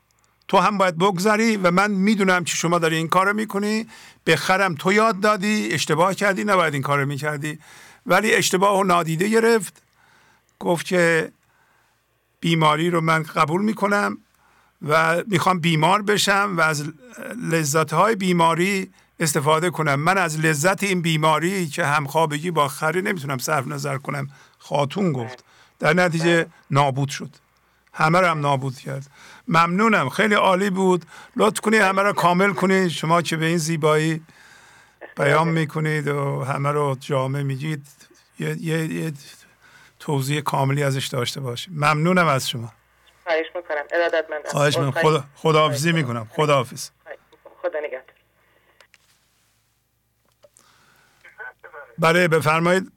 تو 0.48 0.58
هم 0.58 0.78
باید 0.78 0.98
بگذری 0.98 1.56
و 1.56 1.70
من 1.70 1.90
می‌دونم 1.90 2.44
که 2.44 2.54
شما 2.54 2.78
داری 2.78 2.96
این 2.96 3.08
کارو 3.08 3.32
می‌کنی. 3.32 3.86
بخرم 4.26 4.74
تو 4.74 4.92
یاد 4.92 5.20
دادی 5.20 5.68
اشتباه 5.72 6.14
کردی 6.14 6.44
نباید 6.44 6.74
این 6.74 6.82
کارو 6.82 7.06
می‌کردی. 7.06 7.58
ولی 8.06 8.34
اشتباه 8.34 8.78
و 8.78 8.84
نادیده 8.84 9.28
گرفت. 9.28 9.82
گفت 10.58 10.86
که 10.86 11.32
بیماری 12.40 12.90
رو 12.90 13.00
من 13.00 13.22
قبول 13.22 13.62
می‌کنم 13.62 14.18
و 14.88 15.22
می‌خوام 15.26 15.58
بیمار 15.58 16.02
بشم 16.02 16.54
و 16.56 16.60
از 16.60 16.84
لذت 17.42 17.92
های 17.92 18.16
بیماری 18.16 18.90
استفاده 19.20 19.70
کنم. 19.70 19.94
من 19.94 20.18
از 20.18 20.40
لذت 20.40 20.82
این 20.82 21.02
بیماری 21.02 21.66
که 21.66 21.84
همخوابگی 21.84 22.51
با 22.51 22.68
خری 22.68 23.02
نمی‌تونم 23.02 23.38
صرف 23.38 23.66
نظر 23.66 23.98
کنم 23.98 24.30
خاتون 24.59 25.12
گفت. 25.12 25.44
در 25.78 25.93
نتیجه 25.93 26.47
نابود 26.70 27.09
شد. 27.09 27.30
همه 27.93 28.20
رو 28.20 28.26
هم 28.26 28.40
نابود 28.40 28.78
کرد. 28.78 29.06
ممنونم. 29.48 30.09
خیلی 30.09 30.34
عالی 30.34 30.70
بود. 30.70 31.05
لطف 31.36 31.60
کنید 31.60 31.80
همه 31.80 32.02
رو 32.02 32.12
کامل 32.12 32.52
کنید 32.52 32.88
شما 32.88 33.22
که 33.22 33.36
به 33.36 33.47
این 33.47 33.59
زیبایی 33.59 34.22
بیان 35.16 35.48
می‌کنید 35.48 36.09
و 36.09 36.44
همه 36.44 36.70
رو 36.70 36.97
جامعه 37.01 37.43
میگید. 37.43 37.86
یه, 38.38 38.56
یه, 38.60 38.94
یه 38.94 39.12
توضیح 39.98 40.40
کاملی 40.40 40.82
ازش 40.82 41.06
داشته 41.06 41.40
باشید 41.40 41.72
ممنونم 41.76 42.26
از 42.26 42.48
شما. 42.48 42.72
خواهش 43.24 43.47
می‌کنم. 43.55 43.84
ارادت 43.93 44.51
خواهش 44.51 44.78
می‌کنم. 44.78 45.02
خدا 45.02 45.24
خداحافظی 45.34 45.93
می‌کنم. 45.93 46.26
خداحافظ. 46.30 46.88
خدا 47.62 47.78
نگهدار. 47.78 47.95
بله 51.98 52.28
بفرمایید. 52.28 52.93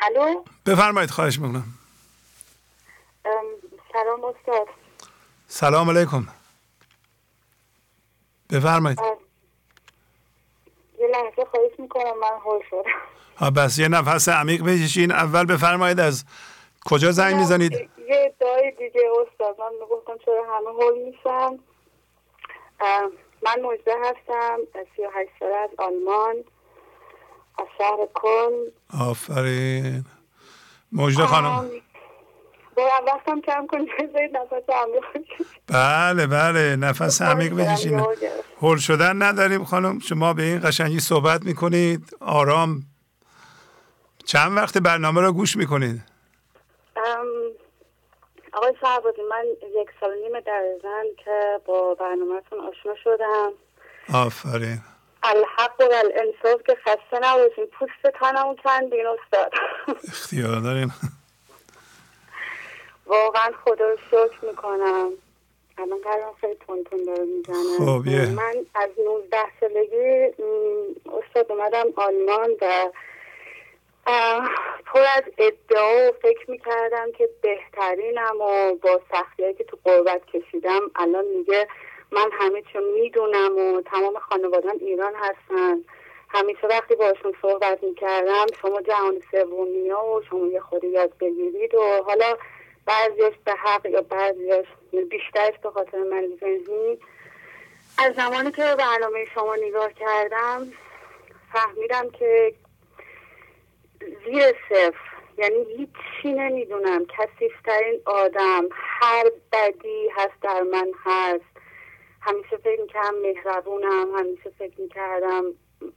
الو؟ 0.00 0.44
بفرمایید 0.66 1.10
خواهش 1.10 1.38
می‌کنم. 1.38 1.64
سلام 3.92 4.24
استاد. 4.24 4.68
سلام 5.48 5.90
علیکم. 5.90 6.26
بفرمایید. 8.50 8.98
یه 10.98 11.06
لحظه 11.06 11.44
خواهش 11.50 11.72
می‌کنم 11.78 12.18
من 12.20 12.38
هول 12.44 12.62
شدم. 12.70 12.82
ها 13.36 13.50
بس 13.50 13.78
یه 13.78 13.88
نفس 13.88 14.28
عمیق 14.28 14.62
بکشین. 14.62 15.12
اول 15.12 15.44
بفرمایید 15.44 16.00
از 16.00 16.24
کجا 16.84 17.12
زنگ 17.12 17.36
می‌زنید؟ 17.36 17.72
یه 17.72 17.88
ادعای 18.40 18.70
دیگه 18.70 19.10
استاد 19.22 19.60
من 19.60 19.72
می‌گفتم 19.80 20.18
چرا 20.24 20.56
همه 20.56 20.70
هول 20.70 20.98
میشن. 20.98 21.58
من 23.42 23.60
مجده 23.62 23.94
هستم 24.00 24.58
سی 24.96 25.02
و 25.02 25.10
هشت 25.14 25.30
ساله 25.40 25.54
از 25.56 25.70
آلمان. 25.78 26.44
از 27.58 27.66
شهر 27.78 28.06
کن. 28.14 28.50
آفرین. 29.00 30.04
مجده 30.92 31.26
خانم. 31.26 31.70
وقتم 33.06 33.40
کم 33.40 33.66
کنید 33.66 33.88
بذارید 33.98 34.36
نفس 34.36 34.70
عمیق 34.70 35.04
بله 35.66 36.26
بله. 36.26 36.76
نفس 36.76 37.22
عمیق 37.22 37.54
بکشین 37.54 38.06
هول 38.60 38.78
شدن 38.78 39.22
نداریم 39.22 39.64
خانم. 39.64 39.98
شما 39.98 40.32
به 40.32 40.42
این 40.42 40.60
قشنگی 40.64 41.00
صحبت 41.00 41.44
می‌کنید. 41.44 42.16
آرام. 42.20 42.82
چند 44.24 44.56
وقت 44.56 44.78
برنامه 44.78 45.20
رو 45.20 45.32
گوش 45.32 45.56
می‌کنید؟ 45.56 46.02
آقای 48.52 48.74
شهبازی 48.80 49.22
من 49.30 49.44
یک 49.80 49.88
سال 50.00 50.10
نیمه 50.22 50.40
در 50.40 50.62
زن 50.82 51.04
که 51.24 51.60
با 51.66 51.94
برنامهتون 51.94 52.60
آشنا 52.60 52.94
شدم. 53.04 53.52
آفرین. 54.14 54.80
الحق 55.24 55.80
و 55.80 55.94
الانصاف 55.94 56.62
که 56.66 56.74
خسته 56.74 57.18
نباشین 57.22 57.66
پوست 57.66 58.16
تنمو 58.20 58.56
کندین 58.64 59.06
استاد 59.06 59.52
اختیار 60.08 60.60
دارین 60.60 60.90
واقعا 63.06 63.50
خدا 63.64 63.88
رو 63.88 63.96
شکر 64.10 64.44
می‌کنم. 64.46 65.10
الان 65.78 66.00
قرارم 66.04 66.34
خیلی 66.40 66.54
تون 66.66 66.84
تون 66.84 67.04
داره 67.04 67.24
می‌زنه. 67.24 67.78
خب 67.78 68.08
من 68.36 68.54
از 68.74 68.90
19 69.06 69.36
سالگی 69.60 70.32
استاد 71.12 71.52
اومدم 71.52 71.86
آلمان 71.96 72.50
و 72.60 72.90
پر 74.86 75.00
از 75.16 75.24
ادعا 75.38 76.08
و 76.08 76.12
فکر 76.22 76.50
می‌کردم 76.50 77.12
که 77.18 77.28
بهترینم 77.42 78.40
و 78.40 78.74
با 78.74 79.00
سختی 79.10 79.54
که 79.54 79.64
تو 79.64 79.78
قربت 79.84 80.26
کشیدم 80.26 80.80
الان 80.96 81.24
میگه 81.24 81.68
من 82.14 82.30
همه 82.32 82.62
چون 82.72 82.82
می‌دونم 82.84 83.58
و 83.58 83.82
تمام 83.82 84.18
خانوادم 84.18 84.76
ایران 84.80 85.14
هستن. 85.14 85.84
همیشه 86.28 86.66
وقتی 86.66 86.94
باشون 86.94 87.34
صحبت 87.42 87.82
می‌کردم 87.82 88.46
شما 88.62 88.82
جهان 88.82 89.22
سومی 89.30 89.88
ها 89.88 90.14
و 90.14 90.22
شما 90.22 90.46
یه 90.46 90.60
خودی 90.60 90.86
یاد 90.86 91.18
بگیرید 91.18 91.74
و 91.74 92.02
حالا 92.06 92.36
بعضیش 92.86 93.34
به 93.44 93.52
حق 93.52 93.86
یا 93.86 94.02
بعضیش 94.02 94.66
بیشترش 95.10 95.58
به 95.62 95.70
خاطر 95.70 95.98
من 95.98 96.28
ذهنی. 96.40 96.98
از 97.98 98.14
زمانی 98.14 98.50
که 98.50 98.62
برنامه 98.78 99.24
شما 99.34 99.56
نگاه 99.56 99.92
کردم 99.92 100.72
فهمیدم 101.52 102.10
که 102.10 102.54
زیر 104.00 104.54
صفر. 104.68 105.14
یعنی 105.38 105.64
هیچی 105.64 106.32
نمی‌دونم. 106.32 107.06
کسیفترین 107.06 108.00
آدم 108.04 108.68
هر 108.72 109.30
بدی 109.52 110.08
هست 110.16 110.40
در 110.42 110.62
من 110.62 110.92
هست. 111.04 111.53
همیشه 112.26 112.56
فکر 112.56 112.80
می‌کردم 112.80 113.14
مهربونم 113.14 114.14
همیشه 114.18 114.50
فکر 114.58 114.80
می‌کردم. 114.80 115.44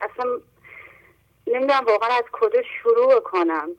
اصلا 0.02 0.40
نمی‌دونم 1.48 1.86
واقعا 1.86 2.10
از 2.10 2.24
کجا 2.32 2.62
شروع 2.62 3.20
کنم. 3.20 3.70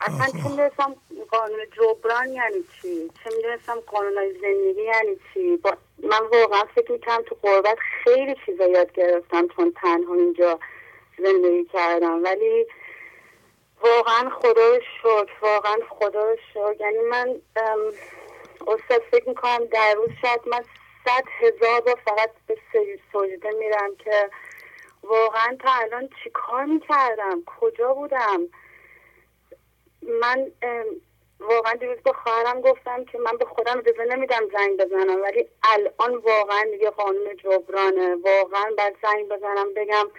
اصلا 0.00 0.26
چه 0.26 0.48
می‌دونستم 0.48 0.96
قانون 1.30 1.60
جبران 1.76 2.32
یعنی 2.32 2.64
چی؟ 2.82 3.10
چه 3.24 3.36
می‌دونستم 3.36 3.80
قانون 3.80 4.32
زندگی 4.32 4.82
یعنی 4.82 5.16
چی؟ 5.34 5.56
با... 5.56 5.76
من 6.02 6.20
واقعا 6.32 6.64
فکر 6.74 6.92
می‌کنم 6.92 7.22
تو 7.22 7.36
قربت 7.42 7.78
خیلی 8.04 8.36
چیزا 8.46 8.66
یاد 8.66 8.92
گرفتم 8.92 9.48
چون 9.48 9.72
تنها 9.82 10.14
اینجا 10.14 10.58
زندگی 11.18 11.64
کردم. 11.64 12.24
ولی 12.24 12.66
واقعا 13.80 14.30
خدا 14.30 14.68
رو 14.68 14.80
شکر 15.02 15.32
واقعا 15.42 15.76
خدا 15.88 16.30
رو 16.30 16.36
شکر. 16.54 16.80
یعنی 16.80 16.98
من 16.98 17.40
استاد 18.66 19.02
فکر 19.10 19.28
می‌کنم 19.28 19.64
در 19.64 19.94
روز 19.94 20.08
شاید 20.22 20.40
من 20.46 20.64
صد 21.06 21.24
هزار 21.40 21.80
با 21.80 21.94
فقط 22.04 22.30
به 22.46 22.58
سجده 23.12 23.50
میرم 23.50 23.96
که 23.96 24.30
واقعا 25.02 25.56
تا 25.60 25.72
الان 25.72 26.08
چی 26.08 26.30
کار 26.30 26.64
می‌کردم؟ 26.64 27.42
کجا 27.46 27.94
بودم؟ 27.94 28.40
من 30.02 30.52
واقعا 31.40 31.74
دیروز 31.74 31.98
با 32.04 32.12
خواهرم 32.12 32.60
گفتم 32.60 33.04
که 33.04 33.18
من 33.18 33.36
به 33.36 33.44
خودم 33.44 33.78
اجازه 33.78 34.04
نمیدم 34.04 34.48
زنگ 34.52 34.76
بزنم 34.76 35.22
ولی 35.22 35.48
الان 35.62 36.16
واقعا 36.16 36.64
دیگه 36.70 36.90
قانون 36.90 37.36
جبرانه. 37.36 38.14
واقعا 38.14 38.72
بعد 38.78 38.96
زنگ 39.02 39.28
بزنم 39.28 39.74
بگم 39.74 40.10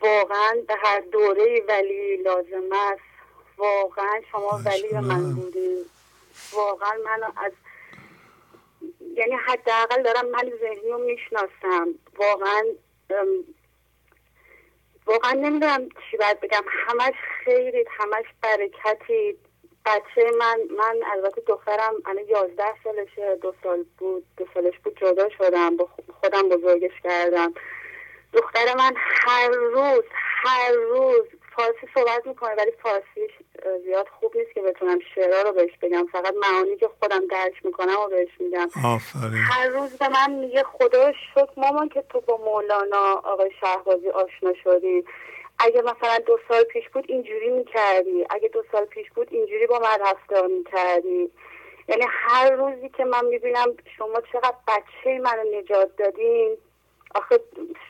واقعا 0.00 0.64
به 0.68 0.74
هر 0.82 1.00
دوره 1.00 1.62
ولی 1.68 2.16
لازم 2.16 2.72
است. 2.72 3.00
واقعا 3.56 4.20
شما 4.32 4.60
ولی 4.64 4.92
من 4.92 5.34
بودین. 5.34 5.84
واقعا 6.52 6.92
من 7.04 7.22
از 7.36 7.52
یعنی 9.16 9.34
حداقل 9.46 10.02
دارم 10.02 10.28
من 10.28 10.52
ذهنی 10.60 10.90
رو 10.90 10.98
می‌شناسم. 10.98 11.94
واقعا 12.16 12.62
واقعا 15.06 15.32
نمی‌دونم 15.32 15.88
چی 16.10 16.16
باید 16.16 16.40
بگم. 16.40 16.62
همش 16.68 17.14
خیلی 17.44 17.84
همش 17.98 18.24
برکتی 18.42 19.38
بچه 19.86 20.30
من 20.38 20.60
من 20.78 21.00
البته 21.12 21.40
دخترم 21.40 21.94
الان 22.04 22.24
یازده 22.28 22.74
سالشه. 22.84 23.36
دو 23.36 23.54
سال 23.62 23.84
بود 23.98 24.26
دو 24.36 24.46
سالش 24.54 24.78
بود 24.84 24.98
جدا 25.00 25.28
شدم. 25.38 25.76
با 25.76 25.88
خودم 26.20 26.48
بزرگش 26.48 27.00
کردم. 27.04 27.54
دختر 28.32 28.74
من 28.78 28.92
هر 28.96 29.48
روز 29.48 30.04
هر 30.12 30.72
روز 30.72 31.26
فارسی 31.56 31.86
صحبت 31.94 32.26
می‌کنه 32.26 32.54
ولی 32.54 32.70
فارسیش 32.82 33.30
زیاد 33.84 34.08
خوب 34.20 34.36
نیست 34.36 34.52
که 34.54 34.62
بتونم 34.62 34.98
شعرها 35.14 35.42
رو 35.42 35.52
بهش 35.52 35.70
بگم. 35.82 36.06
فقط 36.12 36.34
معانی 36.34 36.76
که 36.76 36.88
خودم 37.00 37.26
درک 37.26 37.64
می‌کنم 37.64 38.00
و 38.04 38.08
بهش 38.08 38.28
میگم. 38.40 38.68
هر 39.50 39.68
روز 39.68 39.98
به 39.98 40.08
من 40.08 40.32
میگه 40.32 40.62
خدا 40.62 41.12
شکر 41.12 41.52
مامان 41.56 41.88
که 41.88 42.02
تو 42.02 42.20
با 42.20 42.36
مولانا 42.36 43.14
آقای 43.24 43.50
شهبازی 43.60 44.10
آشنا 44.10 44.54
شدی. 44.64 45.04
اگه 45.58 45.82
مثلا 45.82 46.18
دو 46.26 46.38
سال 46.48 46.64
پیش 46.64 46.88
بود 46.88 47.04
اینجوری 47.08 47.50
می‌کردی. 47.50 48.26
اگه 48.30 48.48
دو 48.48 48.62
سال 48.72 48.84
پیش 48.84 49.10
بود 49.10 49.28
اینجوری 49.30 49.66
با 49.66 49.78
من 49.78 49.98
رفتار 50.00 50.46
می‌کردی. 50.46 51.30
یعنی 51.88 52.04
هر 52.08 52.50
روزی 52.50 52.88
که 52.88 53.04
من 53.04 53.24
می‌بینم 53.24 53.76
شما 53.98 54.20
چقدر 54.32 54.56
بچه 54.68 55.18
منو 55.18 55.58
نجات 55.58 55.96
دادین. 55.96 56.56
آخه 57.14 57.40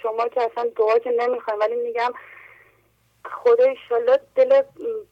شما 0.02 0.28
که 0.28 0.42
اصلا 0.42 0.70
دعا 0.76 0.98
که 0.98 1.10
نمی‌خوایم 1.10 1.60
ولی 1.60 1.74
میگم 1.74 2.12
خدا 3.30 3.64
ایشالله 3.64 4.20
دل 4.36 4.62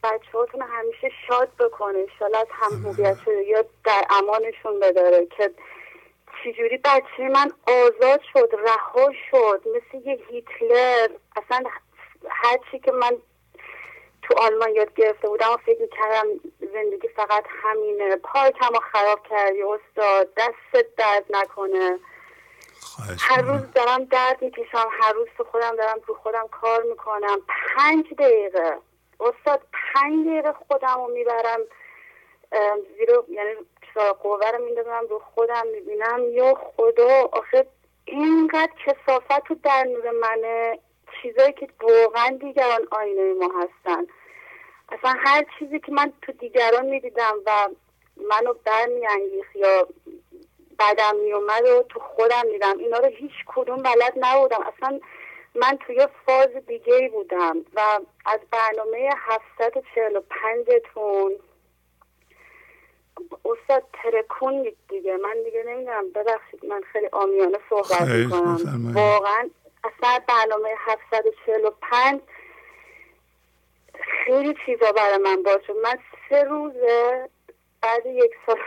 بچه 0.03 0.31
هاتون 0.33 0.61
همیشه 0.61 1.11
شاد 1.27 1.49
بکنه. 1.59 1.97
ایشالله 1.97 2.37
از 2.37 2.47
هم 2.49 2.93
شده 3.25 3.43
یا 3.43 3.65
در 3.85 4.05
امانشون 4.09 4.79
بداره 4.79 5.25
که 5.25 5.51
چجوری 6.43 6.77
بچه 6.77 7.29
من 7.33 7.51
آزاد 7.67 8.21
شد 8.33 8.49
رها 8.53 9.11
شد. 9.31 9.61
مثل 9.75 10.07
یه 10.07 10.19
هیتلر. 10.29 11.09
اصلا 11.35 11.63
هرچی 12.29 12.79
که 12.79 12.91
من 12.91 13.17
تو 14.21 14.33
آلمان 14.37 14.75
یاد 14.75 14.93
گرفته 14.93 15.27
بودم 15.27 15.51
و 15.53 15.57
فکر 15.57 15.81
می‌کردم 15.81 16.27
زندگی 16.73 17.07
فقط 17.07 17.45
همینه. 17.63 18.15
پارکم 18.15 18.73
رو 18.73 18.79
خراب 18.91 19.19
کردی 19.29 19.63
استاد. 19.63 20.33
دستت 20.37 20.95
درد 20.97 21.25
نکنه. 21.29 21.99
هر 23.19 23.41
روز 23.41 23.71
دارم 23.75 24.03
درد 24.03 24.41
می‌کشم 24.41 24.87
هر 25.01 25.13
روز 25.13 25.27
تو 25.37 25.43
خودم 25.43 25.75
دارم 25.75 25.99
تو 26.07 26.13
خودم 26.13 26.47
کار 26.51 26.83
می‌کنم. 26.83 27.37
پنج 27.75 28.13
دقیقه. 28.13 28.77
استاد 29.19 29.61
پنج 29.93 30.27
دقیقه 30.27 30.53
خودم 30.67 30.95
رو 30.95 31.07
می‌برم 31.07 31.59
زیرو 32.97 33.25
یعنی 33.29 33.51
قوه 34.19 34.51
رو 34.51 34.65
میدازم 34.65 35.05
رو 35.09 35.21
خودم 35.35 35.67
می‌بینم. 35.67 36.19
یا 36.31 36.55
خدا 36.55 37.29
آخه 37.31 37.67
اینقدر 38.05 38.71
کسافت 38.85 39.43
تو 39.47 39.55
در 39.63 39.83
نور 39.83 40.11
منه. 40.11 40.79
چیزایی 41.21 41.53
که 41.53 41.67
واقعا 41.81 42.37
دیگران 42.41 42.87
آینه 42.91 43.33
ما 43.33 43.51
هستن. 43.61 44.07
اصلا 44.89 45.15
هر 45.19 45.45
چیزی 45.59 45.79
که 45.79 45.91
من 45.91 46.13
تو 46.21 46.31
دیگران 46.31 46.85
می‌دیدم 46.85 47.33
و 47.45 47.69
منو 48.29 48.53
برمیانگیخ 48.53 49.55
یا 49.55 49.87
بدم 50.79 51.15
میومد 51.15 51.65
و 51.65 51.83
تو 51.89 51.99
خودم 51.99 52.41
دیدم. 52.51 52.77
اینا 52.77 52.97
رو 52.97 53.05
هیچ 53.05 53.31
کدوم 53.45 53.77
بلد 53.77 54.13
نبودم. 54.15 54.63
اصلا 54.75 54.99
من 55.55 55.77
توی 55.77 56.07
فاز 56.25 56.49
دیگه 56.67 57.09
بودم 57.09 57.65
و 57.75 57.99
از 58.25 58.39
برنامه 58.51 59.09
745 59.17 60.67
تون 60.93 61.31
استاد 63.45 63.83
ترکون 63.93 64.71
دیگه. 64.89 65.17
من 65.17 65.43
دیگه 65.45 65.63
نمی‌دونم. 65.67 66.11
ببخشید 66.11 66.65
من 66.65 66.81
خیلی 66.81 67.07
آمیانه 67.11 67.57
صحبت 67.69 68.01
می‌کنم. 68.01 68.93
واقعا 68.95 69.49
اصلا 69.83 70.19
برنامه 70.27 70.69
745 70.79 72.21
خیلی 74.25 74.55
چیزا 74.65 74.91
برای 74.91 75.17
من 75.17 75.43
باز 75.43 75.59
شد. 75.67 75.75
من 75.83 75.99
سه 76.29 76.43
روزه 76.43 77.29
بعد 77.81 78.05
یک 78.05 78.31
سال 78.45 78.57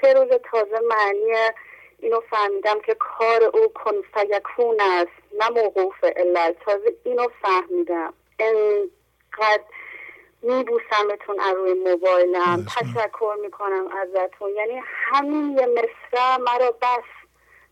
سه 0.00 0.12
روز 0.12 0.28
تازه 0.50 0.80
معنی 0.88 1.50
اینو 1.98 2.20
فهمیدم 2.20 2.80
که 2.80 2.94
کار 2.94 3.44
او 3.44 3.68
کن 3.68 3.94
فیکون 4.14 4.80
است 4.80 5.10
نه 5.38 5.48
موقوف 5.48 6.04
علت 6.04 6.56
تازه 6.64 6.96
اینو 7.04 7.28
فهمیدم. 7.42 8.14
انقدر 8.38 9.64
میبوسمتون 10.42 11.40
از 11.40 11.54
روی 11.54 11.72
موبایلم. 11.72 12.66
تشکر 12.76 13.36
می‌کنم 13.42 13.88
ازتون. 13.88 14.50
یعنی 14.56 14.82
همین 14.84 15.58
یه 15.58 15.66
مصرع 15.66 16.36
مرا 16.36 16.70
بس. 16.70 17.04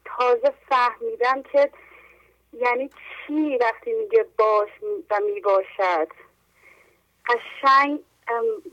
تازه 0.05 0.53
فهمیدم 0.69 1.43
که 1.43 1.71
یعنی 2.53 2.91
چی 3.27 3.59
وقتی 3.61 3.93
میگه 3.93 4.27
باش 4.39 4.69
و 5.11 5.21
می‌باشد؟ 5.21 6.09
قشنگ 7.27 8.01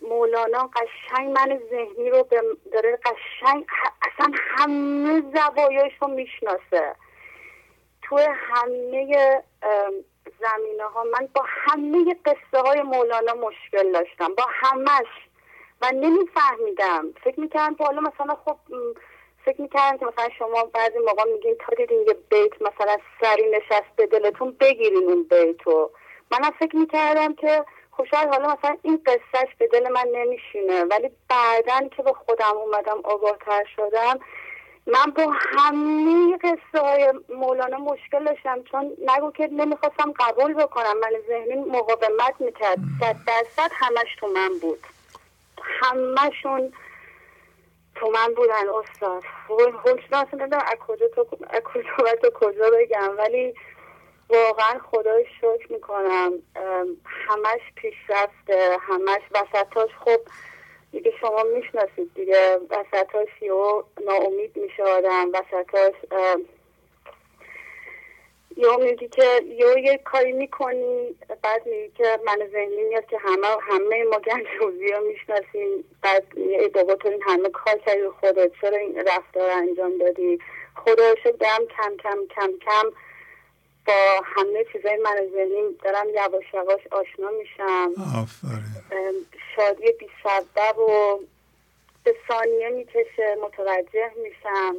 مولانا 0.09 0.69
قشنگ 0.75 1.27
من 1.29 1.59
ذهنی 1.69 2.09
رو 2.09 2.27
داره 2.71 2.99
قشنگ 3.05 3.65
اصلا 4.01 4.31
همه 4.35 5.23
زوایاش 5.33 5.91
رو 6.01 6.07
می‌شناسه. 6.07 6.95
تو 8.01 8.17
همه 8.17 9.43
زمینه 10.39 10.83
ها 10.83 11.03
من 11.03 11.29
با 11.35 11.43
همه 11.45 12.15
قصه 12.25 12.61
های 12.61 12.81
مولانا 12.81 13.33
مشکل 13.33 13.91
داشتم 13.91 14.35
با 14.35 14.43
همش. 14.49 15.07
و 15.81 15.91
نمیفهمیدم. 15.91 17.13
فکر 17.23 17.39
می‌کردم 17.39 17.75
که 17.75 17.83
حالا 17.83 18.01
مثلا 18.01 18.35
خب 18.45 18.57
فکر 19.45 19.61
می‌کردم 19.61 19.97
که 19.97 20.05
مثلا 20.05 20.29
شما 20.37 20.63
بعضی 20.63 20.99
موقع 20.99 21.23
میگین 21.33 21.55
تا 21.59 21.75
دیدین 21.77 21.99
یه 22.07 22.13
بیت 22.29 22.61
مثلا 22.61 22.97
سری 23.21 23.49
نشست 23.49 23.95
به 23.95 24.07
دلتون 24.07 24.51
بگیرین 24.59 25.09
اون 25.09 25.23
بیتو. 25.23 25.89
منم 26.31 26.51
فکر 26.59 26.75
می‌کردم 26.75 27.33
که 27.33 27.65
خب 27.97 28.05
شاید 28.05 28.29
حالا 28.29 28.53
مثلا 28.53 28.77
این 28.81 29.01
قصهش 29.05 29.55
به 29.59 29.67
دل 29.67 29.89
من 29.91 30.07
نمیشینه. 30.13 30.83
ولی 30.83 31.11
بعدا 31.29 31.87
که 31.87 32.03
به 32.03 32.13
خودم 32.13 32.57
اومدم 32.57 32.99
آگاهتر 33.03 33.63
شدم 33.75 34.19
من 34.87 35.05
با 35.15 35.33
همه 35.35 36.37
قصه 36.37 36.83
های 36.83 37.13
مولانا 37.29 37.77
مشکل 37.77 38.25
داشتم. 38.25 38.63
چون 38.63 38.91
نگو 39.07 39.31
که 39.31 39.47
نمی‌خواستم 39.47 40.13
قبول 40.19 40.53
بکنم. 40.53 40.97
من 40.97 41.11
ذهنی 41.27 41.55
مقاومت 41.55 42.35
می‌کرد. 42.39 42.77
صد 42.99 43.15
درصد 43.27 43.71
همش 43.73 44.15
تو 44.19 44.27
من 44.27 44.49
بود. 44.61 44.79
همشون 45.61 46.73
تو 47.95 48.11
من 48.11 48.33
بودن 48.33 48.69
استاد. 48.69 49.23
حسنا 49.83 50.25
نمی‌دونم 50.33 50.63
از 50.67 50.77
کجا 50.87 51.07
تو 52.21 52.29
کجا 52.29 52.69
بگم. 52.79 53.17
ولی 53.17 53.55
واقعا 54.29 54.79
خدای 54.91 55.25
شکر 55.41 55.73
می‌کنم. 55.73 56.33
همش 57.05 57.61
پیشرفته 57.75 58.77
همش 58.81 59.21
وسطاش 59.31 59.89
خب 60.05 60.19
دیگه 60.91 61.13
شما 61.21 61.43
می‌شناسید 61.43 62.11
دیگه 62.15 62.57
وسطاش 62.69 63.27
یو 63.41 63.83
ناامید 64.05 64.57
میشه 64.57 64.83
آدم 64.83 65.31
وسطاش 65.33 65.93
یا 68.57 68.77
میگی 68.77 69.07
که 69.07 69.41
یه 69.83 69.97
کاری 69.97 70.31
می‌کنی 70.31 71.15
بعد 71.41 71.65
میگی 71.65 71.89
که 71.97 72.19
من 72.25 72.47
ذهنی 72.51 72.83
میاد 72.83 73.05
که 73.05 73.17
همه 73.17 73.47
همه 73.61 74.03
ما 74.03 74.19
گنج 74.19 74.45
روزی 74.59 74.91
ها 74.91 74.99
می‌شناسیم. 74.99 75.97
بعد 76.01 76.23
ای 76.35 76.67
بابا 76.67 76.95
تو 76.95 77.07
این 77.09 77.21
همه 77.21 77.49
کار 77.49 77.77
کردی 77.77 78.07
خودت 78.19 78.51
چرا 78.61 78.77
این 78.77 79.03
رفتار 79.07 79.49
انجام 79.49 79.97
دادی؟ 79.97 80.39
خدا 80.75 81.15
شد 81.23 81.37
دارم 81.37 81.65
کم 81.67 81.97
کم 81.97 82.17
کم 82.35 82.51
کم. 82.65 82.91
با 83.85 84.21
همه 84.25 84.65
چیزای 84.73 84.97
من 84.97 85.15
ذهنی 85.33 85.77
دارم 85.83 86.09
یواش 86.09 86.53
یواش 86.53 86.87
آشنا 86.91 87.29
میشم. 87.29 87.93
شادی 89.55 89.91
بی 89.91 90.09
سبب 90.23 90.79
و 90.79 91.19
به 92.03 92.15
ثانیه 92.27 92.69
می‌کشه 92.69 93.37
متوجه 93.43 94.11
میشم. 94.23 94.75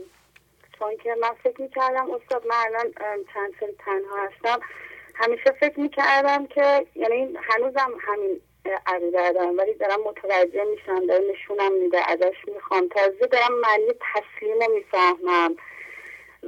چون 0.79 0.97
که 0.97 1.15
من 1.21 1.33
فکر 1.43 1.63
می‌کردم 1.63 2.11
استاد 2.11 2.47
من 2.47 2.57
الان 2.57 2.93
چند 3.35 3.55
سال 3.61 3.69
تنها 3.79 4.27
هستم. 4.27 4.61
همیشه 5.15 5.51
فکر 5.61 5.81
می‌کردم 5.81 6.47
که 6.47 6.87
یعنی 6.95 7.37
هنوزم 7.43 7.93
همین 8.01 8.41
عقیده 8.87 9.33
دارم 9.33 9.59
ولی 9.59 9.75
دارم 9.75 10.01
متوجه 10.01 10.65
میشم 10.65 11.07
داره 11.07 11.25
نشونم 11.33 11.73
میده 11.73 12.11
ازش 12.11 12.37
می‌خوام. 12.55 12.89
تازه 12.89 13.27
دارم 13.27 13.53
معنی 13.61 13.93
تسلیم 14.01 14.61
رو 14.61 14.75
می‌فهمم. 14.75 15.57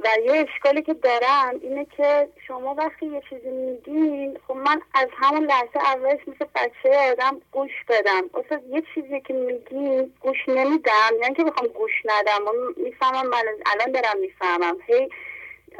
و 0.03 0.07
یه 0.25 0.31
اشکالی 0.31 0.81
که 0.81 0.93
دارم 0.93 1.59
اینه 1.61 1.85
که 1.97 2.29
شما 2.47 2.73
وقتی 2.75 3.05
یه 3.05 3.21
چیزی 3.29 3.49
میگین 3.49 4.39
خب 4.47 4.55
من 4.55 4.81
از 4.93 5.07
همون 5.13 5.45
لحظه 5.45 5.79
اولش 5.79 6.19
مثل 6.27 6.45
بچه 6.55 7.11
آدم 7.11 7.41
گوش 7.51 7.71
بدم. 7.89 8.29
اصلا 8.33 8.61
یه 8.69 8.83
چیزی 8.95 9.21
که 9.21 9.33
میگین 9.33 10.13
گوش 10.19 10.37
نمیدم. 10.47 11.11
یعنی 11.21 11.35
که 11.35 11.43
بخوام 11.43 11.67
گوش 11.67 11.91
ندم. 12.05 12.39
می‌فهمم 12.77 13.27
من 13.27 13.43
الان 13.65 13.91
دارم 13.91 14.19
می‌فهمم. 14.19 14.77
هی 14.87 15.09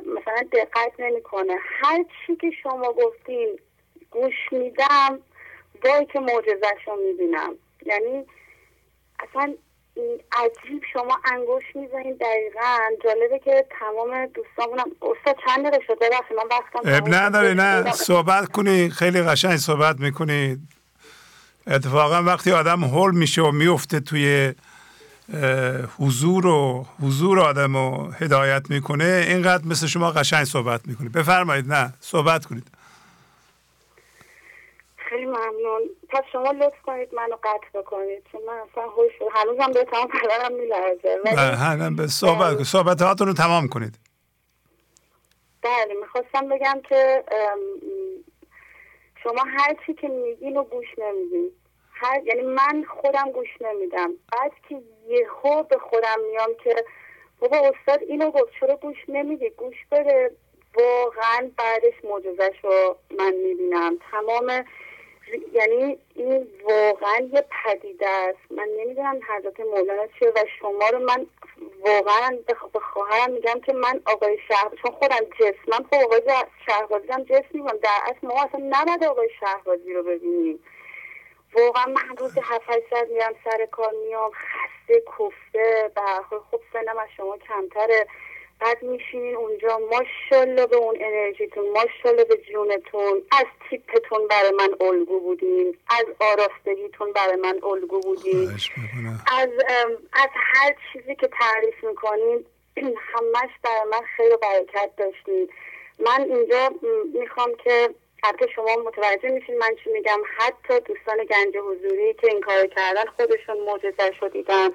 مثلا 0.05 0.47
دقت 0.51 0.91
نمی‌کنه. 0.99 1.57
هر 1.61 2.05
چی 2.27 2.35
که 2.35 2.51
شما 2.63 2.93
گفتین 2.93 3.59
گوش 4.11 4.35
میدم 4.51 5.19
وای 5.83 6.05
که 6.05 6.19
معجزش 6.19 6.87
رو 6.87 6.95
می‌بینم. 6.95 7.55
یعنی 7.85 8.25
اصلا 9.19 9.53
عجیب 10.31 10.83
شما 10.93 11.19
انگوش 11.33 11.63
می‌زنید 11.75 12.19
دقیقا. 12.19 12.77
جالبه 13.03 13.39
که 13.45 13.65
تمام 13.79 14.25
دوستامونم 14.25 14.85
استاد 15.01 15.35
چند 15.45 15.65
دقیقه 15.65 15.85
شده 15.87 16.09
من 16.37 16.43
وقتم 16.51 16.97
اب 16.97 17.13
نداره 17.15 17.53
نه 17.53 17.91
صحبت 17.91 18.51
کنی 18.51 18.89
خیلی 18.89 19.21
قشنگ 19.21 19.57
صحبت 19.57 19.99
می‌کنی. 19.99 20.57
اتفاقا 21.67 22.23
وقتی 22.23 22.51
آدم 22.51 22.83
هول 22.83 23.15
میشه 23.15 23.41
و 23.41 23.51
میفته 23.51 23.99
توی 23.99 24.53
حضور 25.99 26.47
و 26.47 26.85
حضور 27.01 27.39
آدم 27.39 27.77
رو 27.77 28.11
هدایت 28.11 28.69
می‌کنه 28.69 29.25
اینقدر 29.27 29.67
مثل 29.67 29.87
شما 29.87 30.11
قشنگ 30.11 30.43
صحبت 30.43 30.81
می‌کنید 30.87 31.11
بفرمایید 31.11 31.73
نه 31.73 31.93
صحبت 31.99 32.45
کنید. 32.45 32.67
خیلی 35.09 35.25
ممنون. 35.25 35.89
پس 36.09 36.23
شما 36.31 36.51
لطف 36.51 36.81
کنید 36.81 37.15
منو 37.15 37.35
قطع 37.35 37.79
بکنید. 37.79 38.23
چون 38.31 38.41
من 38.47 38.57
اصلا 38.71 38.83
هوش 38.83 39.11
هنوزم 39.31 39.71
به 39.71 39.83
تمام 39.83 40.07
پدرم 40.07 40.53
میلرزه. 40.53 41.19
نه 41.75 41.95
به 41.95 42.07
صحبت 42.07 42.63
صحبت 42.63 43.01
هاتون 43.01 43.27
رو 43.27 43.33
تمام 43.33 43.67
کنید. 43.67 43.95
بله 45.61 45.93
می‌خواستم 46.01 46.49
بگم 46.49 46.81
که 46.89 47.23
شما 49.23 49.43
هر 49.57 49.75
چی 49.85 49.93
که 49.93 50.07
میگین 50.07 50.57
و 50.57 50.63
گوش 50.63 50.87
نمیدین. 50.97 51.51
هر 51.91 52.21
یعنی 52.25 52.41
من 52.41 52.83
خودم 53.01 53.31
گوش 53.31 53.61
نمیدم. 53.61 54.11
بعد 54.31 54.51
که 54.69 54.81
یهو 55.07 55.63
به 55.63 55.77
خودم 55.77 56.19
میام 56.31 56.49
که 56.63 56.85
بابا 57.39 57.57
استاد 57.57 58.03
اینو 58.03 58.31
گفت 58.31 58.51
چرا 58.59 58.75
گوش 58.75 58.97
نمیدی؟ 59.07 59.49
گوش 59.49 59.75
بده. 59.91 60.31
واقعا 60.79 61.51
بعدش 61.57 61.93
معجزش 62.03 62.55
رو 62.63 62.97
من 63.17 63.33
می‌بینم. 63.33 63.97
تمام 64.11 64.65
یعنی 65.53 65.97
این 66.15 66.47
واقعا 66.63 67.29
یه 67.33 67.45
پدیده 67.63 68.09
است. 68.09 68.51
من 68.51 68.67
نمی‌دونم 68.79 69.19
حضرت 69.29 69.59
مولانا 69.59 70.07
چیه 70.19 70.29
و 70.29 70.39
شما 70.59 70.89
رو 70.89 70.99
من 70.99 71.27
واقعا 71.85 72.37
به 72.73 72.79
خواهرم 72.79 73.31
میگم 73.31 73.59
که 73.59 73.73
من 73.73 74.01
آقای 74.05 74.37
شهر 74.47 74.69
چون 74.81 74.91
خودم 74.91 75.25
جسمم 75.39 75.85
خب 75.89 75.95
آقای 76.03 76.21
شهربازی 76.65 77.07
هم 77.07 77.23
جسم 77.23 77.45
میگم. 77.53 77.77
در 77.77 77.99
اصل 78.03 78.27
ما 78.27 78.43
اصلا 78.43 78.61
نباید 78.63 79.03
آقای 79.03 79.29
شهربازی 79.39 79.93
رو 79.93 80.03
ببینیم. 80.03 80.59
واقعا 81.53 81.85
من 81.85 82.17
روز 82.17 82.37
هفت 82.37 82.89
ساعت 82.89 83.09
میرم 83.09 83.35
سر 83.43 83.65
کار 83.65 83.93
میام 84.05 84.31
خسته 84.31 85.03
کفته 85.19 85.91
به 85.95 86.01
خب 86.51 86.61
سنم 86.73 86.97
از 86.97 87.07
شما 87.17 87.37
کمتره. 87.37 88.07
بعد 88.59 88.83
میشینین 88.83 89.35
اونجا 89.35 89.79
ماشالله 89.91 90.67
به 90.67 90.75
اون 90.75 90.97
انرژیتون 91.01 91.65
ماشالله 91.71 92.23
به 92.23 92.37
جونتون. 92.37 93.21
از 93.31 93.45
تیپتون 93.69 94.27
برای 94.27 94.51
من 94.51 94.87
الگو 94.87 95.19
بودین 95.19 95.77
از 95.89 96.05
آراستگیتون 96.19 97.13
برای 97.13 97.35
من 97.35 97.59
الگو 97.63 97.99
بودین. 97.99 98.49
از 99.37 99.49
از 100.13 100.29
هر 100.33 100.75
چیزی 100.93 101.15
که 101.15 101.29
تعریف 101.39 101.83
می‌کنین 101.83 102.45
همش 103.11 103.49
برای 103.63 103.89
من 103.91 104.01
خیلی 104.17 104.37
برکت 104.41 104.91
داشتین. 104.97 105.49
من 105.99 106.21
اینجا 106.21 106.69
می‌خوام 107.19 107.49
که 107.63 107.89
حتی 108.23 108.45
شما 108.55 108.75
متوجه 108.85 109.29
میشین 109.29 109.57
من 109.57 109.75
چی 109.83 109.89
میگم. 109.91 110.19
حتی 110.37 110.79
دوستان 110.79 111.17
گنج 111.17 111.57
حضوری 111.57 112.13
که 112.13 112.27
این 112.27 112.41
کار 112.41 112.67
کردن 112.67 113.05
خودشون 113.17 113.57
معجزه 113.59 114.11
شدیدن. 114.19 114.69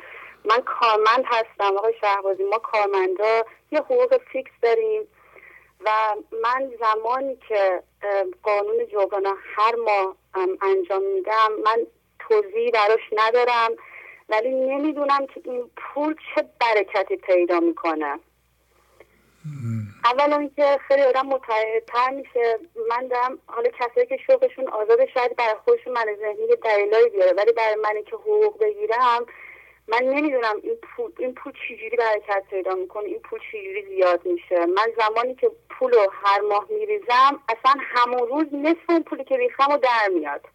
من 0.44 0.60
کارمند 0.60 1.24
هستم 1.26 1.76
آقای 1.76 1.94
شهبازی. 2.00 2.42
ما 2.42 2.58
کارمندا 2.58 3.44
یه 3.72 3.80
حقوق 3.80 4.20
فیکس 4.32 4.50
داریم 4.62 5.02
و 5.84 5.90
من 6.42 6.72
زمانی 6.80 7.38
که 7.48 7.82
قانون 8.42 8.86
جوگانا 8.86 9.36
هر 9.56 9.74
ماه 9.74 10.16
انجام 10.62 11.02
میدم 11.02 11.52
من 11.64 11.86
توضیحی 12.18 12.70
براش 12.70 13.00
ندارم 13.12 13.70
ولی 14.28 14.50
نمی‌دونم 14.50 15.26
که 15.26 15.40
این 15.44 15.70
پول 15.76 16.14
چه 16.14 16.44
برکتی 16.60 17.16
پیدا 17.16 17.60
می‌کنه. 17.60 18.18
اولا 20.04 20.36
اینکه 20.36 20.78
خیلی 20.88 21.02
آدم 21.02 21.26
متحدتر 21.26 22.10
میشه. 22.10 22.58
من 22.90 23.08
دارم 23.08 23.38
حالا 23.46 23.70
کسایی 23.70 24.06
که 24.06 24.16
شوقشون 24.26 24.68
آزاد 24.68 24.98
شاید 25.14 25.36
برای 25.36 25.54
خودشون 25.64 25.92
من 25.92 26.06
ذهنی 26.20 26.56
دلیلایی 26.64 27.08
بیاره 27.08 27.32
ولی 27.32 27.52
برای 27.52 27.74
منی 27.74 28.02
که 28.02 28.16
حقوق 28.16 28.60
بگیرم 28.60 29.26
من 29.88 30.02
نمی‌دونم 30.02 30.56
این 30.62 30.76
پول 30.82 31.12
این 31.18 31.34
پول 31.34 31.52
چجوری 31.52 31.96
برکت 31.96 32.42
پیدا 32.50 32.74
می‌کنه 32.74 33.04
این 33.04 33.18
پول 33.18 33.40
چجوری 33.52 33.86
زیاد 33.88 34.26
میشه. 34.26 34.66
من 34.66 34.86
زمانی 34.98 35.34
که 35.34 35.50
پول 35.70 35.92
رو 35.92 36.12
هر 36.12 36.40
ماه 36.40 36.66
میریزم 36.70 37.40
اصلا 37.48 37.74
همون 37.80 38.28
روز 38.28 38.46
نصف 38.52 38.90
اون 38.90 39.02
پولی 39.02 39.24
که 39.24 39.36
ریختم 39.36 39.72
و 39.72 39.78
در 39.78 40.08
میاد. 40.14 40.48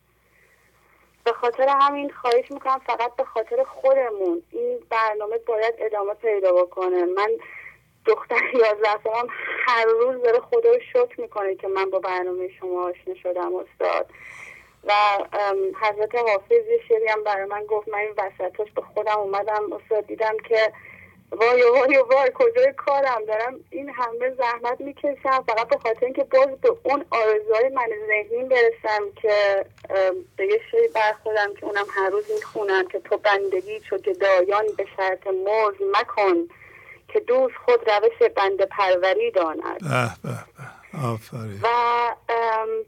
به 1.24 1.34
خاطر 1.34 1.68
همین 1.68 2.10
خواهش 2.10 2.52
می‌کنم 2.52 2.82
فقط 2.88 3.16
به 3.16 3.24
خاطر 3.24 3.64
خودمون 3.64 4.44
این 4.52 4.80
برنامه 4.90 5.38
باید 5.38 5.74
ادامه 5.78 6.14
پیدا 6.14 6.54
بکنه. 6.54 7.06
من 7.06 7.30
دختر 8.06 8.42
یازده 8.64 9.04
سالم 9.04 9.28
هر 9.68 9.86
روز 9.86 10.22
داره 10.22 10.40
خدا 10.40 10.72
رو 10.72 10.80
شکر 10.94 11.22
می‌کنه 11.22 11.56
که 11.56 11.68
من 11.68 11.90
با 11.90 12.00
برنامه 12.00 12.50
شما 12.60 12.84
آشنا 12.84 13.16
شدم 13.16 13.52
استاد. 13.56 14.10
و 14.84 14.94
حضرت 15.82 16.16
حافظ 16.16 16.52
یه 16.52 16.80
شعری 16.88 17.08
هم 17.08 17.24
برای 17.24 17.46
من 17.46 17.64
گفت. 17.64 17.88
من 17.88 18.00
این 18.00 18.14
وسطاش 18.18 18.72
به 18.72 18.82
خودم 18.82 19.18
اومدم 19.18 19.74
استاد 19.74 20.08
دیدم 20.08 20.38
که 20.50 20.74
وای 21.32 21.64
وای 21.64 21.98
وای 21.98 22.32
کجای 22.34 22.74
کارم؟ 22.78 23.26
دارم 23.28 23.60
این 23.70 23.90
همه 23.90 24.30
زحمت 24.38 24.82
می‌کشم. 24.82 25.44
فقط 25.48 25.68
به 25.68 25.78
خاطر 25.78 26.06
اینکه 26.06 26.24
باز 26.24 26.62
به 26.62 26.76
اون 26.84 27.06
آرزوهای 27.12 27.70
من 27.70 27.88
ذهنی 28.08 28.44
برسم 28.44 29.12
که 29.22 29.66
به 30.38 30.48
یه 30.48 30.62
شعری 30.72 30.88
برخورم 30.88 31.54
که 31.54 31.66
اونم 31.66 31.86
هر 31.90 32.10
روز 32.10 32.32
می‌خونم 32.36 32.88
که 32.88 33.00
تو 33.00 33.18
بندگی 33.18 33.80
چو 33.80 33.98
گدایان 33.98 34.66
به 34.78 34.86
شرط 34.98 35.28
مرز 35.28 35.76
مکن 36.00 36.36
که 37.08 37.20
دوست 37.20 37.56
خود 37.66 37.90
روش 37.90 38.30
بند 38.36 38.62
پروری 38.62 39.32
داند. 39.32 39.82
آفرین. 40.94 41.60
و 41.64 41.68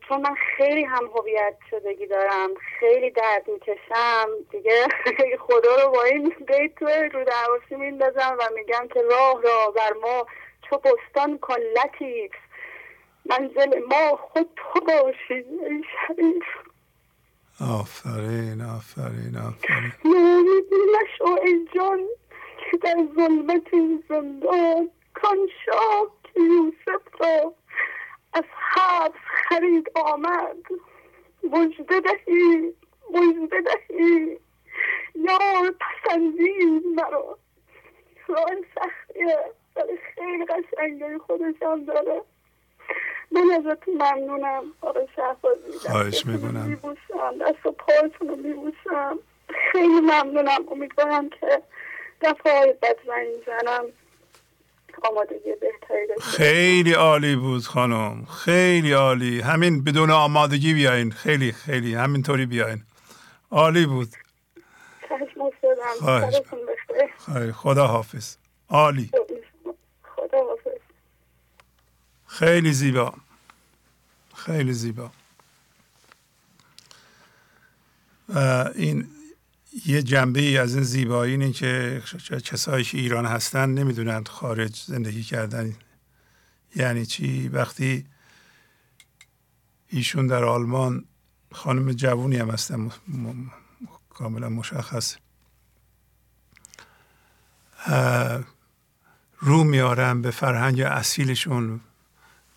چون 0.07 0.21
من 0.21 0.35
خیلی 0.57 0.83
هم 0.83 1.05
هویت 1.15 1.57
شدگی 1.69 2.07
دارم 2.07 2.49
خیلی 2.79 3.11
درد 3.11 3.47
می‌کشم 3.47 4.27
دیگه 4.51 4.87
خدا 5.47 5.83
رو 5.83 5.91
با 5.91 6.03
این 6.03 6.29
بیت 6.47 6.75
تو 6.75 6.85
رو 6.85 7.25
درواسی 7.25 7.75
میندازم 7.75 8.37
و 8.39 8.43
میگم 8.55 8.87
که 8.93 9.01
راه 9.01 9.41
را 9.41 9.71
بر 9.71 9.93
ما 10.01 10.25
چو 10.69 10.77
بستان 10.77 11.37
کن 11.37 11.55
لطیف. 11.59 12.31
منزل 13.25 13.79
ما 13.89 14.15
خود 14.15 14.49
تو 14.55 14.79
باشی 14.79 15.45
شریف. 16.07 16.43
آفرین 17.79 18.61
آفرین 18.61 19.37
آفرین. 19.37 19.91
نشو 20.95 21.41
ای 21.43 21.67
جان 21.75 21.99
که 22.57 22.77
در 22.77 22.95
ظلمت 23.15 23.71
زندان 24.09 24.89
کان 25.13 25.37
شاه 25.65 26.07
که 26.23 26.41
یوسف 26.41 27.01
را. 27.19 27.53
از 28.33 28.43
حبس 28.75 29.19
خرید 29.49 29.91
آمد. 29.95 30.57
مجده 31.43 31.99
دهی 31.99 32.73
مجده 33.11 33.61
دهی. 33.61 34.37
یار 35.15 35.75
پسندید 35.79 36.83
مرا. 36.95 37.37
راه 38.27 38.45
سختیه 38.75 39.37
ولی 39.75 39.97
خیلی 40.15 40.45
قشنگه 40.45 41.17
خودش 41.17 41.55
هم 41.61 41.85
داره. 41.85 42.21
من 43.31 43.41
ازت 43.51 43.87
ممنونم. 43.87 44.63
آقای 44.81 45.07
شهبازی 45.15 45.71
خواهش 45.89 46.25
می‌کنم. 46.25 46.65
میبوسم 46.65 47.37
دست 47.41 47.65
و 47.65 47.71
پایتون 47.71 48.27
رو 48.27 48.35
میبوسم. 48.35 49.19
خیلی 49.71 50.01
ممنونم. 50.01 50.69
امیدوارم 50.71 51.29
که 51.29 51.61
دفعه 52.21 52.73
بد 52.81 52.97
زنگ 53.05 53.27
زنم 53.45 53.85
آمادگی 55.03 55.51
بهتری 55.61 56.21
خیلی 56.21 56.93
عالی 56.93 57.35
بود 57.35 57.63
خانم. 57.63 58.25
خیلی 58.25 58.91
عالی. 58.91 59.41
همین 59.41 59.83
بدون 59.83 60.11
آمادگی 60.11 60.73
بیاین. 60.73 61.11
خیلی 61.11 61.51
خیلی. 61.51 61.93
همینطوری 61.95 62.45
بیاین. 62.45 62.83
عالی 63.51 63.85
بود. 63.85 64.09
خواهش 65.99 66.35
خدا 67.53 67.87
حافظ. 67.87 68.35
عالی. 68.69 69.11
خدا 70.03 70.37
حافظ. 70.37 70.81
خیلی 72.27 72.73
زیبا. 72.73 73.13
خیلی 74.35 74.73
زیبا. 74.73 75.11
این 78.75 79.07
یه 79.85 80.03
جنبه 80.03 80.39
ای 80.39 80.57
از 80.57 80.75
این 80.75 80.83
زیبایی 80.83 81.31
اینه 81.31 81.51
که 81.51 82.01
کسایی 82.43 82.83
که 82.83 82.97
ایران 82.97 83.25
هستن 83.25 83.69
نمی‌دونند 83.69 84.27
خارج 84.27 84.83
زندگی 84.85 85.23
کردن. 85.23 85.75
یعنی 86.75 87.05
چی؟ 87.05 87.47
وقتی 87.47 88.05
ایشون 89.87 90.27
در 90.27 90.43
آلمان 90.43 91.05
خانم 91.51 91.91
جوونی 91.91 92.37
هم 92.37 92.49
هستن 92.49 92.91
کاملا 94.09 94.49
مشخص. 94.49 95.15
رو 99.39 99.63
میارن 99.63 100.21
به 100.21 100.31
فرهنگ 100.31 100.81
اصیلشون 100.81 101.81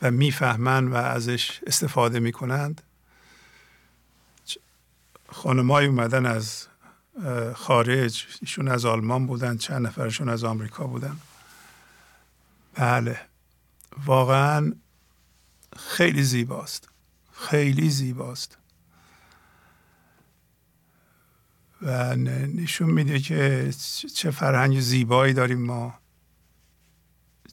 و 0.03 0.11
می‌فهمن 0.11 0.89
و 0.89 0.95
ازش 0.95 1.61
استفاده 1.66 2.20
می‌کنند. 2.20 2.82
خانمای 5.28 5.86
اومدن 5.86 6.27
از 6.27 6.66
خارج 7.55 8.27
ایشون 8.41 8.69
از 8.69 8.85
آلمان 8.85 9.27
بودن 9.27 9.57
چند 9.57 9.86
نفرشون 9.86 10.28
از 10.28 10.45
آمریکا 10.45 10.86
بودن. 10.86 11.16
بله. 12.74 13.20
واقعا 14.07 14.73
خیلی 15.77 16.23
زیباست. 16.23 16.89
خیلی 17.32 17.91
زیباست. 17.91 18.59
و 21.82 22.16
نشون 22.16 22.91
میده 22.91 23.19
که 23.19 23.70
چه 24.15 24.31
فرهنگ 24.31 24.81
زیبایی 24.81 25.32
داریم 25.35 25.62
ما. 25.62 25.95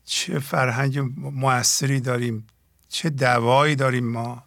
چه 0.05 0.39
فرهنگ 0.39 0.99
موثری 1.17 1.99
داریم. 1.99 2.47
چه 2.89 3.09
دوایی 3.09 3.75
داریم 3.75 4.05
ما. 4.05 4.43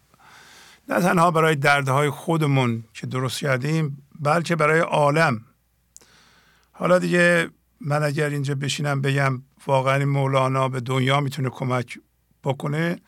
نه 0.89 0.99
تنها 1.01 1.31
برای 1.31 1.55
دردهای 1.55 2.09
خودمون 2.09 2.83
که 2.93 3.07
درست 3.07 3.39
کردیم 3.39 4.04
بلکه 4.19 4.55
برای 4.55 4.79
عالم. 4.79 5.45
حالا 6.71 6.99
دیگه 6.99 7.49
من 7.81 8.03
اگر 8.03 8.29
اینجا 8.29 8.55
بشینم 8.55 9.01
بگم 9.01 9.41
واقعا 9.67 10.05
مولانا 10.05 10.69
به 10.69 10.79
دنیا 10.79 11.19
می‌تونه 11.19 11.49
کمک 11.49 11.99
بکنه 12.43 12.99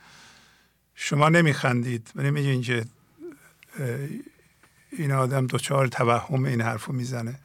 شما 0.96 1.30
نمیخندید. 1.30 2.12
و 2.16 2.22
نمیگین 2.22 2.62
که 2.62 2.86
این 4.92 5.12
آدم 5.12 5.48
دوچار 5.48 5.88
توهم 5.88 6.46
این 6.46 6.62
حرفو 6.62 6.94
می‌زنه. 6.94 7.40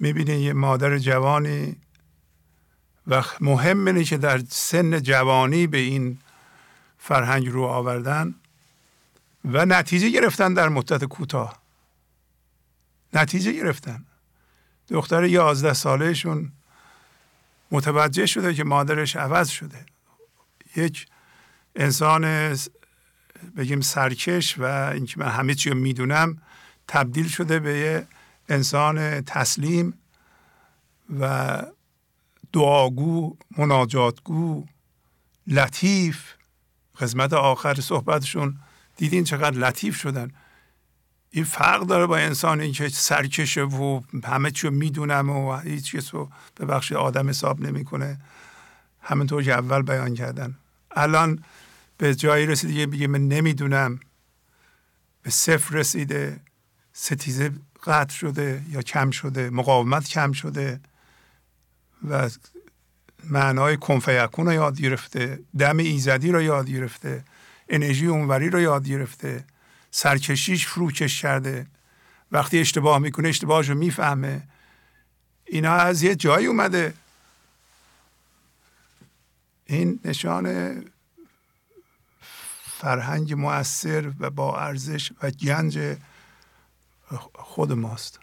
می‌بینید 0.00 0.40
یه 0.40 0.52
مادر 0.52 0.98
جوانی 0.98 1.76
و 3.06 3.24
مهم 3.40 3.86
اینه 3.86 4.04
که 4.04 4.16
در 4.16 4.38
سن 4.48 5.00
جوانی 5.00 5.66
به 5.66 5.78
این 5.78 6.18
فرهنگ 6.98 7.48
رو 7.48 7.62
آوردن. 7.62 8.34
و 9.48 9.66
نتیجه 9.66 10.10
گرفتن 10.10 10.54
در 10.54 10.68
مدت 10.68 11.04
کوتاه. 11.04 11.62
نتیجه 13.12 13.52
گرفتن. 13.52 14.04
دختر 14.88 15.24
یازده 15.24 15.72
سالهشون 15.72 16.52
متوجه 17.70 18.26
شده 18.26 18.54
که 18.54 18.64
مادرش 18.64 19.16
عوض 19.16 19.48
شده. 19.48 19.86
یک 20.76 21.06
انسان 21.76 22.56
بگیم 23.56 23.80
سرکش 23.80 24.58
و 24.58 24.64
اینکه 24.64 25.20
من 25.20 25.28
همه 25.28 25.54
چی 25.54 25.70
می‌دونم 25.70 26.42
تبدیل 26.88 27.28
شده 27.28 27.58
به 27.58 27.78
یه 27.78 28.06
انسان 28.48 29.20
تسلیم 29.20 29.94
و 31.20 31.62
دعاگو 32.52 33.36
مناجاتگو 33.58 34.66
لطیف. 35.46 36.34
قسمت 37.00 37.32
آخر 37.32 37.74
صحبتشون 37.74 38.58
دیدین 38.98 39.24
چقدر 39.24 39.58
لطیف 39.58 39.96
شدن. 39.96 40.30
این 41.30 41.44
فرق 41.44 41.86
داره 41.86 42.06
با 42.06 42.16
انسانی 42.16 42.72
که 42.72 42.88
سرکشه 42.88 43.62
و 43.62 44.00
همه 44.24 44.50
چی 44.50 44.66
رو 44.66 44.72
می‌دونم 44.72 45.30
و 45.30 45.56
هیچ 45.56 45.84
چیز 45.84 46.08
رو 46.08 46.30
ببخشید 46.60 46.96
آدم 46.96 47.28
حساب 47.28 47.60
نمی‌کنه. 47.60 48.18
همینطور 49.00 49.42
که 49.42 49.52
اول 49.52 49.82
بیان 49.82 50.14
کردن. 50.14 50.58
الان 50.90 51.44
به 51.98 52.14
جایی 52.14 52.46
رسیده 52.46 52.74
که 52.74 52.86
بگه 52.86 53.06
نمی‌دونم. 53.08 54.00
به 55.22 55.30
صفر 55.30 55.74
رسیده. 55.74 56.40
ستیزه 56.92 57.52
قطع 57.84 58.14
شده 58.14 58.62
یا 58.70 58.82
کم 58.82 59.10
شده. 59.10 59.50
مقاومت 59.50 60.08
کم 60.08 60.32
شده. 60.32 60.80
و 62.10 62.30
معنای 63.24 63.76
کنفیکون 63.76 64.46
رو 64.46 64.52
یاد 64.52 64.80
گرفته. 64.80 65.40
دم 65.58 65.76
ایزدی 65.78 66.32
رو 66.32 66.42
یاد 66.42 66.70
گرفته. 66.70 67.24
انرژی 67.68 68.06
اونوری 68.06 68.50
رو 68.50 68.60
یاد 68.60 68.88
گرفته 68.88 69.44
سرکشیش 69.90 70.66
فروکش 70.66 71.22
کرده. 71.22 71.66
وقتی 72.32 72.60
اشتباه 72.60 72.98
می‌کنه 72.98 73.28
اشتباهش 73.28 73.68
رو 73.68 73.74
می‌فهمه. 73.74 74.48
اینا 75.44 75.72
از 75.72 76.02
یه 76.02 76.16
جایی 76.16 76.46
اومده. 76.46 76.94
این 79.66 80.00
نشان 80.04 80.84
فرهنگ 82.62 83.34
مؤثر 83.34 84.12
و 84.20 84.30
با 84.30 84.60
ارزش 84.60 85.12
و 85.22 85.30
گنج 85.30 85.96
خود 87.34 87.72
ماست. 87.72 88.20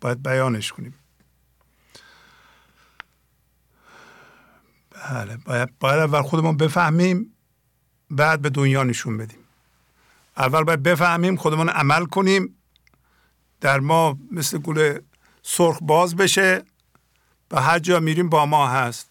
باید 0.00 0.22
بیانش 0.22 0.72
کنیم. 0.72 0.94
بله 4.90 5.36
باید, 5.36 5.78
باید 5.78 6.00
اول 6.00 6.22
خودمون 6.22 6.56
بفهمیم 6.56 7.35
بعد 8.10 8.42
به 8.42 8.50
دنیا 8.50 8.82
نشون 8.82 9.18
بدیم. 9.18 9.38
اول 10.36 10.64
باید 10.64 10.82
بفهمیم 10.82 11.36
خودمون 11.36 11.68
عمل 11.68 12.04
کنیم. 12.04 12.62
در 13.60 13.80
ما 13.80 14.18
مثل 14.32 14.58
گل 14.58 14.98
سرخ 15.42 15.78
باز 15.82 16.16
بشه 16.16 16.64
و 17.50 17.60
هر 17.60 17.78
جا 17.78 18.00
میریم 18.00 18.28
با 18.28 18.46
ما 18.46 18.68
هست. 18.68 19.10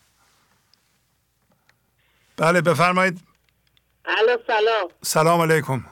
بله 2.37 2.61
بفرمایید. 2.61 3.19
سلام. 4.47 4.89
سلام 5.01 5.41
علیکم. 5.41 5.85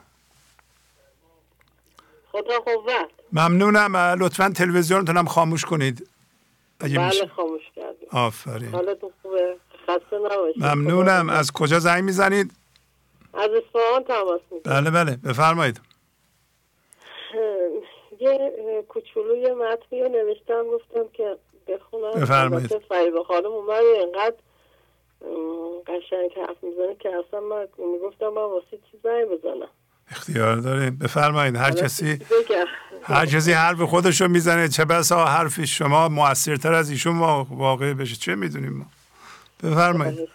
خدا 2.32 2.60
قوت. 2.66 3.10
ممنونم 3.32 3.96
لطفا 3.96 4.50
تلویزیونتونم 4.50 5.26
خاموش 5.26 5.66
کنید. 5.66 6.10
اگه 6.80 7.00
بله. 7.00 7.28
خاموش 7.36 7.62
کردیم. 7.76 8.08
آفرین. 8.12 8.72
حالتون 8.72 9.10
خوبه؟ 9.22 9.58
خسته 9.84 10.18
نباشید. 10.26 10.64
ممنونم. 10.64 11.30
از 11.30 11.52
کجا 11.52 11.80
زنگ 11.80 12.04
می‌زنید؟ 12.04 12.52
از 13.34 13.50
اصفهان 13.50 14.04
تماس 14.04 14.42
بله 14.66 14.92
بله. 14.92 15.16
بفرمایید. 15.16 15.82
یه 18.20 18.52
کوچولوی 18.90 19.52
متنی 19.54 20.02
رو 20.02 20.10
نوشتم 20.10 20.64
گفتم 20.64 21.10
که 21.14 21.38
بخونم. 21.68 22.12
بفرمایید. 22.12 22.78
فریبا 22.90 23.24
خانم 23.24 23.46
اومد 23.46 23.70
اینقدر 23.72 24.36
قشنگ 25.88 26.32
حرف 26.48 26.58
می‌زنه 26.64 26.96
که 27.00 27.10
اصلا 27.10 27.40
من 27.40 27.68
می‌گفتم 27.78 28.28
من 28.28 28.42
واسه 28.42 28.78
چی 28.92 29.00
زنگ 29.04 29.26
بزنم. 29.26 29.70
اختیار 30.12 30.56
داریم 30.56 30.98
بفرمایید. 30.98 31.56
هر 31.56 31.72
کسی 31.72 32.20
هر 33.04 33.26
کسی 33.26 33.52
حرف 33.52 33.82
خودش 33.82 34.22
رو 34.22 34.28
می‌زنه 34.28 34.68
چه 34.68 34.86
بسا 34.86 35.26
حرفی 35.26 35.68
شما 35.68 36.10
موثرتر 36.10 36.74
از 36.74 36.90
ایشون 36.90 37.20
واقع 37.50 37.94
بشه. 37.94 38.16
چه 38.16 38.36
می‌دونیم 38.36 38.74
ما؟ 38.74 38.86
بفرمایید. 39.64 40.30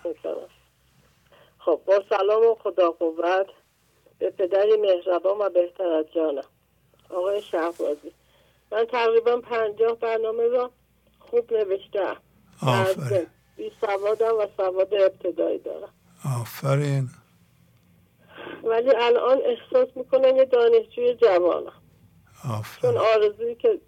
خب 1.68 1.80
با 1.86 2.02
سلام 2.08 2.46
و 2.46 2.54
خدا 2.54 2.90
قوت. 2.90 3.46
به 4.18 4.30
پدری 4.30 4.76
مهربان 4.76 5.38
و 5.38 5.50
بهتر 5.50 5.88
از 5.88 6.04
جانم. 6.14 6.42
آقای 7.10 7.42
شهبازی. 7.42 8.12
من 8.72 8.84
تقریبا 8.84 9.36
پنجاه 9.36 9.94
برنامه 9.94 10.48
را 10.48 10.70
خوب 11.18 11.52
نوشتم. 11.52 12.16
آفرین. 12.62 13.26
بی 13.56 13.72
سوادم 13.80 14.38
و 14.38 14.46
سواد 14.56 14.94
ابتدایی 14.94 15.58
دارم. 15.58 15.92
آفرین. 16.40 17.08
ولی 18.64 18.90
الان 18.96 19.38
احساس 19.44 19.88
می‌کنم 19.94 20.36
یه 20.36 20.44
دانشجوی 20.44 21.14
جوانم. 21.14 21.72
آفرین. 22.58 22.92
چون 22.92 22.96
آرزویی 22.96 23.54
که 23.54 23.80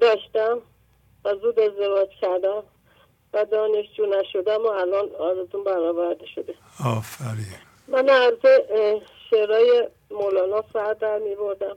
داشتم 0.00 0.62
و 1.24 1.34
زود 1.34 1.60
ازدواج 1.60 2.08
کردم 2.20 2.62
و 3.36 3.44
دانشجو 3.44 4.06
نشدم 4.06 4.62
و 4.62 4.66
الان 4.66 5.14
آرزون 5.14 5.64
برآورده 5.64 6.26
شده. 6.26 6.54
آفرین. 6.86 7.60
من 7.88 8.08
از 8.08 8.32
شعرهای 9.30 9.88
مولانا 10.10 10.64
سر 10.72 10.94
در 10.94 11.18
می 11.18 11.34
بردم 11.34 11.76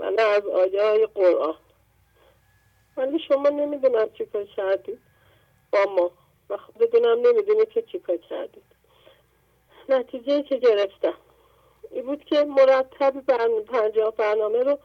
نه 0.00 0.22
از 0.22 0.46
آیه 0.46 0.82
های 0.82 1.06
قرآن. 1.06 1.54
ولی 2.96 3.18
شما 3.28 3.48
نمی‌دونم 3.48 4.08
چی 4.18 4.26
کار 4.26 4.44
کردید. 4.44 4.98
با 5.72 5.84
ما. 5.96 6.10
و 6.50 6.58
بدونم 6.80 7.26
نمی‌دونید 7.26 7.68
که 7.68 7.82
چی 7.82 7.98
کار 7.98 8.16
کردید. 8.16 8.64
نتیجه 9.88 10.42
که 10.42 10.56
گرفتم. 10.56 11.14
این 11.90 12.06
بود 12.06 12.24
که 12.24 12.44
مرتب 12.44 13.20
پنجاه 13.66 14.10
برنامه 14.16 14.62
رو 14.62 14.78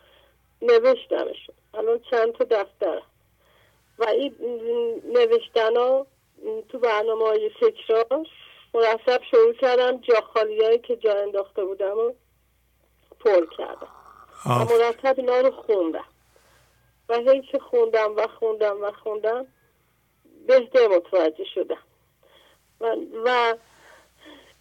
نوشتمشون. 0.62 1.56
الان 1.74 2.00
چند 2.12 2.32
تا 2.32 2.44
دفترم. 2.44 3.02
و 4.00 4.04
این 4.04 4.34
نوشتن 5.14 5.78
ها 5.78 6.08
تو 6.70 6.80
برنامه 6.80 7.26
های 7.26 7.50
فکرها 7.50 8.24
مرتب 8.74 9.22
شروع 9.32 9.54
کردم 9.54 9.98
جا 9.98 10.20
هایی 10.36 10.80
که 10.80 10.96
جا 10.96 11.22
انداخته 11.22 11.66
بودم 11.66 11.98
و 11.98 12.14
پر 13.20 13.46
کردم. 13.58 13.92
و 14.46 14.66
مرتب 14.66 15.16
اینا 15.18 15.40
رو 15.40 15.52
خوندم. 15.52 16.06
و 17.10 17.18
هی 17.18 17.42
که 17.42 17.60
خوندم 17.60 18.16
و 18.16 18.28
خوندم 18.28 18.84
و 18.84 18.92
خوندم 18.92 19.48
بهتر 20.48 20.88
متوجه 20.88 21.46
شدم. 21.56 21.84
و, 22.82 22.96
و 23.26 23.56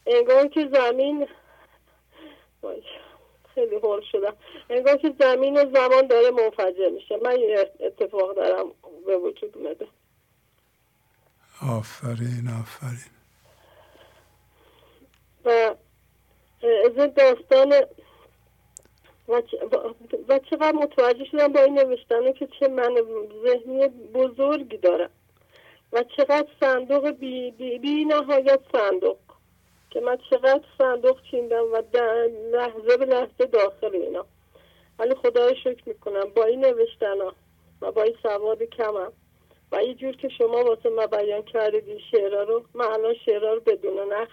انگار 0.06 0.46
که 0.46 0.68
زمین 0.72 1.28
خیلی 3.56 3.76
حول 3.76 4.00
شدم. 4.12 4.36
انگار 4.70 4.96
که 4.96 5.14
زمین 5.18 5.56
و 5.56 5.70
زمان 5.74 6.06
داره 6.06 6.30
منفجر 6.30 6.88
میشه. 6.88 7.16
من 7.22 7.38
یه 7.38 7.70
اتفاق 7.80 8.36
دارم 8.36 8.66
به 9.06 9.16
وجود 9.16 9.58
اومده. 9.58 9.86
آفرین 11.78 12.48
آفرین. 12.60 13.12
و 15.44 15.74
از 16.84 17.14
داستان 17.14 17.74
و 20.28 20.38
چقدر 20.50 20.72
متوجه 20.72 21.24
شدم 21.24 21.52
با 21.52 21.60
این 21.60 21.78
نوشتنه 21.78 22.32
که 22.32 22.48
چه 22.60 22.68
من 22.68 22.94
ذهنی 23.46 23.88
بزرگی 23.88 24.76
دارم 24.76 25.10
و 25.92 26.04
چقدر 26.16 26.48
صندوق 26.60 27.10
بی, 27.10 27.50
بی, 27.50 27.78
بی 27.78 28.04
نهایت 28.04 28.60
صندوق. 28.72 29.25
که 29.97 30.02
من 30.02 30.18
چقدر 30.31 30.60
صندوق 30.78 31.16
چیندم 31.31 31.73
و 31.73 31.82
لحظه 32.52 32.97
به 32.97 33.05
لحظه 33.05 33.47
داخل 33.52 33.97
اینا. 33.97 34.27
ولی 34.98 35.14
خدا 35.14 35.55
شکر 35.55 35.82
می‌کنم 35.86 36.24
با 36.36 36.44
این 36.44 36.64
نوشتن 36.64 37.20
ها 37.20 37.32
و 37.82 37.93
با 37.93 38.02
این 38.02 38.14
سواد 38.23 38.62
کمم. 38.62 39.12
و 39.73 39.82
یه 39.82 39.94
جور 39.94 40.16
که 40.16 40.28
شما 40.28 40.64
واسه 40.64 40.89
ما 40.89 41.06
بیان 41.06 41.43
کردید 41.43 41.98
شعرها 42.10 42.43
رو 42.43 42.62
من 42.74 42.85
الان 42.85 43.14
شعرها 43.27 43.55
رو 43.55 43.60
بدون 43.60 44.12
نقص 44.12 44.32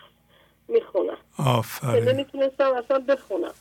می‌خونم. 0.68 1.18
آفرین. 1.46 2.04
نمی‌تونستم 2.04 2.74
اصلا 2.74 3.00
بخونم. 3.00 3.54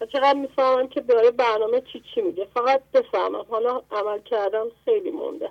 و 0.00 0.06
چقدر 0.06 0.34
می‌فهمم 0.34 0.88
که 0.88 1.00
برای 1.00 1.30
برنامه 1.30 1.80
چی 1.80 2.02
چی 2.14 2.20
میگه. 2.20 2.48
فقط 2.54 2.82
بفهمم. 2.94 3.46
حالا 3.50 3.82
عمل 3.90 4.20
کردم 4.20 4.66
خیلی 4.84 5.10
مونده. 5.10 5.50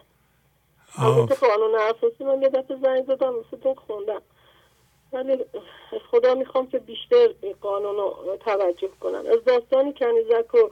البته 0.98 1.36
قانون 1.36 1.76
اساسی 1.76 2.24
من 2.24 2.42
یه 2.42 2.50
دفعه 2.50 2.78
زنگ 2.84 3.06
زدم 3.06 3.36
واسه 3.36 3.76
خوندم. 3.88 4.22
ولی 5.14 5.46
خدا 6.12 6.36
می‌خوام 6.36 6.68
که 6.68 6.80
بیشتر 6.80 7.28
قانون 7.62 7.96
رو 7.96 8.38
توجه 8.46 8.90
کنم. 9.00 9.26
از 9.26 9.44
داستانی 9.46 9.94
کنیزک 9.94 10.54
و 10.54 10.70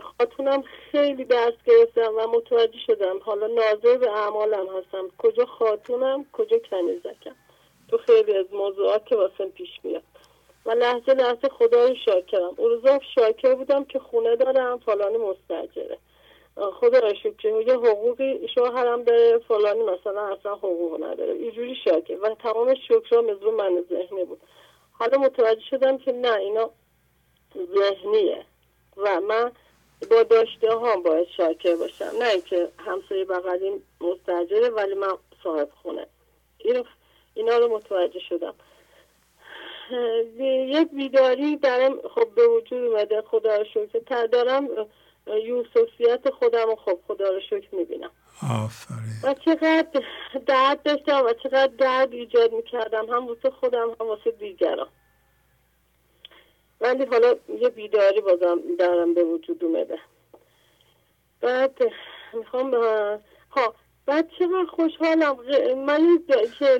خاتونم 0.00 0.62
خیلی 0.62 1.24
درس 1.24 1.54
گرفتم 1.66 2.12
و 2.16 2.26
متوجه 2.26 2.78
شدم. 2.86 3.18
حالا 3.18 3.46
ناظر 3.46 3.98
به 3.98 4.10
اعمالم 4.10 4.66
هستم. 4.76 5.08
کجا 5.18 5.46
خاتونم 5.46 6.26
کجا 6.32 6.58
کنیزکم؟ 6.58 7.34
تو 7.88 7.98
خیلی 7.98 8.36
از 8.36 8.46
موضوعات 8.52 9.06
که 9.06 9.16
واسم 9.16 9.48
پیش 9.48 9.70
میاد. 9.82 10.02
و 10.66 10.70
لحظه 10.70 11.14
لحظه 11.14 11.48
خدا 11.48 11.84
رو 11.84 11.94
شاکرم. 12.04 12.54
اون 12.56 12.70
روزا 12.70 12.98
شاکر 13.14 13.54
بودم 13.54 13.84
که 13.84 13.98
خونه 13.98 14.36
دارم 14.36 14.78
فلانی 14.78 15.16
مستجره 15.16 15.98
خدا 16.56 16.98
را 16.98 17.14
شکر 17.14 17.48
یه 17.48 17.74
حقوقی 17.74 18.48
شوهرم 18.54 19.02
داره 19.02 19.38
فلانی 19.38 19.82
مثلا 19.82 20.22
اصلا 20.22 20.54
حقوق 20.54 21.04
نداره. 21.04 21.32
اینجوری 21.32 21.76
شاکر 21.84 22.18
و 22.22 22.34
تمام 22.34 22.74
شکرها 22.74 23.22
مزرو 23.22 23.50
من 23.50 23.84
ذهنی 23.90 24.24
بود. 24.24 24.40
حالا 24.92 25.18
متوجه 25.18 25.60
شدم 25.70 25.98
که 25.98 26.12
نه 26.12 26.34
اینا 26.34 26.70
ذهنیه. 27.76 28.44
و 28.96 29.20
من 29.20 29.52
با 30.10 30.22
داشته 30.22 30.74
ها 30.74 30.96
باید 30.96 31.28
شاکر 31.36 31.76
باشم. 31.76 32.10
نه 32.18 32.28
اینکه 32.28 32.68
همسایه 32.78 33.24
بغلی 33.24 33.82
مستجره 34.00 34.68
ولی 34.68 34.94
من 34.94 35.12
صاحب 35.42 35.68
خونه. 35.82 36.06
این 36.58 36.84
اینا 37.34 37.58
رو 37.58 37.68
متوجه 37.68 38.20
شدم. 38.28 38.54
یک 40.68 40.88
بیداری 40.88 41.56
درم 41.56 42.00
خب 42.08 42.34
به 42.34 42.48
وجود 42.48 42.84
اومده 42.84 43.22
خدا 43.22 43.56
رو 43.56 43.64
شکر. 43.64 44.26
دارم 44.26 44.68
یوسفیت 45.38 46.30
خودم 46.30 46.66
رو 46.66 46.76
خب 46.76 46.98
خدا 47.06 47.28
رو 47.28 47.40
شکر 47.40 47.74
می‌بینم. 47.74 48.10
آفرین. 48.64 49.20
و 49.22 49.34
چقدر 49.34 50.02
درد 50.46 50.82
داشتم 50.82 51.24
و 51.26 51.32
چقدر 51.42 51.72
درد 51.78 52.12
ایجاد 52.12 52.52
می‌کردم 52.52 53.06
هم 53.06 53.26
واسه 53.26 53.50
خودم 53.50 53.96
هم 54.00 54.06
واسه 54.06 54.30
دیگران. 54.30 54.88
ولی 56.80 57.04
حالا 57.04 57.34
یه 57.60 57.68
بیداری 57.68 58.20
بازم 58.20 58.60
دارم 58.78 59.14
به 59.14 59.24
وجود 59.24 59.64
اومده. 59.64 59.98
بعد 61.40 61.78
می‌خوام 62.32 62.74
ها 63.50 63.74
بعد 64.06 64.30
چقدر 64.38 64.64
خوشحالم. 64.70 65.36
من 65.86 66.22
که 66.58 66.78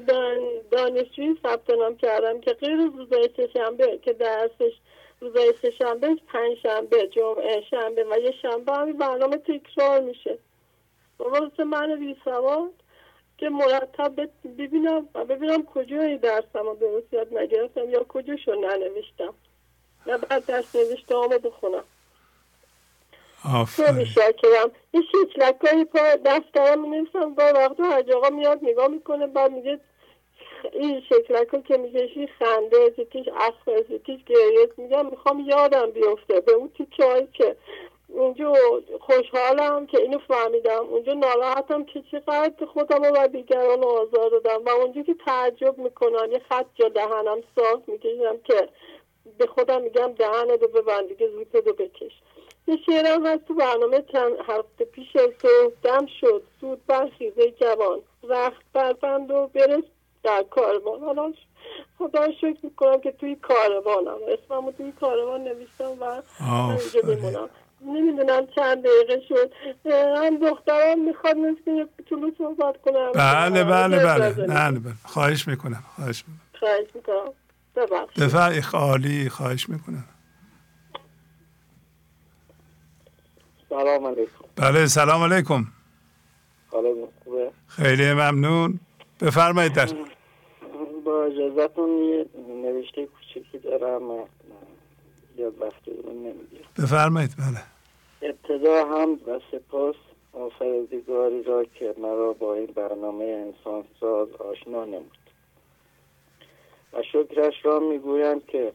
دانشجوی 0.71 1.39
ثبت 1.43 1.71
نام 1.71 1.97
کردم 1.97 2.41
که 2.41 2.53
غیر 2.53 2.77
روزای 2.77 3.31
سهشنبه 3.37 3.99
که 3.99 4.13
درسش 4.13 4.73
روزای 5.21 5.55
سهشنبه 5.63 6.17
پنج 6.33 6.59
شنبه 6.63 7.07
جمعه 7.07 7.61
شنبه 7.71 8.05
و 8.11 8.19
یه 8.19 8.35
شنبه 8.43 8.73
همین 8.73 8.99
برنامه 8.99 9.37
تکرار 9.37 10.01
میشه. 10.01 10.39
واسه 11.19 11.65
من 11.65 11.97
بی 11.97 12.17
سواد 12.25 12.73
که 13.39 13.49
مرتب 13.49 14.31
ببینم 14.59 15.09
و 15.15 15.25
ببینم 15.25 15.65
کجای 15.65 16.19
درسم 16.19 16.65
رو 16.65 16.77
درست 16.81 17.13
یاد 17.13 17.39
نگرفتم 17.39 17.91
یا 17.91 18.05
کجاشو 18.05 18.55
ننوشتم. 18.55 19.35
نه 20.07 20.19
بعد 20.19 20.47
درس 20.47 20.77
نوشته 20.77 21.15
بخونم. 21.45 21.85
خیلی 23.67 24.07
شاکرم. 24.07 24.71
یه 24.95 25.03
شکلک 25.13 25.57
های 25.61 25.85
پا 25.85 26.17
دفترم 26.25 26.81
می 26.81 26.89
نویسم 26.89 27.35
با 27.35 27.53
وقت 27.55 27.81
حج 27.81 28.11
آقا 28.11 28.29
میاد 28.29 28.59
نگاه 28.63 28.89
می‌کنه 28.89 29.27
بعد 29.27 29.53
میگه 29.53 29.81
این 30.73 31.01
شکلک 31.01 31.65
که 31.65 31.77
می‌کشی 31.77 32.27
خنده 32.27 32.91
زیتیش 32.97 33.27
اصفه 33.37 33.85
زیتیش 33.89 34.24
گریت 34.24 34.78
میگم. 34.78 35.07
می‌خوام 35.07 35.41
یادم 35.41 35.91
بیفته. 35.91 36.41
به 36.41 36.53
اون 36.53 36.70
تیکه 36.78 37.28
که 37.32 37.57
اونجا 38.09 38.53
خوشحالم 39.01 39.87
که 39.87 39.99
اینو 39.99 40.19
فهمیدم. 40.19 40.87
اونجا 40.91 41.12
ناراحتم 41.12 41.85
که 41.85 42.03
چقدر 42.12 42.66
خودم 42.66 43.03
و 43.03 43.28
دیگران 43.28 43.85
آزار 43.85 44.31
دادم. 44.31 44.65
و 44.65 44.69
اونجا 44.69 45.03
که 45.03 45.15
تعجب 45.27 45.78
می‌کنم 45.78 46.32
یه 46.32 46.39
خط 46.49 46.66
جا 46.74 46.89
دهنم 46.89 47.43
صاف 47.57 47.89
می‌کشم 47.89 48.39
که 48.45 48.69
به 49.39 49.47
خودم 49.47 49.82
میگم 49.82 50.12
دهنه 50.12 50.57
رو 50.57 50.69
ببند 50.69 51.09
دیگه 51.09 51.28
زیپه 51.39 51.61
رو 51.61 51.73
بکش. 51.73 52.12
یه 52.66 52.77
شعرم 52.87 53.27
هست 53.27 53.45
تو 53.45 53.55
برنامه 53.55 54.05
چند 54.12 54.37
هفته 54.49 54.85
پیش 54.85 55.16
دم 55.82 56.07
شد 56.20 56.43
سود 56.61 56.87
برخیزه 56.87 57.51
جوان. 57.51 58.03
رخت 58.23 58.62
بربند 58.73 59.31
و 59.31 59.51
برس 59.55 59.85
در 60.23 60.45
کاروان. 60.51 61.01
حالا 61.01 61.33
خدا 61.99 62.33
شکر 62.33 62.59
می‌کنم 62.63 63.01
که 63.01 63.13
توی 63.13 63.37
کاروانم. 63.37 64.19
اسمم 64.29 64.67
رو 64.67 64.73
توی 64.73 64.93
کاروان 64.93 65.41
نوشتم 65.41 65.99
و 66.01 66.23
اینجا 66.41 67.01
بمونم. 67.15 67.49
نمی‌دونم 67.87 68.47
چند 68.47 68.85
دقیقه 68.85 69.23
شد. 69.29 69.53
هم 70.17 70.51
دخترم 70.51 71.05
می‌خواد 71.05 71.37
مثل 71.37 71.87
طولو 72.09 72.31
صحبت 72.39 72.83
کنم. 72.83 73.13
بله 73.13 73.65
بله 73.65 73.99
بله. 74.05 74.47
نه 74.47 74.81
بله. 74.81 74.95
خواهش 75.05 75.49
می‌کنم 75.49 75.85
خواهش 75.97 76.25
می‌کنم. 76.29 76.41
خواهش 76.61 76.87
می‌کنم. 76.95 77.33
دفعه 78.17 78.61
خالی 78.61 79.29
خواهش 79.29 79.69
می‌کنم. 79.69 80.05
سلام 83.69 84.07
علیکم. 84.07 84.45
بله 84.57 84.87
سلام 84.87 85.23
علیکم. 85.33 85.67
خیلی 87.69 88.13
ممنون. 88.13 88.81
بفرمایید 89.23 89.73
در. 89.73 89.89
با 91.05 91.25
اجازتون 91.25 91.99
یه 91.99 92.27
نوشته 92.49 93.07
کوچکی 93.07 93.59
دارم 93.59 94.03
یاد 95.37 95.63
وقتی 95.63 95.91
نمی‌گیرم. 95.91 96.69
بفرمایید 96.79 97.31
بله. 97.39 97.63
ابتدا 98.23 98.87
هم 98.87 99.19
و 99.27 99.41
سپاس 99.53 99.95
آفریدگاری 100.33 101.43
را 101.43 101.65
که 101.65 101.95
مرا 101.99 102.33
با 102.33 102.55
این 102.55 102.67
برنامه 102.67 103.25
انسان 103.25 103.85
ساز 104.01 104.29
آشنا 104.33 104.85
نمود. 104.85 105.19
و 106.93 107.03
شکرش 107.03 107.55
را 107.65 107.79
می‌گویم 107.79 108.41
که 108.41 108.73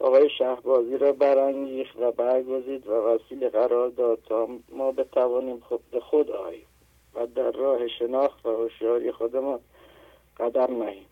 آقای 0.00 0.30
شهبازی 0.38 0.98
را 0.98 1.12
برانگیخت 1.12 1.96
و 2.00 2.12
برگزید 2.12 2.86
و 2.86 2.92
وسیله 2.92 3.48
قرار 3.48 3.88
داد 3.88 4.18
تا 4.28 4.48
ما 4.72 4.92
بتوانیم 4.92 5.60
خود 5.60 5.80
به 5.90 6.00
خود 6.00 6.30
آییم 6.30 6.66
و 7.14 7.26
در 7.26 7.50
راه 7.50 7.88
شناخت 7.88 8.46
و 8.46 8.48
هوشیاری 8.48 9.12
خودمان 9.12 9.60
قدم 10.40 10.82
نهیم. 10.82 11.06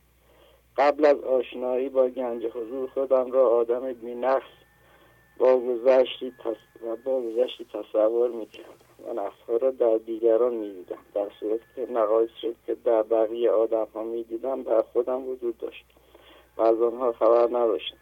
قبل 0.76 1.04
از 1.04 1.20
آشنایی 1.20 1.88
با 1.88 2.08
گنج 2.08 2.44
حضور 2.44 2.88
خودم 2.88 3.32
را 3.32 3.48
آدم 3.48 3.92
بینقص 3.92 4.42
با 5.38 5.56
گذشتی 5.56 6.32
و 6.86 6.96
با 7.04 7.20
گذشتی 7.20 7.66
تصور 7.72 8.30
می‌کردم. 8.30 8.70
و 9.06 9.12
نفسها 9.12 9.56
را 9.56 9.70
در 9.70 9.96
دیگران 9.96 10.54
می‌دیدم. 10.54 10.98
در 11.14 11.30
صورت 11.40 11.60
که 11.76 11.86
نقایص 11.92 12.30
شد 12.42 12.54
که 12.66 12.74
در 12.74 13.02
بقیه 13.02 13.50
آدم 13.50 13.86
ها 13.94 14.02
می‌دیدم 14.02 14.62
در 14.62 14.82
خودم 14.82 15.28
وجود 15.28 15.58
داشت 15.58 15.84
و 16.56 16.62
از 16.62 16.82
آنها 16.82 17.12
خبر 17.12 17.46
نداشتم. 17.46 17.96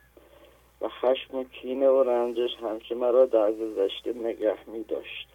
و 0.81 0.89
خشم 0.89 1.37
و 1.37 1.45
کینه 1.45 1.89
و 1.89 2.03
رنجش 2.03 2.51
همچه 2.63 2.95
مرا 2.95 3.27
در 3.27 3.53
گذشته 3.53 4.13
نگه 4.13 4.71
می 4.71 4.85
داشت 4.85 5.29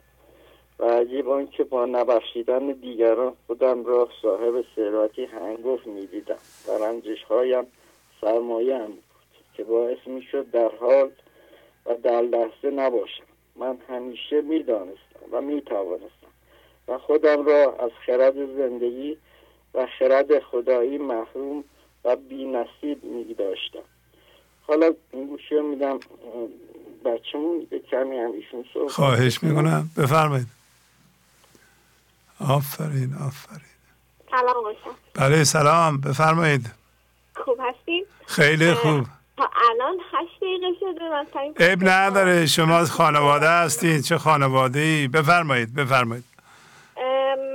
و 0.79 0.85
عجیب 0.85 1.29
آن 1.29 1.47
که 1.47 1.63
با 1.63 1.85
نبخشیدن 1.85 2.71
دیگران 2.71 3.33
خودم 3.47 3.85
را 3.85 4.09
صاحب 4.21 4.65
ثروتی 4.75 5.25
هنگفت 5.25 5.87
می 5.87 6.05
دیدم 6.05 6.37
و 6.67 6.71
رنجش 6.83 7.23
هایم 7.23 7.67
سرمایه 8.21 8.77
هم 8.77 8.85
بود 8.85 9.03
که 9.53 9.63
باعث 9.63 9.97
می 10.05 10.21
شد 10.21 10.51
در 10.51 10.71
حال 10.79 11.09
و 11.85 11.95
در 12.03 12.21
لحظه 12.21 12.69
نباشم. 12.71 13.23
من 13.55 13.77
همیشه 13.89 14.41
می 14.41 14.63
دانستم 14.63 15.19
و 15.31 15.41
می 15.41 15.61
توانستم 15.61 16.27
و 16.87 16.97
خودم 16.97 17.45
را 17.45 17.75
از 17.79 17.91
خرد 18.05 18.35
زندگی 18.57 19.17
و 19.73 19.87
خرد 19.99 20.39
خدایی 20.39 20.97
محروم 20.97 21.63
و 22.05 22.15
بی 22.15 22.45
نصیب 22.45 23.03
می 23.03 23.33
داشتم 23.33 23.83
حالا 24.67 24.93
رو 25.51 25.63
میدم 25.63 25.99
بچه‌مون 27.05 27.67
به 27.69 27.79
کمی 27.79 28.17
هم 28.17 28.31
ایشون 28.31 28.65
صحبت 28.73 28.91
خواهش 28.91 29.43
می‌کنم. 29.43 29.89
بفرمایید. 29.97 30.58
آفرین 32.47 33.13
آفرین. 33.27 33.69
سلام 34.31 34.63
باشم 34.63 34.95
بله 35.13 35.43
سلام. 35.43 36.01
بفرمایید. 36.01 36.65
خوب 37.45 37.59
هستید؟ 37.59 38.07
خیلی 38.27 38.73
خوب. 38.73 39.03
تا 39.37 39.49
الان 39.71 39.97
هشت 40.11 40.39
دقیقه 40.41 40.67
شده 40.79 41.71
اب 41.71 41.79
نداره. 41.81 42.45
شما 42.45 42.85
خانواده 42.85 43.49
هستید. 43.49 44.03
چه 44.03 44.17
خانواده 44.17 44.79
ای 44.79 45.07
بفرمایید. 45.07 45.75
بفرمایید 45.75 46.23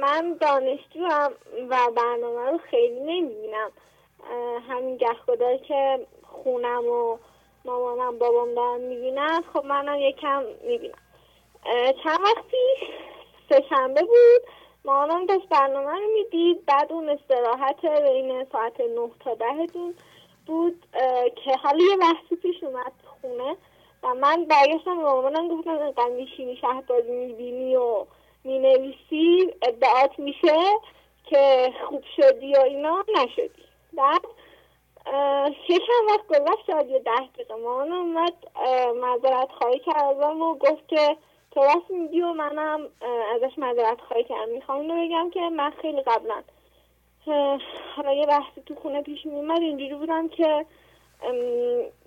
من 0.02 0.36
دانشجو 0.40 1.04
هم 1.10 1.30
و 1.70 1.78
برنامه 1.96 2.50
رو 2.50 2.60
خیلی 2.70 3.00
نمی‌بینم. 3.00 3.70
همین 4.68 4.96
گه 4.96 5.58
که 5.68 6.06
خونم 6.22 6.84
و 6.84 7.18
مامانم 7.64 8.18
بابام 8.18 8.54
دارم 8.54 8.80
می‌بینن. 8.80 9.42
خب 9.52 9.64
منم 9.64 9.98
یکم 9.98 10.42
می‌بینم. 10.68 10.94
چند 12.04 12.20
وقت 12.20 12.44
پیش 12.50 12.88
سهشنبه 13.48 14.00
بود. 14.00 14.42
مامانم 14.84 15.26
داشت 15.26 15.48
برنامه 15.48 15.92
رو 15.92 16.08
می‌دید. 16.14 16.66
بعد 16.66 16.92
اون 16.92 17.08
استراحت 17.08 17.86
بین 17.86 18.46
ساعت 18.52 18.80
نه 18.80 19.10
تا 19.20 19.34
ده 19.34 19.66
دون 19.66 19.94
بود 20.46 20.86
که 21.44 21.56
حالا 21.62 21.84
یه 21.84 21.96
بحثی 21.96 22.36
پیش 22.36 22.64
اومد 22.64 22.92
خونه 23.04 23.56
و 24.02 24.14
من 24.14 24.44
برگشتم 24.44 24.96
به 24.96 25.02
مامانم 25.02 25.48
گفتم 25.48 25.78
اینقدر 25.78 26.08
میشینی 26.08 26.56
شهبازی 26.56 27.10
می‌بینی 27.10 27.76
و 27.76 28.04
می‌نویسی 28.44 29.54
ادعات 29.62 30.18
میشه 30.18 30.56
که 31.26 31.72
خوب 31.88 32.02
شدی 32.16 32.54
و 32.54 32.60
اینا 32.60 33.04
نشدی. 33.16 33.64
بعد 33.92 34.20
ششم 35.68 36.06
وقت 36.08 36.26
گذشت 36.26 36.66
شاید 36.66 36.90
یه 36.90 36.98
ده 36.98 37.26
دقیقه 37.34 37.54
مامان 37.54 37.92
اومد 37.92 38.34
مذارت 38.96 39.48
خواهی 39.58 39.78
کردم 39.78 40.42
و 40.42 40.54
گفت 40.54 40.88
که 40.88 41.16
تو 41.54 41.60
راست 41.60 41.90
میگی 41.90 42.20
و 42.20 42.32
منم 42.32 42.88
ازش 43.34 43.58
مذارت 43.58 44.00
خواهی 44.00 44.24
کردم. 44.24 44.48
می‌خوام 44.48 44.80
اینو 44.80 45.06
بگم 45.06 45.30
که 45.30 45.40
من 45.40 45.70
خیلی 45.70 46.02
قبلا 46.02 46.42
حالا 47.96 48.12
یه 48.12 48.26
بحثی 48.26 48.60
تو 48.66 48.74
خونه 48.74 49.02
پیش 49.02 49.26
میومد 49.26 49.60
اینجوری 49.60 49.94
بودم 49.94 50.28
که 50.28 50.66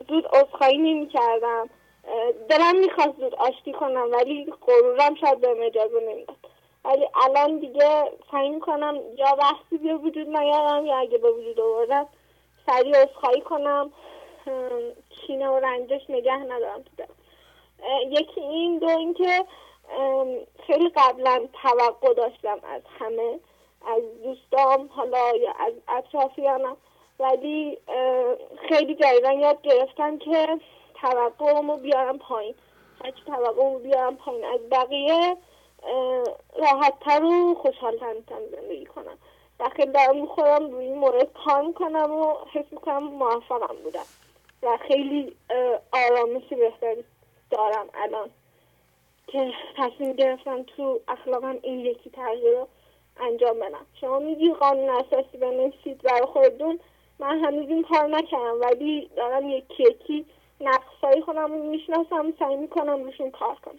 زود 0.10 0.26
عذرخواهی 0.26 0.78
نمی 0.78 1.08
کردم 1.08 1.70
دلم 2.50 2.80
می‌خواست 2.80 3.20
زود 3.20 3.36
آشتی 3.36 3.74
کنم 3.74 4.12
ولی 4.12 4.54
غرورم 4.68 5.16
شاید 5.16 5.42
بهم 5.42 5.62
اجازه 5.62 6.00
نمی‌داد. 6.00 6.38
ولی 6.86 7.08
الان 7.26 7.60
دیگه 7.60 8.12
سعی 8.32 8.50
می‌کنم 8.50 9.00
یا 9.18 9.36
بحثی 9.36 9.78
به 9.78 9.94
وجود 9.94 10.28
نیارم 10.28 10.86
یا 10.86 10.98
اگه 10.98 11.18
به 11.18 11.32
وجود 11.32 11.60
آوردم 11.60 12.08
سریع 12.66 12.96
عذرخواهی 12.96 13.42
کنم. 13.42 13.92
کینه 15.10 15.50
و 15.50 15.60
رنجش 15.60 16.02
نگه 16.10 16.38
ندارم 16.38 16.84
تو 16.84 17.04
یکی 18.08 18.42
این 18.42 18.78
دو 18.78 18.88
اینکه 18.88 19.46
خیلی 20.68 20.90
قبلا 20.96 21.48
توقع 21.64 22.14
داشتم 22.14 22.60
از 22.64 22.82
همه 23.00 23.40
از 23.88 24.04
دوستام 24.24 24.90
حالا 24.92 25.36
یا 25.36 25.52
از 25.60 25.74
اطرافیانم. 25.88 26.78
ولی 27.20 27.78
خیلی 28.70 28.96
جدیدن 28.96 29.40
یاد 29.40 29.62
گرفتم 29.62 30.18
که 30.18 30.60
توقعمو 31.02 31.78
بیارم 31.78 32.18
پایین. 32.18 32.56
هرچی 33.04 33.22
توقعمو 33.26 33.80
بیارم 33.80 34.18
پایین. 34.18 34.46
از 34.46 34.60
بقیه 34.72 35.38
راحتتر 36.56 37.24
و 37.24 37.56
خوشحالتر 37.56 38.14
می‌تونم 38.14 38.42
زندگی 38.52 38.86
کنم. 38.86 39.18
و 39.60 39.70
خیلی 39.70 39.92
دارم 39.92 40.22
می‌خورم 40.22 40.72
روی 40.72 40.86
این 40.86 40.98
مورد 40.98 41.34
کار 41.46 41.62
می‌کنم 41.62 42.12
و 42.12 42.34
حس 42.54 42.66
می‌کنم 42.72 43.04
موفقم 43.04 43.76
بودم. 43.84 44.06
و 44.64 44.78
خیلی 44.78 45.36
آرامش 45.92 46.44
بهتری. 46.50 47.04
دارم 47.50 47.86
الان. 47.94 48.30
که 49.28 49.52
تصمیم 49.78 50.14
گرفتم 50.14 50.64
تو 50.64 51.00
اخلاقم 51.08 51.56
این 51.64 51.80
یکی 51.80 52.10
تغییر 52.10 52.52
رو 52.52 52.68
انجام 53.20 53.60
بدم. 53.60 53.86
شما 54.02 54.20
میگی 54.20 54.54
قانون 54.54 54.90
اساسی 54.90 55.38
بنویسید 55.38 56.02
برای 56.02 56.26
خودتون. 56.34 56.80
من 57.20 57.40
هنوز 57.40 57.70
این 57.70 57.84
کار 57.84 58.08
نکردم 58.08 58.62
ولی 58.62 59.10
دارم 59.18 59.50
یکی 59.50 59.84
یکی 59.84 60.26
نقصای 60.62 61.22
خودم 61.26 61.54
رو 61.54 61.64
می‌شناسم 61.64 62.34
سعی 62.40 62.56
می‌کنم 62.56 63.04
روشون 63.04 63.32
کار 63.32 63.56
کنم. 63.56 63.76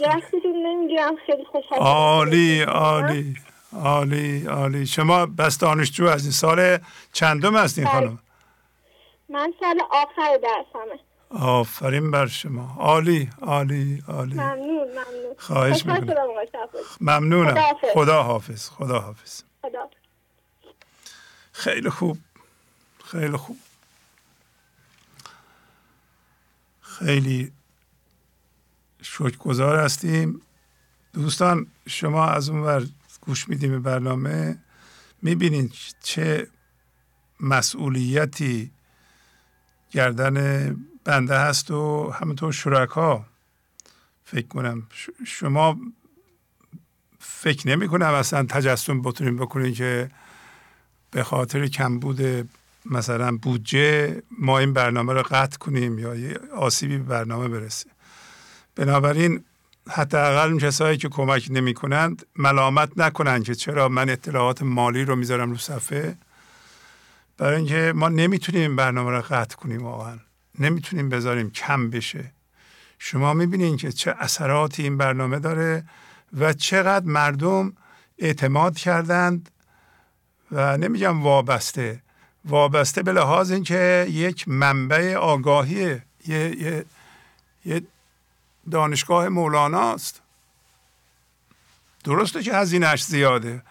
وقتتون 0.00 0.66
نمی‌گیرم 0.66 1.16
خیلی 1.16 1.44
خوشحال 1.44 1.78
عالی 1.78 2.62
عالی 2.62 3.34
عالی 3.84 4.46
عالی. 4.46 4.86
شما 4.86 5.26
بس 5.26 5.58
دانشجو 5.58 6.06
از 6.06 6.22
این 6.22 6.32
سال 6.32 6.78
چندم 7.12 7.56
هستین. 7.56 7.86
خانم؟ 7.86 8.18
من 9.28 9.54
سال 9.60 9.80
آخر 9.90 10.36
درسمه. 10.36 11.00
آفرین 11.30 12.10
بر 12.10 12.26
شما. 12.26 12.74
عالی 12.78 13.30
عالی 13.42 14.02
عالی. 14.08 14.34
ممنون 14.34 14.88
ممنون. 14.88 15.34
خواهش 15.38 15.86
می‌کنم. 15.86 16.14
ممنونم. 17.00 17.54
خداحافظ. 17.54 17.88
خدا 17.94 18.22
حافظ 18.22 18.68
خدا 18.68 19.00
حافظ. 19.00 19.42
خدا 19.62 19.90
خیلی 21.52 21.90
خوب 21.90 22.18
خیلی 23.04 23.36
خوب. 23.36 23.58
خیلی 26.80 27.52
شکرگزار 29.02 29.76
هستیم. 29.76 30.42
دوستان 31.12 31.66
شما 31.86 32.26
از 32.26 32.48
اون 32.48 32.60
ور 32.60 32.86
گوش 33.20 33.48
میدیم 33.48 33.70
به 33.70 33.78
برنامه. 33.78 34.58
می‌بینید 35.22 35.72
چه 36.02 36.48
مسئولیتی 37.40 38.70
گردن 39.90 40.76
بنده 41.04 41.38
هست 41.38 41.70
و 41.70 42.10
همینطور 42.10 42.52
شرکا 42.52 43.24
فکر 44.24 44.46
کنم. 44.46 44.82
شما 45.26 45.78
فکر 47.18 47.68
نمی 47.68 47.88
کنم 47.88 48.14
اصلا 48.14 48.46
تجسم 48.48 49.02
بتونیم 49.02 49.36
بکنیم 49.36 49.74
که 49.74 50.10
به 51.10 51.22
خاطر 51.22 51.66
کمبود 51.66 52.48
مثلا 52.86 53.36
بودجه 53.36 54.22
ما 54.38 54.58
این 54.58 54.72
برنامه 54.72 55.12
رو 55.12 55.22
قطع 55.22 55.58
کنیم 55.58 55.98
یا 55.98 56.14
یه 56.14 56.38
آسیبی 56.56 56.98
به 56.98 57.04
برنامه 57.04 57.48
برسه. 57.48 57.90
بنابراین 58.76 59.44
حداقل 59.88 60.58
کسایی 60.58 60.98
که 60.98 61.08
کمک 61.08 61.46
نمی 61.50 61.74
کنند 61.74 62.26
ملامت 62.36 62.90
نکنند 62.96 63.44
که 63.44 63.54
چرا 63.54 63.88
من 63.88 64.10
اطلاعات 64.10 64.62
مالی 64.62 65.04
رو 65.04 65.16
می‌ذارم 65.16 65.50
رو 65.50 65.56
صفحه. 65.56 66.18
برای 67.38 67.56
اینکه 67.56 67.92
ما 67.96 68.08
نمی‌تونیم 68.08 68.76
برنامه 68.76 69.10
رو 69.10 69.20
قطع 69.20 69.56
کنیم 69.56 69.82
واقعا. 69.82 70.18
نمی‌تونیم 70.60 71.08
بذاریم 71.08 71.50
کم 71.50 71.90
بشه. 71.90 72.32
شما 72.98 73.34
می‌بینید 73.34 73.80
که 73.80 73.92
چه 73.92 74.14
اثراتی 74.18 74.82
این 74.82 74.96
برنامه 74.96 75.38
داره 75.38 75.84
و 76.38 76.52
چقدر 76.52 77.06
مردم 77.06 77.72
اعتماد 78.18 78.76
کردند 78.76 79.50
و 80.52 80.76
نمیگم 80.76 81.22
وابسته. 81.22 82.02
وابسته 82.44 83.02
به 83.02 83.12
لحاظ 83.12 83.50
اینکه 83.50 84.06
یک 84.10 84.48
منبع 84.48 85.14
آگاهیه 85.14 86.02
یه, 86.26 86.62
یه, 86.62 86.84
یه 87.64 87.82
دانشگاه 88.70 89.28
مولاناست. 89.28 90.20
درسته 92.04 92.42
که 92.42 92.54
هزینهش 92.54 93.04
زیاده 93.04 93.62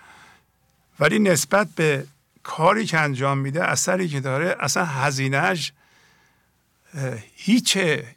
ولی 1.00 1.20
نسبت 1.20 1.68
به 1.76 2.08
کاری 2.44 2.86
که 2.86 3.00
انجام 3.00 3.38
میده 3.38 3.64
اثری 3.64 4.08
که 4.08 4.20
داره 4.20 4.56
اصلا 4.60 4.86
هزینهش 4.86 5.74
هیچه. 7.36 8.16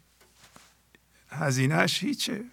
هزینهش 1.29 2.03
هیچه. 2.03 2.43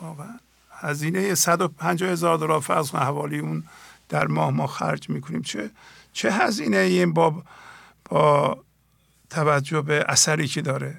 واقعا. 0.00 0.38
هزینه 0.70 1.34
150 1.34 2.10
هزار 2.10 2.38
دلار 2.38 2.60
فرض 2.60 2.90
حوالی 2.90 3.38
اون 3.38 3.64
در 4.08 4.26
ماه 4.26 4.50
ما 4.50 4.66
خرج 4.66 5.10
می‌کنیم. 5.10 5.42
چه 5.42 5.70
چه 6.12 6.32
هزینه 6.32 6.76
این 6.76 7.12
با 7.12 7.42
با 8.04 8.64
توجه 9.30 9.82
به 9.82 10.04
اثری 10.08 10.48
که 10.48 10.62
داره؟ 10.62 10.98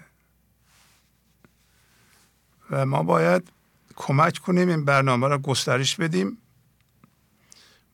و 2.72 2.86
ما 2.86 3.04
باید 3.04 3.49
کمک 3.95 4.38
کنیم 4.38 4.70
این 4.70 4.86
برنامه 4.86 5.28
را 5.28 5.38
گسترش 5.38 5.95
بدیم. 5.95 6.38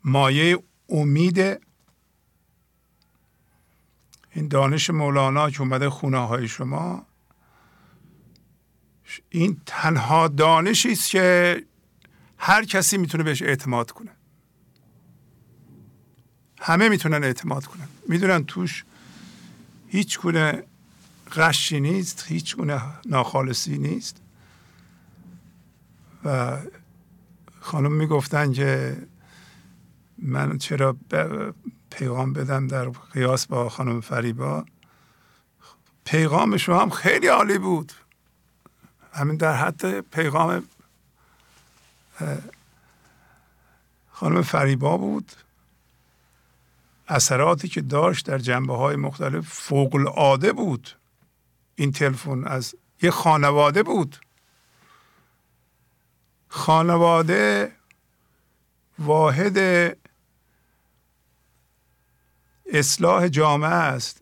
مایه 0.03 0.63
امید 0.89 1.61
این 4.35 4.47
دانش 4.47 4.89
مولانا 4.89 5.49
که 5.49 5.61
اومده 5.61 5.89
خونه 5.89 6.17
های 6.17 6.47
شما 6.47 7.05
این 9.29 9.61
تنها 9.65 10.27
دانشی 10.27 10.91
است 10.91 11.09
که 11.09 11.65
هر 12.37 12.65
کسی 12.65 12.97
می‌تونه 12.97 13.23
بهش 13.23 13.41
اعتماد 13.41 13.91
کنه. 13.91 14.11
همه 16.59 16.89
می‌تونن 16.89 17.23
اعتماد 17.23 17.65
کنن. 17.65 17.87
می‌دونن 18.09 18.43
توش 18.43 18.85
هیچ 19.87 20.19
گونه 20.19 20.63
غشی 21.31 21.79
نیست 21.79 22.25
هیچ 22.27 22.55
گونه 22.55 22.81
ناخالصی 23.05 23.77
نیست. 23.77 24.21
و 26.25 26.57
خانم 27.59 27.91
می‌گفتن 27.91 28.51
که 28.51 28.97
من 30.17 30.57
چرا 30.57 30.97
پیغام 31.93 32.33
بدم 32.33 32.67
در 32.67 32.89
قیاس 32.89 33.47
با 33.47 33.69
خانم 33.69 34.01
فریبا. 34.01 34.65
پیغام 36.05 36.57
شما 36.57 36.81
هم 36.81 36.89
خیلی 36.89 37.27
عالی 37.27 37.57
بود. 37.57 37.93
همین 39.13 39.37
در 39.37 39.55
حد 39.55 39.99
پیغام 39.99 40.63
خانم 44.11 44.41
فریبا 44.41 44.97
بود. 44.97 45.31
اثراتی 47.07 47.67
که 47.67 47.81
داشت 47.81 48.25
در 48.25 48.37
جنبه 48.37 48.77
های 48.77 48.95
مختلف 48.95 49.47
فوق 49.47 49.95
العاده 49.95 50.53
بود. 50.53 50.89
این 51.75 51.91
تلفن 51.91 52.47
از 52.47 52.75
یه 53.01 53.11
خانواده 53.11 53.83
بود. 53.83 54.17
خانواده 56.47 57.71
واحد 58.99 59.57
اصلاح 62.73 63.27
جامعه 63.27 63.69
است. 63.69 64.21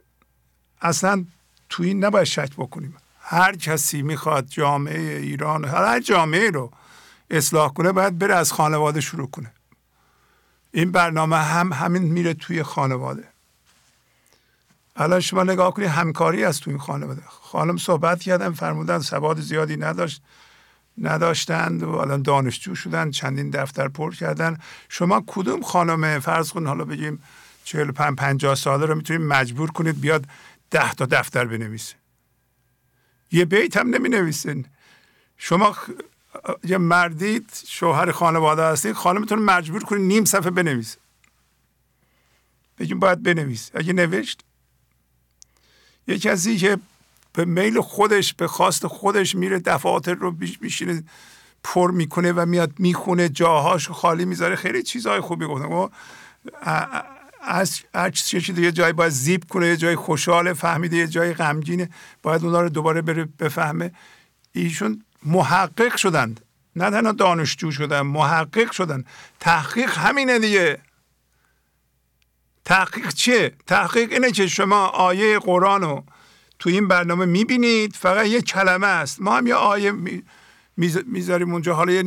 اصلا 0.82 1.26
تو 1.70 1.84
این 1.84 2.06
نباید 2.06 2.26
شک 2.26 2.52
بکنیم. 2.58 2.96
هر 3.20 3.56
کسی 3.56 4.02
می‌خواد 4.02 4.46
جامعه 4.46 5.18
ایران 5.18 5.66
هر 5.66 6.00
جامعه 6.00 6.50
رو 6.50 6.72
اصلاح 7.30 7.74
کنه 7.74 7.92
باید 7.92 8.20
بره 8.20 8.36
از 8.36 8.54
خانواده 8.54 9.02
شروع 9.02 9.30
کنه. 9.30 9.52
این 10.72 10.92
برنامه 10.92 11.38
هم 11.38 11.74
همین 11.74 12.04
میره 12.04 12.34
توی 12.34 12.64
خانواده. 12.64 13.24
الان 14.96 15.20
شما 15.20 15.44
نگاه 15.44 15.74
کنید 15.74 15.88
همکاری 15.88 16.44
از 16.44 16.60
توی 16.60 16.78
خانواده. 16.78 17.22
خانم 17.30 17.78
صحبت 17.78 18.22
کردن 18.22 18.52
فرمودن 18.52 19.00
سواد 19.00 19.40
زیادی 19.40 19.78
نداشت 19.78 20.22
نداشتند 20.98 21.84
و 21.84 21.90
الان 21.90 22.22
دانشجو 22.22 22.76
شدن 22.76 23.12
چندین 23.12 23.50
دفتر 23.50 23.88
پر 23.88 24.16
کردن. 24.16 24.58
شما 24.90 25.24
کدوم 25.28 25.62
خانم؟ 25.62 26.20
فرض 26.20 26.52
کن 26.52 26.68
حالا 26.68 26.86
بگیم 26.86 27.24
45 27.64 28.16
50 28.16 28.56
ساله 28.56 28.86
رو 28.86 28.96
می‌تونید 28.96 29.22
مجبور 29.22 29.72
کنید 29.72 30.02
بیاد 30.02 30.26
ده 30.72 30.94
تا 30.94 31.06
دفتر 31.06 31.46
بنویسه. 31.46 31.96
یه 33.32 33.46
بیت 33.46 33.78
هم 33.78 33.90
نمی 33.90 34.10
نویسین 34.10 34.66
شما 35.38 35.76
یه 36.64 36.78
مردید 36.78 37.50
شوهر 37.68 38.12
خانواده 38.12 38.64
هستید 38.66 38.94
خانمتون 38.94 39.40
مجبور 39.40 39.84
کنید 39.84 40.02
نیم 40.02 40.26
صفحه 40.26 40.50
بنویسه. 40.50 40.98
بگیم 42.80 43.00
باید 43.00 43.24
بنویس. 43.24 43.72
اگه 43.74 43.94
نوشت؟ 43.94 44.44
یه 46.08 46.20
کسی 46.20 46.58
که 46.58 46.78
به 47.34 47.46
میل 47.46 47.82
خودش 47.82 48.34
به 48.34 48.48
خواست 48.48 48.88
خودش 48.88 49.36
میره 49.36 49.60
دفاتر 49.60 50.14
رو 50.14 50.36
میشینه 50.62 51.04
پر 51.64 51.92
می‌کنه 51.92 52.32
و 52.32 52.46
میاد 52.46 52.80
می‌خونه 52.80 53.30
جاهاش 53.30 53.90
خالی 53.90 54.26
می‌ذاره. 54.26 54.56
خیلی 54.56 54.84
چیزهای 54.84 55.20
خوبی 55.20 55.46
گفتم 55.46 55.90
هر 57.96 58.10
چیزی 58.10 58.62
یه 58.62 58.72
جای 58.72 58.94
باید 58.94 59.12
زیب 59.12 59.44
کنه 59.50 59.68
یه 59.68 59.78
جای 59.78 59.96
خوشحال 59.96 60.54
فهمیده 60.54 60.98
یه 60.98 61.08
جای 61.08 61.34
غمگینه 61.34 61.90
باید 62.24 62.46
اونا 62.46 62.62
رو 62.62 62.70
دوباره 62.70 63.02
بره 63.02 63.26
بفهمه. 63.40 63.92
ایشون 64.52 65.04
محقق 65.26 65.96
شدند. 65.96 66.42
نه 66.76 66.92
تنها 66.92 67.12
دانشجو 67.12 67.72
شدن 67.72 68.02
محقق 68.02 68.72
شدن. 68.72 69.04
تحقیق 69.40 69.98
همینه 69.98 70.40
دیگه. 70.40 70.80
تحقیق 72.66 73.14
چیه؟ 73.14 73.54
تحقیق 73.68 74.12
اینه 74.12 74.32
که 74.32 74.48
شما 74.48 74.86
آیه 74.86 75.40
قرآن 75.40 75.82
رو 75.82 76.04
تو 76.60 76.70
این 76.70 76.88
برنامه 76.88 77.26
می‌بینید. 77.26 77.96
فقط 77.96 78.26
یه 78.26 78.42
کلمه 78.42 78.88
است. 78.88 79.22
ما 79.22 79.38
هم 79.38 79.48
یه 79.48 79.56
آیه 79.56 79.94
می‌ذاریم 81.06 81.52
اونجا. 81.54 81.76
حالا 81.76 81.94
یه 81.94 82.04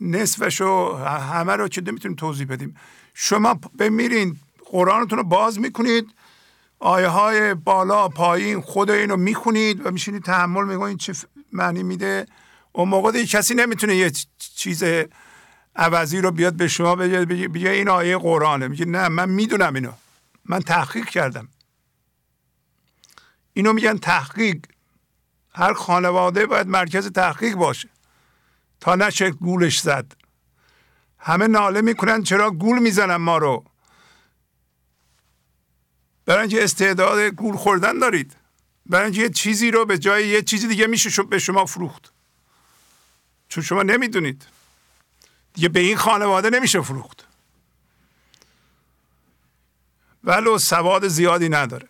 نصفش 0.00 0.60
رو 0.60 0.96
همه 0.96 1.52
رو 1.52 1.68
که 1.68 1.80
نمی‌تونیم 1.80 2.16
توضیح 2.16 2.46
بدیم. 2.46 2.76
شما 3.14 3.60
بمیرین 3.78 4.36
قرآنتون 4.70 5.18
رو 5.18 5.24
باز 5.24 5.60
می‌کنید. 5.60 6.10
آیه 6.78 7.08
های 7.08 7.54
بالا 7.54 8.08
پایین 8.08 8.60
خود 8.60 8.90
اینو 8.90 9.16
می‌خونید 9.16 9.86
و 9.86 9.90
میشینید 9.90 10.22
تحمل 10.22 10.64
می‌کنید. 10.64 10.98
چه 10.98 11.12
معنی 11.52 11.82
میده؟ 11.82 12.26
اون 12.72 12.88
موقع 12.88 13.12
دیگه 13.12 13.26
کسی 13.26 13.54
نمی‌تونه 13.54 13.96
یه 13.96 14.12
چیز 14.38 14.84
عوضی 15.76 16.20
رو 16.20 16.30
بیاد 16.30 16.54
به 16.54 16.68
شما 16.68 16.96
بگه 16.96 17.24
بگه 17.24 17.70
این 17.70 17.88
آیه 17.88 18.18
قرآنه. 18.18 18.68
میگه 18.68 18.84
نه 18.84 19.08
من 19.08 19.28
می‌دونم 19.28 19.74
اینو. 19.74 19.92
من 20.44 20.60
تحقیق 20.60 21.04
کردم. 21.04 21.48
اینو 23.52 23.72
میگن 23.72 23.98
تحقیق. 23.98 24.56
هر 25.54 25.72
خانواده 25.72 26.46
باید 26.46 26.66
مرکز 26.66 27.12
تحقیق 27.12 27.54
باشه. 27.54 27.88
تا 28.80 28.94
نشه 28.94 29.30
گولش 29.30 29.80
زد. 29.80 30.12
همه 31.18 31.46
ناله 31.46 31.80
می‌کنن 31.80 32.22
چرا 32.22 32.50
گول 32.50 32.78
می‌زنن 32.78 33.16
ما 33.16 33.38
رو؟ 33.38 33.64
برای 36.26 36.40
اینکه 36.40 36.64
استعداد 36.64 37.18
گول 37.18 37.56
خوردن 37.56 37.98
دارید. 37.98 38.36
برای 38.86 39.04
اینکه 39.04 39.20
یه 39.20 39.30
چیزی 39.30 39.70
رو 39.70 39.84
به 39.84 39.98
جای 39.98 40.28
یه 40.28 40.42
چیزی 40.42 40.68
دیگه 40.68 40.86
میشه 40.86 41.22
به 41.22 41.38
شما 41.38 41.66
فروخت. 41.66 42.12
چون 43.48 43.64
شما 43.64 43.82
نمی‌دونید. 43.82 44.46
دیگه 45.54 45.68
به 45.68 45.80
این 45.80 45.96
خانواده 45.96 46.50
نمیشه 46.50 46.80
فروخت. 46.80 47.26
ولو 50.24 50.58
سواد 50.58 51.08
زیادی 51.08 51.48
نداره. 51.48 51.88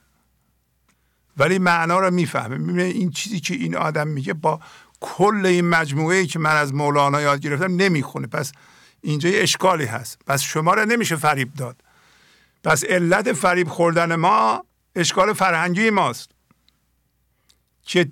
ولی 1.36 1.58
معنا 1.58 1.98
رو 1.98 2.10
می‌فهمه. 2.10 2.56
می‌بینه 2.56 2.82
این 2.82 3.10
چیزی 3.10 3.40
که 3.40 3.54
این 3.54 3.76
آدم 3.76 4.08
میگه 4.08 4.34
با 4.34 4.60
کل 5.00 5.46
این 5.46 5.68
مجموعه 5.68 6.16
ای 6.16 6.26
که 6.26 6.38
من 6.38 6.56
از 6.56 6.74
مولانا 6.74 7.20
یاد 7.20 7.40
گرفتم 7.40 7.76
نمی‌خونه. 7.76 8.26
پس 8.26 8.52
اینجا 9.00 9.28
یه 9.28 9.42
اشکالی 9.42 9.84
هست. 9.84 10.18
پس 10.26 10.42
شما 10.42 10.74
رو 10.74 10.84
نمیشه 10.84 11.16
فریب 11.16 11.54
داد. 11.54 11.82
پس 12.66 12.84
علت 12.84 13.32
فریب 13.32 13.68
خوردن 13.68 14.14
ما 14.14 14.64
اشکال 14.94 15.32
فرهنگی 15.32 15.90
ماست. 15.90 16.30
که 17.82 18.10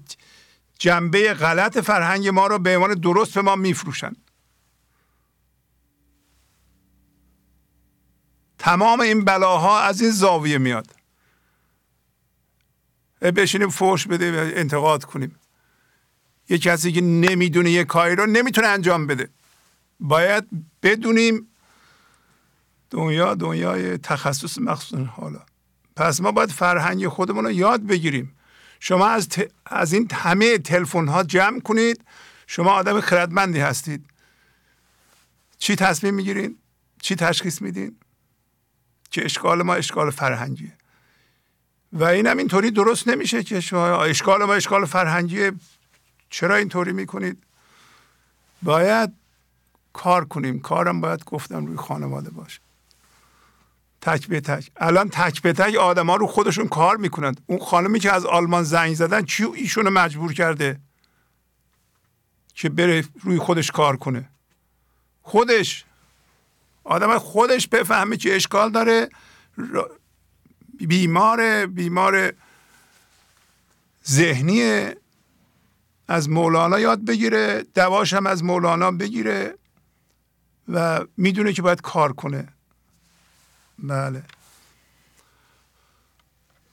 جنبه 0.78 1.34
غلط 1.34 1.78
فرهنگ 1.78 2.28
ما 2.28 2.46
رو 2.46 2.58
به 2.58 2.76
عنوان 2.76 2.94
درست 2.94 3.34
به 3.34 3.42
ما 3.42 3.56
میفروشن 3.56 4.12
تمام 8.58 9.00
این 9.00 9.24
بلاها 9.24 9.80
از 9.80 10.00
این 10.00 10.10
زاویه 10.10 10.58
میاد. 10.58 10.86
بشینیم 13.20 13.68
فوش 13.68 14.06
بده 14.06 14.32
و 14.32 14.50
انتقاد 14.54 15.04
کنیم. 15.04 15.36
یه 16.48 16.58
کسی 16.58 16.92
که 16.92 17.00
نمی‌دونه 17.00 17.70
یه 17.70 17.84
کاری 17.84 18.16
رو 18.16 18.26
نمی‌تونه 18.26 18.66
انجام 18.66 19.06
بده. 19.06 19.28
باید 20.00 20.44
بدونیم 20.82 21.53
دنیا 22.94 23.34
دنیای 23.34 23.98
تخصص 23.98 24.58
مخصوص 24.58 25.08
حالا. 25.08 25.40
پس 25.96 26.20
ما 26.20 26.32
باید 26.32 26.50
فرهنگ 26.50 27.08
خودمون 27.08 27.44
رو 27.44 27.50
یاد 27.50 27.82
بگیریم. 27.86 28.36
شما 28.80 29.06
از, 29.06 29.28
از 29.66 29.92
این 29.92 30.08
همه 30.12 30.58
تلفن 30.58 31.08
ها 31.08 31.22
جمع 31.22 31.60
کنید. 31.60 32.04
شما 32.46 32.70
آدم 32.70 33.00
خردمندی 33.00 33.60
هستید. 33.60 34.04
چی 35.58 35.76
تصمیم 35.76 36.14
می‌گیرین؟ 36.14 36.56
چی 37.02 37.16
تشخیص 37.16 37.62
میدین؟ 37.62 37.96
که 39.10 39.24
اشکال 39.24 39.62
ما 39.62 39.74
اشکال 39.74 40.10
فرهنگیه. 40.10 40.72
و 41.92 42.04
این 42.04 42.26
هم 42.26 42.38
اینطوری 42.38 42.70
درست 42.70 43.08
نمیشه 43.08 43.42
که 43.42 43.60
شما 43.60 44.02
اشکال 44.02 44.44
ما 44.44 44.54
اشکال 44.54 44.84
فرهنگیه. 44.84 45.52
چرا 46.30 46.56
اینطوری 46.56 46.92
می‌کنید؟ 46.92 47.42
باید 48.62 49.12
کار 49.92 50.24
کنیم. 50.24 50.60
کارم 50.60 51.00
باید 51.00 51.24
گفتم 51.24 51.66
روی 51.66 51.76
خانواده 51.76 52.30
باشه. 52.30 52.63
تک 54.04 54.28
به 54.28 54.40
تک. 54.40 54.70
الان 54.76 55.08
تک 55.08 55.42
به 55.42 55.52
تک 55.52 55.74
آدما 55.74 56.16
رو 56.16 56.26
خودشون 56.26 56.68
کار 56.68 56.96
می‌کنند. 56.96 57.40
اون 57.46 57.58
خانمی 57.58 58.00
که 58.00 58.12
از 58.12 58.26
آلمان 58.26 58.62
زنگ 58.62 58.94
زدن 58.94 59.22
چی 59.22 59.44
ایشونو 59.44 59.90
مجبور 59.90 60.32
کرده؟ 60.32 60.80
که 62.54 62.68
بره 62.68 63.04
روی 63.20 63.38
خودش 63.38 63.70
کار 63.70 63.96
کنه. 63.96 64.28
خودش. 65.22 65.84
آدم 66.84 67.18
خودش 67.18 67.68
بفهمه 67.68 68.16
که 68.16 68.36
اشکال 68.36 68.70
داره. 68.70 69.08
بیمار 70.78 71.66
بیمار 71.66 72.32
ذهنی 74.08 74.90
از 76.08 76.30
مولانا 76.30 76.80
یاد 76.80 77.04
بگیره. 77.04 77.64
دواش 77.74 78.12
هم 78.12 78.26
از 78.26 78.44
مولانا 78.44 78.90
بگیره 78.90 79.54
و 80.68 81.04
می‌دونه 81.16 81.52
که 81.52 81.62
باید 81.62 81.80
کار 81.80 82.12
کنه. 82.12 82.53
بله. 83.78 84.22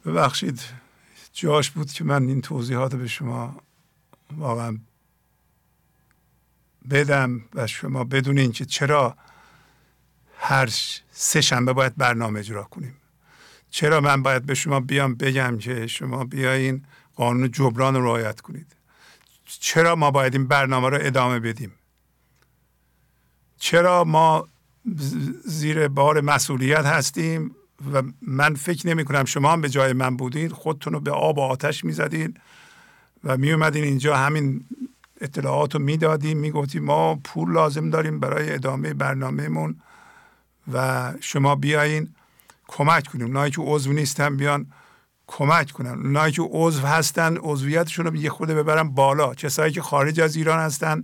ببخشید. 0.06 0.62
جاش 1.34 1.72
بود 1.72 1.92
که 1.92 2.04
من 2.04 2.28
این 2.28 2.42
توضیحات 2.42 2.96
به 2.96 3.08
شما 3.08 3.62
واقعا 4.38 4.78
بدم 6.90 7.42
و 7.54 7.68
شما 7.68 8.04
بدونین 8.04 8.52
که 8.52 8.66
چرا 8.66 9.18
هر 10.38 10.68
سه 11.12 11.42
شنبه 11.42 11.74
باید 11.74 11.96
برنامه 11.96 12.40
اجرا 12.40 12.64
کنیم. 12.64 12.96
چرا 13.70 14.02
من 14.02 14.24
باید 14.24 14.46
به 14.46 14.54
شما 14.54 14.80
بیام 14.80 15.16
بگم 15.16 15.58
که 15.58 15.88
شما 15.88 16.24
بیاین 16.24 16.86
قانون 17.16 17.52
جبران 17.52 17.96
رو 17.96 18.06
رعایت 18.06 18.42
کنید؟ 18.42 18.76
چرا 19.46 19.96
ما 19.96 20.12
باید 20.12 20.36
این 20.36 20.48
برنامه 20.48 20.90
رو 20.90 20.98
ادامه 21.02 21.40
بدیم؟ 21.40 21.74
چرا 23.58 24.04
ما 24.04 24.48
زیر 25.46 25.88
بار 25.88 26.22
مسئولیت 26.22 26.86
هستیم 26.86 27.56
و 27.94 28.04
من 28.22 28.56
فکر 28.56 28.88
نمی 28.88 29.06
کنم 29.06 29.26
شما 29.26 29.52
هم 29.52 29.62
به 29.62 29.70
جای 29.70 29.94
من 29.94 30.18
بودین 30.18 30.50
خودتون 30.50 30.94
رو 30.94 31.00
به 31.00 31.12
آب 31.12 31.38
و 31.38 31.42
آتش 31.42 31.86
می 31.86 31.92
زدین 31.92 32.34
و 33.24 33.38
می 33.38 33.52
اومدین 33.52 33.84
اینجا 33.84 34.18
همین 34.18 34.66
اطلاعات 35.22 35.76
رو 35.76 35.82
می‌دادیم 35.82 36.38
می‌گفتیم 36.38 36.84
ما 36.84 37.16
پول 37.16 37.54
لازم 37.54 37.90
داریم 37.90 38.20
برای 38.20 38.54
ادامه 38.54 38.94
برنامهمون 38.94 39.76
و 40.74 41.14
شما 41.20 41.56
بیاین 41.56 42.10
کمک 42.68 43.08
کنیم. 43.08 43.26
اونایی 43.26 43.52
که 43.52 43.62
عضو 43.62 43.94
نیستن 43.94 44.38
بیان 44.38 44.66
کمک 45.28 45.72
کنن. 45.72 46.06
اونایی 46.06 46.34
که 46.34 46.42
عضو 46.52 46.88
هستن 46.88 47.38
عضویتشون 47.38 48.06
رو 48.06 48.16
یه 48.16 48.30
خورده 48.30 48.56
ببرن 48.56 48.90
بالا. 48.90 49.34
کسایی 49.34 49.74
که 49.74 49.82
خارج 49.82 50.20
از 50.20 50.36
ایران 50.36 50.60
هستن 50.60 51.04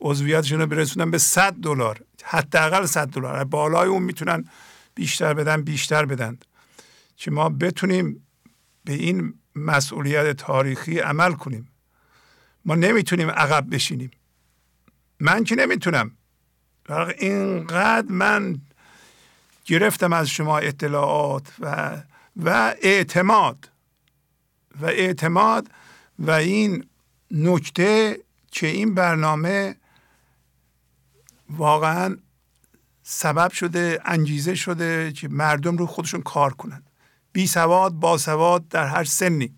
عضویتشون 0.00 0.60
رو 0.60 0.66
برسونن 0.66 1.10
به 1.10 1.18
100 1.18 1.52
دلار. 1.52 2.00
حداقل 2.22 2.86
100 2.86 3.08
دلار. 3.08 3.44
بالای 3.44 3.88
اون 3.88 4.02
می‌تونن 4.02 4.44
بیشتر 4.94 5.34
بدن 5.34 5.62
بیشتر 5.62 6.04
بدن. 6.04 6.38
که 7.16 7.30
ما 7.30 7.48
بتونیم 7.48 8.26
به 8.84 8.92
این 8.92 9.34
مسئولیت 9.56 10.36
تاریخی 10.36 10.98
عمل 10.98 11.32
کنیم. 11.32 11.68
ما 12.64 12.74
نمی‌تونیم 12.74 13.30
عقب 13.30 13.74
بشینیم. 13.74 14.10
من 15.20 15.44
که 15.44 15.54
نمی‌تونم. 15.54 16.10
اینقدر 17.18 18.12
من 18.12 18.60
گرفتم 19.64 20.12
از 20.12 20.28
شما 20.28 20.58
اطلاعات 20.58 21.52
و 21.60 21.96
و 22.36 22.74
اعتماد. 22.82 23.68
و 24.80 24.86
اعتماد 24.86 25.70
و 26.18 26.30
این 26.30 26.86
نکته 27.30 28.18
که 28.50 28.66
این 28.66 28.94
برنامه 28.94 29.76
واقعا 31.56 32.16
سبب 33.02 33.52
شده 33.52 34.00
انگیزه 34.04 34.54
شده 34.54 35.12
که 35.12 35.28
مردم 35.28 35.76
رو 35.76 35.86
خودشون 35.86 36.22
کار 36.22 36.54
کنند 36.54 36.90
بی 37.32 37.46
سواد 37.46 37.92
با 37.92 38.18
سواد 38.18 38.68
در 38.68 38.86
هر 38.86 39.04
سنی. 39.04 39.54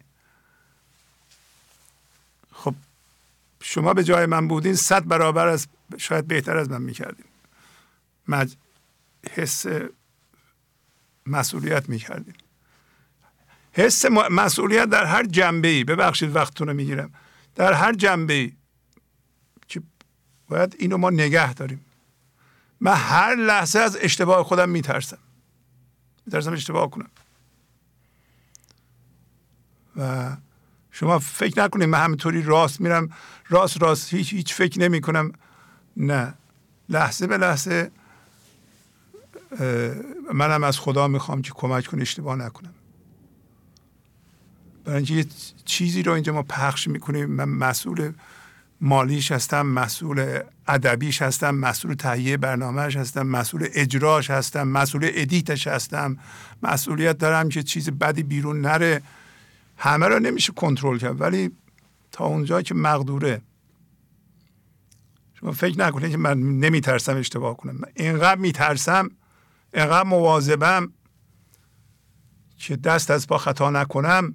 خب 2.53 2.75
شما 3.63 3.95
به 3.95 4.05
جای 4.05 4.27
من 4.27 4.49
بودین 4.49 4.75
صد 4.75 5.05
برابر 5.05 5.47
از 5.47 5.67
شاید 5.99 6.27
بهتر 6.27 6.57
از 6.57 6.71
من 6.71 6.83
می‌کردین. 6.83 7.27
حس 9.31 9.67
مسئولیت 11.27 11.89
می‌کردیم 11.89 12.35
حس 13.73 14.05
مسئولیت 14.31 14.89
در 14.89 15.05
هر 15.05 15.27
جنبه 15.27 15.69
ای 15.69 15.85
ببخشید 15.85 16.37
وقتتون 16.37 16.69
رو 16.69 16.75
می‌گیرم. 16.75 17.15
در 17.55 17.73
هر 17.73 17.93
جنبه 17.93 18.35
ای 18.35 18.53
که 19.69 19.83
باید 20.49 20.77
اینو 20.79 20.97
ما 20.97 21.11
نگه 21.11 21.55
داریم. 21.55 21.84
من 22.85 22.95
هر 22.95 23.35
لحظه 23.35 23.79
از 23.79 23.99
اشتباه 24.01 24.45
خودم 24.45 24.69
میترسم. 24.69 25.19
میترسم 26.27 26.53
اشتباه 26.53 26.91
کنم. 26.91 27.11
و 29.97 30.37
شما 30.91 31.19
فکر 31.19 31.63
نکنید 31.63 31.89
من 31.89 32.05
همینطوری 32.05 32.43
راست 32.43 32.81
میرم. 32.81 33.11
راست 33.49 33.83
راست. 33.83 34.15
هیچ 34.15 34.33
هیچ 34.33 34.55
فکر 34.55 34.81
نمی 34.81 35.01
کنم 35.01 35.33
نه. 35.97 36.35
لحظه 36.89 37.27
به 37.27 37.37
لحظه 37.37 37.91
منم 40.33 40.65
از 40.65 40.79
خدا 40.79 41.09
می‌خوام 41.09 41.43
که 41.43 41.53
کمک 41.55 41.87
کنه 41.87 42.03
اشتباه 42.03 42.37
نکنم. 42.37 42.75
برای 44.85 44.97
اینکه 44.97 45.31
چیزی 45.65 46.03
رو 46.03 46.13
اینجا 46.13 46.33
ما 46.33 46.43
پخش 46.43 46.89
می‌کنیم. 46.89 47.31
من 47.31 47.49
مسئول 47.49 48.13
مالیش 48.85 49.33
هستم 49.33 49.67
مسئول 49.67 50.41
ادبیش 50.69 51.23
هستم 51.23 51.55
مسئول 51.55 51.95
تهیه 51.95 52.37
برنامهش 52.37 52.97
هستم 52.97 53.27
مسئول 53.27 53.69
اجراش 53.73 54.31
هستم 54.31 54.69
مسئول 54.69 55.11
ادیتش 55.15 55.67
هستم. 55.67 56.17
مسئولیت 56.63 57.19
دارم 57.19 57.49
که 57.49 57.63
چیز 57.63 57.91
بدی 57.91 58.23
بیرون 58.23 58.61
نره. 58.61 59.03
همه 59.77 60.07
رو 60.07 60.19
نمیشه 60.19 60.53
کنترل 60.53 60.99
کرد 60.99 61.21
ولی 61.21 61.51
تا 62.13 62.25
اونجا 62.25 62.63
که 62.63 62.75
مقدوره. 62.75 63.43
شما 65.41 65.53
فکر 65.53 65.79
نکنید 65.79 66.11
که 66.11 66.17
من 66.17 66.39
نمیترسم 66.39 67.17
اشتباه 67.17 67.57
کنم. 67.57 67.73
من 67.73 67.89
اینقدر 67.95 68.41
میترسم 68.41 69.11
اینقدر 69.75 70.09
مواظبم 70.09 70.93
که 72.57 72.77
دست 72.77 73.11
از 73.11 73.27
پا 73.27 73.39
خطا 73.39 73.71
نکنم. 73.71 74.35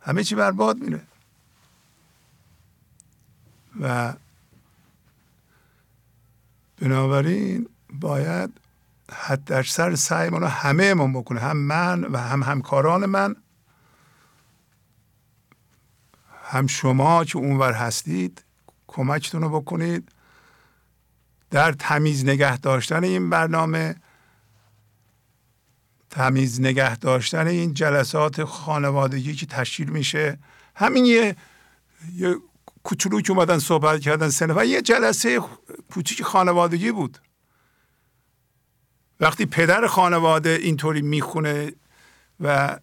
همه 0.00 0.24
چی 0.24 0.34
برباد 0.34 0.78
میره. 0.78 1.09
و 3.80 4.14
بنابراین 6.80 7.68
باید 7.92 8.60
حد 9.12 9.62
سر 9.62 9.94
سعی 9.94 10.30
رو 10.30 10.46
همه 10.46 10.94
من 10.94 11.12
بکنه. 11.12 11.40
هم 11.40 11.56
من 11.56 12.04
و 12.04 12.18
هم 12.18 12.42
همکاران 12.42 13.06
من 13.06 13.36
هم 16.44 16.66
شما 16.66 17.24
که 17.24 17.38
اونور 17.38 17.72
هستید 17.72 18.44
کمکتون 18.86 19.42
رو 19.42 19.60
بکنید. 19.60 20.12
در 21.50 21.72
تمیز 21.72 22.24
نگه 22.24 22.58
داشتن 22.58 23.04
این 23.04 23.30
برنامه 23.30 23.96
تمیز 26.10 26.60
نگه 26.60 26.96
داشتن 26.96 27.46
این 27.46 27.74
جلسات 27.74 28.44
خانوادگی 28.44 29.34
که 29.34 29.46
تشکیل 29.46 29.90
میشه 29.90 30.38
همین 30.74 31.04
یه, 31.06 31.36
یه 32.14 32.36
کوچولو 32.82 33.20
که 33.20 33.32
اومدن 33.32 33.58
صحبت 33.58 34.00
کردن 34.00 34.28
سنه 34.28 34.54
و 34.56 34.64
یه 34.64 34.82
جلسه 34.82 35.40
کوچیک 35.92 36.22
خانوادگی 36.22 36.92
بود. 36.92 37.18
وقتی 39.20 39.46
پدر 39.46 39.86
خانواده 39.86 40.58
اینطوری 40.62 41.02
می‌خونه 41.02 41.72
و 42.40 42.78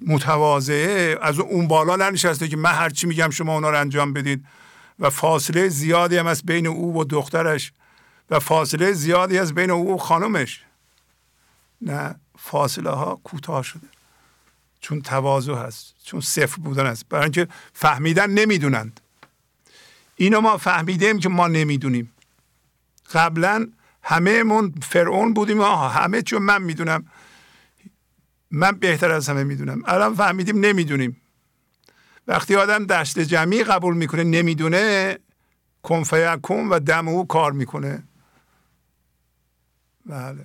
متواضعه 0.00 1.18
از 1.22 1.38
اون 1.38 1.68
بالا 1.68 1.96
ننشسته 1.96 2.48
که 2.48 2.56
من 2.56 2.72
هرچی 2.72 3.06
میگم 3.06 3.30
شما 3.30 3.54
اونا 3.54 3.70
رو 3.70 3.80
انجام 3.80 4.12
بدید. 4.12 4.44
و 4.98 5.10
فاصله 5.10 5.68
زیادی 5.68 6.16
هم 6.16 6.26
از 6.26 6.42
بین 6.42 6.66
او 6.66 7.00
و 7.00 7.04
دخترش. 7.04 7.72
و 8.30 8.40
فاصله 8.40 8.92
زیادی 8.92 9.38
از 9.38 9.54
بین 9.54 9.70
او 9.70 9.94
و 9.94 9.98
خانمش. 9.98 10.64
نه 11.80 12.14
فاصله 12.38 12.90
ها 12.90 13.20
کوتاه 13.24 13.62
شده. 13.62 13.88
چون 14.80 15.02
تواضع 15.02 15.54
هست. 15.54 15.95
چون 16.06 16.20
صفر 16.20 16.56
بودن 16.62 16.86
است. 16.86 17.08
برای 17.08 17.22
اینکه 17.22 17.48
فهمیدن 17.72 18.30
نمی‌دونند. 18.30 19.00
اینو 20.16 20.40
ما 20.40 20.56
فهمیدیم 20.56 21.18
که 21.18 21.28
ما 21.28 21.48
نمی‌دونیم. 21.48 22.12
قبلا 23.12 23.68
همه 24.02 24.42
من 24.42 24.70
فرعون 24.70 25.34
بودیم. 25.34 25.60
آها 25.60 25.88
همه 25.88 26.22
چون 26.22 26.42
من 26.42 26.62
می‌دونم. 26.62 27.06
من 28.50 28.72
بهتر 28.72 29.10
از 29.10 29.28
همه 29.28 29.44
می‌دونم. 29.44 29.82
الان 29.84 30.14
فهمیدیم 30.14 30.60
نمی‌دونیم. 30.60 31.22
وقتی 32.28 32.56
آدم 32.56 32.86
دست 32.86 33.18
جمعی 33.18 33.64
قبول 33.64 33.96
می‌کنه 33.96 34.24
نمی‌دونه 34.24 35.18
کنفیکون 35.82 36.68
و 36.68 36.78
دم 36.78 37.08
او 37.08 37.26
کار 37.26 37.52
می‌کنه. 37.52 38.02
بله. 40.06 40.44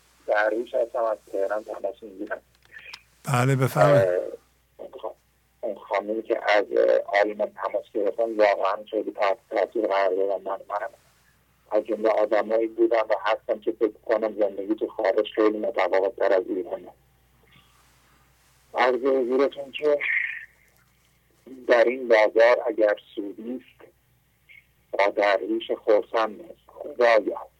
درویش 0.31 0.73
هستم 0.73 1.03
از 1.03 1.17
تهران 1.31 1.63
تماس 1.63 2.03
می‌گیرم. 2.03 2.41
بله 3.33 3.55
بفرمایید. 3.55 4.21
اون 5.61 5.75
خانمی 5.75 6.23
که 6.23 6.39
از 6.57 6.65
آلمان 7.05 7.51
تماس 7.53 7.85
گرفتن 7.93 8.35
واقعا 8.35 8.83
خیلی 8.91 9.11
تحت 9.11 9.37
تاثیر 9.49 9.87
قرار 9.87 10.15
دادن 10.15 10.43
من. 10.43 10.59
منم 10.69 10.89
از 11.71 11.83
جمله 11.83 12.09
آدمایی 12.09 12.67
بودم 12.67 13.05
و 13.09 13.15
هستم 13.25 13.59
که 13.59 13.71
فکر 13.71 13.91
کنم 14.05 14.39
زندگی 14.39 14.75
تو 14.75 14.87
خارج 14.87 15.27
خیلی 15.35 15.57
متفاوت 15.57 16.15
تر 16.15 16.33
از 16.33 16.43
ایرانه. 16.49 16.89
عرض 18.73 18.99
حضورتون 18.99 19.71
که 19.71 19.99
در 21.67 21.83
این 21.83 22.07
بازار 22.07 22.63
اگر 22.67 22.95
سودی 23.15 23.63
است 23.65 23.91
با 24.91 25.07
درویش 25.07 25.71
خورسند 25.71 26.41
نیست. 26.41 26.61
خدایا. 26.67 27.50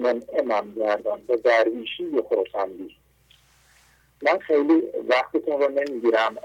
من 0.00 0.22
امام 0.38 0.74
گردان 0.74 1.20
به 1.26 1.36
درویشی 1.36 2.22
خورسندی 2.28 2.96
من 4.22 4.38
خیلی 4.38 4.82
وقتتون 5.08 5.62
رو 5.62 5.68
نمی‌گیرم 5.68 6.36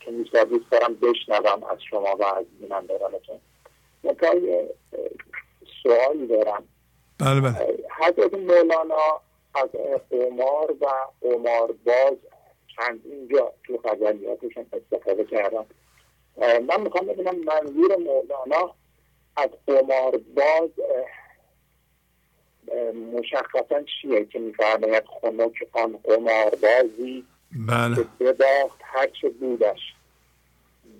که 0.00 0.10
میشه 0.10 0.44
دوست 0.44 0.70
دارم 0.70 0.94
بشنوم 0.94 1.64
از 1.64 1.78
شما 1.90 2.16
و 2.16 2.24
از 2.24 2.44
بینندگانتون. 2.60 3.40
منتها 4.04 4.32
سوالی 5.82 6.26
دارم. 6.26 6.64
بله 7.18 7.40
بله. 7.40 7.78
حضرت 7.98 8.34
مولانا 8.34 9.20
از 9.54 9.68
قمار 10.10 10.74
و 10.80 10.86
قمار 11.20 11.74
باز 11.86 12.16
چند 12.76 13.00
اینجا 13.04 13.52
تو 13.64 13.76
غزلیاتشون 13.84 14.66
استفاده 14.72 15.24
کردم 15.24 15.66
من 16.68 16.80
می‌خوام 16.80 17.06
ببینم 17.06 17.36
منظور 17.36 17.96
مولانا 17.96 18.74
از 19.36 19.48
قمار 19.66 20.20
باز 20.36 20.70
مشخصا 23.12 23.82
چیه 24.02 24.24
که 24.24 24.38
میفرماید 24.38 25.04
خنک 25.20 25.52
آن 25.72 25.98
قمار 26.04 26.50
بازی 26.50 27.24
بله. 27.52 27.96
که 27.96 28.02
بداخت 28.20 28.80
هرچه 28.82 29.28
بودش 29.28 29.80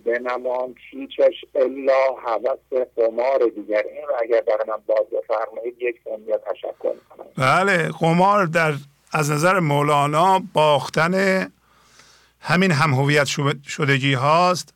بنمان 0.05 0.75
چیچش 0.91 1.45
الا 1.55 2.15
حوث 2.25 2.83
قمار 2.97 3.51
دیگر. 3.55 3.83
این 3.95 4.07
رو 4.09 4.15
اگر 4.23 4.41
برای 4.41 4.65
من 4.69 4.83
باز 4.87 5.07
بفرمایید 5.13 5.77
یک 5.81 5.97
ثانیه 6.05 6.39
تشکر 6.51 6.93
می‌کنم. 6.95 7.27
بله 7.37 7.89
قمار 7.89 8.47
در 8.47 8.75
از 9.13 9.31
نظر 9.31 9.61
مولانا 9.61 10.43
باختن 10.53 11.47
همین 12.41 12.71
هم 12.71 12.95
هویت 12.95 13.27
شدگی 13.67 14.15
هاست 14.15 14.75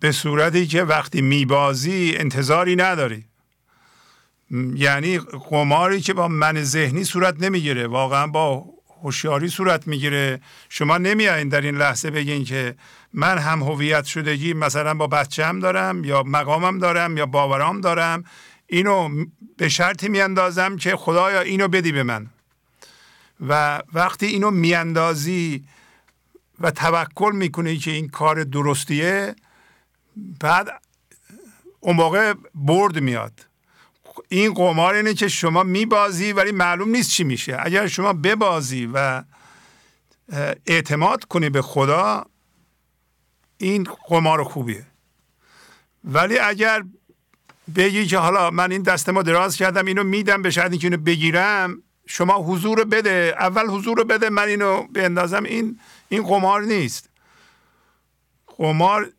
به 0.00 0.12
صورتی 0.12 0.66
که 0.66 0.82
وقتی 0.82 1.22
میبازی 1.22 2.14
انتظاری 2.18 2.76
نداری. 2.76 3.24
یعنی 4.74 5.18
قماری 5.18 6.00
که 6.00 6.14
با 6.14 6.28
من 6.28 6.62
ذهنی 6.62 7.04
صورت 7.04 7.42
نمی‌گیره 7.42 7.86
واقعا 7.86 8.26
با 8.26 8.64
هوشیاری 9.02 9.48
صورت 9.48 9.86
می‌گیره. 9.86 10.40
شما 10.68 10.98
نمیایین 10.98 11.48
در 11.48 11.60
این 11.60 11.76
لحظه 11.76 12.10
بگین 12.10 12.44
که 12.44 12.74
من 13.12 13.38
هم 13.38 13.62
هویت 13.62 14.04
شدگی 14.04 14.52
مثلا 14.52 14.94
با 14.94 15.06
بچم 15.06 15.60
دارم 15.60 16.04
یا 16.04 16.22
مقامم 16.22 16.78
دارم 16.78 17.16
یا 17.16 17.26
باورام 17.26 17.80
دارم. 17.80 18.24
اینو 18.66 19.26
به 19.56 19.68
شرطی 19.68 20.08
میاندازم 20.08 20.76
که 20.76 20.96
خدایا 20.96 21.40
اینو 21.40 21.68
بدی 21.68 21.92
به 21.92 22.02
من. 22.02 22.26
و 23.48 23.82
وقتی 23.92 24.26
اینو 24.26 24.50
میاندازی 24.50 25.64
و 26.60 26.70
توکل 26.70 27.32
می‌کنی 27.34 27.76
که 27.76 27.90
این 27.90 28.08
کار 28.08 28.44
درستیه 28.44 29.34
بعد 30.40 30.68
اون 31.80 31.96
موقع 31.96 32.34
برد 32.54 32.98
میاد. 32.98 33.49
این 34.32 34.54
قمار 34.54 34.94
اینه 34.94 35.14
که 35.14 35.28
شما 35.28 35.62
میبازی 35.62 36.32
ولی 36.32 36.52
معلوم 36.52 36.88
نیست 36.88 37.10
چی 37.10 37.24
میشه. 37.24 37.56
اگر 37.60 37.86
شما 37.86 38.12
ببازی 38.12 38.90
و 38.94 39.22
اعتماد 40.66 41.24
کنی 41.24 41.50
به 41.50 41.62
خدا 41.62 42.26
این 43.58 43.88
قمار 44.08 44.44
خوبیه. 44.44 44.86
ولی 46.04 46.38
اگر 46.38 46.84
بگی 47.76 48.06
که 48.06 48.18
حالا 48.18 48.50
من 48.50 48.72
این 48.72 48.82
دست 48.82 49.08
ما 49.08 49.22
دراز 49.22 49.56
کردم 49.56 49.86
اینو 49.86 50.04
میدم 50.04 50.42
به 50.42 50.50
شرطی 50.50 50.78
که 50.78 50.86
اینو 50.86 50.96
بگیرم 50.96 51.82
شما 52.06 52.42
حضور 52.42 52.84
بده. 52.84 53.34
اول 53.38 53.66
حضور 53.66 54.04
بده 54.04 54.30
من 54.30 54.48
اینو 54.48 54.82
بندازم. 54.82 55.44
این 55.44 55.80
این 56.08 56.22
قمار 56.22 56.62
نیست. 56.62 57.08
قمار 58.58 59.12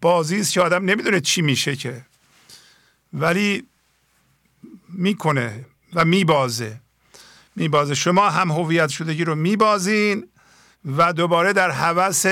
بازی 0.00 0.40
است 0.40 0.52
که 0.52 0.60
آدم 0.60 0.84
نمی‌دونه 0.84 1.20
چی 1.20 1.42
میشه 1.42 1.76
که. 1.76 2.06
ولی 3.12 3.69
می‌کنه 4.92 5.64
و 5.94 6.04
میبازه. 6.04 6.80
میبازه. 7.56 7.94
شما 7.94 8.30
هم 8.30 8.50
هویت 8.50 8.88
شدگی 8.88 9.24
رو 9.24 9.34
میبازین 9.34 10.26
و 10.96 11.12
دوباره 11.12 11.52
در 11.52 11.70
حوث 11.70 12.26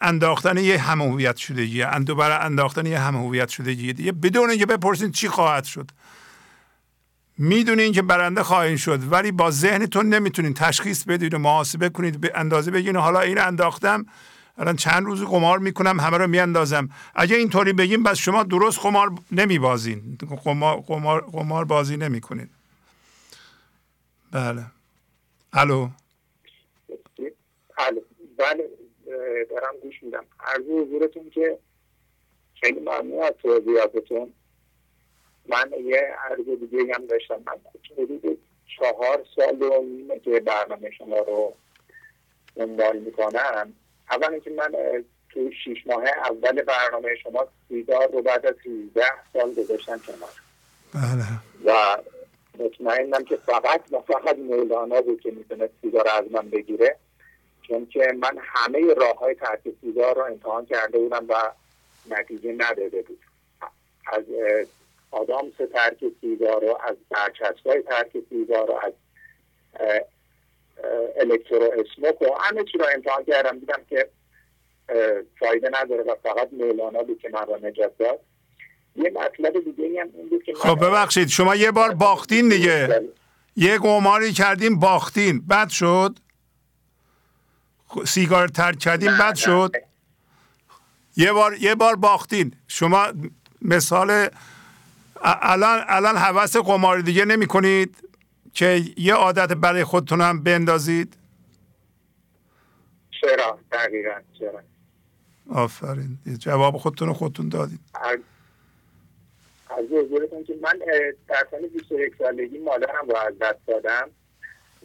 انداختن 0.00 0.56
یه 0.56 0.78
هم 0.78 1.02
هویت 1.02 1.36
شدگی 1.36 1.84
دوباره 2.06 2.34
انداختن 2.34 2.86
یه 2.86 3.00
هم 3.00 3.16
هویت 3.16 3.48
شدگی. 3.48 3.92
دیگه 3.92 4.12
بدون 4.12 4.50
اینکه 4.50 4.66
بپرسین 4.66 5.12
چی 5.12 5.28
خواهد 5.28 5.64
شد. 5.64 5.90
می‌دونین 7.38 7.92
که 7.92 8.02
برنده 8.02 8.42
خواهید 8.42 8.78
شد 8.78 9.12
ولی 9.12 9.32
با 9.32 9.50
ذهنتون 9.50 10.08
نمی‌تونین 10.08 10.54
تشخیص 10.54 11.04
بدید 11.04 11.34
و 11.34 11.38
محاسبه 11.38 11.88
کنید 11.88 12.20
به 12.20 12.32
اندازه 12.34 12.70
بگین 12.70 12.96
حالا 12.96 13.20
این 13.20 13.38
انداختم 13.38 14.06
الان 14.58 14.76
چند 14.76 15.04
روز 15.04 15.24
قمار 15.24 15.58
می‌کنم 15.58 16.00
همه 16.00 16.18
رو 16.18 16.26
میاندازم. 16.26 16.88
اگه 17.14 17.36
اینطوری 17.36 17.72
بگیم 17.72 18.02
بس 18.02 18.16
شما 18.18 18.42
درست 18.42 18.78
قمار 18.78 19.10
نمیبازین. 19.32 20.18
قمار, 20.44 20.80
قمار, 20.80 21.20
قمار 21.20 21.64
بازی 21.64 21.96
نمی‌کنین. 21.96 22.48
بله. 24.32 24.64
الو. 25.52 25.88
الو. 27.78 28.00
بله 28.38 28.68
دارم 29.50 29.74
گوش 29.82 30.02
میدم. 30.02 30.24
عرض 30.40 30.62
حضورتون 30.62 31.30
که 31.30 31.58
خیلی 32.60 32.80
ممنون 32.80 33.22
از 33.22 33.32
توضیحاتتون. 33.42 34.32
من 35.48 35.70
یه 35.84 36.16
عرض 36.30 36.60
دیگه 36.60 36.94
هم 36.94 37.06
داشتم. 37.06 37.34
من 37.46 37.60
حدود 37.98 38.38
چهار 38.78 39.24
سال 39.36 39.62
و 39.62 39.82
نیمه 39.82 40.18
که 40.18 40.40
برنامه 40.40 40.90
شما 40.90 41.18
رو 41.18 41.54
دنبال 42.56 42.98
می‌کنم. 42.98 43.72
اول 44.10 44.32
اینکه 44.32 44.50
من 44.50 44.72
تو 45.30 45.50
شیش 45.64 45.86
ماه 45.86 46.04
اول 46.08 46.62
برنامه 46.62 47.16
شما 47.22 47.46
سیگار 47.68 48.08
رو 48.12 48.22
بعد 48.22 48.46
از 48.46 48.54
13 48.64 49.02
سال 49.32 49.54
گذاشتم 49.54 50.00
کنار. 50.06 50.30
بله. 50.94 51.24
و 51.64 51.98
مطمئنم 52.58 53.24
که 53.24 53.36
فقط 53.36 53.80
و 53.90 54.00
فقط 54.00 54.38
مولانا 54.38 55.00
بود 55.00 55.20
که 55.20 55.30
می‌تونه 55.30 55.68
سیگار 55.82 56.08
از 56.08 56.24
من 56.30 56.50
بگیره 56.50 56.96
چون 57.62 57.86
که 57.86 58.12
من 58.18 58.38
همه 58.40 58.94
راه 58.94 59.18
های 59.18 59.34
ترک 59.34 59.60
سیگار 59.80 60.14
رو 60.14 60.22
امتحان 60.22 60.66
کرده 60.66 60.98
بودم 60.98 61.26
و 61.28 61.34
نتیجه 62.10 62.52
نداده 62.52 63.02
بود. 63.02 63.18
از 64.06 64.24
آدامس 65.10 65.54
ترک 65.72 66.04
سیگار 66.20 66.60
رو 66.64 66.78
از 66.84 66.96
برچسبای 67.10 67.82
ترک 67.82 68.16
سیگار 68.30 68.66
رو 68.66 68.80
از 68.82 68.92
الکترو 71.20 71.72
اسموک 71.72 72.22
و 72.22 72.26
همه 72.40 72.64
چی 72.64 72.78
رو 72.78 72.86
امتحان 72.94 73.24
کردم؟ 73.24 73.58
دیدم 73.58 73.80
که 73.90 74.08
فایده 75.38 75.70
نداره 75.82 76.02
و 76.02 76.14
فقط 76.22 76.48
مولانا 76.52 77.02
بود 77.02 77.18
که 77.18 77.28
من 77.32 77.46
را 77.46 77.68
نجات 77.68 77.98
داد. 77.98 78.20
یه 78.96 79.12
مطلب 79.14 79.64
دیگه 79.64 80.00
هم 80.00 80.08
این 80.14 80.28
بود 80.28 80.42
که 80.42 80.54
خب 80.54 80.86
ببخشید. 80.86 81.28
شما 81.28 81.54
یه 81.54 81.70
بار 81.70 81.94
باختین 81.94 82.48
دیگه. 82.48 83.00
یه 83.56 83.78
قماری 83.78 84.32
کردیم 84.32 84.78
باختین. 84.78 85.46
بد 85.46 85.68
شد؟ 85.68 86.18
سیگار 88.06 88.48
ترک 88.48 88.78
کردیم 88.78 89.18
بد 89.18 89.34
شد؟ 89.34 89.76
یه 91.16 91.32
بار 91.32 91.54
یه 91.54 91.74
بار 91.74 91.96
باختین. 91.96 92.54
شما 92.68 93.06
مثال 93.62 94.28
الان 95.22 95.84
الان 95.88 96.16
حوث 96.16 96.56
قمار 96.56 97.00
دیگه 97.00 97.24
نمی 97.24 97.46
کنید 97.46 98.03
که 98.54 98.80
یه 98.96 99.14
عادت 99.14 99.52
برای 99.52 99.84
خودتون 99.84 100.20
هم 100.20 100.42
بندازید؟ 100.42 101.16
چرا؟ 103.20 103.58
دقیقا 103.72 104.20
چرا؟ 104.38 104.60
آفرین. 105.50 106.18
جواب 106.38 106.76
خودتون 106.76 107.08
رو 107.08 107.14
خودتون 107.14 107.48
دادید. 107.48 107.80
از 109.70 109.86
حضورتون 109.90 110.44
که 110.44 110.54
من 110.62 110.78
در 111.28 111.46
سن 111.50 111.66
21 111.74 112.12
سالگی 112.18 112.58
مادرم 112.58 113.08
رو 113.08 113.16
از 113.16 113.38
دست 113.40 113.66
دادم 113.66 114.10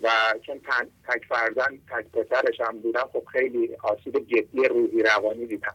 و 0.04 0.10
چون 0.46 0.62
تک 1.08 1.26
فرزن 1.30 1.80
تک 1.90 2.06
پسرش 2.06 2.62
هم 2.62 2.80
بودم 2.80 3.10
خب 3.14 3.24
خیلی 3.32 3.76
آسیب 3.84 4.20
جدی 4.28 4.68
روحی 4.70 5.04
روانی 5.04 5.46
دیدم. 5.46 5.74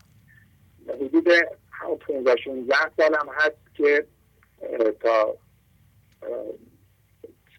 حدود 0.89 1.29
15 2.07 2.37
16 2.37 2.75
سالم 2.97 3.29
هست 3.35 3.75
که 3.75 4.07
تا 5.01 5.37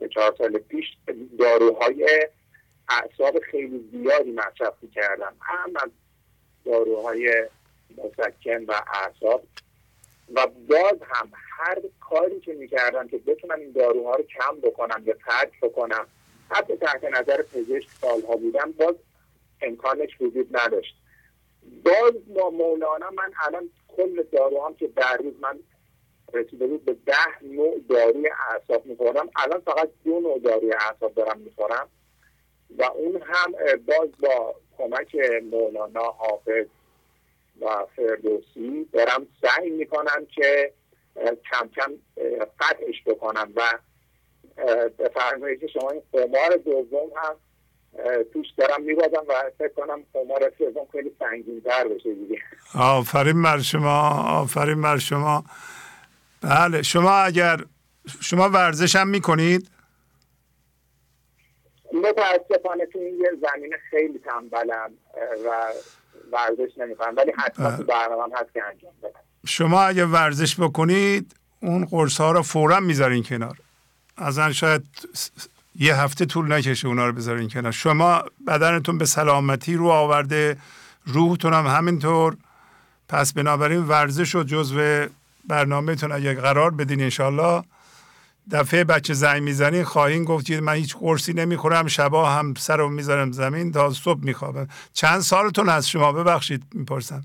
سه 0.06 0.10
چهار 0.10 0.36
سال 0.38 0.58
پیش 0.58 0.86
داروهای 1.40 2.30
اعصاب 2.90 3.40
خیلی 3.40 3.90
زیادی 3.92 4.32
مصرف 4.32 4.74
کردم 4.96 5.34
هم 5.42 5.74
از 5.76 5.90
داروهای 6.66 7.46
مسکن 7.98 8.66
و 8.68 8.74
اعصاب. 8.94 9.44
و 10.34 10.48
باز 10.70 10.98
هم 11.02 11.32
هر 11.34 11.78
کاری 12.00 12.40
که 12.40 12.54
می‌کردم 12.54 13.08
که 13.08 13.18
بتونم 13.18 13.60
این 13.60 13.72
داروها 13.72 14.16
رو 14.16 14.24
کم 14.24 14.60
بکنم 14.62 15.04
یا 15.06 15.14
ترک 15.14 15.60
بکنم 15.62 16.08
حتی 16.50 16.78
تحت 16.78 17.04
نظر 17.04 17.42
پزشک 17.42 17.90
سالها 18.02 18.36
بودم 18.36 18.72
باز 18.72 18.96
امکانش 19.62 20.22
وجود 20.22 20.58
نداشت. 20.58 20.96
باز 21.86 22.14
با 22.36 22.50
مولانا 22.50 23.10
من 23.10 23.32
الان 23.48 23.70
کل 23.98 24.24
داروهام 24.24 24.76
که 24.76 24.88
در 24.88 25.18
روز 25.18 25.34
من 25.42 25.60
رسیده 26.36 26.68
بود 26.68 26.86
به 26.86 26.96
ده 27.06 27.44
نوع 27.44 27.80
داروی 27.90 28.30
اعصاب 28.50 28.86
می‌خورم. 28.86 29.30
الان 29.36 29.60
فقط 29.60 29.90
دو 30.06 30.20
نوع 30.20 30.40
داروی 30.40 30.74
اعصاب 30.74 31.14
دارم 31.14 31.40
می‌خورم 31.40 31.88
و 32.78 32.84
اون 32.84 33.22
هم 33.26 33.52
باز 33.86 34.10
با 34.20 34.56
کمک 34.78 35.16
مولانا 35.52 36.04
حافظ 36.04 36.66
و 37.62 37.86
فردوسی 37.96 38.90
دارم 38.94 39.28
سعی 39.42 39.70
می‌کنم 39.70 40.28
که 40.36 40.74
کم 41.52 41.70
کم 41.76 41.94
قطعش 42.60 43.04
بکنم 43.06 43.54
و 43.56 43.62
به 44.98 45.12
فرمایش 45.14 45.60
شما 45.74 45.92
این 45.92 46.02
قمار 46.14 46.58
دوم 46.66 47.10
هم 47.16 47.36
توش 48.34 48.48
دارم 48.58 48.82
میبادم 48.82 49.24
و 49.28 49.34
فکر 49.58 49.74
کنم 49.74 50.04
قمار 50.14 50.52
سوم 50.58 50.88
خیلی 50.92 51.12
سنگین 51.20 51.60
بشه 51.60 52.14
دیگه. 52.14 52.38
آفرین 52.80 53.44
بر 53.44 53.60
شما 53.60 54.10
آفرین 54.42 54.82
بر 54.82 54.98
شما. 54.98 55.44
بله 56.46 56.82
شما 56.82 57.12
اگر 57.12 57.64
شما 58.22 58.50
ورزش 58.50 58.96
هم 58.96 59.08
می‌کنید؟ 59.08 59.70
متاسفانه 61.94 62.86
تو 62.94 63.00
این 63.00 63.28
زمین 63.42 63.74
خیلی 63.90 64.20
تنبلم 64.20 64.92
و 65.46 65.74
ورزش 66.32 66.78
نمی‌کنم 66.78 67.14
ولی 67.18 67.32
حتما 67.38 67.78
تو 67.78 67.84
برنامه 67.84 68.36
هست 68.38 68.54
که 68.54 68.64
انجام 68.64 68.92
بدم. 69.04 69.20
شما 69.46 69.82
اگه 69.82 70.06
ورزش 70.06 70.60
بکنید 70.60 71.36
اون 71.60 71.86
قرص 71.86 72.22
ها 72.22 72.32
رو 72.32 72.42
فورا 72.42 72.80
می‌ذارین 72.80 73.24
کنار. 73.24 73.58
ازن 74.18 74.52
شاید 74.52 74.84
یه 75.76 75.96
هفته 75.96 76.26
طول 76.26 76.54
نکشه 76.54 76.88
اونا 76.88 77.06
رو 77.06 77.14
بذارین 77.14 77.50
کنار. 77.50 77.72
شما 77.72 78.24
بدنتون 78.48 78.98
به 78.98 79.06
سلامتی 79.06 79.76
رو 79.76 79.88
آورده 79.88 80.58
روحتون 81.06 81.54
هم 81.54 81.68
همینطور. 81.68 82.38
پس 83.10 83.34
بنابراین 83.34 83.84
ورزش 83.84 84.36
و 84.36 84.44
جزو 84.44 85.08
برنامهتون 85.48 86.12
اگه 86.12 86.34
قرار 86.34 86.72
بدین 86.72 87.02
انشالله 87.02 87.64
دفعه 88.52 88.84
بچه 88.84 89.14
زنگ 89.14 89.44
می‌زنین 89.44 89.84
خواهین 89.84 90.24
گفت 90.24 90.52
من 90.52 90.74
هیچ 90.74 90.96
قرصی 90.98 91.34
نمی‌خورم 91.34 91.88
شبا 91.88 92.30
هم 92.30 92.54
سر 92.58 92.78
رو 92.78 92.90
می‌ذارم 92.90 93.32
زمین 93.32 93.72
تا 93.72 93.90
صبح 93.90 94.24
میخوابم. 94.24 94.68
چند 94.94 95.20
سالتون 95.20 95.70
از 95.70 95.90
شما؟ 95.90 96.12
ببخشید 96.12 96.64
می‌پرسم. 96.74 97.24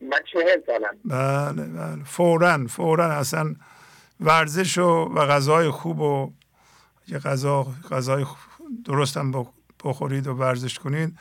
من 0.00 0.18
چهل 0.32 0.60
سالم. 0.66 0.96
بله 1.04 1.68
بله. 1.68 2.04
فورا 2.04 2.66
فورا. 2.66 3.12
اصلا 3.12 3.54
ورزش 4.20 4.78
و, 4.78 4.88
و 4.88 5.26
غذای 5.26 5.70
خوب 5.70 6.00
و 6.00 6.32
یه 7.08 7.18
غذا 7.18 7.66
غذای 7.90 8.26
درستم 8.84 9.46
بخورید 9.84 10.26
و 10.26 10.32
ورزش 10.32 10.78
کنید 10.78 11.18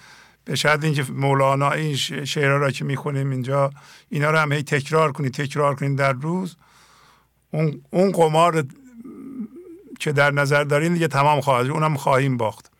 به 0.47 0.55
شرط 0.55 0.83
اینکه 0.83 1.05
مولانا 1.09 1.71
این 1.71 1.95
شعرها 2.25 2.57
را 2.57 2.71
که 2.71 2.85
می‌خونیم 2.85 3.29
اینجا 3.29 3.71
اینا 4.09 4.31
رو 4.31 4.37
هم 4.37 4.51
هی 4.51 4.63
تکرار 4.63 5.11
کنید 5.11 5.33
تکرار 5.33 5.75
کنید 5.75 5.97
در 5.97 6.13
روز. 6.13 6.55
اون 7.51 7.81
اون 7.89 8.11
قمار 8.11 8.63
که 9.99 10.11
در 10.11 10.31
نظر 10.31 10.63
دارین 10.63 10.93
دیگه 10.93 11.07
تمام 11.07 11.41
خواهد 11.41 11.69
اونم 11.69 11.95
خواهیم 11.95 12.37
باخت. 12.37 12.71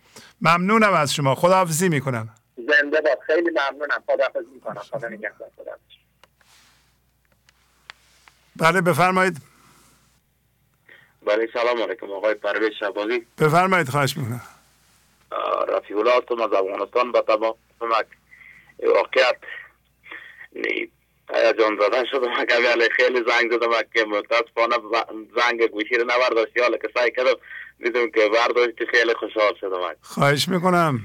ممنونم 0.41 0.93
از 0.93 1.13
شما. 1.13 1.35
خداحافظی 1.35 1.89
می‌کنم. 1.89 2.29
زنده 2.57 3.01
باد. 3.01 3.19
خیلی 3.27 3.49
ممنونم. 3.49 4.03
خداحافظی 4.07 4.53
می‌کنم. 4.53 4.81
خدا 4.81 5.07
نگهدار. 5.07 5.49
بله 8.55 8.81
بفرمایید. 8.81 9.41
بله 11.27 11.49
سلام 11.53 11.81
علیکم 11.81 12.11
آقای 12.11 12.33
پرویز 12.33 12.71
شبازی. 12.79 13.25
بفرمایید. 13.37 13.89
خواهش 13.89 14.17
می‌کنم. 14.17 14.41
رفیع 15.67 15.97
الله 15.97 16.17
هستم 16.17 16.41
از 16.41 16.53
افغانستان 16.53 17.11
به 17.11 17.21
تمام 17.21 17.55
واقعیت 18.83 19.37
هیجان 21.33 21.77
زده 21.79 22.05
شدم 22.11 22.45
که 22.45 22.89
خیلی 22.95 23.23
زنگ 23.27 23.51
زدم 23.51 23.71
که 23.93 24.05
متاسفانه 24.05 24.75
زنگ 25.35 25.63
گوشی 25.63 25.97
رو 25.97 26.03
نبرداشتی. 26.03 26.59
حالا 26.61 26.77
که 26.77 26.89
سعی 26.93 27.11
کردم 27.11 27.33
دیدم 27.79 28.11
که 28.11 28.29
برداشتی 28.29 28.85
خیلی 28.91 29.13
خوشحال 29.13 29.55
شدم. 29.61 29.95
خواهش 30.01 30.47
می‌کنم. 30.47 30.99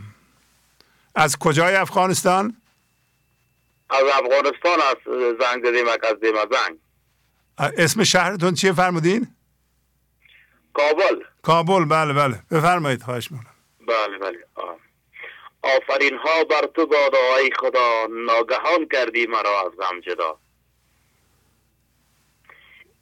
از 1.15 1.39
کجای 1.39 1.75
افغانستان؟ 1.75 2.57
از 3.91 4.03
افغانستان 4.03 4.79
از 4.91 4.97
زنگ 5.41 5.65
زدیم 5.65 5.87
از 5.89 6.21
دیم 6.21 6.35
زنگ. 6.35 6.79
اسم 7.79 8.05
شهرتون 8.05 8.55
چیه 8.55 8.73
فرمودین؟ 8.73 9.27
کابل. 10.75 11.23
کابل. 11.43 11.85
بله 11.85 12.13
بله. 12.13 12.43
بفرمایید 12.51 13.03
خواهش 13.03 13.33
می‌کنم. 13.33 13.52
بله 13.93 14.19
بله. 14.19 14.39
آفرین 15.63 16.17
ها 16.19 16.45
بر 16.45 16.67
تو 16.75 16.87
باد 16.87 17.15
ای 17.15 17.51
خدا. 17.61 18.07
ناگهان 18.11 18.89
کردی 18.93 19.27
مرا 19.27 19.61
از 19.61 19.73
غم 19.77 20.01
جدا. 20.01 20.39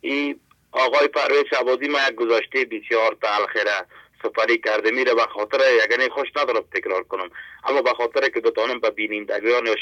این 0.00 0.40
آقای 0.72 1.08
پرویز 1.08 1.44
شبازی 1.50 1.88
ما 1.88 1.98
یک 2.08 2.14
گذاشته 2.14 2.64
بسیار 2.64 3.16
تلخیره. 3.22 3.86
سفری 4.22 4.58
کرده 4.58 4.90
میره 4.90 5.14
به 5.14 5.22
خاطر 5.22 5.60
یعنی 5.90 6.08
خوش 6.08 6.28
ندارم 6.36 6.64
تکرار 6.74 7.02
کنم. 7.02 7.30
اما 7.64 7.82
به 7.82 7.94
خاطر 7.94 8.28
که 8.28 8.40
بتانم 8.40 8.80
به 8.80 8.90
بینندگان 8.90 9.66
یا 9.66 9.74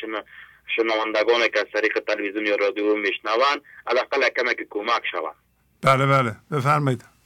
شنوندگان 0.76 1.48
که 1.48 1.60
از 1.60 1.66
طریق 1.72 1.98
تلویزیون 1.98 2.46
یا 2.46 2.56
رادیو 2.56 2.96
میشنوند 2.96 3.62
حداقل 3.86 4.28
کمی 4.28 4.54
که 4.54 4.66
کمک 4.70 5.02
شوند 5.10 5.34
بله 5.82 6.06
بله. 6.06 6.36
بفرمایید. 6.52 7.17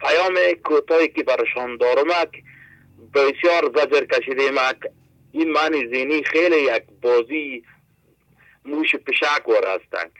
پیام 0.00 0.38
کوتاهی 0.64 1.08
که 1.08 1.22
برشان 1.22 1.76
دارم 1.76 2.08
بسیار 3.14 3.72
زجر 3.74 4.04
کشیده 4.04 4.50
مک. 4.50 4.76
این 5.32 5.50
معنی 5.52 5.86
زینی 5.86 6.24
خیلی 6.24 6.56
یک 6.56 6.82
بازی 7.02 7.64
موش 8.64 8.96
پشک 8.96 9.48
وار 9.48 9.66
هستن 9.66 10.10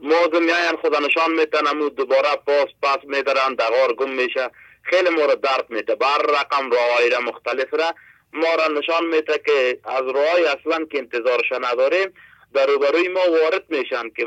موزم 0.00 0.42
میاین 0.42 0.76
خدا 0.82 0.98
نشان 0.98 1.32
میتن 1.32 1.78
و 1.78 1.88
دوباره 1.88 2.36
پاس 2.46 2.68
پاس 2.82 2.98
میدارن 3.04 3.54
دغار 3.54 3.92
گم 3.92 4.10
میشه. 4.10 4.50
خیلی 4.82 5.10
ما 5.10 5.26
درد 5.26 5.70
میده. 5.70 5.94
بر 5.94 6.18
رقم 6.18 6.70
راه 6.70 7.20
مختلف 7.24 7.74
را 7.74 7.94
ما 8.32 8.54
را 8.54 8.68
نشان 8.78 9.06
میده 9.06 9.40
که 9.46 9.78
از 9.84 10.02
راه 10.02 10.56
اصلا 10.56 10.84
که 10.84 10.98
انتظارش 10.98 11.52
نداریم 11.52 12.14
در 12.54 12.66
روبروی 12.66 13.08
ما 13.08 13.20
وارد 13.30 13.64
میشن 13.68 14.10
که 14.16 14.26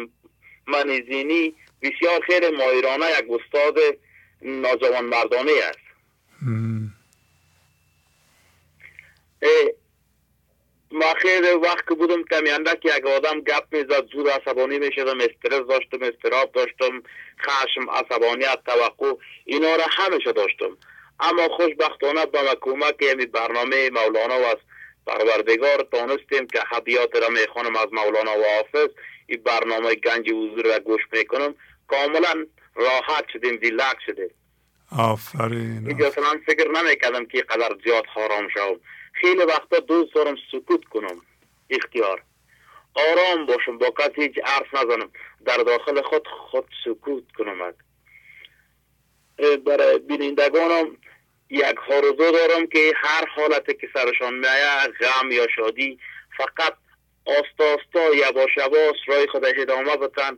منی 0.67 1.01
زینی 1.01 1.55
بسیار 1.81 2.21
خیلی 2.27 2.49
مایرانه 2.57 3.05
یک 3.19 3.25
استاد 3.29 3.75
ناجوان 4.41 5.05
مردانه 5.05 5.51
است 5.69 5.79
ما 10.91 11.13
خیلی 11.13 11.47
وقت 11.47 11.87
که 11.87 11.95
بودم 11.95 12.23
که 12.23 12.97
یک 12.97 13.05
آدم 13.05 13.41
گپ 13.41 13.63
می‌زد 13.71 14.05
زود 14.13 14.27
عصبانی 14.27 14.79
می‌شدم 14.79 15.17
استرس 15.21 15.67
داشتم 15.67 15.99
استراب 16.01 16.51
داشتم 16.51 17.03
خشم 17.41 17.89
عصبانیت 17.89 18.59
توقع 18.65 19.13
اینا 19.45 19.75
را 19.75 19.85
همیشه 19.89 20.31
داشتم. 20.31 20.77
اما 21.19 21.47
خوشبختانه 21.47 22.25
مکومه 22.51 22.93
که 22.99 23.05
یعنی 23.05 23.25
برنامه 23.25 23.89
مولانا 23.89 24.39
و 24.39 24.45
از 24.45 24.57
پروردگار 25.07 25.87
تانستیم 25.91 26.47
که 26.47 26.59
حدیات 26.71 27.15
را 27.15 27.29
می‌خوانم 27.29 27.75
از 27.75 27.87
مولانا 27.91 28.39
و 28.39 28.43
حافظ. 28.43 28.89
این 29.27 29.43
برنامه 29.43 29.95
گنج 29.95 30.29
حضور 30.29 30.65
را 30.65 30.79
گوش 30.79 31.01
می‌کنم. 31.11 31.55
کاملا 31.87 32.45
راحت 32.75 33.25
شدیم 33.33 33.55
دیلک 33.55 33.97
شده 34.05 34.31
آفرین 34.97 35.87
اینجا 35.87 36.07
اصلا 36.07 36.41
فکر 36.45 36.71
نمی‌کردم 36.71 37.25
که 37.25 37.41
قدر 37.41 37.75
زیاد 37.83 38.05
حرام 38.05 38.49
شوم. 38.49 38.79
خیلی 39.13 39.43
وقتا 39.43 39.79
دوست 39.79 40.15
دارم 40.15 40.35
سکوت 40.51 40.85
کنم. 40.85 41.21
اختیار. 41.69 42.23
آرام 42.93 43.45
باشم 43.45 43.77
با 43.77 43.93
کسی 43.99 44.21
هیچ 44.21 44.35
عرف 44.43 44.73
نزنم. 44.73 45.11
در 45.45 45.57
داخل 45.57 46.01
خود 46.01 46.27
خود 46.27 46.65
سکوت 46.85 47.23
کنم. 47.37 47.73
برای 49.65 49.99
بینندگانم 49.99 50.97
یک 51.49 51.75
حرزو 51.89 52.31
دارم 52.31 52.67
که 52.67 52.93
هر 52.95 53.25
حالت 53.25 53.79
که 53.79 53.89
سرشان 53.93 54.33
میایه 54.33 54.87
غم 54.99 55.31
یا 55.31 55.47
شادی 55.55 55.99
فقط 56.37 56.73
آستا 57.25 57.73
آستا 57.73 58.15
یواش 58.15 58.57
یواش 58.57 58.97
رای 59.07 59.27
خود 59.27 59.45
ادامه 59.45 59.95
بتن 59.97 60.37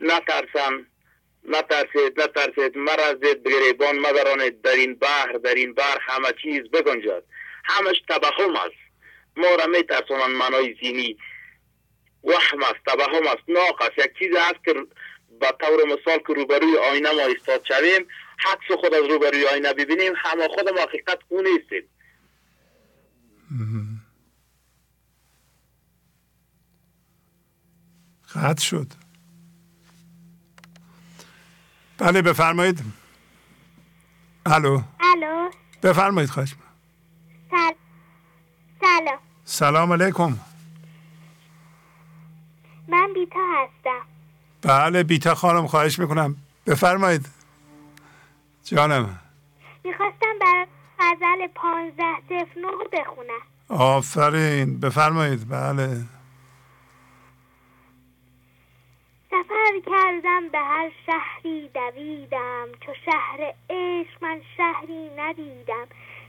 نترسن. 0.00 0.86
نترسید 1.48 2.20
نترسید. 2.20 2.78
مرزید 2.78 3.42
بگریبان 3.42 3.98
مدرانید 3.98 4.62
در 4.62 4.70
این 4.70 4.94
بحر 4.94 5.32
در 5.32 5.54
این 5.54 5.74
بحر 5.74 5.98
همه 6.00 6.28
چیز 6.42 6.62
بگنجد. 6.70 7.22
همش 7.64 8.02
تبهم 8.08 8.56
است. 8.56 8.84
ما 9.36 9.54
را 9.54 9.66
می 9.66 9.82
ترسونن 9.82 10.32
منای 10.32 10.76
زینی. 10.82 11.16
وهم 12.24 12.62
است 12.62 12.84
تبهم 12.86 13.26
است. 13.26 13.48
ناق 13.48 13.82
است. 13.82 13.98
یک 13.98 14.18
چیز 14.18 14.36
است 14.36 14.64
که 14.64 14.74
به 15.40 15.52
طور 15.60 15.84
مثال 15.84 16.18
که 16.26 16.32
روبروی 16.34 16.76
آینه 16.76 17.12
ما 17.12 17.22
استاد 17.22 17.64
شویم 17.68 18.06
حدس 18.38 18.78
خود 18.80 18.94
از 18.94 19.04
روبروی 19.10 19.46
آینه 19.46 19.72
ببینیم 19.72 20.12
همه 20.16 20.48
خود 20.48 20.68
ما 20.68 20.80
حقیقت 20.80 21.18
اون 21.28 21.46
نیستیم. 21.46 21.88
شد. 28.58 29.03
بله 31.98 32.22
بفرمایید. 32.22 32.82
الو. 34.46 34.82
الو. 35.00 35.50
بفرمایید 35.82 36.30
خواهش. 36.30 36.54
سل... 37.50 37.72
سلام. 38.80 39.18
سلام 39.44 39.92
علیکم. 39.92 40.38
من 42.88 43.12
بیتا 43.14 43.40
هستم. 43.54 44.00
بله 44.62 45.02
بیتا 45.02 45.34
خانم 45.34 45.66
خواهش 45.66 45.98
می‌کنم. 45.98 46.36
بفرمایید. 46.66 47.26
جانم. 48.64 49.18
می‌خواستم 49.84 50.38
بر 50.40 50.66
غزل 50.98 51.46
پانزده 51.54 52.14
صف 52.28 52.56
نه 52.56 53.00
بخونم. 53.00 53.40
آفرین. 53.68 54.80
بفرمایید. 54.80 55.48
بله. 55.48 56.04
سفر 59.34 59.90
کردم 59.90 60.48
به 60.48 60.58
هر 60.58 60.90
شهری 61.06 61.70
دویدم. 61.74 62.68
چو 62.80 62.92
شهر 63.04 63.54
عشق 63.70 64.18
من 64.20 64.40
شهری 64.56 65.10
ندیدم. 65.16 65.86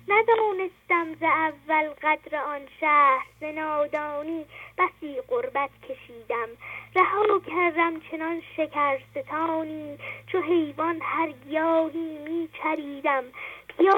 ندانستم 0.08 1.16
ز 1.20 1.24
اول 1.24 1.90
قدر 2.04 2.38
آن 2.38 2.62
شهر. 2.80 3.26
ز 3.40 3.44
نادانی 3.44 4.46
بسی 4.78 5.22
قربت 5.28 5.70
کشیدم. 5.84 6.50
رها 6.96 7.40
کردم 7.48 8.00
چنان 8.12 8.42
شکرستانی. 8.58 9.98
چو 10.28 10.42
حیوان 10.42 11.00
هر 11.02 11.32
گیاهی 11.32 12.18
می 12.18 12.50
چریدم. 12.64 13.24
بیا 13.78 13.98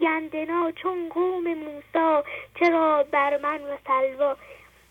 گندنا 0.00 0.70
چون 0.70 1.08
قوم 1.08 1.54
موسا 1.54 2.24
چرا 2.60 3.02
بر 3.02 3.38
من 3.42 3.60
و 3.62 3.76
سلوا 3.86 4.36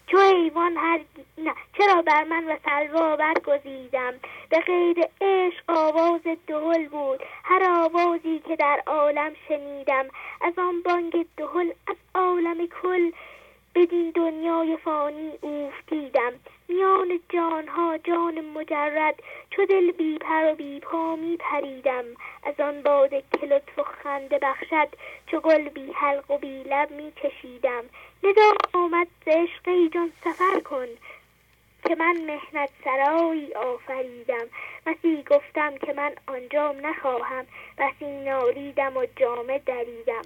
چو 0.07 0.17
حیوان 0.17 0.77
هر 0.77 0.99
نه 1.37 1.53
چرا 1.77 2.01
بر 2.01 2.23
من 2.23 2.43
و 2.43 2.57
سلوا 2.65 3.15
برگزیدم؟ 3.15 4.13
به 4.49 4.59
غیر 4.59 4.97
عشق 5.21 5.63
آواز 5.67 6.21
دهل 6.47 6.87
بود 6.87 7.23
هر 7.43 7.63
آوازی 7.63 8.39
که 8.39 8.55
در 8.55 8.81
عالم 8.87 9.33
شنیدم. 9.47 10.05
از 10.41 10.53
آن 10.57 10.81
بانگ 10.81 11.25
دهل 11.37 11.71
از 11.87 11.95
عالم 12.15 12.67
کل 12.81 13.11
بدین 13.75 14.11
دنیای 14.11 14.77
فانی 14.77 15.31
اوفتیدم. 15.41 16.33
میان 16.67 17.19
جانها 17.29 17.97
جان 17.97 18.41
مجرد 18.41 19.15
چو 19.49 19.65
دل 19.65 19.91
بی 19.91 20.17
پر 20.17 20.51
و 20.51 20.55
بی 20.55 20.79
پا 20.79 21.15
می 21.15 21.37
پریدم. 21.37 22.05
از 22.43 22.59
آن 22.59 22.81
باده 22.81 23.23
که 23.39 23.47
لطف 23.47 23.79
و 23.79 23.83
خنده 23.83 24.39
بخشد 24.41 24.87
چو 25.27 25.39
گل 25.39 25.69
بی 25.69 25.91
حلق 25.91 26.31
و 26.31 26.37
بی 26.37 26.63
لب 26.63 26.91
می 26.91 27.11
کشیدم 27.11 27.83
ندا 28.25 28.53
آمد 28.73 29.07
ز 29.25 29.27
عشق 29.27 29.93
جان 29.93 30.11
سفر 30.23 30.59
کن 30.59 30.87
که 31.87 31.95
من 31.95 32.17
مهنت 32.27 32.69
سرایی 32.83 33.53
آفریدم. 33.53 34.47
بسی 34.85 35.23
گفتم 35.23 35.77
که 35.77 35.93
من 35.93 36.11
آنجام 36.27 36.87
نخواهم 36.87 37.45
بسی 37.77 38.05
نالیدم 38.05 38.97
و 38.97 39.05
جامه 39.15 39.59
دریدم. 39.59 40.21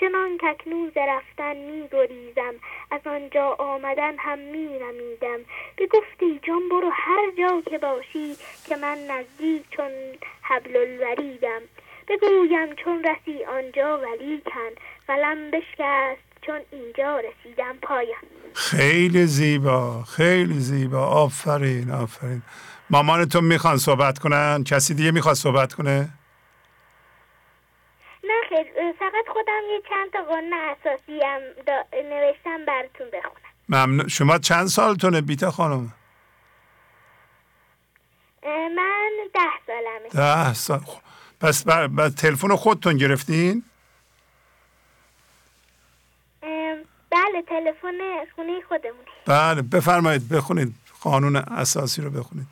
چنان 0.00 0.38
ککنون 0.38 0.90
ز 0.94 0.96
رفتن 0.96 1.56
می 1.56 1.88
گریزم 1.92 2.54
از 2.90 3.00
آنجا 3.06 3.56
آمدن 3.58 4.16
هم 4.18 4.38
می 4.38 4.78
نمیدم 4.78 5.38
به 5.76 5.86
گفتی 5.86 6.40
جان 6.42 6.68
برو 6.68 6.90
هر 6.92 7.30
جا 7.38 7.62
که 7.70 7.78
باشی 7.78 8.36
که 8.68 8.76
من 8.76 8.98
نزدیک 8.98 9.62
چون 9.70 9.92
حبل 10.42 10.76
الوریدم. 10.76 11.62
بگویم 12.08 12.74
چون 12.74 13.04
رسی 13.04 13.44
آنجا 13.44 13.98
ولی 13.98 14.42
کن 14.46 14.70
قلم 15.06 15.50
بشکست 15.50 16.33
چون 16.46 16.60
اینجا 16.70 17.20
رسیدم 17.20 17.76
پایم 17.82 18.16
خیلی 18.54 19.26
زیبا 19.26 20.02
خیلی 20.02 20.58
زیبا. 20.60 21.06
آفرین 21.06 21.90
آفرین. 21.90 22.42
مامانتون 22.90 23.44
می‌خوان 23.44 23.76
صحبت 23.76 24.18
کنن؟ 24.18 24.64
کسی 24.64 24.94
دیگه 24.94 25.10
می‌خواد 25.10 25.34
صحبت 25.34 25.74
کنه؟ 25.74 26.08
نه 28.24 28.34
خیر 28.48 28.66
فقط 28.98 29.26
خودم 29.32 29.60
یه 29.70 29.82
چند 29.88 30.10
تا 30.12 30.22
قانون 30.22 30.52
اساسی 30.52 31.20
هم 31.24 31.40
نوشتم 31.92 32.64
براتون 32.66 33.06
بخونم. 33.06 33.54
ممنون. 33.68 34.08
شما 34.08 34.38
چند 34.38 34.66
سالتونه 34.66 35.20
بیتا 35.20 35.50
خانم؟ 35.50 35.94
من 38.76 39.10
ده 39.34 39.40
سالمه. 39.66 40.08
ده 40.44 40.54
سال. 40.54 40.78
خب. 40.78 41.00
پس 41.40 41.64
بر... 41.64 42.08
تلفن 42.08 42.56
خودتون 42.56 42.96
گرفتین؟ 42.96 43.64
بله 47.14 47.42
تلفن 47.42 48.24
خونه 48.36 48.60
خودمونه. 48.68 49.08
بله 49.26 49.62
بفرمایید 49.62 50.28
بخونید. 50.28 50.74
قانون 51.00 51.36
اساسی 51.36 52.02
رو 52.02 52.10
بخونید. 52.10 52.46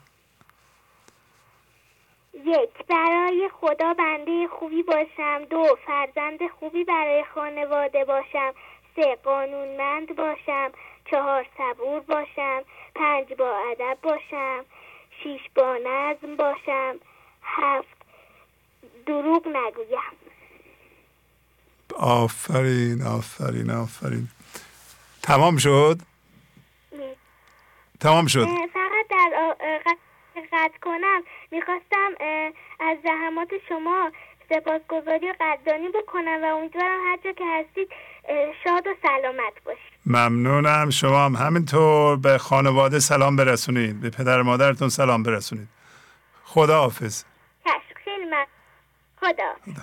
یک 2.35 2.87
برای 2.89 3.51
خدا 3.61 3.95
بنده 3.95 4.49
خوبی 4.59 4.83
باشم. 4.83 5.45
دو 5.51 5.77
فرزند 5.87 6.39
خوبی 6.61 6.85
برای 6.85 7.25
خانواده 7.35 8.05
باشم. 8.05 8.53
سه 8.97 9.17
قانونمند 9.25 10.17
باشم. 10.17 10.71
چهار 11.11 11.47
صبور 11.59 12.01
باشم. 12.01 12.63
پنج 12.95 13.33
با 13.39 13.63
ادب 13.71 13.99
باشم. 14.03 14.65
شیش 15.23 15.41
با 15.55 15.79
نظم 15.87 16.37
باشم. 16.37 16.95
هفت 17.43 17.89
دروغ 19.07 19.49
نگویم. 19.49 20.17
آفرین 21.99 23.03
آفرین 23.03 23.71
آفرین. 23.71 24.29
تمام 25.23 25.57
شد؟ 25.57 25.99
تمام 28.01 28.27
شد. 28.27 28.45
فقط 28.45 29.07
در 29.11 29.31
قطع 30.53 30.79
کنم. 30.83 31.23
می‌خواستم 31.51 32.11
از 32.81 32.99
زحمات 33.05 33.49
شما 33.69 34.13
سپاسگزاری 34.49 35.31
و 35.31 35.35
قدردانی 35.41 35.89
بکنم 35.89 36.41
و 36.43 36.47
امیدوارم 36.57 37.01
هر 37.07 37.19
جا 37.25 37.33
که 37.33 37.45
هستید 37.47 37.89
شاد 38.65 38.87
و 38.87 38.95
سلامت 39.03 39.65
باشید. 39.65 39.93
ممنونم. 40.07 40.91
شما 40.91 41.25
هم 41.25 41.37
همینطور 41.37 42.17
به 42.17 42.39
خانواده 42.39 42.99
سلام 42.99 43.37
برسونید. 43.37 44.01
به 44.01 44.11
پدر 44.11 44.43
مادرتون 44.43 44.89
سلام 44.89 45.23
برسونید. 45.23 45.69
خدا 46.45 46.81
حافظ. 46.81 47.25
خیلی 48.05 48.25
من 48.25 48.47
خدا. 49.21 49.55
خدا. 49.65 49.83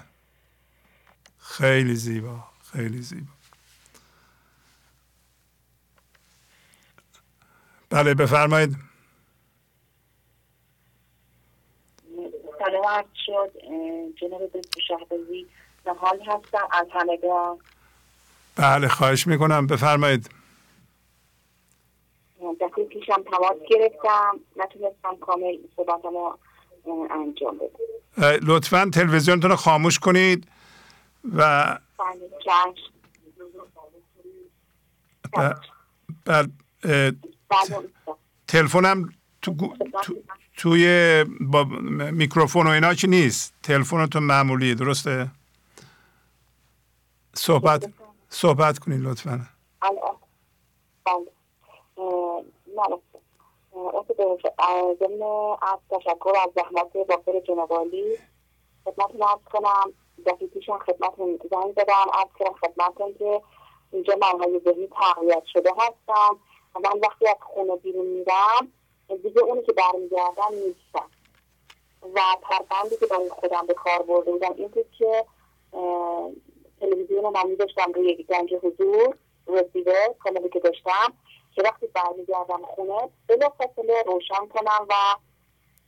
خیلی 1.40 1.95
زیبا. 1.95 2.43
خیلی 2.72 3.01
زیبا. 3.01 3.39
بله 7.90 8.14
بفرمایید. 8.14 8.76
سلام 12.59 13.03
شد 13.26 13.51
جناب 14.22 14.45
دکتر 14.45 14.82
شهبازی. 14.88 15.48
حال 16.00 16.19
هستم 16.22 16.68
از 16.72 16.88
همگان 16.93 17.59
بله 18.56 18.88
خواهش 18.88 19.27
می‌کنم. 19.27 19.68
بفرمایید. 19.68 20.30
دفعه 22.61 22.85
پیشم 22.85 23.24
تماس 23.24 23.58
گرفتم. 23.69 24.40
نتونستم 24.56 25.16
کامل 25.22 25.58
صحبتم 25.76 26.09
رو 26.09 26.40
انجام 27.11 27.58
بدم. 27.58 28.53
لطفا 28.53 28.90
تلویزیونتون 28.93 29.50
رو 29.50 29.56
خاموش 29.56 30.00
کنید 30.00 30.48
و 31.35 31.80
بله 35.34 35.56
بله 36.26 36.50
تلفنم 38.48 39.10
تو, 39.42 39.53
تو 40.03 40.14
توی 40.58 41.26
با 41.42 41.64
میکروفون 42.11 42.68
و 42.68 42.69
اینا 42.69 42.94
که 42.94 43.08
نیست؟ 43.08 43.53
تلفنتون 43.64 44.24
معمولی 44.24 44.76
درسته؟ 44.76 45.28
صحبت 47.34 47.90
صحبت 48.30 48.80
کنید 48.80 49.02
لطفا. 49.02 49.48
ضمن 55.00 55.22
از 55.61 55.80
تشکر 55.90 56.34
از 56.44 56.50
زحمت 56.56 56.94
باکر 56.94 57.40
جنابالی 57.40 58.18
خدمتتون 58.86 59.22
ارز 59.24 59.44
کنم 59.53 59.94
دفعه 60.26 60.48
پیشم 60.48 60.80
خدمتتون 60.80 61.40
زنگ 61.52 61.72
زدم 61.72 62.10
ارز 62.14 62.30
کردم 62.40 62.53
خدمتتون 62.53 63.14
که 63.19 63.42
اینجا 63.92 64.16
منهای 64.22 64.60
ذهنی 64.60 64.88
تقویت 64.88 65.44
شده 65.53 65.69
هستم 65.78 66.40
من 66.75 66.99
وقتی 67.03 67.27
از 67.27 67.35
خونه 67.39 67.75
بیرون 67.75 68.06
میرم 68.06 68.72
دیگه 69.23 69.41
اونی 69.41 69.61
که 69.61 69.73
برمیگردم 69.73 70.53
نیستم. 70.53 71.09
و 72.01 72.22
پربندی 72.41 72.98
که 72.99 73.06
برای 73.06 73.30
خودم 73.30 73.67
به 73.67 73.73
کار 73.73 74.01
برده 74.01 74.31
بودم 74.31 74.53
این 74.53 74.67
بود 74.67 74.91
که 74.91 75.25
تلویزیون 76.80 77.33
من 77.33 77.48
میداشتم 77.48 77.91
روی 77.91 78.23
گنج 78.23 78.53
حضور 78.53 79.15
رسیده 79.48 80.15
کانالی 80.19 80.49
که 80.49 80.59
داشتم 80.59 81.14
که 81.56 81.61
وقتی 81.61 81.88
برمیگردم 81.88 82.61
خونه 82.65 83.09
فاصله 83.57 84.03
روشن 84.06 84.48
کنم 84.49 84.88
و 84.89 84.93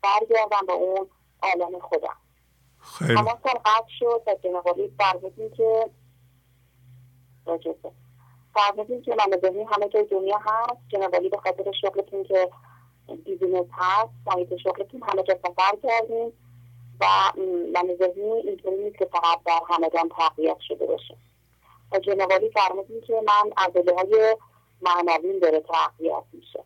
برگردم 0.01 0.65
به 0.67 0.73
اون 0.73 1.07
عالم 1.43 1.79
خودم. 1.79 2.17
خیلی. 2.79 3.19
اما 3.19 3.39
قطع 3.43 3.89
شد 3.99 4.21
و 4.27 4.35
جنوالی 4.43 4.93
فرمودین 4.97 5.51
که 5.51 5.89
راجبه 7.45 7.91
که 9.05 9.15
من 9.15 9.39
ذهنی 9.41 9.63
همه 9.63 9.88
جای 9.89 10.03
دنیا 10.03 10.38
هست 10.38 10.81
جنوالی 10.88 11.30
به 11.30 11.38
خاطر 11.38 11.71
شغلتون 11.71 12.23
که 12.23 12.49
بیزینس 13.25 13.67
هست 13.71 14.11
محیط 14.25 14.55
شغلتون 14.55 15.03
همه 15.03 15.23
جا 15.23 15.35
سفر 15.43 15.75
کردیم 15.83 16.33
و 17.01 17.05
من 17.73 17.95
ذهنی 17.95 18.31
اینطوری 18.31 18.83
نیست 18.83 18.97
که 18.97 19.05
فقط 19.05 19.43
در 19.45 19.61
همدان 19.69 20.09
تقویت 20.09 20.59
شده 20.59 20.85
باشه. 20.85 21.17
و 21.91 21.99
جنوالی 21.99 22.49
فرمودین 22.49 23.01
که 23.01 23.21
من 23.27 23.51
عضله 23.57 23.95
های 23.95 24.38
معنویم 24.81 25.39
داره 25.39 25.59
تقویت 25.59 26.23
میشه. 26.33 26.63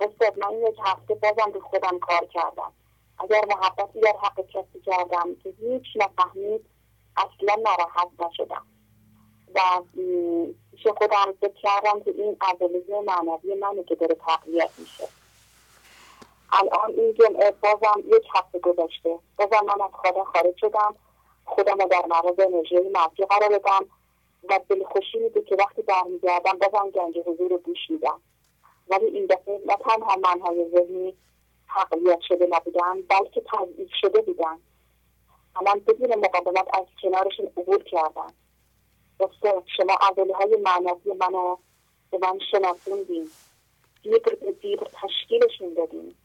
استاد 0.00 0.38
من 0.38 0.54
یک 0.68 0.76
هفته 0.84 1.14
بازم 1.14 1.50
به 1.52 1.60
خودم 1.60 1.98
کار 1.98 2.26
کردم. 2.26 2.72
اگر 3.18 3.44
محبتی 3.44 4.00
در 4.00 4.14
حق 4.22 4.40
کسی 4.40 4.80
کردم 4.86 5.34
که 5.42 5.54
هیچ 5.60 5.84
نفهمید 5.96 6.64
اصلا 7.16 7.62
ناراحت 7.64 8.08
نشدم. 8.18 8.66
و 9.54 9.82
پیش 10.70 10.86
خودم 10.86 11.34
فکر 11.40 11.54
کردم 11.62 12.00
که 12.00 12.10
این 12.10 12.36
عضله 12.40 13.00
معنوی 13.06 13.54
منه 13.54 13.84
که 13.84 13.94
داره 13.94 14.14
تقویت 14.14 14.70
میشه. 14.78 15.08
الان 16.52 16.90
این 16.90 17.14
جمعه 17.14 17.50
بازم 17.50 18.00
یک 18.06 18.24
هفته 18.34 18.58
گذشته. 18.58 19.18
بازم 19.36 19.64
من 19.66 19.84
از 19.84 19.90
خدا 19.92 20.24
خارج 20.24 20.56
شدم. 20.56 20.94
خودم 21.44 21.78
رو 21.78 21.88
در 21.88 22.06
معرض 22.06 22.40
انرژی 22.40 22.78
منفی 22.78 23.24
قرار 23.24 23.58
بدم 23.58 23.86
و 24.48 24.60
خوشی 24.84 25.18
میده 25.18 25.42
که 25.42 25.56
وقتی 25.56 25.82
برمیگردم 25.82 26.58
بازم 26.58 26.90
گنج 26.90 27.18
حضور 27.26 27.50
رو 27.50 27.58
گوش 27.58 27.90
میدم. 27.90 28.20
ولی 28.88 29.06
این 29.06 29.26
دفعه 29.26 29.60
نه 29.66 29.76
تنها 29.76 30.16
منهای 30.16 30.70
ذهنی 30.70 31.16
تقویت 31.68 32.20
شده 32.20 32.46
نبودن 32.50 33.02
بلکه 33.02 33.42
تضعیف 33.52 33.90
شده 34.00 34.22
بودن. 34.22 34.58
الان 35.56 35.78
بدون 35.78 36.14
مقاومت 36.14 36.66
از 36.74 36.86
کنارشون 37.02 37.46
عبور 37.46 37.82
کردن. 37.82 38.32
شما 39.76 39.94
عضله 40.10 40.34
های 40.34 40.56
معنوی 40.56 41.12
منو 41.12 41.56
به 42.10 42.18
من 42.22 42.38
شناسوندین. 42.50 43.30
دیر 44.02 44.18
به 44.18 44.52
دیر 44.52 44.80
تشکیلشون 44.84 45.74
دادیم 45.74 46.16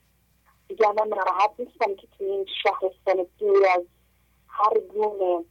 دیگر 0.68 0.92
من 0.92 1.08
ناراحت 1.08 1.52
نیستم 1.60 1.96
که 1.96 2.08
توی 2.18 2.28
این 2.28 2.46
شهرستان 2.64 3.28
دور 3.40 3.68
از 3.68 3.84
هر 4.48 4.80
گونه 4.80 5.46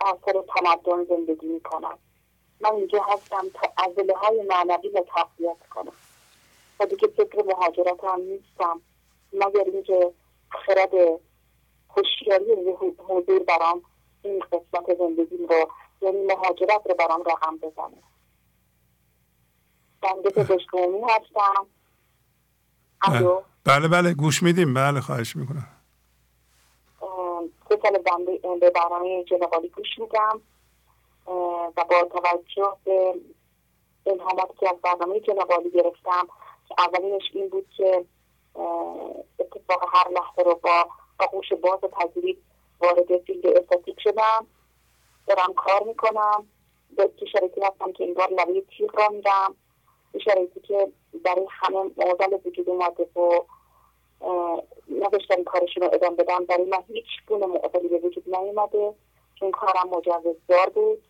آثار 0.00 0.44
تمدن 0.54 1.04
زندگی 1.04 1.46
می‌کنم. 1.46 1.98
من 2.60 2.72
اینجا 2.72 3.02
هستم 3.02 3.48
تا 3.54 3.72
عضله 3.84 4.14
های 4.14 4.42
معنوی 4.42 4.88
رو 4.88 5.06
تقویت 5.14 5.68
کنم. 5.70 5.92
و 6.80 6.86
دیگه 6.86 7.08
فکر 7.08 7.44
مهاجرت 7.44 8.04
هم 8.04 8.20
نیستم. 8.20 8.80
مگر 9.32 9.64
اینکه 9.72 10.12
خرد 10.50 11.20
خوشیاری 11.88 12.52
حضور 12.98 13.38
برام 13.38 13.82
این 14.22 14.40
قسمت 14.40 14.98
زندگی 14.98 15.36
رو 15.36 15.70
یعنی 16.02 16.26
مهاجرت 16.26 16.82
رو 16.86 16.94
برام 16.94 17.22
رقم 17.26 17.56
بزنه. 17.56 18.02
بنده 20.02 20.30
پزشک 20.30 20.68
هستم. 21.08 21.66
بله. 23.08 23.42
بله, 23.64 23.88
بله 23.88 24.14
گوش 24.14 24.42
میدیم. 24.42 24.74
بله 24.74 25.00
خواهش 25.00 25.36
می‌کنم. 25.36 25.68
سه 27.68 27.78
سال 27.82 27.98
به 28.60 28.70
برنامه 28.70 29.24
جنوالی 29.24 29.68
گوش 29.68 29.98
میدم. 29.98 30.40
و 31.76 31.84
با 31.90 32.08
توجه 32.12 32.76
به 32.84 33.14
الهاماتی 34.06 34.54
که 34.60 34.68
از 34.68 34.76
برنامه 34.82 35.20
جنوالی 35.20 35.70
گرفتم 35.70 36.28
که 36.68 36.74
اولینش 36.78 37.22
این 37.32 37.48
بود 37.48 37.66
که 37.76 38.04
اتفاق 39.38 39.84
هر 39.94 40.08
لحظه 40.10 40.42
رو 40.42 40.54
با 40.54 40.88
آغوش 41.18 41.52
باز 41.52 41.80
پذیرید 41.80 42.42
وارد 42.80 43.18
فیلد 43.26 43.46
استاتیک 43.46 44.00
شدم. 44.00 44.46
دارم 45.28 45.54
کار 45.54 45.82
می‌کنم. 45.82 46.46
به 46.96 47.10
شرایطی 47.32 47.60
هستم 47.60 47.92
که 47.92 48.04
این 48.04 48.14
بار 48.14 48.30
لبه 48.30 48.60
تیغ 48.60 48.98
را 48.98 49.08
میدم. 49.08 49.54
به 50.12 50.18
شرایطی 50.18 50.60
که 50.60 50.92
برای 51.24 51.46
همه 51.50 51.90
معضل 51.96 52.38
وجود 52.44 52.70
اومده 52.70 53.08
و 53.16 53.40
نداشتم 54.90 55.44
کارشون 55.44 55.82
رو 55.82 55.94
ادام 55.94 56.16
بدم. 56.16 56.44
برای 56.44 56.64
من 56.64 56.82
هیچ 56.88 57.06
گونه 57.28 57.46
معضلی 57.46 57.88
به 57.88 57.98
وجود 57.98 58.36
نیومده. 58.36 58.94
چون 59.34 59.50
کارم 59.50 59.88
مجوزدار 59.88 60.68
بود. 60.74 61.02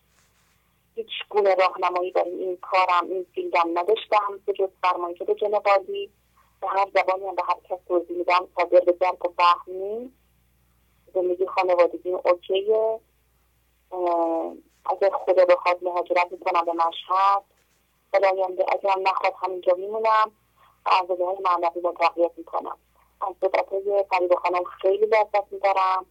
هیچ 0.94 1.10
گونه 1.28 1.54
راهنمایی 1.54 2.10
برای 2.10 2.30
این 2.30 2.56
کارم 2.56 3.10
این 3.10 3.26
فیلدم 3.34 3.78
نداشتم. 3.78 4.40
به 4.46 4.52
جز 4.52 4.68
فرمایشات 4.82 5.30
جنبالی 5.30 6.10
به 6.60 6.68
هر 6.68 6.86
زبانی 6.94 7.26
هم 7.26 7.34
به 7.34 7.42
هر 7.42 7.56
کس 7.68 7.78
توضیح 7.88 8.16
میدم 8.16 8.48
صادر 8.56 8.80
به 8.80 8.92
درک 8.92 9.24
و 9.24 9.32
فهمی 9.36 10.12
زندگی 11.14 11.46
خانوادگی 11.46 12.12
اوکیه. 12.12 13.00
اگر 14.84 15.10
خدا 15.10 15.44
بخواد 15.44 15.84
مهاجرت 15.84 16.32
می‌کنم 16.32 16.64
به 16.64 16.72
مشهد 16.72 17.42
براینده 18.12 18.66
اگرم 18.68 19.08
نخواد 19.08 19.32
همینجا 19.42 19.74
میمونم 19.74 20.32
عرضه 20.86 21.24
های 21.24 21.36
معنوی 21.44 21.80
رو 21.80 21.92
تقویت 21.92 22.32
می‌کنم. 22.36 22.76
از 23.20 23.34
صحبت 23.40 23.68
های 23.68 24.04
فریب 24.10 24.34
خانم 24.34 24.64
خیلی 24.64 25.06
لذت 25.06 25.52
می‌برم. 25.52 26.06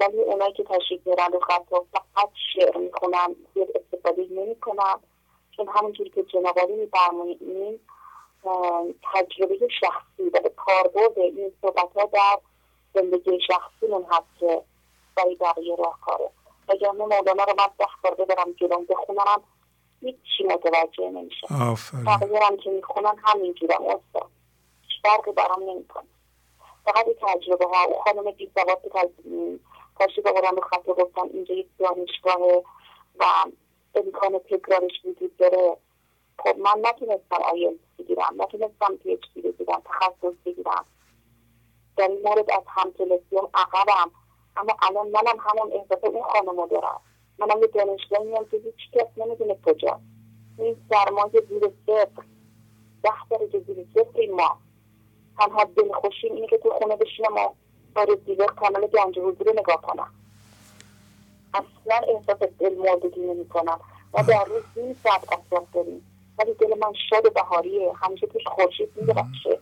ولی 0.00 0.20
اونایی 0.20 0.52
که 0.52 0.64
تشریف 0.64 1.06
میرن 1.06 1.32
رو 1.32 1.40
خط 1.40 1.68
فقط 1.68 2.30
شعر 2.54 2.76
می‌خونم 2.76 3.36
زیاد 3.54 3.68
استفاده 3.74 4.26
نمی‌کنم. 4.30 5.00
چون 5.56 5.68
همونجوری 5.68 6.10
که 6.10 6.22
جنابالی 6.22 6.72
میفرمایید 6.72 7.80
تجربه 9.14 9.68
شخصی 9.80 10.30
و 10.32 10.40
به 10.40 10.48
کاربرد 10.48 11.18
این 11.18 11.52
صحبت 11.62 11.92
ها 11.96 12.04
در 12.04 12.38
زندگی 12.94 13.38
من 13.90 14.04
هست 14.10 14.38
که 14.40 14.62
برای 15.16 15.34
بقیه 15.34 15.76
راهکاره. 15.76 16.30
وگرنه 16.68 17.04
مولانا 17.04 17.44
رو 17.44 17.54
من 17.58 17.66
ده 17.78 17.86
بار 18.02 18.14
ببرم 18.14 18.52
جلوم 18.52 18.84
بخونم 18.84 19.42
هیچی 20.00 20.44
متوجه 20.44 21.10
نمیشه 21.10 21.46
بقیه 22.06 22.40
هم 22.42 22.56
که 22.56 22.70
می‌خونن 22.70 23.14
همینجورم 23.24 23.82
استاد. 23.82 24.30
فرقی 25.02 25.32
برام 25.32 25.62
نمی‌کنه. 25.70 26.06
فقط 26.84 27.06
تجربه 27.22 27.66
ها. 27.66 27.84
او 27.84 27.94
خانم 28.00 28.30
بی 28.30 28.50
سواد 28.54 28.82
که 28.82 29.10
تشریف 30.00 30.26
آوردن 30.26 30.54
به 30.54 30.60
خط 30.60 30.86
گفتن 30.86 31.22
اینجا 31.32 31.54
یک 31.54 31.68
دانشگاه 31.78 32.38
و 33.18 33.24
امکان 33.94 34.38
تکرارش 34.38 34.92
وجود 35.04 35.36
داره. 35.36 35.76
خب 36.38 36.58
من 36.58 36.74
نتونستم 36.82 37.42
آیل 37.52 37.78
بگیرم 37.98 38.34
نتونستم 38.38 38.96
پی 38.96 39.12
اچ 39.12 39.20
دی 39.34 39.40
بگیرم 39.40 39.82
تخصص 39.84 40.34
بگیرم. 40.44 40.84
در 41.96 42.08
این 42.08 42.22
مورد 42.24 42.50
از 42.50 42.62
همکلاسیام 42.66 43.48
عقبم. 43.54 44.10
اما 44.56 44.76
الان 44.82 45.06
منم 45.06 45.38
همون 45.40 45.72
احساس 45.72 46.04
اون 46.04 46.22
خانمو 46.22 46.66
دارم. 46.66 47.00
منم 47.38 47.60
یه 47.60 47.66
دانشگاه 47.66 48.18
میام 48.18 48.44
که 48.50 48.56
هیچ 48.56 48.90
کس 48.92 49.06
نمی‌دونه 49.16 49.56
کجا. 49.66 50.00
این 50.58 50.76
سرمایه 50.90 51.40
زیر 51.48 51.70
صفر. 51.86 52.22
ده 53.02 53.10
درجه 53.30 53.58
زیر 53.58 53.86
صفر 53.94 54.26
ما. 54.32 54.58
تنها 55.38 55.64
دلخوشیم 55.64 56.32
اینه 56.34 56.46
که 56.46 56.58
تو 56.58 56.70
خونه 56.70 56.96
بشینم 56.96 57.36
و 57.36 57.48
با 57.94 58.02
رسیور 58.02 58.46
کانال 58.46 58.86
گنج 58.86 59.18
حضور 59.18 59.52
نگاه 59.60 59.82
کنم. 59.82 60.10
اصلا 61.54 62.14
احساس 62.14 62.48
دل 62.58 62.74
مردگی 62.74 63.20
نمی 63.20 63.48
کنم 63.48 63.80
ما 64.14 64.22
در 64.22 64.44
روز 64.44 64.62
این 64.76 64.96
ساعت 65.02 65.32
اصلاف 65.32 65.64
داریم. 65.72 66.06
ولی 66.38 66.54
دل 66.54 66.78
من 66.78 66.92
شاد 67.10 67.34
بهاریه. 67.34 67.92
همیشه 67.92 68.26
توش 68.26 68.46
خورشید 68.46 68.88
میدرخشه 68.96 69.58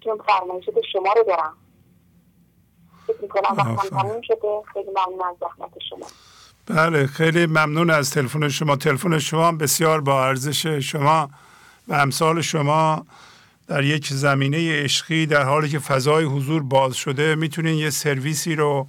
چون 0.00 0.18
فرمایشات 0.18 0.74
شما 0.92 1.12
رو 1.12 1.22
دارم. 1.22 1.56
فکر 3.06 3.16
می‌کنم 3.22 3.56
وقتم 3.56 3.88
تموم 3.88 4.20
شده. 4.22 4.62
خیلی 4.72 4.90
ممنون 4.90 5.22
از 5.28 5.36
زحمت 5.40 5.72
شما. 5.88 6.06
بله 6.66 7.06
خیلی 7.06 7.46
ممنون 7.46 7.90
از 7.90 8.10
تلفن 8.10 8.48
شما. 8.48 8.76
تلفن 8.76 9.18
شما 9.18 9.52
بسیار 9.52 10.00
با 10.00 10.24
ارزش 10.26 10.66
شما 10.66 11.30
و 11.88 11.94
امثال 11.94 12.40
شما 12.40 13.06
در 13.66 13.84
یک 13.84 14.06
زمینه 14.06 14.82
عشقی 14.82 15.26
در 15.26 15.42
حالی 15.42 15.68
که 15.68 15.78
فضای 15.78 16.24
حضور 16.24 16.62
باز 16.62 16.94
شده 16.94 17.34
می‌تونین 17.34 17.78
یه 17.78 17.90
سرویسی 17.90 18.56
رو 18.56 18.86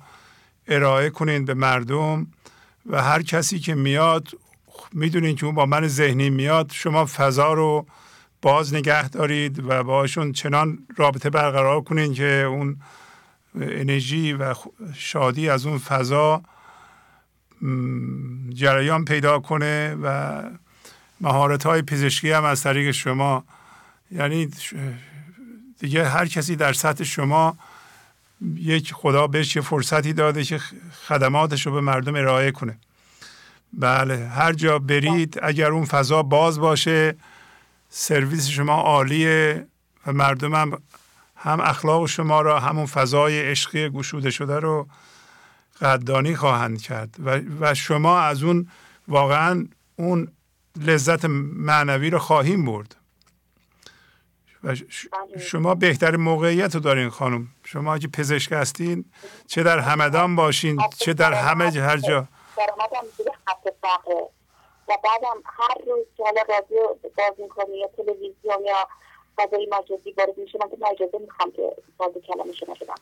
ارائه 0.68 1.10
کنین 1.10 1.46
به 1.46 1.54
مردم 1.54 2.28
و 2.90 3.02
هر 3.02 3.22
کسی 3.22 3.60
که 3.60 3.76
میاد 3.76 4.28
می‌دونین 4.94 5.36
که 5.36 5.46
اون 5.46 5.56
با 5.56 5.66
من 5.66 5.88
ذهنی 5.88 6.30
میاد 6.30 6.72
شما 6.74 7.06
فضا 7.06 7.54
رو 7.54 7.86
باز 8.42 8.74
نگه 8.74 9.10
دارید 9.10 9.64
و 9.70 9.84
باشون 9.84 10.32
چنان 10.32 10.78
رابطه 10.98 11.30
برقرار 11.30 11.82
کنین 11.82 12.14
که 12.14 12.26
اون 12.26 12.78
انرژی 13.62 14.34
و 14.34 14.56
شادی 14.96 15.50
از 15.50 15.66
اون 15.66 15.78
فضا 15.78 16.42
جریان 18.50 19.06
پیدا 19.06 19.40
کنه 19.40 19.96
و 20.04 20.44
مهارت 21.22 21.66
های 21.66 21.82
پزشکی 21.82 22.32
هم 22.32 22.44
از 22.44 22.64
طریق 22.64 22.92
شما. 22.92 23.44
یعنی 24.12 24.50
دیگه 25.80 26.10
هر 26.10 26.26
کسی 26.26 26.56
در 26.56 26.74
سطح 26.74 27.04
شما 27.04 27.58
یک 28.56 28.94
خدا 28.94 29.28
بهش 29.28 29.56
یه 29.56 29.62
فرصتی 29.62 30.14
داده 30.14 30.44
که 30.44 30.58
خدماتش 31.08 31.66
رو 31.66 31.74
به 31.74 31.82
مردم 31.82 32.16
ارائه 32.16 32.52
کنه. 32.52 32.78
بله 33.74 34.28
هر 34.28 34.54
جا 34.54 34.80
برید 34.80 35.40
اگر 35.44 35.72
اون 35.72 35.86
فضا 35.86 36.24
باز 36.24 36.60
باشه 36.60 37.16
سرویس 37.90 38.48
شما 38.48 38.74
عالیه 38.82 39.68
و 40.08 40.14
مردم 40.14 40.56
هم 40.56 40.78
هم 41.46 41.62
اخلاق 41.62 42.06
شما 42.06 42.42
را 42.42 42.60
همون 42.60 42.86
فضای 42.86 43.52
عشقی 43.52 43.90
گشوده 43.90 44.32
شده 44.32 44.60
رو 44.60 44.88
قدردانی 45.82 46.36
خواهند 46.36 46.82
کرد. 46.82 47.16
و, 47.20 47.42
و 47.60 47.74
شما 47.74 48.20
از 48.20 48.44
اون 48.44 48.70
واقعا 49.08 49.68
اون 49.96 50.28
لذت 50.82 51.26
معنوی 51.26 52.10
رو 52.10 52.20
خواهیم 52.20 52.66
برد. 52.66 52.96
و 54.64 54.76
شما 55.40 55.76
بهترین 55.76 56.22
موقعیت 56.22 56.76
رو 56.76 56.82
دارین 56.82 57.10
خانم. 57.10 57.48
شما 57.64 57.98
که 57.98 58.08
پزشک 58.08 58.52
هستین 58.52 59.06
چه 59.48 59.64
در 59.64 59.80
همدان 59.80 60.36
باشین 60.36 60.82
چه 60.98 61.14
در 61.14 61.34
همه 61.34 61.72
هر 61.72 61.98
جا. 61.98 62.28
و 64.90 64.94
بعدم 65.04 65.42
هر 65.46 65.76
روز 65.88 66.06
که 66.18 66.24
حالا 66.24 66.42
رادیو 66.50 66.88
باز 67.18 67.34
می‌کنی 67.40 67.78
یا 67.78 67.88
تلویزیون 67.98 68.66
یا 68.66 68.88
فضای 69.38 69.68
مجازی 69.72 70.12
وارد 70.12 70.38
میشه. 70.38 70.60
من 70.62 70.70
که 70.70 70.92
اجازه 70.92 71.18
می‌خوام 71.18 71.52
که 71.52 71.76
باز 71.98 72.12
کلمه 72.28 72.54
شما 72.54 72.76
بدم. 72.82 72.96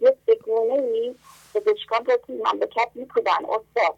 یه 0.00 0.16
بگونه 0.26 0.74
ای 0.74 1.14
پزشکان 1.54 2.04
رو 2.04 2.16
توی 2.16 2.36
مملکت 2.36 2.90
می‌کنن 2.94 3.46
استاد 3.48 3.96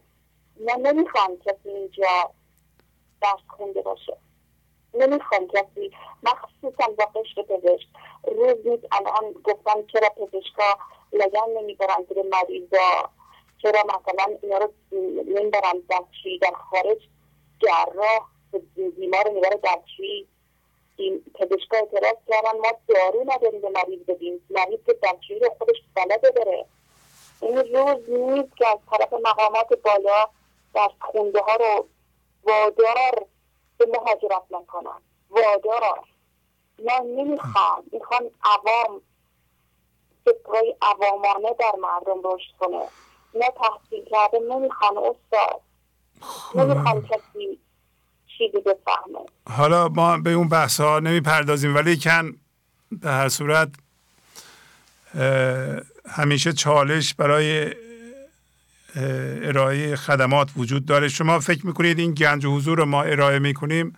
من 0.59 0.81
نمی‌خوام 0.81 1.37
کسی 1.37 1.69
اینجا 1.69 2.31
درس 3.21 3.39
خونده 3.47 3.81
باشه. 3.81 4.17
نمی‌خوام 4.93 5.47
کسی 5.47 5.91
مخصوصا 6.23 6.87
با 6.97 7.05
قشر 7.05 7.41
پزشک. 7.41 7.87
روز 8.27 8.67
نیست 8.67 8.87
الان 8.91 9.31
گفتن 9.43 9.85
چرا 9.93 10.09
پزشکا 10.09 10.77
لگن 11.13 11.61
نمی‌برن 11.61 12.05
زیر 12.09 12.23
مریضا 12.23 13.09
چرا 13.61 13.83
مثلا 13.83 14.37
اینا 14.41 14.57
رو 14.57 14.73
نمی‌برن 15.25 15.83
دستشویی 15.89 16.39
در 16.39 16.51
خارج 16.51 16.97
جراح 17.59 18.27
بیمار 18.75 19.23
رو 19.25 19.33
می‌بره 19.33 19.59
دستشویی 19.63 20.27
این 20.97 21.23
پزشکا 21.33 21.77
اعتراض 21.77 22.15
کردن 22.27 22.59
ما 22.59 22.71
دارو 22.87 23.23
نداریم 23.27 23.61
به 23.61 23.69
مریض 23.69 23.99
بدیم. 23.99 24.45
مریض 24.49 24.79
که 24.85 24.99
دستشویی 25.03 25.49
خودش 25.57 25.75
بلده 25.95 26.29
داره. 26.29 26.65
این 27.41 27.57
روز 27.57 28.09
نیست 28.09 28.57
که 28.57 28.67
از 28.67 28.77
طرف 28.91 29.13
مقامات 29.13 29.73
بالا 29.83 30.29
دست 30.75 31.01
خونده 31.01 31.39
ها 31.39 31.55
رو 31.55 31.87
وادار 32.43 33.25
به 33.77 33.85
مهاجرت 33.85 34.43
نکنن. 34.51 35.01
وادار. 35.29 35.99
من 36.79 37.05
نمی‌خوام. 37.05 37.83
می‌خوام 37.91 38.31
عوام 38.43 39.01
فکرهای 40.25 40.75
عوامانه 40.81 41.53
در 41.59 41.75
مردم 41.81 42.21
رشد 42.23 42.57
کنه. 42.59 42.87
نه 43.33 43.49
تحصیل 43.49 44.05
کرده 44.05 44.39
نمی‌خوان 44.39 44.97
استاد. 44.97 45.61
نمی‌خوان 46.55 47.07
کسی 47.07 47.59
چیزی 48.37 48.57
بفهمه 48.57 49.25
حالا 49.49 49.87
ما 49.89 50.17
به 50.17 50.31
اون 50.31 50.49
بحث 50.49 50.79
ها 50.79 50.99
نمی‌پردازیم 50.99 51.75
ولی 51.75 51.97
کن 51.97 52.33
به 52.91 53.11
هر 53.11 53.29
صورت 53.29 53.69
همیشه 56.09 56.53
چالش 56.53 57.13
برای 57.13 57.73
ارائه 59.43 59.95
خدمات 59.95 60.49
وجود 60.57 60.85
داره. 60.85 61.07
شما 61.07 61.39
فکر 61.39 61.65
می‌کنید 61.65 61.99
این 61.99 62.13
گنج 62.13 62.45
و 62.45 62.55
حضور 62.55 62.77
رو 62.77 62.85
ما 62.85 63.03
ارائه 63.03 63.39
می‌کنیم؟ 63.39 63.95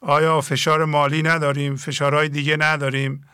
آیا 0.00 0.40
فشار 0.40 0.84
مالی 0.84 1.22
نداریم؟ 1.22 1.76
فشارهای 1.76 2.28
دیگه 2.28 2.56
نداریم؟ 2.56 3.28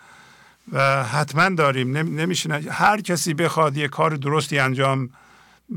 و 0.73 1.05
حتما 1.05 1.49
داریم. 1.49 1.97
نمیشه 1.97 2.61
هر 2.71 3.01
کسی 3.01 3.35
بخواد 3.35 3.77
یه 3.77 3.89
کار 3.89 4.11
درستی 4.11 4.59
انجام 4.59 5.11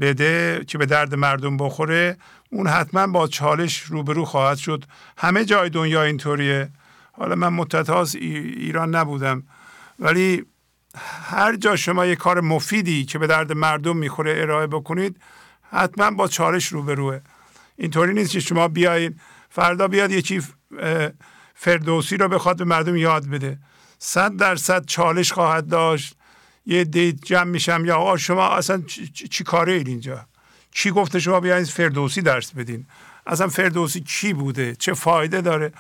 بده 0.02 0.64
که 0.68 0.78
به 0.78 0.86
درد 0.86 1.16
مردم 1.16 1.58
بخوره 1.58 2.18
اون 2.50 2.68
حتما 2.68 3.08
با 3.08 3.28
چالش 3.28 3.80
روبرو 3.80 4.26
خواهد 4.26 4.58
شد. 4.58 4.84
همه 5.18 5.46
جای 5.46 5.70
دنیا 5.70 6.04
اینطوریه. 6.04 6.70
حالا 7.12 7.36
من 7.36 7.50
مدت 7.50 8.16
ایران 8.16 8.96
نبودم. 8.96 9.44
ولی 10.00 10.46
هر 11.24 11.56
جا 11.56 11.76
شما 11.76 12.06
یه 12.06 12.16
کار 12.16 12.42
مفیدی 12.42 13.06
که 13.06 13.20
به 13.20 13.28
درد 13.28 13.52
مردم 13.52 13.98
می‌خوره 13.98 14.34
ارائه 14.38 14.68
بکنید 14.68 15.22
حتما 15.72 16.12
با 16.12 16.28
چالش 16.28 16.68
روبروه. 16.68 17.20
اینطوری 17.76 18.14
نیست 18.14 18.32
که 18.32 18.40
شما 18.40 18.68
بیاید 18.68 19.20
فردا 19.50 19.88
بیاد 19.88 20.12
یه 20.12 20.22
چی 20.22 20.42
فردوسی 21.56 22.18
رو 22.18 22.28
بخواد 22.28 22.58
به 22.58 22.66
مردم 22.66 22.96
یاد 22.96 23.26
بده. 23.26 23.58
صد 24.00 24.36
درصد 24.36 24.86
چالش 24.86 25.32
خواهد 25.32 25.68
داشت. 25.68 26.16
یه 26.66 26.84
دید 26.84 27.24
جمع 27.24 27.44
میشم 27.44 27.86
یا 27.86 27.96
آقا 27.96 28.18
شما 28.18 28.50
اصلا 28.50 28.82
چی, 28.88 29.08
چی 29.08 29.44
کاره 29.44 29.74
اید 29.74 29.88
اینجا؟ 29.88 30.26
چی 30.72 30.92
گفته 30.92 31.20
شما 31.20 31.40
بیاین 31.40 31.66
فردوسی 31.66 32.22
درس 32.22 32.52
بدین؟ 32.52 32.86
اصلا 33.28 33.48
فردوسی 33.48 34.02
چی 34.02 34.34
بوده؟ 34.34 34.76
چه 34.76 34.94
فایده 34.94 35.42
داره؟ 35.42 35.72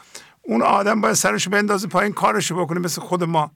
اون 0.41 0.61
آدم 0.61 1.01
باید 1.01 1.13
سرش 1.13 1.47
بندازه 1.47 1.87
پایین 1.87 2.13
کارشو 2.13 2.55
بکنه 2.55 2.79
مثل 2.79 3.01
خود 3.01 3.23
ما. 3.23 3.51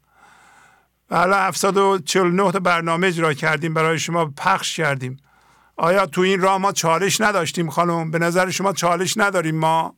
و 1.09 1.17
حالا 1.17 1.37
749 1.37 2.51
تا 2.51 2.59
برنامه 2.59 3.07
اجرا 3.07 3.33
کردیم 3.33 3.73
برای 3.73 3.99
شما 3.99 4.25
پخش 4.25 4.77
کردیم. 4.77 5.17
آیا 5.75 6.05
تو 6.05 6.21
این 6.21 6.41
راه 6.41 6.57
ما 6.57 6.71
چالش 6.71 7.21
نداشتیم 7.21 7.69
خانم؟ 7.69 8.11
به 8.11 8.19
نظر 8.19 8.49
شما 8.49 8.73
چالش 8.73 9.17
نداریم 9.17 9.55
ما؟ 9.55 9.95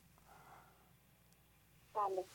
بله. 1.95 2.25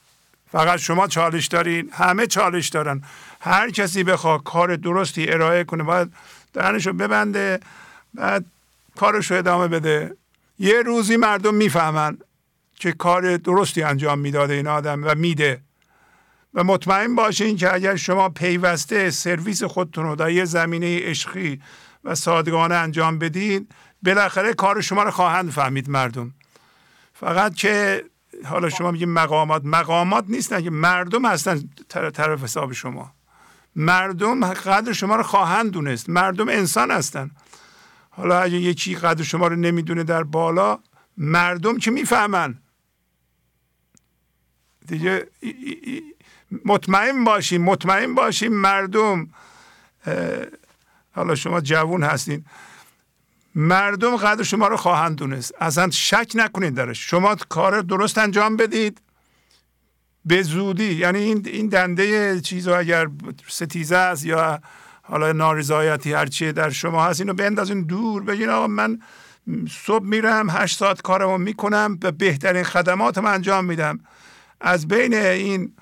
فقط 0.46 0.78
شما 0.78 1.08
چالش 1.08 1.46
دارین؟ 1.46 1.90
همه 1.92 2.26
چالش 2.26 2.68
دارن. 2.68 3.02
هر 3.44 3.70
کسی 3.70 4.04
بخواد 4.04 4.42
کار 4.42 4.76
درستی 4.76 5.32
ارائه 5.32 5.64
کنه 5.64 5.82
باید 5.82 6.12
دهنشو 6.52 6.92
ببنده 6.92 7.60
بعد 8.14 8.44
کارشو 8.96 9.34
ادامه 9.34 9.68
بده. 9.68 10.16
یه 10.58 10.82
روزی 10.82 11.16
مردم 11.16 11.54
می‌فهمن 11.54 12.18
که 12.74 12.92
کار 12.92 13.36
درستی 13.36 13.82
انجام 13.82 14.18
می‌داده 14.18 14.54
این 14.54 14.66
آدم 14.66 15.04
و 15.04 15.14
میده. 15.14 15.60
و 16.54 16.64
مطمئن 16.64 17.14
باشین 17.14 17.56
که 17.56 17.74
اگر 17.74 17.96
شما 17.96 18.28
پیوسته 18.28 19.10
سرویس 19.10 19.62
خودتون 19.62 20.04
رو 20.04 20.16
در 20.16 20.30
یه 20.30 20.44
زمینه 20.44 21.00
عشقی 21.00 21.60
و 22.04 22.14
صادقانه 22.14 22.74
انجام 22.74 23.18
بدید 23.18 23.70
بالاخره 24.02 24.54
کار 24.54 24.80
شما 24.80 25.02
رو 25.02 25.10
خواهند 25.10 25.50
فهمید 25.50 25.90
مردم. 25.90 26.34
فقط 27.14 27.54
که 27.54 28.04
حالا 28.44 28.68
شما 28.68 28.90
میگید 28.90 29.08
مقامات. 29.08 29.62
مقامات 29.64 30.24
نیستن 30.28 30.62
که 30.62 30.70
مردم 30.70 31.26
هستن 31.26 31.70
طرف 31.88 32.42
حساب 32.42 32.72
شما. 32.72 33.13
مردم 33.76 34.44
قدر 34.52 34.92
شما 34.92 35.16
رو 35.16 35.22
خواهند 35.22 35.70
دونست. 35.70 36.08
مردم 36.08 36.48
انسان 36.48 36.90
هستن. 36.90 37.30
حالا 38.10 38.40
اگه 38.40 38.56
یکی 38.56 38.94
قدر 38.94 39.22
شما 39.22 39.46
رو 39.46 39.56
نمی‌دونه 39.56 40.04
در 40.04 40.22
بالا 40.22 40.78
مردم 41.16 41.78
که 41.78 41.90
می‌فهمن؟ 41.90 42.58
دیگه 44.86 45.26
مطمئن 46.64 47.24
باشیم 47.24 47.62
مطمئن 47.62 48.14
باشیم 48.14 48.52
مردم 48.52 49.28
حالا 51.14 51.34
شما 51.34 51.60
جوون 51.60 52.02
هستین. 52.02 52.44
مردم 53.54 54.16
قدر 54.16 54.42
شما 54.42 54.68
رو 54.68 54.76
خواهند 54.76 55.16
دونست. 55.16 55.54
اصلا 55.60 55.90
شک 55.90 56.32
نکنید 56.34 56.74
درش. 56.74 57.10
شما 57.10 57.34
کار 57.34 57.80
درست 57.80 58.18
انجام 58.18 58.56
بدید. 58.56 59.00
به 60.24 60.42
زودی. 60.42 60.94
یعنی 60.94 61.18
این 61.18 61.42
این 61.46 61.68
دنده 61.68 62.40
چیزا 62.40 62.76
اگر 62.76 63.08
ستیزه 63.48 63.96
است 63.96 64.26
یا 64.26 64.60
حالا 65.02 65.32
نارضایتی 65.32 66.12
هرچی 66.12 66.52
در 66.52 66.70
شما 66.70 67.04
هست 67.04 67.20
اینو 67.20 67.34
بندازین 67.34 67.82
دور. 67.82 68.22
بگین 68.22 68.48
آقا 68.48 68.66
من 68.66 69.00
صبح 69.70 70.04
میرم 70.04 70.50
هشت 70.50 70.78
ساعت 70.78 71.02
کارمو 71.02 71.38
می‌کنم 71.38 71.96
به 71.96 72.10
بهترین 72.10 72.62
خدماتم 72.62 73.24
انجام 73.24 73.64
میدم. 73.64 74.00
از 74.60 74.88
بین 74.88 75.14
این 75.14 75.72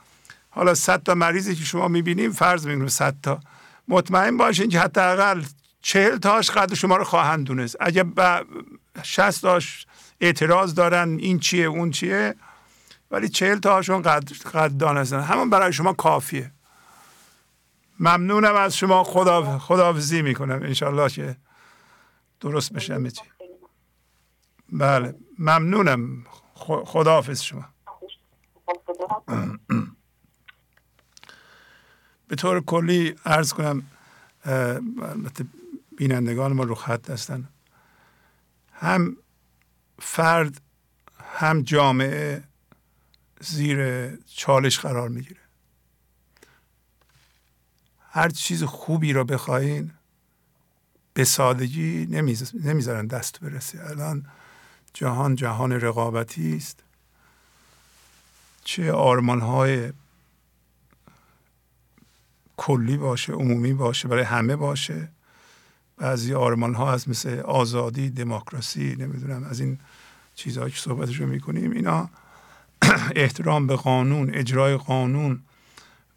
حالا 0.50 0.74
صد 0.74 1.02
تا 1.02 1.14
مریضی 1.14 1.54
که 1.54 1.64
شما 1.64 1.88
می‌بینیم 1.88 2.32
فرض 2.32 2.66
می‌کنیم 2.66 2.88
صد 2.88 3.14
تا. 3.22 3.40
مطمئن 3.88 4.36
باشین 4.36 4.68
که 4.68 4.80
حداقل 4.80 5.42
چهل 5.82 6.16
تاش 6.16 6.50
قدر 6.50 6.74
شما 6.74 6.96
رو 6.96 7.04
خواهند 7.04 7.46
دونست. 7.46 7.76
اگه 7.80 8.02
با 8.02 8.40
شست 9.02 9.42
تاش 9.42 9.86
اعتراض 10.20 10.74
دارن 10.74 11.16
این 11.18 11.38
چیه 11.38 11.64
اون 11.64 11.90
چیه 11.90 12.34
ولی 13.12 13.28
چهل 13.28 13.58
تاشون 13.58 14.02
قدر, 14.02 14.50
قدر 14.50 14.68
دانستن. 14.68 15.20
همون 15.20 15.50
برای 15.50 15.72
شما 15.72 15.92
کافیه. 15.92 16.52
ممنونم 18.00 18.54
از 18.54 18.76
شما. 18.76 19.04
خدا 19.04 19.58
خداحافظی 19.58 20.22
می‌کنم. 20.22 20.62
انشالله 20.62 21.08
که 21.08 21.36
درست 22.40 22.72
بشه 22.72 22.94
همه 22.94 23.10
چی. 23.10 23.22
بله. 24.72 25.14
ممنونم. 25.38 26.24
خداحافظ 26.84 27.42
شما. 27.42 27.64
به 32.28 32.36
طور 32.36 32.60
کلی 32.60 33.14
عرض 33.24 33.52
کنم 33.52 33.82
بینندگان 35.96 36.52
ما 36.52 36.64
رو 36.64 36.74
خط 36.74 37.10
هستن. 37.10 37.48
هم 38.72 39.16
فرد 39.98 40.60
هم 41.38 41.62
جامعه 41.62 42.44
زیر 43.42 44.10
چالش 44.16 44.78
قرار 44.78 45.08
می‌گیره. 45.08 45.40
هر 48.10 48.28
چیز 48.28 48.64
خوبی 48.64 49.12
رو 49.12 49.24
بخواین 49.24 49.90
به 51.14 51.24
سادگی 51.24 52.06
نمی‌ذارن 52.54 53.06
دست 53.06 53.40
برسه. 53.40 53.84
الان 53.84 54.26
جهان 54.94 55.34
جهان 55.34 55.72
رقابتی 55.72 56.56
است. 56.56 56.82
چه 58.64 58.92
آرمان 58.92 59.40
های 59.40 59.92
کلی 62.56 62.96
باشه 62.96 63.32
عمومی 63.32 63.72
باشه 63.72 64.08
برای 64.08 64.24
همه 64.24 64.56
باشه. 64.56 65.08
بعضی 65.96 66.34
آرمان 66.34 66.74
ها 66.74 66.92
هست 66.92 67.08
مثل 67.08 67.38
آزادی 67.38 68.10
دموکراسی 68.10 68.96
نمی‌دونم 68.96 69.44
از 69.44 69.60
این 69.60 69.78
چیزهایی 70.34 70.72
که 70.72 70.80
صحبتش 70.80 71.16
رو 71.20 71.26
می‌کنیم 71.26 71.70
اینا 71.70 72.10
احترام 73.16 73.66
به 73.66 73.76
قانون 73.76 74.34
اجرای 74.34 74.76
قانون 74.76 75.42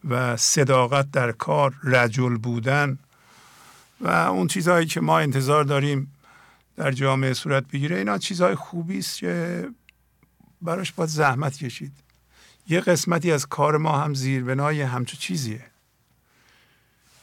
و 0.10 0.38
صداقت 0.38 1.11
در 1.11 1.32
کار 1.32 1.76
رجل 1.84 2.38
بودن 2.38 3.00
و 4.02 4.10
اون 4.10 4.48
چیزهایی 4.48 4.85
که 4.85 5.02
ما 5.02 5.19
انتظار 5.19 5.64
داریم 5.64 6.11
در 6.76 6.92
جامعه 6.92 7.34
صورت 7.34 7.68
بگیره. 7.68 7.98
اینا 7.98 8.18
چیزهای 8.18 8.56
خوبی 8.56 9.00
است 9.00 9.18
که 9.18 9.68
براش 10.61 10.92
باید 10.92 11.10
زحمت 11.10 11.58
کشید. 11.58 11.94
یه 12.68 12.80
قسمتی 12.80 13.32
از 13.32 13.45
کار 13.45 13.77
ما 13.77 13.98
هم 13.98 14.14
زیربنای 14.14 14.82
همچو 14.82 15.18
چیزیه. 15.18 15.66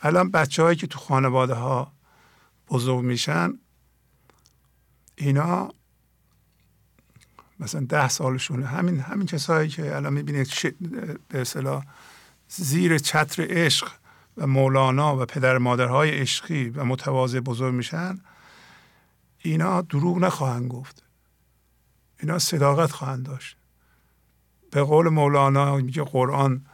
الان 0.03 0.31
بچه 0.31 0.63
هایی 0.63 0.77
که 0.77 0.87
تو 0.87 0.99
خانواده 0.99 1.55
ها 1.55 1.93
بزرگ 2.71 3.05
میشن 3.05 3.59
اینا 5.17 5.71
مثلا 7.63 7.87
ده 7.89 8.09
سالشونه. 8.09 8.67
همین 8.67 9.01
همین 9.01 9.27
کسایی 9.27 9.69
که 9.69 9.97
الان 9.97 10.13
می‌بینید 10.13 10.49
به 11.29 11.41
اصطلاح 11.41 11.85
زیر 12.49 12.99
چتر 12.99 13.47
عشق 13.51 13.89
و 14.37 14.47
مولانا 14.47 15.17
و 15.17 15.25
پدر 15.27 15.59
مادرهای 15.59 16.11
عشقی 16.11 16.69
و 16.69 16.85
متواضع 16.85 17.41
بزرگ 17.41 17.75
میشن 17.75 18.19
اینا 19.39 19.81
دروغ 19.81 20.19
نخواهند 20.19 20.69
گفت. 20.69 21.03
اینا 22.21 22.39
صداقت 22.39 22.91
خواهند 22.91 23.27
داشت. 23.27 23.57
به 24.71 24.83
قول 24.83 25.09
مولانا 25.09 25.77
میگه 25.77 26.03
قرآن 26.03 26.67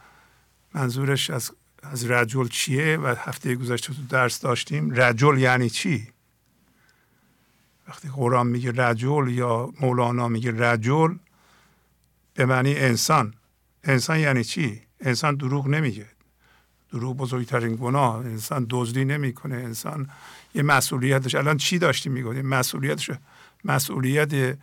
منظورش 0.73 1.29
از 1.29 1.51
از 1.83 2.11
رجل 2.11 2.47
چیه 2.47 2.97
و 2.97 3.15
هفته 3.17 3.55
گذشته 3.55 3.93
تو 3.93 4.01
درس 4.09 4.39
داشتیم. 4.39 4.91
رجل 4.93 5.37
یعنی 5.37 5.69
چی؟ 5.69 6.07
وقتی 7.89 8.09
قرآن 8.09 8.47
میگه 8.47 8.71
رجل 8.75 9.27
یا 9.27 9.73
مولانا 9.81 10.27
میگه 10.27 10.53
رجل 10.57 11.15
به 12.33 12.45
معنی 12.45 12.75
انسان. 12.75 13.33
انسان 13.83 14.19
یعنی 14.19 14.43
چی؟ 14.43 14.81
انسان 15.01 15.35
دروغ 15.35 15.67
نمیگه. 15.67 16.05
دروغ 16.91 17.17
بزرگترین 17.17 17.75
گناه. 17.75 18.15
انسان 18.15 18.67
دزدی 18.69 19.05
نمی‌کنه. 19.05 19.55
انسان 19.55 20.09
یه 20.55 20.63
مسئولیتش 20.63 21.35
الان 21.35 21.57
چی 21.57 21.79
داشتیم 21.79 22.11
می‌گفتیم 22.11 22.45
مسئولیتش 22.45 23.11
مسئولیت 23.65 24.57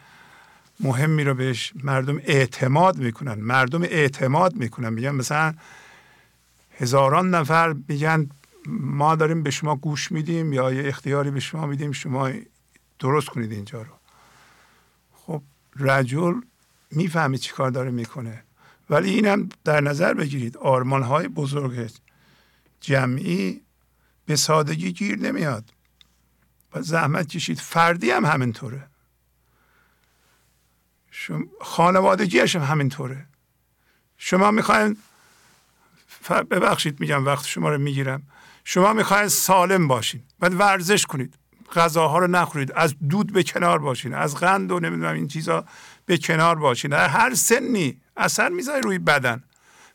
مهمی 0.81 1.25
رو 1.25 1.35
بهش 1.35 1.73
مردم 1.85 2.21
اعتماد 2.25 2.99
می‌کنن. 2.99 3.35
مردم 3.35 3.83
اعتماد 3.83 4.57
می‌کنن. 4.57 4.93
میگن 4.93 5.11
مثلا 5.11 5.55
هزاران 6.79 7.31
نفر 7.31 7.75
میگن 7.89 8.31
ما 8.81 9.17
داریم 9.17 9.43
به 9.43 9.51
شما 9.51 9.77
گوش 9.77 10.13
میدیم 10.13 10.53
یا 10.53 10.73
یه 10.73 10.89
اختیاری 10.89 11.31
به 11.31 11.41
شما 11.41 11.67
میدیم. 11.67 11.93
شما 11.93 12.31
درست 12.99 13.29
کنید 13.29 13.53
اینجا 13.53 13.83
رو. 13.83 13.93
خب 15.13 15.43
رجل 15.77 16.35
می‌فهمه 16.91 17.39
چی 17.39 17.53
کار 17.53 17.71
داره 17.71 17.91
می‌کنه. 17.91 18.45
ولی 18.91 19.11
اینم 19.11 19.49
در 19.65 19.81
نظر 19.81 20.15
بگیرید 20.15 20.57
آرمان 20.57 21.03
های 21.03 21.29
بزرگ 21.29 21.91
جمعی 22.81 23.61
به 24.27 24.37
سادگی 24.37 24.93
گیر 24.93 25.19
نمیاد. 25.19 25.73
و 26.75 26.83
زحمت 26.83 27.29
کشید. 27.29 27.59
فردی 27.59 28.11
هم 28.11 28.25
همینطوره. 28.25 28.89
خانوادگیش 31.61 32.57
هم 32.57 32.63
همینطوره. 32.63 33.27
شما 34.17 34.51
می‌خواین 34.51 34.97
ببخشید 36.31 37.01
میگم 37.01 37.27
وقت 37.27 37.47
شما 37.47 37.71
رو 37.71 37.79
می‌گیرم. 37.79 38.23
شما 38.65 38.93
می‌خواین 38.93 39.29
سالم 39.29 39.89
باشین. 39.89 40.23
باید 40.39 40.61
ورزش 40.61 41.07
کنید. 41.07 41.35
غذاها 41.75 42.19
رو 42.19 42.27
نخورید. 42.27 42.73
از 42.73 42.95
دود 43.11 43.33
به 43.33 43.43
کنار 43.43 43.79
باشین. 43.79 44.15
از 44.15 44.37
قند 44.37 44.73
و 44.73 44.81
نمی‌دونم 44.81 45.15
این 45.15 45.29
چیزا 45.29 45.65
به 46.07 46.19
کنار 46.19 46.57
باشین. 46.59 46.91
در 46.91 47.09
هر 47.09 47.35
سنی 47.35 48.01
اثر 48.17 48.49
می‌ذاره 48.49 48.81
روی 48.81 48.99
بدن. 48.99 49.45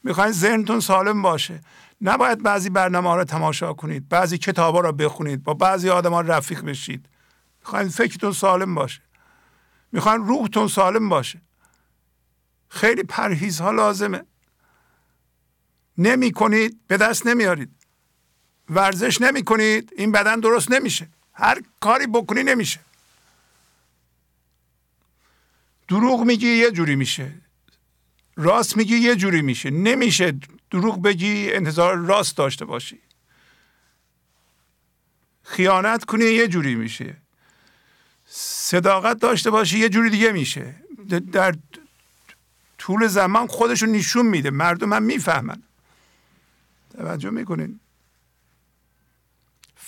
می‌خواین 0.04 0.32
ذهنتون 0.32 0.80
سالم 0.80 1.22
باشه. 1.22 1.62
نباید 2.02 2.44
بعضی 2.44 2.70
برنامه 2.70 3.10
ها 3.10 3.16
رو 3.16 3.24
تماشا 3.24 3.74
کنید. 3.74 4.10
بعضی 4.10 4.38
کتاب 4.38 4.76
ها 4.76 4.82
رو 4.82 4.92
بخونید. 4.92 5.44
با 5.44 5.54
بعضی 5.54 5.90
آدم 5.90 6.14
ها 6.14 6.22
رفیق 6.22 6.62
بشید. 6.62 7.10
می‌خواین 7.60 7.90
فکرتون 7.90 8.32
سالم 8.32 8.76
باشه. 8.76 9.02
می‌خواین 9.92 10.28
روحتون 10.28 10.68
سالم 10.68 11.10
باشه. 11.10 11.42
خیلی 12.70 13.04
پرهیز 13.04 13.62
ها 13.62 13.72
لازمه. 13.72 14.24
نمی 15.98 16.32
کنید 16.32 16.80
به 16.88 16.98
دست 16.98 17.28
نمیارید. 17.28 17.72
ورزش 18.70 19.22
نمی 19.22 19.44
کنید 19.44 19.94
این 19.98 20.12
بدن 20.12 20.40
درست 20.40 20.72
نمیشه. 20.72 21.10
هر 21.34 21.62
کاری 21.80 22.08
بکنی 22.08 22.44
نمیشه. 22.44 22.80
دروغ 25.88 26.24
میگی 26.24 26.48
یه 26.48 26.72
جوری 26.72 26.96
میشه. 26.96 27.32
راست 28.36 28.78
میگی 28.78 28.96
یه 28.96 29.16
جوری 29.16 29.42
میشه. 29.42 29.70
نمیشه 29.70 30.40
دروغ 30.72 31.02
بگی 31.02 31.54
انتظار 31.54 31.96
راست 31.98 32.38
داشته 32.38 32.66
باشی. 32.66 33.00
خیانت 35.44 36.06
کنی 36.06 36.26
یه 36.26 36.48
جوری 36.48 36.76
میشه. 36.76 37.18
صداقت 38.26 39.20
داشته 39.20 39.50
باشی 39.50 39.80
یه 39.80 39.90
جوری 39.90 40.10
دیگه 40.10 40.32
میشه. 40.32 40.76
در 41.32 41.56
طول 42.78 43.08
زمان 43.08 43.48
خودشو 43.48 43.86
نشون 43.86 44.26
میده. 44.26 44.50
مردم 44.50 44.94
هم 44.94 45.04
می‌فهمن. 45.04 45.64
توجه 46.98 47.30
می‌کنین؟ 47.30 47.80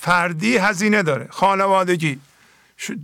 فردی 0.04 0.58
هزینه 0.58 1.04
داره 1.04 1.28
خانوادگی. 1.32 2.20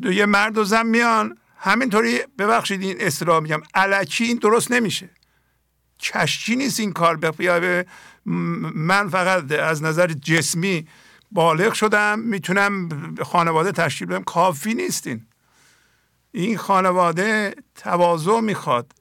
یه 0.03 0.25
مرد 0.25 0.57
و 0.57 0.63
زن 0.63 0.85
میان 0.85 1.37
همینطوری 1.57 2.19
ببخشید 2.37 2.81
این 2.81 2.97
اصطلاح 2.99 3.39
میگم 3.39 3.61
علکی 3.73 4.23
این 4.23 4.37
درست 4.37 4.71
نمیشه. 4.71 5.09
کشکی 5.99 6.55
نیست 6.55 6.79
این 6.79 6.93
کار 6.93 7.15
به 7.17 7.85
من 8.25 9.09
فقط 9.09 9.51
از 9.51 9.83
نظر 9.83 10.07
جسمی 10.07 10.87
بالغ 11.31 11.73
شدم 11.73 12.19
می‌تونم 12.19 12.89
خانواده 13.23 13.71
تشکیل 13.71 14.07
بدم. 14.07 14.23
کافی 14.23 14.73
نیستین 14.73 15.25
این 16.31 16.57
خانواده 16.57 17.55
تواضع 17.75 18.39
می‌خواد. 18.39 18.93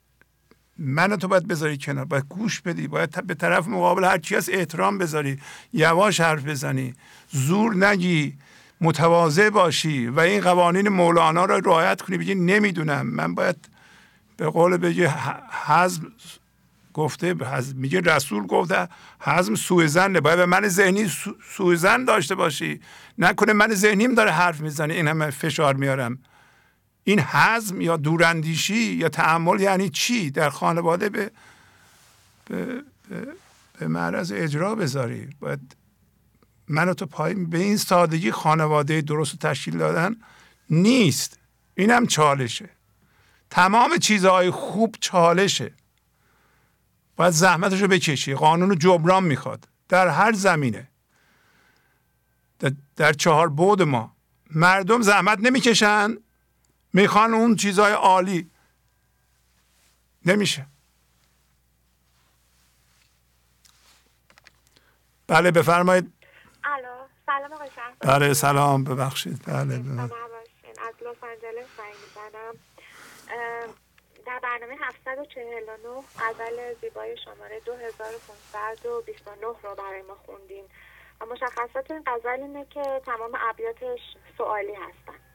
من 0.79 1.17
تو 1.17 1.29
باید 1.29 1.49
بذاری 1.49 1.79
کنار 1.79 2.05
باید 2.05 2.25
گوش 2.29 2.61
بدی 2.61 2.87
باید 2.87 3.27
به 3.27 3.35
طرف 3.35 3.69
مقابل 3.69 4.05
هر 4.05 4.19
کی 4.19 4.37
از 4.37 4.51
احترام 4.53 4.99
بذاری 4.99 5.39
یواش 5.73 6.21
حرف 6.21 6.45
بزنی 6.45 6.95
زور 7.31 7.87
نگی 7.87 8.35
متواضع 8.81 9.51
باشی 9.51 10.07
و 10.07 10.21
این 10.21 10.41
قوانین 10.41 10.89
مولانا 10.89 11.45
رو 11.45 11.61
رعایت 11.61 12.03
کنی. 12.03 12.19
بگی 12.19 12.35
نمی‌دونم. 12.35 13.07
من 13.07 13.35
باید 13.35 13.57
به 14.37 14.51
قول 14.51 14.77
بگی 14.77 15.09
حزم 15.67 16.13
گفته 16.95 17.35
میگه 17.75 18.01
رسول 18.01 18.47
گفته 18.47 18.89
حزم 19.21 19.55
سوء 19.55 19.87
زنه 19.87 20.21
باید 20.21 20.37
به 20.37 20.47
من 20.47 20.69
ذهنی 20.69 21.11
سوء 21.57 21.75
زن 21.75 22.05
داشته 22.05 22.35
باشی. 22.35 22.81
نکنه 23.19 23.53
من 23.53 23.75
ذهنیم 23.75 24.15
داره 24.15 24.31
حرف 24.31 24.61
می‌زنه. 24.61 24.95
این 24.95 25.09
همه 25.09 25.31
فشار 25.31 25.75
میارم. 25.75 26.19
این 27.09 27.21
حزم 27.21 27.81
یا 27.81 27.97
دوراندیشی 27.97 28.75
یا 28.75 29.09
تعمل 29.09 29.61
یعنی 29.61 29.89
چی؟ 29.89 30.31
در 30.31 30.51
خانواده 30.51 31.09
به 31.09 31.31
به, 32.45 32.83
به, 33.11 33.27
به 33.79 33.89
معرض 33.89 34.33
اجرا 34.37 34.75
بذاری. 34.75 35.29
باید 35.41 35.77
منو 36.69 36.95
تو 36.95 37.07
پایین 37.07 37.51
به 37.51 37.59
این 37.59 37.77
سادگی 37.77 38.31
خانواده 38.31 39.01
درست 39.01 39.39
تشکیل 39.39 39.79
دادن 39.79 40.17
نیست. 40.71 41.39
اینم 41.75 42.07
چالشه. 42.07 42.69
تمام 43.51 43.97
چیزهای 43.97 44.51
خوب 44.51 44.97
چالشه. 45.01 45.73
باید 47.17 47.33
زحمتش 47.33 47.83
رو 47.83 47.89
بکشی. 47.89 48.35
قانون 48.35 48.79
جبران 48.79 49.25
می‌خواد. 49.25 49.69
در 49.89 50.09
هر 50.09 50.33
زمینه. 50.33 50.89
در 52.97 53.13
چهار 53.13 53.49
بود 53.49 53.83
ما. 53.83 54.17
مردم 54.51 55.03
زحمت 55.03 55.39
نمی‌کشن. 55.41 56.17
می‌خوان 56.93 57.35
اون 57.35 57.57
چیزهای 57.57 57.93
عالی. 57.93 58.51
نمیشه. 60.27 60.67
بله 65.27 65.51
بفرمایید. 65.51 66.13
الو 66.65 67.07
سلام 67.27 67.53
آقای 67.53 67.69
بله 68.01 68.35
سلام 68.35 68.85
ببخشید. 68.85 69.43
بله 69.47 69.75
از 69.75 70.95
لس 71.03 71.17
آنجلس 71.23 71.67
زنگ 71.77 71.95
در 74.27 74.39
برنامه 74.43 74.77
749 74.81 75.89
اول 76.21 76.75
زیبای 76.81 77.17
شماره 77.25 77.61
2529 77.61 79.47
رو 79.47 79.75
برای 79.75 80.03
ما 80.03 80.15
خوندیم 80.27 80.65
و 81.21 81.27
مشخصات 81.27 81.91
این 81.91 82.03
غزل 82.07 82.29
اینه 82.29 82.67
که 82.71 83.03
تمام 83.07 83.39
ابیاتش 83.51 84.01
سوالی 84.39 84.75
هستن. 84.75 85.28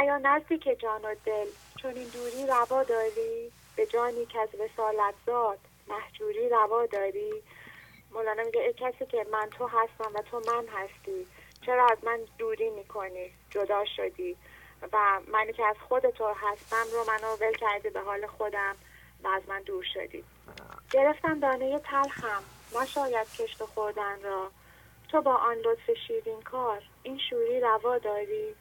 ایا 0.00 0.18
نزدیک 0.18 0.80
جان 0.80 1.02
و 1.02 1.14
دل 1.24 1.46
چون 1.82 1.94
این 1.94 2.08
دوری 2.08 2.46
روا 2.46 2.82
داری؟ 2.82 3.52
به 3.76 3.86
جانی 3.86 4.26
که 4.26 4.40
از 4.40 4.48
وسالت 4.54 5.14
زاد 5.26 5.58
محجوری 5.88 6.48
روا 6.48 6.86
داری؟ 6.86 7.32
مولانا 8.12 8.42
میگه 8.42 8.60
ای 8.60 8.72
کسی 8.72 9.06
که 9.06 9.26
من 9.32 9.48
تو 9.50 9.66
هستم 9.66 10.10
و 10.14 10.22
تو 10.22 10.42
من 10.46 10.66
هستی 10.68 11.26
چرا 11.66 11.86
از 11.86 11.98
من 12.04 12.18
دوری 12.38 12.70
می‌کنی؟ 12.70 13.30
جدا 13.50 13.84
شدی. 13.96 14.36
و 14.92 15.20
منی 15.32 15.52
که 15.52 15.66
از 15.66 15.76
خود 15.88 16.10
تو 16.10 16.26
هستم 16.26 16.84
رو 16.92 17.04
منو 17.06 17.36
ول 17.40 17.52
کردی 17.52 17.90
به 17.90 18.00
حال 18.00 18.26
خودم 18.26 18.76
و 19.24 19.28
از 19.28 19.42
من 19.48 19.62
دور 19.62 19.84
شدی. 19.94 20.24
گرفتم 20.90 21.40
دانه 21.40 21.78
تلخم. 21.78 22.42
نشاید 22.82 23.26
کشت 23.38 23.64
خوردن 23.64 24.22
را. 24.22 24.50
تو 25.08 25.22
با 25.22 25.34
آن 25.34 25.56
لطف 25.56 25.90
شیرین 26.06 26.42
کار 26.42 26.82
این 27.02 27.18
شوری 27.30 27.60
روا 27.60 27.98
داری؟ 27.98 28.54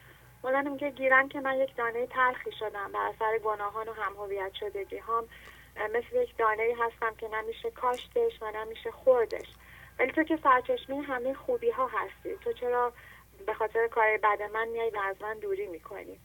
مولانا 0.44 0.72
میگه 0.72 0.90
گیرم 0.90 1.30
که 1.30 1.40
من 1.40 1.58
یک 1.58 1.76
دانه 1.76 2.08
تلخی 2.08 2.52
شدم 2.60 2.92
بر 2.92 3.08
اثر 3.08 3.38
گناهان 3.38 3.88
و 3.88 3.94
هم 3.94 4.14
هویت 4.14 4.54
شدگی 4.54 4.98
هم 4.98 5.24
مثل 5.94 6.16
یک 6.24 6.38
دانه 6.38 6.76
هستم 6.80 7.16
که 7.16 7.28
نمیشه 7.28 7.72
کاشتش 7.72 8.42
و 8.42 8.52
نمیشه 8.52 8.92
خوردش. 8.92 9.48
ولی 10.00 10.12
تو 10.12 10.24
که 10.24 10.40
سرچشمه 10.44 11.02
همه 11.02 11.34
خوبی 11.34 11.70
ها 11.70 11.88
هستی. 11.88 12.38
تو 12.38 12.54
چرا 12.54 12.94
به 13.46 13.54
خاطر 13.54 13.88
کار 13.88 14.18
بد 14.18 14.42
من 14.54 14.68
میای 14.68 14.90
و 14.90 15.00
از 15.00 15.16
من 15.22 15.40
دوری 15.40 15.68
می‌کنی؟ 15.68 16.20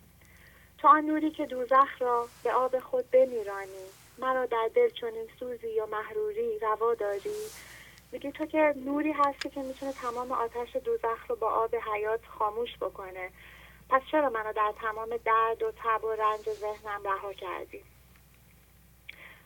تو 0.78 0.88
آن 0.88 1.04
نوری 1.04 1.30
که 1.30 1.46
دوزخ 1.46 1.88
را 2.02 2.28
به 2.44 2.52
آب 2.52 2.78
خود 2.78 3.10
بمیرانی. 3.10 3.86
مرا 4.18 4.46
در 4.46 4.70
دل 4.74 4.88
چنین 4.88 5.28
سوزی 5.38 5.80
و 5.80 5.86
محروری 5.86 6.58
روا 6.58 6.94
داری. 6.94 7.36
میگی 8.12 8.32
تو 8.32 8.46
که 8.46 8.74
نوری 8.84 9.12
هستی 9.12 9.50
که 9.50 9.60
می‌تونه 9.60 9.92
تمام 9.92 10.32
آتش 10.32 10.76
دوزخ 10.76 11.26
رو 11.28 11.36
با 11.36 11.50
آب 11.50 11.74
حیات 11.74 12.26
خاموش 12.26 12.76
بکنه. 12.80 13.30
پس 13.90 14.02
چرا 14.10 14.30
منو 14.30 14.52
در 14.52 14.72
تمام 14.80 15.16
درد 15.24 15.62
و 15.62 15.72
تب 15.72 16.04
و 16.04 16.12
رنج 16.12 16.50
ذهنم 16.50 17.02
رها 17.04 17.32
کردی؟ 17.32 17.84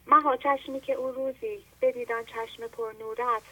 مها 0.06 0.36
چشمی 0.36 0.80
که 0.80 0.92
او 0.92 1.12
روزی 1.12 1.64
بدیدان 1.82 2.24
چشم 2.24 2.66
پر 2.66 2.92
نورت 3.00 3.42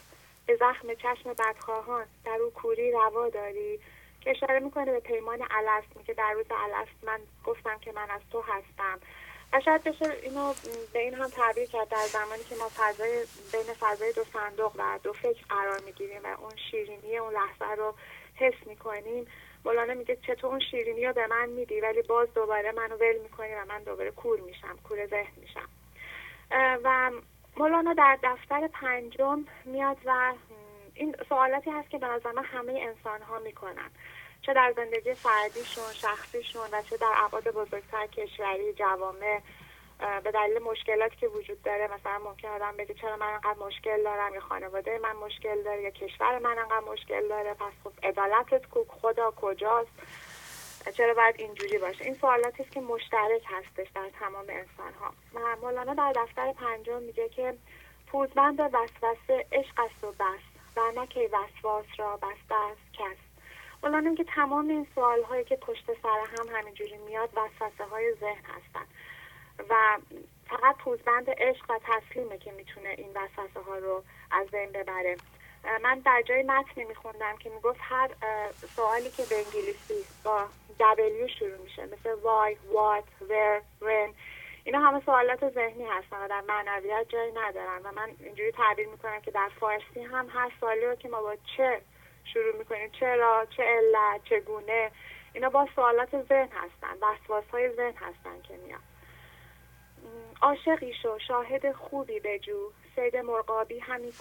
به 0.46 0.56
زخم 0.56 0.94
چشم 0.94 1.32
بدخواهان 1.32 2.06
در 2.24 2.38
او 2.42 2.50
کوری 2.50 2.92
روا 2.92 3.28
داری. 3.28 3.80
که 4.20 4.30
اشاره 4.30 4.58
می‌کنه 4.58 4.92
به 4.92 5.00
پیمان 5.00 5.38
الست 5.50 6.06
که 6.06 6.14
در 6.14 6.32
روز 6.32 6.46
الست 6.50 7.04
من 7.04 7.20
گفتم 7.44 7.78
که 7.78 7.92
من 7.92 8.10
از 8.10 8.20
تو 8.32 8.40
هستم. 8.40 9.00
و 9.52 9.60
شاید 9.60 9.84
بشه 9.84 10.16
اینو 10.22 10.54
به 10.92 10.98
این 10.98 11.14
هم 11.14 11.28
تعبیر 11.28 11.66
کرد 11.66 11.88
در 11.88 12.06
زمانی 12.06 12.44
که 12.44 12.56
ما 12.56 12.68
فضای 12.76 13.26
بین 13.52 13.74
فضای 13.80 14.12
دو 14.12 14.24
صندوق 14.24 14.72
و 14.78 14.98
دو 15.02 15.12
فکر 15.12 15.44
قرار 15.48 15.80
می‌گیریم 15.80 16.20
و 16.24 16.36
اون 16.40 16.52
شیرینی 16.70 17.18
اون 17.18 17.34
لحظه 17.34 17.74
رو 17.76 17.94
حس 18.34 18.66
می‌کنیم. 18.66 19.26
مولانا 19.64 19.94
میگه 19.94 20.16
چطور 20.16 20.50
اون 20.50 20.60
شیرینی 20.60 21.06
رو 21.06 21.12
به 21.12 21.26
من 21.26 21.48
میدی 21.48 21.80
ولی 21.80 22.02
باز 22.02 22.34
دوباره 22.34 22.72
منو 22.72 22.96
ول 22.96 23.18
می‌کنی 23.22 23.54
و 23.54 23.64
من 23.68 23.82
دوباره 23.82 24.10
کور 24.10 24.40
میشم 24.40 24.78
کور 24.88 25.06
ذهن 25.06 25.32
میشم. 25.36 25.68
و 26.84 27.10
مولانا 27.56 27.94
در 27.94 28.18
دفتر 28.22 28.68
پنجم 28.68 29.44
میاد 29.64 29.96
و 30.04 30.34
این 30.94 31.16
سوالاتی 31.28 31.70
هست 31.70 31.90
که 31.90 31.98
به 31.98 32.06
نظر 32.06 32.32
من 32.32 32.44
همه 32.44 32.72
انسان 32.72 33.22
ها 33.22 33.38
می‌کنن. 33.38 33.90
چه 34.42 34.54
در 34.54 34.72
زندگی 34.76 35.14
فردیشون 35.14 35.92
شخصیشون 35.92 36.66
و 36.72 36.82
چه 36.82 36.96
در 36.96 37.12
عباد 37.16 37.48
بزرگتر 37.48 38.06
کشوری 38.06 38.72
جوامع 38.72 39.40
به 39.98 40.30
دلیل 40.30 40.58
مشکلاتی 40.58 41.16
که 41.16 41.28
وجود 41.28 41.62
داره 41.62 41.88
مثلا 41.94 42.18
ممکن 42.18 42.48
آدم 42.48 42.76
بگه 42.76 42.94
چرا 42.94 43.16
من 43.16 43.26
انقدر 43.26 43.58
مشکل 43.66 44.02
دارم؟ 44.02 44.34
یا 44.34 44.40
خانواده 44.40 44.98
من 44.98 45.16
مشکل 45.16 45.62
داره 45.62 45.82
یا 45.82 45.90
کشور 45.90 46.38
من 46.38 46.58
انقدر 46.58 46.92
مشکل 46.92 47.28
داره؟ 47.28 47.54
پس 47.54 47.72
خب 47.84 47.92
عدالتت 48.02 48.66
کو 48.66 48.84
خدا 48.88 49.30
کجاست؟ 49.30 49.90
چرا 50.96 51.14
باید 51.14 51.34
اینجوری 51.38 51.78
باشه؟ 51.78 52.04
این 52.04 52.14
سوالاتی 52.14 52.62
است 52.62 52.72
که 52.72 52.80
مشترک 52.80 53.42
هستش 53.46 53.88
در 53.94 54.10
تمام 54.20 54.44
انسان 54.48 54.92
ها 55.00 55.12
مولانا 55.62 55.94
در 55.94 56.12
دفتر 56.12 56.52
پنجم 56.52 57.02
میگه 57.02 57.28
که 57.28 57.54
پوزبند 58.06 58.60
وسوسه 58.60 59.46
عشق 59.52 59.80
است 59.80 60.04
و 60.04 60.12
بس 60.12 60.76
و 60.76 61.00
نکی 61.00 61.26
وسواس 61.26 61.86
را 61.98 62.16
بسته 62.16 62.54
است 62.54 62.92
کس. 62.92 63.16
مولانا 63.82 64.14
که 64.14 64.24
تمام 64.24 64.68
این 64.68 64.86
سوال 64.94 65.22
هایی 65.22 65.44
که 65.44 65.56
پشت 65.56 65.84
سر 66.02 66.20
هم 66.38 66.56
همینجوری 66.56 66.96
میاد 66.96 67.30
وسوسه 67.36 67.84
های 67.84 68.14
ذهن 68.14 68.44
هستن. 68.44 68.86
و 69.70 69.98
فقط 70.46 70.76
پوزبند 70.76 71.30
عشق 71.30 71.70
و 71.70 71.78
تسلیمه 71.86 72.38
که 72.38 72.52
می‌تونه 72.52 72.88
این 72.88 73.10
وسوسه 73.14 73.60
ها 73.60 73.78
رو 73.78 74.02
از 74.30 74.46
بین 74.46 74.72
ببره. 74.72 75.16
من 75.82 75.98
در 75.98 76.22
جای 76.22 76.42
متنی 76.42 76.84
میخوندم 76.84 77.36
که 77.36 77.50
می‌گفت 77.50 77.80
هر 77.82 78.10
سوالی 78.76 79.10
که 79.10 79.22
به 79.30 79.36
انگلیسی 79.36 80.04
با 80.24 80.46
W 80.78 81.38
شروع 81.38 81.56
میشه 81.56 81.82
مثل 81.86 82.16
why, 82.16 82.54
what, 82.72 83.30
where, 83.30 83.84
when 83.84 84.14
اینا 84.64 84.80
همه 84.80 85.02
سوالات 85.06 85.48
ذهنی 85.48 85.84
هستن 85.84 86.24
و 86.24 86.28
در 86.28 86.40
معنویت 86.40 87.08
جایی 87.08 87.32
ندارن. 87.32 87.80
و 87.84 87.92
من 87.92 88.10
اینجوری 88.20 88.52
تعبیر 88.52 88.88
می‌کنم 88.88 89.20
که 89.20 89.30
در 89.30 89.48
فارسی 89.60 90.02
هم 90.02 90.28
هر 90.34 90.52
سوالی 90.60 90.86
رو 90.86 90.94
که 90.94 91.08
ما 91.08 91.22
با 91.22 91.36
چه 91.56 91.80
شروع 92.24 92.56
می‌کنیم 92.56 92.90
چرا 93.00 93.46
چه 93.56 93.62
علت 93.62 94.24
چگونه 94.24 94.90
اینا 95.32 95.48
با 95.50 95.68
سوالات 95.74 96.22
ذهن 96.22 96.48
هستن 96.48 96.96
وسواس 97.02 97.44
های 97.52 97.76
ذهن 97.76 97.94
هستن 97.96 98.42
که 98.48 98.56
میان. 98.56 98.80
عاشقی 100.42 100.94
شو 101.02 101.18
شاهد 101.18 101.72
خوبی 101.72 102.20
بجو 102.20 102.70
سید 102.96 103.16
مرغابی 103.16 103.78
همی 103.78 104.12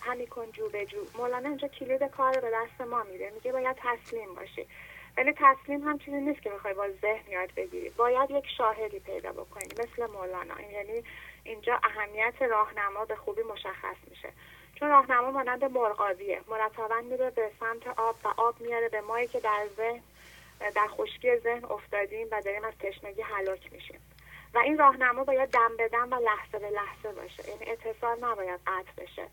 همی 0.00 0.26
کن 0.26 0.50
جو 0.52 0.68
بجو 0.68 0.98
مولانا 1.18 1.48
اینجا 1.48 1.68
کلید 1.68 2.02
کار 2.02 2.34
رو 2.34 2.40
به 2.40 2.50
دست 2.54 2.80
ما 2.80 3.02
میده. 3.02 3.30
میگه 3.30 3.52
باید 3.52 3.76
تسلیم 3.80 4.34
باشی. 4.34 4.66
ولی 5.16 5.32
تسلیم 5.36 5.88
هم 5.88 5.98
چیزی 5.98 6.16
نیست 6.16 6.42
که 6.42 6.50
بخوای 6.50 6.74
با 6.74 6.88
ذهن 7.02 7.30
یاد 7.30 7.54
بگیری. 7.56 7.90
باید 7.90 8.30
یک 8.30 8.44
شاهدی 8.58 8.98
پیدا 8.98 9.32
بکنی 9.32 9.68
مثل 9.78 10.06
مولانا. 10.06 10.60
یعنی 10.72 11.02
اینجا 11.44 11.80
اهمیت 11.84 12.42
راهنما 12.42 13.04
به 13.04 13.16
خوبی 13.16 13.42
مشخص 13.42 13.96
میشه. 14.10 14.28
چون 14.74 14.88
راهنما 14.88 15.30
مانند 15.30 15.64
مرغابیه. 15.64 16.40
مرتبا 16.48 17.00
میره 17.00 17.30
به 17.30 17.50
سمت 17.60 17.86
آب 17.98 18.16
و 18.24 18.28
آب 18.36 18.60
میاره 18.60 18.88
به 18.88 19.00
مایی 19.00 19.28
که 19.28 19.40
در 19.40 19.66
ذهن 19.76 20.02
در 20.74 20.88
خشکی 20.88 21.36
ذهن 21.36 21.64
افتادیم 21.64 22.26
و 22.30 22.40
داریم 22.44 22.64
از 22.64 22.74
تشنگی 22.80 23.22
هلاک 23.22 23.72
میشیم. 23.72 24.00
و 24.56 24.58
این 24.58 24.78
راهنما 24.78 25.24
باید 25.24 25.50
دم 25.50 25.76
به 25.76 25.88
دم 25.88 26.12
و 26.12 26.14
لحظه 26.14 26.58
به 26.58 26.70
لحظه 26.70 27.12
باشه. 27.12 27.48
یعنی 27.48 27.70
اتصال 27.70 28.24
نباید 28.24 28.60
قطع 28.66 29.02
بشه. 29.02 29.28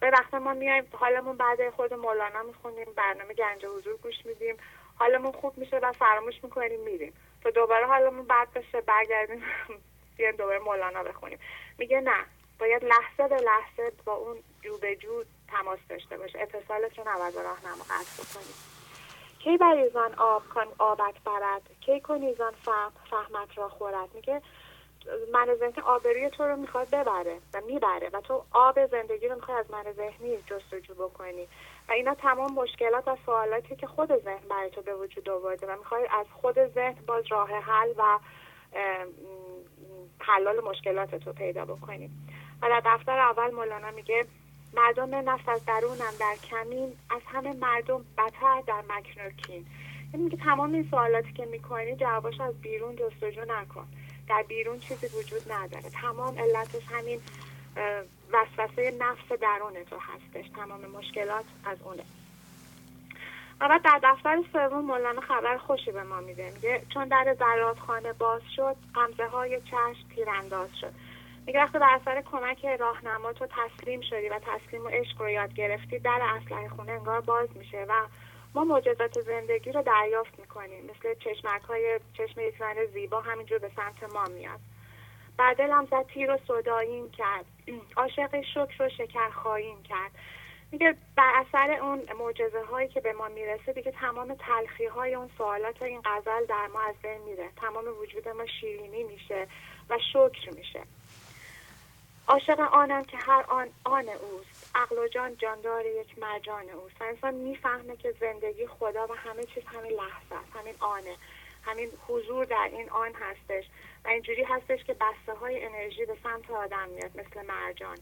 به 0.00 0.10
وقت 0.10 0.34
ما 0.34 0.54
میایم 0.54 0.84
حالمون 0.92 1.36
بعد 1.36 1.70
خود 1.70 1.94
مولانا 1.94 2.42
می‌خونیم 2.42 2.86
برنامه 2.96 3.34
گنج 3.34 3.66
حضور 3.66 3.96
گوش 3.96 4.14
میدیم. 4.24 4.56
حالمون 4.98 5.32
خوب 5.32 5.58
میشه 5.58 5.78
و 5.78 5.92
فراموش 5.92 6.34
می‌کنیم 6.42 6.80
میریم. 6.80 7.12
تا 7.42 7.50
دوباره 7.50 7.86
حالمون 7.86 8.26
بد 8.26 8.48
بشه 8.54 8.80
برگردیم 8.80 9.42
بیایم 10.16 10.36
دوباره 10.36 10.58
مولانا 10.58 11.02
بخونیم. 11.02 11.38
میگه 11.78 12.00
نه 12.00 12.24
باید 12.58 12.84
لحظه 12.84 13.28
به 13.28 13.36
لحظه 13.36 13.92
با 14.04 14.14
اون 14.14 14.36
جو 14.62 14.78
به 14.78 14.96
جو 14.96 15.24
تماس 15.48 15.78
داشته 15.88 16.18
باشه. 16.18 16.38
اتصالت 16.38 16.98
رو 16.98 17.08
نباید 17.08 17.36
راهنما 17.36 17.84
قطع 17.84 18.22
بکنیم 18.22 18.54
کی 19.46 19.56
بریزان 19.56 20.14
آب 20.14 20.42
کن 20.54 20.66
آبت 20.78 21.14
برد؟ 21.24 21.62
کی 21.80 22.00
کنیزان 22.00 22.52
فهم 22.64 22.92
فهمت 23.10 23.58
را 23.58 23.68
خورد؟ 23.68 24.14
میگه 24.14 24.42
من 25.32 25.54
ذهنی 25.54 25.72
آبروی 25.84 26.30
تو 26.30 26.44
رو 26.44 26.56
می‌خواد 26.56 26.90
ببره 26.90 27.38
و 27.54 27.60
می‌بره 27.66 28.10
و 28.12 28.20
تو 28.20 28.44
آب 28.50 28.86
زندگی 28.86 29.28
رو 29.28 29.34
می‌خوای 29.34 29.58
از 29.58 29.70
من 29.70 29.92
ذهنی 29.92 30.36
جستجو 30.46 30.94
بکنی. 30.94 31.48
و 31.88 31.92
اینا 31.92 32.14
تمام 32.14 32.52
مشکلات 32.52 33.08
و 33.08 33.16
سوالاتی 33.26 33.76
که 33.76 33.86
خود 33.86 34.16
ذهن 34.18 34.48
برای 34.50 34.70
تو 34.70 34.82
به 34.82 34.94
وجود 34.94 35.28
آورده 35.28 35.66
و 35.66 35.78
می‌خوای 35.78 36.06
از 36.10 36.26
خود 36.32 36.66
ذهن 36.66 36.96
باز 37.06 37.24
راه 37.30 37.50
حل 37.50 37.92
و 37.98 38.18
حلال 40.18 40.60
مشکلات 40.60 41.14
تو 41.14 41.32
پیدا 41.32 41.64
بکنی. 41.64 42.10
و 42.62 42.68
در 42.68 42.82
دفتر 42.84 43.18
اول 43.18 43.50
مولانا 43.50 43.90
میگه 43.90 44.26
مردم 44.74 45.14
نفس 45.14 45.48
از 45.48 45.64
درونم 45.64 46.14
در 46.20 46.36
کمین 46.50 46.96
از 47.10 47.22
همه 47.26 47.52
مردم 47.52 48.04
بدتر 48.18 48.62
در 48.66 48.82
مکن 48.88 49.26
و 49.26 49.30
کین. 49.30 49.66
یعنی 50.12 50.24
میگه 50.24 50.36
تمام 50.36 50.74
این 50.74 50.88
سوالاتی 50.90 51.32
که 51.32 51.44
می‌کنی 51.46 51.96
جواباش 51.96 52.40
از 52.40 52.60
بیرون 52.60 52.96
جستجو 52.96 53.44
نکن. 53.48 53.86
در 54.28 54.44
بیرون 54.48 54.80
چیزی 54.80 55.06
وجود 55.06 55.52
نداره. 55.52 55.90
تمام 55.90 56.38
علتش 56.38 56.82
همین 56.90 57.20
وسوسه 58.32 58.94
نفس 59.00 59.40
درون 59.40 59.84
تو 59.90 59.96
هستش. 59.98 60.50
تمام 60.50 60.80
مشکلات 60.80 61.44
از 61.64 61.78
اونه. 61.84 62.02
و 63.60 63.68
بعد 63.68 63.82
در 63.82 64.00
دفتر 64.02 64.42
سوم 64.52 64.84
مولانا 64.84 65.20
خبر 65.20 65.56
خوشی 65.56 65.92
به 65.92 66.02
ما 66.02 66.20
میده. 66.20 66.50
میگه 66.50 66.82
چون 66.94 67.08
در 67.08 67.36
خانه 67.86 68.12
باز 68.12 68.42
شد 68.56 68.76
غمزه 68.94 69.26
های 69.26 69.60
چشم 69.60 70.08
تیرانداز 70.14 70.68
شد. 70.80 70.92
میگه 71.46 71.60
وقتی 71.60 71.78
بر 71.78 71.94
اثر 71.94 72.22
کمک 72.22 72.66
راهنما 72.66 73.32
تو 73.32 73.46
تسلیم 73.46 74.00
شدی 74.00 74.28
و 74.28 74.38
تسلیم 74.38 74.84
و 74.84 74.88
عشق 74.88 75.22
رو 75.22 75.30
یاد 75.30 75.54
گرفتی 75.54 75.98
در 75.98 76.20
اسلحه 76.22 76.68
خونه 76.68 76.92
انگار 76.92 77.20
باز 77.20 77.48
میشه 77.54 77.86
و 77.88 77.92
ما 78.56 78.64
معجزات 78.64 79.20
زندگی 79.20 79.72
رو 79.72 79.82
دریافت 79.82 80.38
می‌کنیم. 80.38 80.84
مثل 80.84 81.14
چشمک 81.14 81.62
های 81.62 82.00
چشم 82.18 82.40
یک 82.40 82.54
زیبا 82.92 83.20
همینجور 83.20 83.58
به 83.58 83.70
سمت 83.76 84.12
ما 84.12 84.24
میاد. 84.24 84.60
بر 85.36 85.54
دلم 85.54 85.86
زد 85.90 86.06
تیر 86.06 86.30
و 86.30 86.38
صداییم 86.48 87.10
کرد. 87.10 87.44
عاشق 87.96 88.40
شکر 88.40 88.82
و 88.82 88.88
شکر 88.88 89.30
خواهیم 89.30 89.82
کرد. 89.82 90.10
میگه 90.72 90.96
بر 91.16 91.32
اثر 91.34 91.70
اون 91.70 92.02
معجزه 92.18 92.62
هایی 92.70 92.88
که 92.88 93.00
به 93.00 93.12
ما 93.12 93.28
می‌رسه 93.28 93.72
دیگه 93.72 93.90
تمام 93.90 94.34
تلخی 94.34 94.86
های 94.86 95.14
اون 95.14 95.30
سوالات 95.38 95.82
این 95.82 96.00
غزل 96.04 96.46
در 96.48 96.66
ما 96.66 96.80
از 96.80 96.94
بین 97.02 97.22
میره. 97.22 97.48
تمام 97.56 97.84
وجود 98.00 98.28
ما 98.28 98.46
شیرینی 98.60 99.02
میشه 99.02 99.46
و 99.90 99.98
شکر 100.12 100.50
میشه. 100.56 100.80
عاشق 102.28 102.60
آنم 102.60 103.04
که 103.04 103.16
هر 103.16 103.44
آن 103.48 103.68
آن 103.84 104.08
اوست. 104.08 104.70
عقل 104.74 104.98
و 104.98 105.08
جان 105.08 105.36
جاندار 105.36 105.86
یک 105.86 106.18
مرجان 106.18 106.70
اوست. 106.70 107.00
و 107.00 107.04
انسان 107.04 107.34
می‌فهمه 107.34 107.96
که 107.96 108.14
زندگی 108.20 108.66
خدا 108.66 109.06
و 109.06 109.14
همه 109.14 109.44
چیز 109.44 109.64
همین 109.66 109.92
لحظه 109.92 110.34
است 110.42 110.56
همین 110.56 110.74
آنه. 110.80 111.16
همین 111.62 111.90
حضور 112.08 112.44
در 112.44 112.68
این 112.72 112.90
آن 112.90 113.12
هستش. 113.14 113.64
و 114.04 114.08
اینجوری 114.08 114.42
هستش 114.42 114.84
که 114.84 114.94
بسته 114.94 115.32
های 115.40 115.64
انرژی 115.64 116.04
به 116.04 116.16
سمت 116.22 116.50
آدم 116.50 116.88
میاد 116.88 117.10
مثل 117.20 117.46
مرجان. 117.46 117.98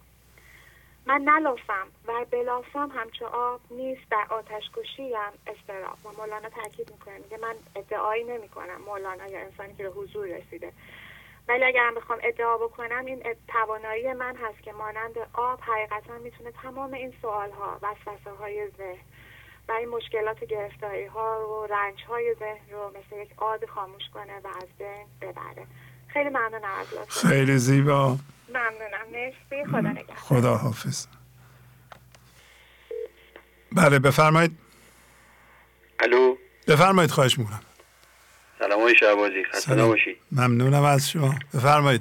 من 1.07 1.21
نلافم 1.21 1.89
و 2.07 2.25
بلافم 2.31 2.91
همچو 2.95 3.27
آب 3.27 3.61
نیست 3.71 4.11
در 4.11 4.27
آتش 4.31 4.65
هم 4.99 5.33
استراب 5.47 5.99
و 6.05 6.13
مولانا 6.19 6.49
تاکید 6.49 6.91
می‌کنه 6.91 7.19
میگه 7.19 7.37
من 7.37 7.55
ادعایی 7.77 8.25
نمی‌کنم 8.25 8.81
مولانا 8.87 9.27
یا 9.27 9.39
انسانی 9.39 9.75
که 9.75 9.83
به 9.83 9.89
حضور 9.89 10.27
رسیده. 10.27 10.73
ولی 11.49 11.65
اگر 11.65 11.91
بخوام 11.97 12.19
ادعا 12.23 12.59
بکنم 12.59 13.05
این 13.05 13.23
توانایی 13.49 14.13
من 14.13 14.37
هست 14.37 14.63
که 14.63 14.73
مانند 14.73 15.15
آب 15.33 15.61
حقیقتا 15.61 16.19
می‌تونه 16.19 16.51
تمام 16.63 16.93
این 16.93 17.15
سوال 17.23 17.51
ها 17.51 17.79
وسوسه 17.83 18.31
های 18.39 18.69
ذهن 18.79 19.05
و 19.69 19.73
این 19.73 19.89
مشکلات 19.89 20.45
گرفتاری 20.45 21.07
ها 21.07 21.49
و 21.49 21.67
رنج 21.67 22.05
های 22.09 22.35
ذهن 22.39 22.71
رو 22.73 22.89
مثل 22.89 23.23
یک 23.23 23.31
آب 23.37 23.67
خاموش 23.67 24.03
کنه 24.15 24.41
و 24.45 24.47
از 24.47 24.69
بین 24.79 25.07
ببره. 25.21 25.67
خیلی 26.09 26.29
ممنونم 26.29 26.65
از 26.81 27.09
خیلی 27.09 27.59
زیبا. 27.59 28.17
ممنونم. 28.49 29.07
مرسی. 29.13 29.65
خدا 29.71 29.81
نگهدار. 29.81 30.17
خدا 30.17 30.57
حافظ. 30.57 31.07
بله 33.73 33.99
بفرمایید. 33.99 34.59
الو؟ 36.01 36.37
بفرمایید 36.69 37.11
خواهش 37.11 37.39
می‌کنم. 37.39 37.61
سلام 38.65 38.81
های 38.81 38.97
شعبازی 38.97 39.45
خسته 39.45 39.75
نباشی. 39.75 40.17
ممنونم 40.33 40.83
از 40.83 41.11
شما. 41.11 41.35
بفرمایید. 41.55 42.01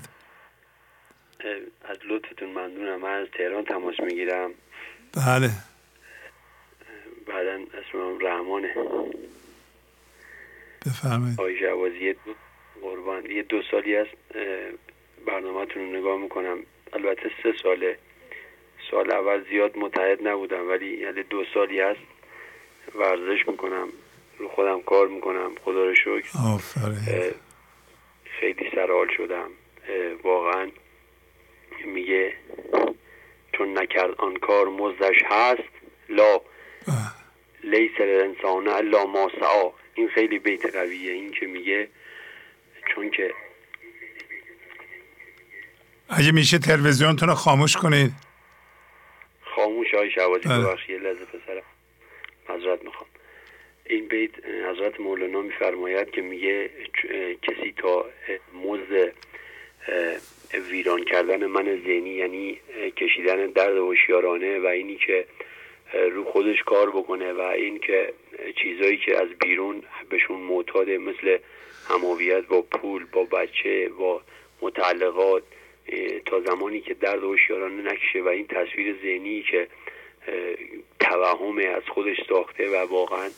از 1.85 1.97
لطفتون 2.09 2.49
ممنونم. 2.49 3.01
من 3.01 3.09
از 3.09 3.27
تهران 3.37 3.65
تماس 3.65 3.99
می‌گیرم. 3.99 4.51
بله. 5.27 5.49
بعدا 7.27 7.51
اسمم 7.51 8.19
رحمانه. 8.21 8.75
بفرمایید. 10.85 11.39
آقای 11.39 11.59
شعبازی 11.59 12.15
قربان. 12.81 13.31
یه 13.31 13.43
دو 13.43 13.61
سالی 13.71 13.95
است 13.95 14.11
برنامهتون 15.27 15.83
رو 15.83 15.99
نگاه 15.99 16.17
می‌کنم. 16.17 16.57
البته 16.93 17.31
سه 17.43 17.53
ساله. 17.63 17.97
سال 18.91 19.11
اول 19.11 19.43
زیاد 19.49 19.77
متحد 19.77 20.27
نبودم 20.27 20.69
ولی 20.69 20.97
یعنی 20.97 21.23
دو 21.23 21.43
سالی 21.53 21.79
هست 21.79 21.99
ورزش 22.95 23.47
می‌کنم. 23.47 23.87
رو 24.37 24.49
خودم 24.49 24.81
کار 24.81 25.07
می‌کنم. 25.07 25.51
خدا 25.63 25.85
رو 25.85 25.95
شکر. 25.95 26.29
خیلی 28.39 28.69
سرحال 28.75 29.07
شدم. 29.17 29.49
واقعا 30.23 30.71
میگه 31.85 32.33
چون 33.53 33.77
نکرد 33.77 34.15
آن 34.17 34.35
کار 34.35 34.67
مزدش 34.69 35.21
هست 35.25 35.69
لا. 36.09 36.41
لیس 37.63 37.91
الانسان 37.99 38.67
الا 38.67 39.05
ما 39.05 39.31
سعا 39.39 39.71
این 39.93 40.09
خیلی 40.09 40.39
بیت 40.39 40.75
قویه. 40.75 41.11
این 41.11 41.31
که 41.31 41.45
میگه 41.45 41.87
چون 42.95 43.11
که 43.11 43.33
اگه 46.09 46.31
میشه 46.31 46.57
تلویزیونتون 46.57 47.29
رو 47.29 47.35
خاموش 47.35 47.77
کنید 47.77 48.11
خاموش 49.55 49.93
های 49.93 50.11
شوازی 50.11 50.49
بله. 50.49 50.59
ببخشید 50.59 51.01
لحظه 51.01 51.25
پسرم. 51.25 51.63
معذرت 52.49 52.83
می‌خوام. 52.83 53.09
این 53.85 54.07
بیت 54.07 54.31
حضرت 54.45 54.99
مولانا 54.99 55.41
میفرماید 55.41 56.11
که 56.11 56.21
میگه 56.21 56.69
کسی 57.41 57.73
تا 57.77 58.05
مزد 58.53 59.13
ویران 60.71 61.03
کردن 61.03 61.45
من 61.45 61.63
ذهنی 61.63 62.09
یعنی 62.09 62.59
کشیدن 62.97 63.47
درد 63.47 63.77
هوشیارانه 63.77 64.59
و 64.59 64.65
اینی 64.65 64.95
که 64.95 65.25
رو 66.11 66.23
خودش 66.23 66.63
کار 66.63 66.89
بکنه 66.89 67.33
و 67.33 67.41
این 67.41 67.79
که 67.79 68.13
چیزایی 68.55 68.97
که 68.97 69.21
از 69.21 69.29
بیرون 69.29 69.83
بهشون 70.09 70.39
معتاده 70.39 70.97
مثل 70.97 71.37
هماویت 71.89 72.45
با 72.47 72.61
پول 72.61 73.05
با 73.05 73.23
بچه 73.23 73.89
با 73.89 74.21
متعلقات 74.61 75.43
تا 76.25 76.41
زمانی 76.41 76.81
که 76.81 76.93
درد 76.93 77.23
هوشیارانه 77.23 77.91
نکشه 77.91 78.21
و 78.21 78.27
این 78.27 78.47
تصویر 78.47 78.95
ذهنی 79.03 79.41
که 79.51 79.67
توهم 80.99 81.57
از 81.57 81.83
خودش 81.89 82.17
ساخته 82.29 82.69
و 82.69 82.75
واقعا 82.75 83.29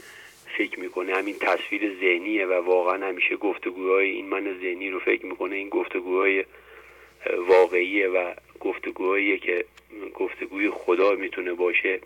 فکر 0.57 0.79
می‌کنه. 0.79 1.15
همین 1.15 1.35
تصویر 1.39 1.95
ذهنیه 2.01 2.45
و 2.45 2.53
واقعا 2.53 3.07
همیشه 3.07 3.35
گفتگوهای 3.35 4.09
این 4.09 4.25
من 4.25 4.57
ذهنی 4.61 4.89
رو 4.89 4.99
فکر 4.99 5.25
می‌کنه. 5.25 5.55
این 5.55 5.69
گفتگوهای 5.69 6.45
واقعیه 7.47 8.07
و 8.07 8.33
گفتگوهایی 8.59 9.39
که 9.39 9.65
گفتگوی 10.13 10.69
خدا 10.69 11.11
می‌تونه 11.11 11.53
باشه. 11.53 11.99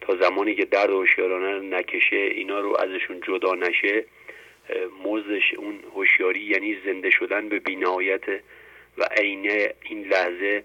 تا 0.00 0.16
زمانی 0.16 0.54
که 0.54 0.64
درد 0.64 0.90
هوشیارانه 0.90 1.76
نکشه 1.76 2.16
اینا 2.16 2.60
رو 2.60 2.76
ازشون 2.76 3.20
جدا 3.20 3.54
نشه 3.54 4.04
مزدش 5.04 5.54
اون 5.54 5.78
هوشیاری 5.94 6.40
یعنی 6.40 6.76
زنده 6.84 7.10
شدن 7.10 7.48
به 7.48 7.58
بینهایت 7.58 8.24
و 8.98 9.08
عینه 9.16 9.74
این 9.90 10.04
لحظه 10.04 10.64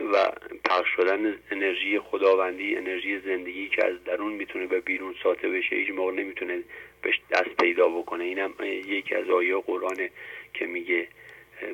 و 0.00 0.32
پخش 0.64 0.88
شدن 0.96 1.38
انرژی 1.50 1.98
خداوندی 1.98 2.76
انرژی 2.76 3.18
زندگی 3.18 3.68
که 3.68 3.86
از 3.86 4.04
درون 4.04 4.32
می‌تونه 4.32 4.66
به 4.66 4.80
بیرون 4.80 5.14
ساطع 5.22 5.48
بشه 5.48 5.76
هیچ 5.76 5.90
موقع 5.90 6.12
نمی‌تونه 6.12 6.62
بهش 7.02 7.20
دست 7.30 7.56
پیدا 7.60 7.88
بکنه. 7.88 8.24
اینم 8.24 8.54
یکی 8.86 9.14
از 9.14 9.30
آیه 9.30 9.56
قرآنه 9.56 10.10
که 10.54 10.66
میگه. 10.66 11.08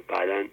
بعدا 0.09 0.45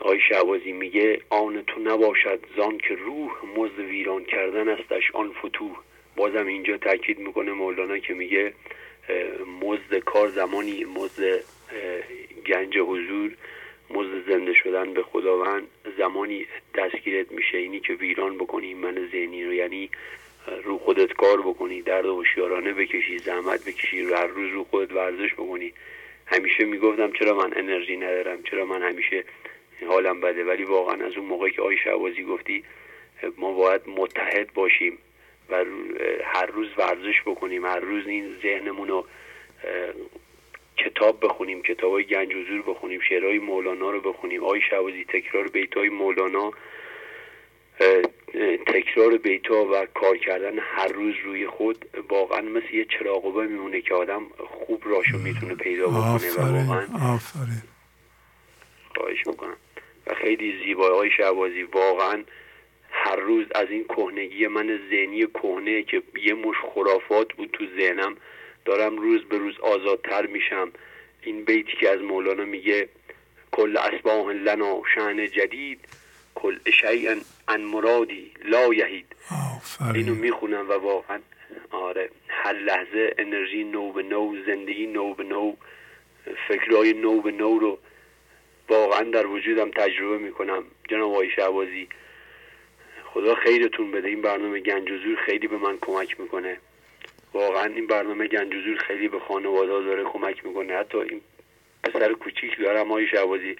آقای 0.00 0.20
شعبازی 0.28 0.72
میگه 0.72 1.20
آن 1.30 1.64
تو 1.66 1.80
نباشد 1.80 2.46
زان 2.56 2.78
که 2.78 2.94
روح 2.94 3.30
مزد 3.56 3.78
ویران 3.78 4.24
کردن 4.24 4.68
استش 4.68 5.10
آن 5.12 5.32
فتوح. 5.32 5.76
بازم 6.16 6.46
اینجا 6.46 6.76
تاکید 6.76 7.18
می‌کنه 7.18 7.52
مولانا 7.52 7.98
که 7.98 8.14
میگه 8.14 8.52
مزد 9.60 9.98
کار 9.98 10.28
زمانی 10.28 10.84
مزد 10.84 11.44
گنج 12.46 12.78
حضور 12.78 13.30
مزد 13.92 14.28
زنده 14.28 14.52
شدن 14.52 14.92
به 14.92 15.02
خداوند 15.02 15.66
زمانی 15.98 16.46
دستگیرت 16.74 17.32
میشه. 17.32 17.58
اینی 17.58 17.80
که 17.80 17.92
ویران 17.92 18.38
بکنی 18.38 18.74
من 18.74 19.08
ذهنی 19.12 19.44
رو 19.44 19.52
یعنی 19.54 19.90
رو 20.64 20.78
خودت 20.78 21.12
کار 21.12 21.40
بکنی 21.40 21.82
درد 21.82 22.06
هوشیارانه 22.06 22.72
بکشی 22.72 23.18
زحمت 23.18 23.64
بکشی 23.64 24.02
رو 24.02 24.16
هر 24.16 24.26
روز 24.26 24.52
رو 24.52 24.64
خودت 24.64 24.92
ورزش 24.92 25.34
بکنی. 25.34 25.72
همیشه 26.26 26.64
می‌گفتم 26.64 27.12
چرا 27.12 27.34
من 27.34 27.52
انرژی 27.56 27.96
ندارم؟ 27.96 28.42
چرا 28.42 28.64
من 28.66 28.82
همیشه 28.82 29.24
حالم 29.88 30.20
بده؟ 30.20 30.44
ولی 30.44 30.64
واقعا 30.64 31.06
از 31.06 31.16
اون 31.16 31.26
موقعی 31.26 31.50
که 31.50 31.62
آی 31.62 31.76
شعبازی 31.76 32.24
گفتی 32.24 32.64
ما 33.38 33.52
باید 33.52 33.80
متحد 33.86 34.52
باشیم 34.54 34.98
و 35.50 35.64
هر 36.24 36.46
روز 36.46 36.68
ورزش 36.76 37.22
بکنیم. 37.26 37.66
هر 37.66 37.80
روز 37.80 38.06
این 38.06 38.36
ذهنمون 38.42 38.88
رو 38.88 39.06
کتاب 40.84 41.26
بخونیم 41.26 41.62
کتاب 41.62 41.92
های 41.92 42.04
گنج 42.04 42.32
حضور 42.32 42.62
بخونیم 42.62 43.00
شعرهای 43.08 43.38
مولانا 43.38 43.90
رو 43.90 44.00
بخونیم 44.00 44.44
آی 44.44 44.60
شعبازی 44.70 45.04
تکرار 45.04 45.48
بیت 45.48 45.74
های 45.74 45.88
مولانا 45.88 46.52
تکرار 48.66 49.16
بیتا 49.16 49.64
و 49.64 49.86
کار 49.94 50.16
کردن 50.16 50.58
هر 50.58 50.88
روز 50.88 51.14
روی 51.24 51.46
خود 51.46 51.84
واقعا 52.08 52.40
مثل 52.40 52.74
یه 52.74 52.84
چراغوبه 52.84 53.46
میمونه 53.46 53.80
که 53.80 53.94
آدم 53.94 54.22
خوب 54.38 54.82
راشو 54.84 55.18
می‌تونه 55.18 55.54
پیدا 55.54 55.86
بکنه 55.86 56.00
و 56.00 56.14
آفرین 56.14 56.66
واقعا 56.66 57.14
آفرین 57.14 57.62
خواهش 58.96 59.26
می‌کنم. 59.26 59.56
و 60.06 60.14
خیلی 60.14 60.64
زیبایی 60.64 60.96
های 60.96 61.10
شعبازی 61.10 61.62
واقعا 61.62 62.24
هر 62.90 63.16
روز 63.16 63.46
از 63.54 63.70
این 63.70 63.84
کهنگی 63.84 64.46
من 64.46 64.80
ذهنی 64.90 65.26
کهنه 65.26 65.82
که 65.82 66.02
یه 66.22 66.34
مش 66.34 66.56
خرافات 66.74 67.32
بود 67.32 67.50
تو 67.52 67.64
ذهنم 67.78 68.16
دارم 68.64 68.96
روز 68.96 69.24
به 69.24 69.38
روز 69.38 69.60
آزادتر 69.60 70.26
میشم. 70.26 70.72
این 71.22 71.44
بیتی 71.44 71.72
که 71.80 71.90
از 71.90 72.00
مولانا 72.00 72.44
میگه 72.44 72.88
کل 73.52 73.76
اسباه 73.76 74.32
لنا 74.32 74.82
شعن 74.94 75.26
جدید 75.26 75.80
کل 76.34 76.58
شیء 76.80 77.16
ان 77.48 77.60
مرادی 77.60 78.32
لا 78.44 78.74
یهید. 78.74 79.06
اینو 79.94 80.14
می‌خونم 80.14 80.68
و 80.68 80.72
واقعا 80.72 81.20
آره 81.70 82.10
هر 82.28 82.52
لحظه 82.52 83.14
انرژی 83.18 83.64
نو 83.64 83.92
به 83.92 84.02
نو 84.02 84.36
زندگی 84.46 84.86
نو 84.86 85.14
به 85.14 85.24
نو 85.24 85.54
فکرهای 86.48 86.92
نو 86.92 87.20
به 87.20 87.30
نو 87.30 87.58
رو 87.58 87.78
واقعا 88.68 89.02
در 89.02 89.26
وجودم 89.26 89.70
تجربه 89.70 90.18
می‌کنم. 90.18 90.64
جناب 90.88 91.12
آقای 91.12 91.30
شعبازی 91.30 91.88
خدا 93.04 93.34
خیرتون 93.34 93.90
بده. 93.90 94.08
این 94.08 94.22
برنامه 94.22 94.60
گنج 94.60 94.90
و 94.90 94.98
زور 94.98 95.16
خیلی 95.26 95.46
به 95.46 95.56
من 95.56 95.78
کمک 95.80 96.20
می‌کنه. 96.20 96.56
واقعا 97.34 97.64
این 97.64 97.86
برنامه 97.86 98.26
گنج 98.26 98.54
و 98.54 98.60
زور 98.60 98.76
خیلی 98.76 99.08
به 99.08 99.20
خانواده 99.28 99.84
داره 99.84 100.04
کمک 100.04 100.46
می‌کنه. 100.46 100.76
حتی 100.76 100.98
این 100.98 101.20
پسر 101.82 102.12
کوچیک 102.12 102.58
دارم 102.58 102.86
آقای 102.90 103.06
شعبازی 103.06 103.56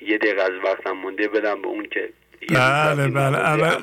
یه 0.00 0.18
دقیقه 0.18 0.42
از 0.42 0.52
وقتم 0.64 0.92
مونده 0.92 1.28
بدم 1.28 1.62
به 1.62 1.68
اون 1.68 1.86
که 1.86 2.12
بله 2.48 3.08
بله. 3.08 3.38
اول 3.38 3.82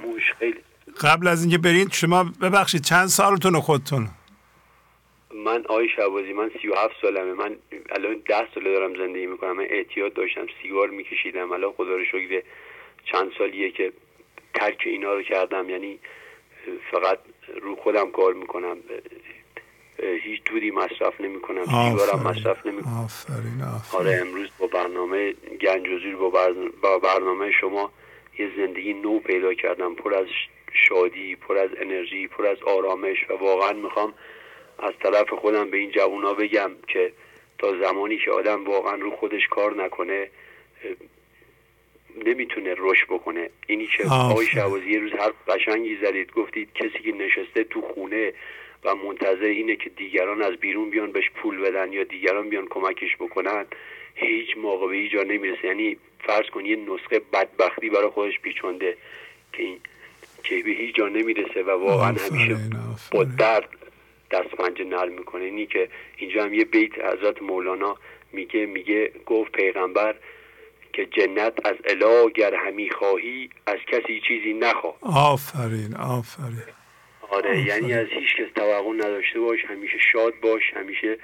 قبل 1.02 1.28
از 1.28 1.42
اینکه 1.44 1.58
برید 1.58 1.94
شما 1.94 2.26
ببخشید 2.42 2.82
چند 2.82 3.08
سالتون 3.08 3.60
خودتون؟ 3.60 4.08
من 5.36 5.66
آقای 5.66 5.90
شعبازی 5.90 6.34
من 6.34 6.52
سی 6.62 6.68
و 6.68 6.76
هفت 6.76 6.96
سالمه. 7.02 7.34
من 7.34 7.56
الان 7.90 8.22
ده 8.26 8.48
ساله 8.56 8.74
دارم 8.74 8.98
زندگی 8.98 9.26
می‌کنم. 9.26 9.58
من 9.58 9.68
اعتیاد 9.70 10.14
داشتم 10.14 10.46
سیگار 10.62 10.90
میکشیدم. 10.90 11.52
الان 11.52 11.72
خدا 11.72 11.96
رو 11.96 12.06
شکر 12.06 12.42
چند 13.12 13.32
سالیه 13.38 13.72
که 13.72 13.94
ترک 14.54 14.82
اینا 14.86 15.14
رو 15.14 15.24
کردم. 15.24 15.70
یعنی 15.70 16.00
فقط 16.92 17.20
رو 17.62 17.76
خودم 17.76 18.12
کار 18.12 18.34
می‌کنم. 18.34 18.78
هیچ 20.00 20.44
دودی 20.46 20.72
مصرف 20.72 21.22
نمی‌کنم 21.22 21.66
سیگارم 21.66 22.24
مصرف 22.28 22.66
نمی‌کنم. 22.66 23.04
آفرین 23.06 23.62
آفرین. 23.76 24.00
آره 24.00 24.22
امروز 24.22 24.50
با 24.60 24.68
برنامه 24.68 25.34
گنج 25.62 25.88
و 25.90 26.00
زور 26.00 26.16
با, 26.16 26.30
برن- 26.30 26.72
با 26.82 27.00
برنامه 27.00 27.52
شما 27.52 27.92
یه 28.40 28.52
زندگی 28.58 28.94
نو 28.94 29.20
پیدا 29.20 29.54
کردم 29.54 29.96
پر 29.96 30.14
از 30.14 30.26
شادی 30.74 31.36
پر 31.36 31.58
از 31.58 31.70
انرژی 31.82 32.28
پر 32.28 32.46
از 32.46 32.58
آرامش 32.64 33.18
و 33.30 33.34
واقعا 33.34 33.74
می‌خوام 33.74 34.14
از 34.80 34.94
طرف 35.04 35.30
خودم 35.30 35.70
به 35.70 35.78
این 35.78 35.92
جوونا 35.92 36.34
بگم 36.34 36.72
که 36.88 37.12
تا 37.58 37.80
زمانی 37.82 38.18
که 38.18 38.32
آدم 38.32 38.66
واقعا 38.66 38.96
رو 38.96 39.12
خودش 39.12 39.48
کار 39.48 39.84
نکنه 39.84 40.30
نمی‌تونه 42.26 42.76
رشد 42.78 43.06
بکنه. 43.10 43.50
اینی 43.68 43.88
که. 43.98 44.04
آقای 44.32 44.46
شعبازی 44.46 44.92
یه 44.92 45.00
روز 45.00 45.12
هر 45.12 45.32
قشنگی 45.48 45.98
زدید 46.02 46.32
گفتید 46.34 46.74
کسی 46.74 47.00
که 47.04 47.12
نشسته 47.12 47.64
تو 47.64 47.82
خونه 47.82 48.34
و 48.88 48.96
منتظر 48.96 49.46
اینه 49.46 49.76
که 49.76 49.90
دیگران 49.90 50.42
از 50.42 50.54
بیرون 50.54 50.90
بیان 50.90 51.12
بهش 51.12 51.30
پول 51.30 51.58
بدن 51.58 51.94
یا 51.94 52.04
دیگران 52.04 52.50
بیان 52.50 52.68
کمکش 52.70 53.16
بکنن 53.20 53.66
هیچ 54.16 54.58
موقع 54.58 54.88
به 54.88 54.96
هیچ 54.96 55.12
جا 55.12 55.24
نمی‌رسه. 55.24 55.68
یعنی 55.68 55.98
فرض 56.20 56.46
کن 56.46 56.66
یه 56.66 56.76
نسخه 56.76 57.22
بدبختی 57.34 57.90
برای 57.90 58.10
خودش 58.10 58.40
پیچونده 58.40 58.98
که 59.54 59.64
این 59.64 59.80
که 60.44 60.64
به 60.64 60.72
هیچ 60.72 60.96
جا 60.96 61.08
نمی‌رسه 61.08 61.64
و 61.64 61.70
واقعا 61.70 62.08
همیشه 62.08 62.58
با 63.12 63.24
درد 63.24 63.70
دست 64.32 64.50
پنجه 64.50 64.84
نرم 64.84 65.12
می‌کنه. 65.12 65.44
اینی 65.44 65.66
که 65.66 65.90
اینجا 66.18 66.44
هم 66.44 66.54
یه 66.54 66.66
بیت 66.66 67.00
حضرت 67.00 67.42
مولانا 67.42 67.98
میگه 68.32 68.66
میگه 68.66 69.12
گفت 69.26 69.52
پیغمبر 69.52 70.16
که 70.94 71.06
جنت 71.06 71.66
از 71.66 71.76
اله 71.86 72.30
گر 72.30 72.56
همی 72.56 72.90
خواهی 72.90 73.50
از 73.68 73.78
کسی 73.88 74.22
چیزی 74.28 74.54
نخواه. 74.54 74.96
آفرین 75.02 75.96
آفرین. 75.96 76.64
آره 77.30 77.66
یعنی 77.66 77.94
از 77.94 78.08
هیچ 78.08 78.36
کس 78.36 78.54
توقع 78.56 78.94
نداشته 78.94 79.40
باش 79.40 79.66
همیشه 79.66 79.98
شاد 80.14 80.34
باش 80.42 80.74
همیشه 80.74 81.18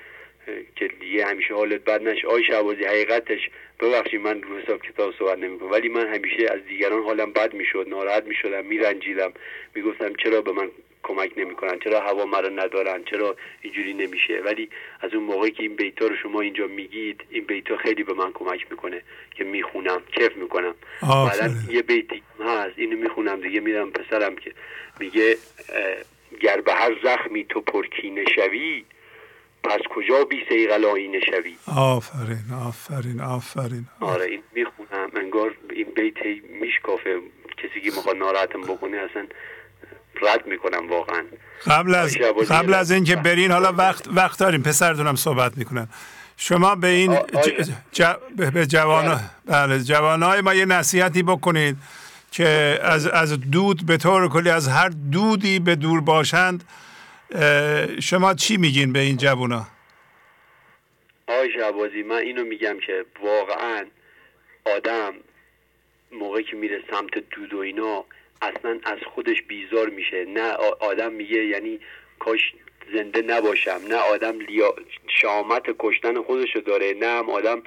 که 0.76 0.88
دیگه 0.88 1.26
همیشه 1.26 1.54
حالت 1.54 1.84
بد 1.84 2.08
نشه. 2.08 2.28
آی 2.28 2.44
شعبازی 2.44 2.84
حقیقتش 2.84 3.50
ببخشید 3.80 4.22
من 4.22 4.42
رو 4.42 4.60
حساب 4.60 4.82
کتاب 4.82 5.14
صحبت 5.20 5.38
نمی‌کنم 5.38 5.72
ولی 5.72 5.90
من 5.90 6.14
همیشه 6.14 6.52
از 6.52 6.66
دیگران 6.68 7.04
حالم 7.04 7.34
بد 7.34 7.54
می‌شد 7.54 7.86
ناراحت 7.90 8.24
می‌شدم 8.24 8.66
میرنجیدم. 8.66 9.34
می‌گفتم 9.76 10.14
چرا 10.24 10.42
به 10.42 10.52
من 10.52 10.72
کمک 11.04 11.32
نمی‌کنن. 11.38 11.80
چرا 11.80 12.02
هوا 12.02 12.26
مرا 12.26 12.50
ندارن؟ 12.50 13.04
چرا 13.04 13.36
اینجوری 13.62 13.94
نمیشه؟ 13.94 14.42
ولی 14.46 14.70
از 15.02 15.14
اون 15.14 15.24
موقعی 15.24 15.52
که 15.52 15.64
این 15.64 15.76
بیتا 15.76 16.08
رو 16.08 16.16
شما 16.16 16.42
اینجا 16.42 16.68
میگید 16.68 17.24
این 17.30 17.44
بیتا 17.44 17.78
خیلی 17.78 18.04
به 18.04 18.14
من 18.14 18.32
کمک 18.32 18.72
می‌کنه 18.72 19.02
که 19.36 19.44
می‌خونم 19.44 20.02
کیف 20.16 20.38
می‌کنم. 20.38 20.76
بعدا 21.02 21.50
یه 21.70 21.82
بیتی 21.82 22.22
هست 22.40 22.74
اینو 22.80 22.98
می‌خونم 22.98 23.42
دیگه 23.42 23.60
میرم 23.60 23.92
پسرم 23.92 24.36
که 24.36 24.54
میگه 25.00 25.38
گر 26.40 26.62
به 26.62 26.74
هر 26.74 26.96
زخمی 27.04 27.46
تو 27.50 27.62
پرکینه 27.62 28.26
شوی 28.36 28.86
پس 29.64 29.80
کجا 29.90 30.24
بی 30.24 30.46
سیغل 30.50 30.86
آینه 30.86 31.20
شوی؟ 31.20 31.56
آفرین 31.78 32.52
آفرین 32.68 33.22
آفرین. 33.22 33.86
آره 34.02 34.26
این 34.26 34.44
می‌خونم. 34.54 35.12
انگار 35.16 35.56
این 35.70 35.88
بیت 35.96 36.18
میشکافه. 36.62 37.20
کسی 37.58 37.82
که 37.82 37.92
می‌خواد 37.96 38.18
ناراحتم 38.18 38.62
بکنه 38.62 38.98
اصلا 38.98 39.28
رد 40.22 40.48
می‌کنم 40.48 40.90
واقعا. 40.90 41.24
قبل 41.68 41.96
از 41.96 42.18
قبل 42.50 42.74
از 42.74 42.92
اینکه 42.92 43.16
برین 43.16 43.52
حالا 43.52 43.74
وقت 43.74 44.08
وقت 44.08 44.40
داریم 44.40 44.62
پسرتونم 44.64 45.16
صحبت 45.16 45.58
می‌کنن. 45.58 45.88
شما 46.38 46.76
به 46.76 46.88
این 46.88 47.20
ج... 47.92 48.04
به 48.36 48.66
جوان 48.66 49.20
بله. 49.46 49.80
جوانای 49.80 50.42
ما 50.42 50.54
یه 50.54 50.66
نصیحتی 50.66 51.24
بکنید 51.24 51.78
که 52.32 52.80
از 52.82 53.08
از 53.08 53.40
دود 53.52 53.86
به 53.86 53.98
طور 53.98 54.30
کلی 54.30 54.50
از 54.50 54.68
هر 54.68 54.90
دودی 54.90 55.60
به 55.60 55.76
دور 55.76 56.02
باشند 56.02 56.64
شما 58.00 58.34
چی 58.34 58.58
میگین 58.58 58.94
به 58.94 59.00
این 59.00 59.18
جوونا؟ 59.18 59.68
آقای 61.28 61.52
شعبازی 61.54 62.04
من 62.04 62.16
اینو 62.16 62.44
میگم 62.44 62.78
که 62.86 63.06
واقعا 63.24 63.86
آدم 64.78 65.14
موقعی 66.12 66.44
که 66.44 66.56
میره 66.56 66.84
سمت 66.92 67.12
دود 67.32 67.54
و 67.54 67.58
اینا 67.58 68.06
اصلا 68.44 68.80
از 68.84 69.00
خودش 69.16 69.42
بیزار 69.42 69.90
میشه. 69.90 70.26
نه 70.26 70.52
آدم 70.80 71.14
میگه 71.14 71.46
یعنی 71.46 71.80
کاش 72.20 72.54
زنده 72.94 73.22
نباشم. 73.22 73.82
نه 73.90 73.96
آدم 73.96 74.40
لیا 74.40 74.76
شامت 75.08 75.64
کشتن 75.80 76.22
خودشو 76.22 76.60
داره. 76.60 76.94
نه 76.94 77.08
هم 77.08 77.30
آدم 77.30 77.64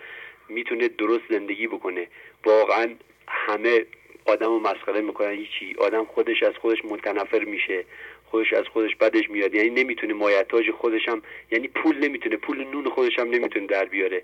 می‌تونه 0.49 0.89
درست 0.89 1.25
زندگی 1.31 1.67
بکنه. 1.67 2.07
واقعا 2.45 2.95
همه 3.29 3.87
آدم 4.25 4.47
رو 4.47 4.61
مسخره 4.61 5.01
می‌کنن 5.01 5.33
هیچی. 5.33 5.75
آدم 5.79 6.05
خودش 6.05 6.43
از 6.43 6.55
خودش 6.55 6.85
متنفر 6.85 7.45
میشه. 7.45 7.85
خودش 8.31 8.53
از 8.53 8.65
خودش 8.73 8.97
بدش 8.97 9.31
میاد. 9.31 9.55
یعنی 9.55 9.71
نمی‌تونه 9.71 10.15
مایتاج 10.15 10.71
خودش 10.71 11.09
هم 11.09 11.23
یعنی 11.51 11.69
پول 11.69 11.99
نمی‌تونه. 11.99 12.37
پول 12.37 12.65
نون 12.65 12.89
خودش 12.89 13.19
هم 13.19 13.31
نمی‌تونه 13.31 13.67
در 13.67 13.85
بیاره. 13.85 14.23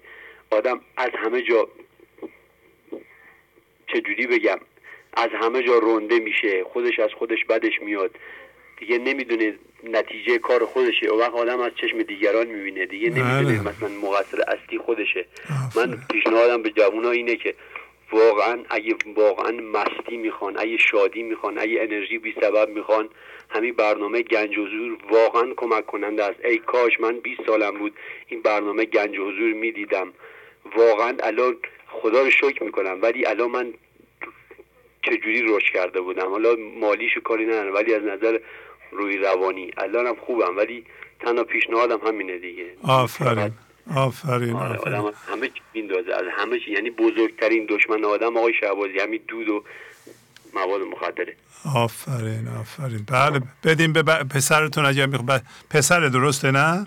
آدم 0.50 0.80
از 0.96 1.10
همه 1.14 1.42
جا 1.42 1.68
چجوری 3.86 4.26
بگم؟ 4.26 4.58
از 5.12 5.28
همه 5.32 5.62
جا 5.62 5.78
رونده 5.78 6.18
میشه. 6.18 6.64
خودش 6.64 6.98
از 6.98 7.10
خودش 7.18 7.44
بدش 7.44 7.82
میاد. 7.82 8.10
دیگه 8.76 8.98
نمی‌دونه 8.98 9.54
نتیجه 9.84 10.38
کار 10.38 10.64
خودشه. 10.64 11.10
و 11.10 11.18
وقت 11.18 11.34
آدم 11.34 11.60
از 11.60 11.72
چشم 11.76 12.02
دیگران 12.02 12.46
می‌بینه. 12.46 12.86
دیگه 12.86 13.10
نمی‌دونه 13.10 13.58
بله. 13.58 13.68
مثلا 13.68 13.88
مقصر 13.88 14.42
اصلی 14.48 14.78
خودشه. 14.78 15.26
من 15.76 15.98
پیشنهادم 16.12 16.62
به 16.62 16.70
جوونا 16.70 17.10
اینه 17.10 17.36
که 17.36 17.54
واقعا 18.12 18.58
اگه 18.70 18.94
واقعا 19.14 19.50
مستی 19.50 20.16
می‌خوان 20.16 20.58
اگه 20.58 20.76
شادی 20.76 21.22
می‌خوان 21.22 21.58
اگه 21.58 21.82
انرژی 21.82 22.18
بی 22.18 22.34
سبب 22.40 22.68
می‌خوان 22.68 23.08
همین 23.50 23.74
برنامه 23.74 24.22
گنج 24.22 24.58
حضور 24.58 24.98
واقعا 25.10 25.52
کمک 25.56 25.86
کننده 25.86 26.24
است. 26.24 26.44
ای 26.44 26.58
کاش 26.58 27.00
من 27.00 27.18
20 27.20 27.46
سالم 27.46 27.78
بود. 27.78 27.92
این 28.28 28.42
برنامه 28.42 28.84
گنج 28.84 29.16
حضور 29.16 29.52
می‌دیدم. 29.52 30.12
واقعا 30.76 31.16
الان 31.22 31.56
خدا 31.88 32.22
رو 32.22 32.30
شکر 32.30 32.62
می‌کنم. 32.62 32.98
ولی 33.02 33.26
الان 33.26 33.50
من 33.50 33.74
چجوری 35.02 35.42
رشد 35.42 35.72
کرده 35.72 36.00
بودم. 36.00 36.30
حالا 36.30 36.56
مالیشو 36.80 37.20
کاری 37.20 37.46
ندارم 37.46 37.74
ولی 37.74 37.94
از 37.94 38.02
نظر 38.02 38.38
روی 38.92 39.16
روانی 39.16 39.70
الانم 39.76 40.14
خوبم 40.14 40.56
ولی 40.56 40.84
تنها 41.20 41.44
پیشنهادم 41.44 41.98
همینه 42.06 42.38
دیگه. 42.38 42.66
آفرین. 42.82 43.52
آفرین, 43.96 44.56
آره 44.56 44.78
آدم 44.78 45.12
همه 45.28 45.48
چی 45.48 45.60
میندازه. 45.74 46.14
از 46.14 46.24
همه 46.32 46.58
چی 46.60 46.72
یعنی 46.72 46.90
بزرگترین 46.90 47.66
دشمن 47.68 48.04
آدم 48.04 48.36
آقای 48.36 48.54
شعبازی 48.60 48.98
همین 48.98 49.20
دود 49.28 49.48
و 49.48 49.64
مواد 50.54 50.80
مخدره. 50.80 51.36
آفرین 51.74 52.48
آفرین. 52.60 53.06
بله 53.12 53.40
بدیم 53.64 53.92
به 53.92 54.02
پسرتون 54.02 54.86
اگر 54.86 55.06
می‌خواد. 55.06 55.42
پسر 55.70 56.00
درسته 56.00 56.50
نه؟ 56.50 56.86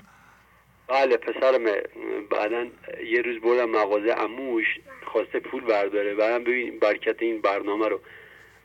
بله 0.87 1.17
پسرم 1.17 1.63
بعدا 2.31 2.65
یه 3.05 3.21
روز 3.21 3.41
بردم 3.41 3.69
مغازه 3.69 4.15
اموش. 4.17 4.65
خواسته 5.15 5.39
پول 5.39 5.63
برداره. 5.63 6.15
بعدم 6.15 6.43
ببین 6.43 6.79
برکت 6.79 7.15
این 7.21 7.41
برنامه 7.41 7.87
رو. 7.87 7.99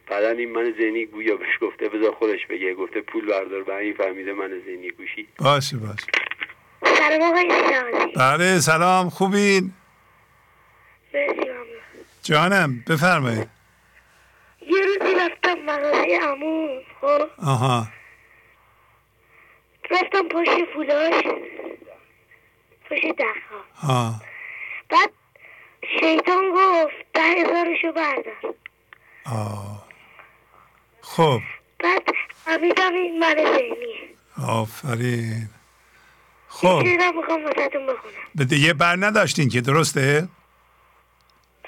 بعدا 0.06 0.30
این 0.30 0.52
من 0.52 0.74
زنی 0.78 1.06
گویا 1.06 1.36
بهش 1.36 1.58
گفته 1.60 1.88
بذار 1.88 2.12
خودش 2.14 2.46
بگه. 2.46 2.74
گفته 2.74 3.00
پول 3.00 3.26
بردار. 3.26 3.62
بعد 3.62 3.78
این 3.78 3.94
فهمیده 3.94 4.32
من 4.32 4.48
زنی 4.66 4.90
گوشی. 4.90 5.28
باشه 5.38 5.76
باشه. 5.76 6.06
سلام 6.96 7.22
آقای 7.22 8.12
بله 8.16 8.58
سلام. 8.58 9.10
خوبین؟ 9.10 9.72
جانم 12.22 12.84
بفرمایید. 12.88 13.48
یه 14.66 14.80
روزی 14.86 15.14
رفتم 15.14 15.54
مغازه 15.54 16.18
امو 16.22 16.68
خب؟ 17.00 17.30
آها. 17.46 17.86
رفتم 19.90 20.28
پشت 20.28 20.50
فولاش 20.74 21.24
پشت 22.90 23.06
دخا 23.18 23.60
ها 23.74 24.14
بعد 24.90 25.10
شیطان 26.00 26.44
گفت 26.54 26.94
ده 27.14 27.20
هزارشو 27.22 27.92
بردار. 27.92 28.54
آه. 29.26 29.86
خب. 31.00 31.40
بعد 31.78 32.02
فهمیدم 32.44 32.92
این 32.92 33.18
من 33.18 33.34
ذهنیه. 33.34 34.08
آفرین. 34.46 35.48
خب. 36.48 36.82
به 38.34 38.44
دیگه 38.44 38.72
بر 38.72 38.96
نداشتین 38.96 39.48
که 39.48 39.60
درسته؟ 39.60 40.28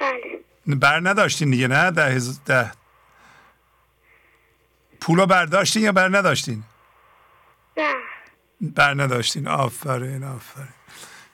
بله. 0.01 0.41
بر 0.67 1.01
نداشتین 1.01 1.51
دیگه 1.51 1.68
نه؟ 1.68 1.91
ده, 1.91 2.05
هز... 2.05 2.44
ده. 2.44 2.73
پولا 5.01 5.26
برداشتین 5.26 5.83
یا 5.83 5.92
بر 5.92 6.09
نداشتین؟ 6.09 6.62
نه. 7.76 7.94
بر 8.60 8.94
نداشتین. 8.94 9.49
آفرین 9.49 10.25
آفرین. 10.25 10.68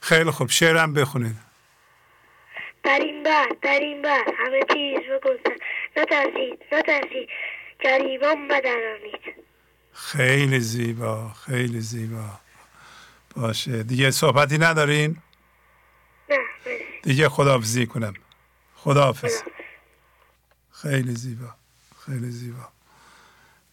خیلی 0.01 0.31
خوب. 0.31 0.51
شعرم 0.51 0.93
بخونید. 0.95 1.48
در 2.89 2.99
این 3.01 3.23
بر 3.23 3.49
در 3.63 3.81
این 3.81 4.03
بر 4.03 4.25
همه 4.39 4.61
چیز 4.73 4.99
بگذر 4.99 5.57
نترسید 5.97 6.63
نترسید. 6.73 7.29
گریبان 7.81 8.49
بدرانید. 8.49 9.21
خیلی 9.93 10.61
زیبا 10.61 11.29
خیلی 11.29 11.81
زیبا. 11.81 12.41
باشه. 13.37 13.83
دیگه 13.83 14.11
صحبتی 14.11 14.59
ندارین؟ 14.59 15.17
نه 16.31 16.39
دیگه 17.03 17.29
خداحافظی 17.29 17.87
کنم. 17.87 18.15
خداحافظ. 18.75 19.43
خیلی 20.73 21.15
زیبا 21.15 21.55
خیلی 22.07 22.31
زیبا. 22.31 22.69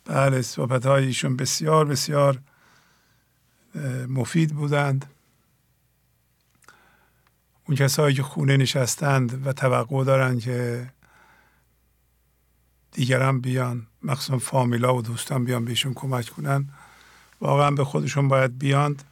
بله 0.06 0.42
صحبت 0.42 0.86
ایشون 0.86 1.38
بسیار 1.38 1.86
بسیار 1.86 2.40
مفید 4.10 4.56
بودند. 4.56 5.15
اون 7.68 7.78
کسایی 7.78 8.16
که 8.16 8.24
خونه 8.24 8.58
نشستند 8.58 9.48
و 9.48 9.54
توقع 9.54 10.04
دارند 10.04 10.40
که 10.40 10.90
دیگران 12.92 13.42
بیان 13.42 13.88
مخصوصا 14.04 14.38
فامیلا 14.38 14.96
و 14.96 15.02
دوستان 15.02 15.46
بیان 15.46 15.66
بهشون 15.66 15.94
کمک 15.94 16.30
کنن 16.30 16.70
واقعا 17.42 17.72
به 17.72 17.84
خودشون 17.84 18.28
باید 18.28 18.60
بیاند. 18.60 19.04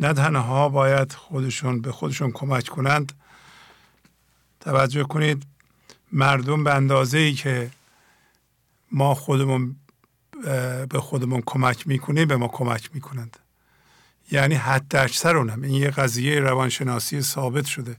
نه 0.00 0.12
تنها 0.12 0.68
باید 0.68 1.12
خودشون 1.12 1.80
به 1.80 1.92
خودشون 1.92 2.30
کمک 2.30 2.68
کنند. 2.68 3.12
توجه 4.60 5.02
کنید 5.02 5.46
مردم 6.12 6.64
به 6.64 6.74
اندازه 6.74 7.18
ای 7.18 7.32
که 7.32 7.70
ما 8.92 9.14
خودمون 9.14 9.76
به 10.88 11.00
خودمون 11.00 11.42
کمک 11.46 11.88
می‌کنیم 11.88 12.28
به 12.28 12.36
ما 12.36 12.48
کمک 12.48 12.90
می‌کنند. 12.94 13.36
یعنی 14.32 14.54
حد 14.54 14.96
اکثر 14.96 15.36
اونم. 15.36 15.62
این 15.62 15.74
یه 15.74 15.90
قضیه 15.90 16.40
روانشناسی 16.40 17.22
ثابت 17.22 17.64
شده. 17.64 17.96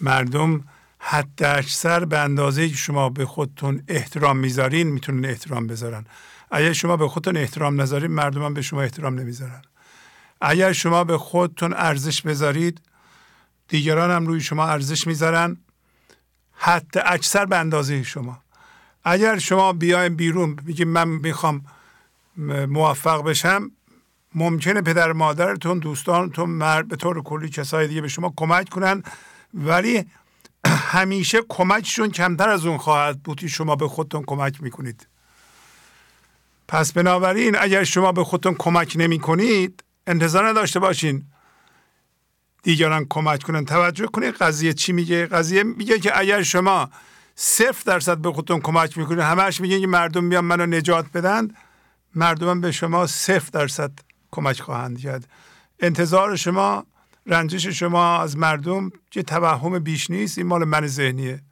مردم 0.00 0.64
حد 0.98 1.42
اکثر 1.42 2.04
به 2.04 2.18
اندازه 2.18 2.68
که 2.68 2.76
شما 2.76 3.08
به 3.08 3.26
خودتون 3.26 3.82
احترام 3.88 4.36
می‌ذارین 4.36 4.86
می‌تونن 4.86 5.24
احترام 5.24 5.66
بذارن. 5.66 6.04
اگر 6.50 6.72
شما 6.72 6.96
به 6.96 7.08
خودتون 7.08 7.36
احترام 7.36 7.80
نذارین 7.80 8.10
مردم 8.10 8.42
هم 8.42 8.54
به 8.54 8.62
شما 8.62 8.82
احترام 8.82 9.14
نمی‌ذارن. 9.14 9.62
اگر 10.40 10.72
شما 10.72 11.04
به 11.04 11.18
خودتون 11.18 11.72
ارزش 11.72 12.22
بذارید 12.22 12.80
دیگران 13.68 14.10
هم 14.10 14.26
روی 14.26 14.40
شما 14.40 14.66
ارزش 14.66 15.06
می‌ذارن. 15.06 15.56
حتی 16.52 17.00
اکثر 17.04 17.44
به 17.44 17.56
اندازه 17.56 18.02
شما. 18.02 18.42
اگر 19.04 19.38
شما 19.38 19.72
بیایم 19.72 20.16
بیرون 20.16 20.56
بگیم 20.56 20.88
من 20.88 21.08
می‌خوام 21.08 21.64
موفق 22.68 23.22
بشم 23.24 23.70
ممکنه 24.34 24.82
پدر 24.82 25.12
مادرتون 25.12 25.78
دوستانتون 25.78 26.50
مرد 26.50 26.88
به 26.88 26.96
طور 26.96 27.22
کلی 27.22 27.48
کسای 27.48 27.88
دیگه 27.88 28.00
به 28.00 28.08
شما 28.08 28.32
کمک 28.36 28.68
کنن 28.68 29.02
ولی 29.54 30.04
همیشه 30.66 31.40
کمکشون 31.48 32.10
کمتر 32.10 32.48
از 32.48 32.66
اون 32.66 32.78
خواهد 32.78 33.22
بود 33.22 33.46
شما 33.46 33.76
به 33.76 33.88
خودتون 33.88 34.22
کمک 34.26 34.62
می‌کنید. 34.62 35.06
پس 36.68 36.92
بنابراین 36.92 37.56
اگر 37.58 37.84
شما 37.84 38.12
به 38.12 38.24
خودتون 38.24 38.54
کمک 38.58 38.92
نمی 38.98 39.18
کنید 39.18 39.84
انتظار 40.06 40.48
نداشته 40.48 40.80
باشین 40.80 41.24
دیگران 42.62 43.06
کمک 43.10 43.42
کنن. 43.42 43.64
توجه 43.64 44.06
کنید 44.06 44.34
قضیه 44.34 44.72
چی 44.72 44.92
میگه. 44.92 45.26
قضیه 45.26 45.62
میگه 45.62 45.98
که 45.98 46.18
اگر 46.18 46.42
شما 46.42 46.90
صفر 47.34 47.82
درصد 47.86 48.18
به 48.18 48.32
خودتون 48.32 48.60
کمک 48.60 48.98
می‌کنید 48.98 49.20
همش 49.20 49.60
میگه 49.60 49.80
که 49.80 49.86
مردم 49.86 50.28
بیان 50.28 50.44
منو 50.44 50.66
نجات 50.66 51.06
بدن 51.14 51.48
مردم 52.14 52.60
به 52.60 52.72
شما 52.72 53.06
صفر 53.06 53.50
درصد 53.52 53.92
کمک 54.32 54.60
خواهند 54.60 54.98
کرد. 54.98 55.28
انتظار 55.80 56.36
شما 56.36 56.86
رنجش 57.26 57.66
شما 57.66 58.18
از 58.18 58.36
مردم 58.36 58.90
یه 59.14 59.22
توهم 59.22 59.78
بیش 59.78 60.10
نیست 60.10 60.38
این 60.38 60.46
مال 60.46 60.64
من 60.64 60.86
ذهنیه. 60.86 61.42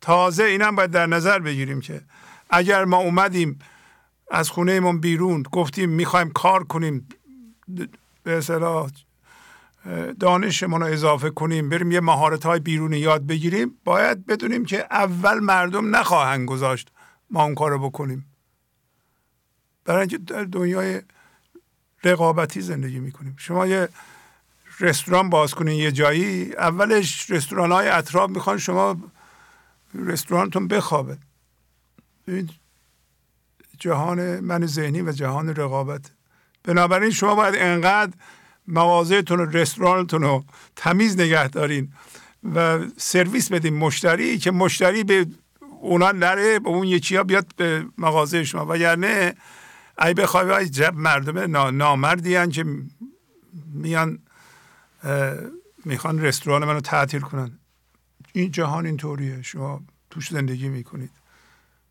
تازه 0.00 0.44
اینم 0.44 0.76
باید 0.76 0.90
در 0.90 1.06
نظر 1.06 1.38
بگیریم 1.38 1.80
که 1.80 2.00
اگر 2.50 2.84
ما 2.84 2.96
اومدیم 2.96 3.58
از 4.30 4.50
خونه 4.50 4.92
بیرون 4.92 5.42
گفتیم 5.42 5.90
می‌خوایم 5.90 6.30
کار 6.30 6.64
کنیم 6.64 7.08
به 8.22 8.38
اصطلاح 8.38 8.90
دانشمون 10.20 10.80
رو 10.80 10.86
اضافه 10.86 11.30
کنیم 11.30 11.68
بریم 11.68 11.92
یه 11.92 12.00
مهارت 12.00 12.46
های 12.46 12.60
بیرونی 12.60 12.98
یاد 12.98 13.26
بگیریم 13.26 13.78
باید 13.84 14.26
بدونیم 14.26 14.64
که 14.64 14.86
اول 14.90 15.38
مردم 15.38 15.96
نخواهند 15.96 16.48
گذاشت 16.48 16.90
ما 17.30 17.44
اون 17.44 17.54
کار 17.54 17.70
رو 17.70 17.78
بکنیم. 17.78 18.26
برای 19.84 20.00
اینکه 20.00 20.18
دنیای 20.44 21.02
رقابتی 22.04 22.60
زندگی 22.60 22.98
می‌کنیم. 22.98 23.34
شما 23.38 23.66
یه 23.66 23.88
رستوران 24.80 25.30
باز 25.30 25.54
کنین 25.54 25.78
یه 25.78 25.92
جایی 25.92 26.52
اولش 26.52 27.30
رستوران 27.30 27.72
های 27.72 27.88
اطراف 27.88 28.30
می‌خوان 28.30 28.58
شما 28.58 28.96
رستورانتون 29.94 30.68
بخوابه. 30.68 31.18
جهان 33.78 34.40
من 34.40 34.66
ذهنی 34.66 35.02
و 35.02 35.12
جهان 35.12 35.48
رقابت. 35.48 36.10
بنابراین 36.64 37.10
شما 37.10 37.34
باید 37.34 37.54
انقدر 37.58 38.12
مغازهتون 38.68 39.40
و 39.40 39.44
رستورانتون 39.44 40.22
رو 40.22 40.44
تمیز 40.76 41.20
نگه 41.20 41.48
دارین 41.48 41.92
و 42.54 42.78
سرویس 42.96 43.52
بدین 43.52 43.74
مشتری 43.74 44.38
که 44.38 44.50
مشتری 44.50 45.04
به 45.04 45.26
اونا 45.80 46.12
نره 46.12 46.58
به 46.58 46.68
اون 46.68 46.86
یکی 46.86 47.16
ها 47.16 47.22
بیاد 47.22 47.46
به 47.56 47.86
مغازه 47.98 48.44
شما. 48.44 48.66
و 48.68 48.76
یعنی 48.76 49.32
ای 49.98 50.14
بخوای 50.14 50.68
جب 50.68 50.94
مردم 50.94 51.56
نامردی 51.76 52.36
هن 52.36 52.50
که 52.50 52.64
میان 53.72 54.18
می‌خوان 55.84 56.20
رستوران 56.20 56.64
منو 56.64 56.80
تعطیل 56.80 57.20
کنن. 57.20 57.58
این 58.32 58.50
جهان 58.50 58.86
اینطوریه. 58.86 59.42
شما 59.42 59.80
توش 60.10 60.30
زندگی 60.30 60.68
می‌کنید. 60.68 61.10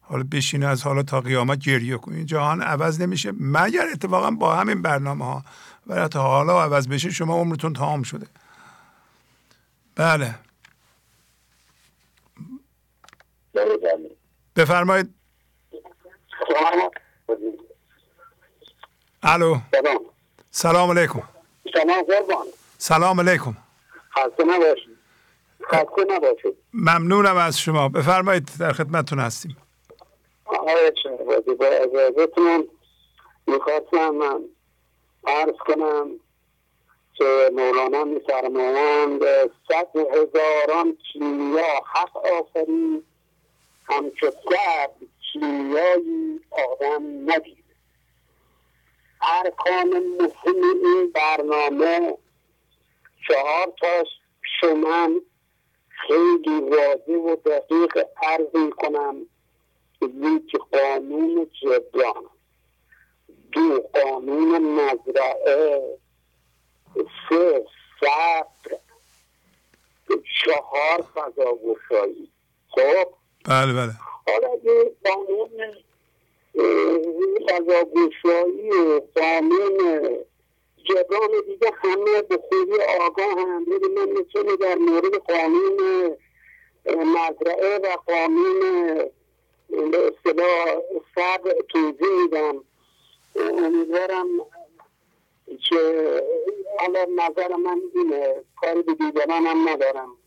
حالا 0.01 0.23
بشینه 0.31 0.65
از 0.67 0.83
حالا 0.83 1.03
تا 1.03 1.21
قیامت 1.21 1.59
گریه 1.59 1.97
کنید 1.97 2.27
جهان 2.27 2.61
عوض 2.61 3.01
نمیشه. 3.01 3.33
مگر 3.39 3.87
اتفاقا 3.93 4.31
با 4.31 4.55
همین 4.55 4.81
برنامه 4.81 5.25
ها 5.25 5.43
و 5.87 6.07
تا 6.07 6.21
حالا 6.21 6.63
عوض 6.63 6.87
بشه 6.87 7.09
شما 7.09 7.33
عمرتون 7.33 7.73
تمام 7.73 8.03
شده. 8.03 8.27
بله. 9.95 10.35
بفرمایید. 14.55 15.13
الو. 19.25 19.55
سلام. 20.51 20.97
علیکم. 20.97 21.23
سلام 21.73 22.01
قربان. 22.01 22.47
سلام 22.77 23.19
علیکم. 23.19 23.57
خسته 24.15 24.43
نباشید. 24.43 24.97
خسته 25.63 26.05
نباشید. 26.09 26.57
ممنونم 26.73 27.37
از 27.37 27.59
شما. 27.59 27.89
بفرمایید 27.89 28.49
در 28.59 28.73
خدمتتون 28.73 29.19
هستیم. 29.19 29.57
آقای 30.45 30.91
شهبازی 31.03 31.55
با 31.55 31.65
اجازتون 31.65 32.67
می‌خواستم 33.47 34.09
من 34.09 34.41
عرض 35.27 35.55
کنم 35.65 36.07
که 37.13 37.49
مولانا 37.55 38.03
میفرمایند 38.03 39.21
صد 39.67 39.95
هزاران 39.95 40.97
کیمیا 41.13 41.83
حق 41.93 42.17
آفرید 42.17 43.03
همچو 43.89 44.31
درد 44.51 44.95
کیمیایی 45.33 46.39
آدم 46.51 47.31
ندید 47.31 47.62
ارکان 49.23 49.89
مهم 50.19 50.63
این 50.83 51.11
برنامه 51.11 52.17
چهار 53.27 53.73
تاش 53.81 54.07
شما 54.59 55.09
خیلی 55.89 56.59
واضح 56.59 57.13
و 57.13 57.35
دقیق 57.35 58.07
عرض 58.23 58.69
کنم 58.77 59.15
یک 60.01 60.55
قانون 60.71 61.49
جبران. 61.61 62.29
دو 63.51 63.79
قانون 63.93 64.61
مزرعه. 64.61 65.97
سه 67.29 67.65
صبر 67.99 68.77
چهار 70.45 71.01
فضا 71.01 71.57
خب؟ 72.69 73.13
بله 73.45 73.73
بله. 73.73 73.93
حالا 74.27 74.49
یه 74.63 74.95
قانون 75.05 75.75
فضا 77.49 77.83
گشایی 77.83 78.69
و 78.69 79.01
قانون 79.15 79.77
جبران 80.83 81.29
دیگه 81.45 81.71
همه 81.73 82.21
به 82.21 82.39
خوبی 82.49 82.77
آگاه 82.99 83.31
هم 83.31 83.65
من 83.95 84.09
می‌تونه 84.09 84.57
در 84.57 84.75
مورد 84.75 85.15
قانون 85.15 86.15
مزرعه 86.85 87.77
و 87.77 87.97
قانون 88.05 88.59
به 89.91 90.07
اصطلاح 90.07 90.81
صبر 91.15 91.55
توضیح 91.69 92.21
میدم. 92.21 92.63
امیدوارم 93.35 94.27
که 95.69 96.21
حالا 96.79 97.05
نظر 97.15 97.55
من 97.55 97.81
اینه. 97.95 98.43
کاری 98.61 98.81
به 98.81 98.93
دیگران 98.93 99.45
هم 99.45 99.69
ندارم. 99.69 100.17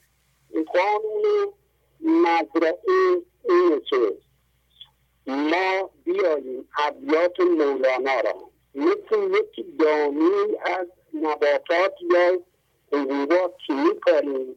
قانون 0.75 1.53
مزرعه 2.01 3.23
اینه 3.49 3.81
که 3.81 4.19
ما 5.27 5.91
بیاییم 6.05 6.69
ابیات 6.79 7.41
مولانا 7.41 8.21
را. 8.21 8.51
مثل 8.75 9.31
یک 9.31 9.79
دانی 9.79 10.57
از 10.65 10.87
نباتات 11.15 11.95
یا 12.11 12.41
حبوبات 12.93 13.55
که 13.67 13.73
می‌کنیم؟ 13.73 14.57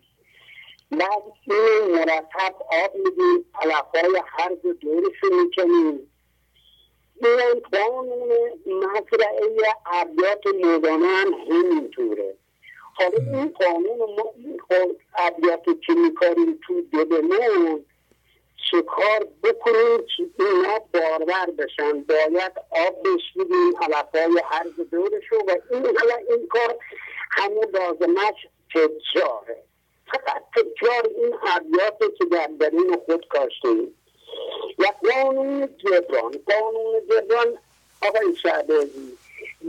بعد 0.92 1.24
این 1.48 1.96
مرتب 1.96 2.56
آب 2.84 2.96
میدیم 2.96 3.46
علفهای 3.62 4.22
هرز 4.26 4.62
دورشو 4.82 5.28
می‌کنیم. 5.44 6.12
این 7.22 7.62
قانون 7.72 8.32
مزرعه 8.66 9.74
ابیات 9.86 10.48
مولانا 10.48 11.08
هم 11.08 11.34
همینطوره. 11.34 12.36
حالا 12.94 13.18
این 13.18 13.50
قانون 13.50 13.98
ما 13.98 14.34
ابیات 15.18 15.64
که 15.86 15.94
میکاریم 15.94 16.60
تو 16.68 16.82
دلمون 16.82 17.86
چه 18.72 18.82
کار 18.82 19.28
بکنیم 19.44 20.06
که 20.18 20.44
اینا 20.44 20.80
بارور 20.94 21.52
بشن؟ 21.58 22.02
باید 22.02 22.52
آب 22.88 23.04
بشیدیم 23.04 23.74
علفهای 23.82 24.42
هرز 24.46 24.90
دورشو 24.92 25.36
و 25.36 25.56
این 25.72 25.86
حالا 25.86 26.16
این 26.30 26.48
کار 26.48 26.76
همون 27.32 27.66
لازمش 27.74 28.48
تجاره. 28.76 29.64
فقط 30.08 30.44
تکرار 30.56 31.08
این 31.18 31.36
ابیات 31.56 32.16
که 32.18 32.26
در 32.26 32.50
درون 32.60 32.98
خود 33.06 33.28
کاشته 33.28 33.68
ایم. 33.68 33.96
و 34.80 34.86
قانون 35.10 35.70
جبران. 35.78 36.32
قانون 36.46 37.02
جبران 37.10 37.58
آقای 38.02 38.36
شعبازی 38.36 39.18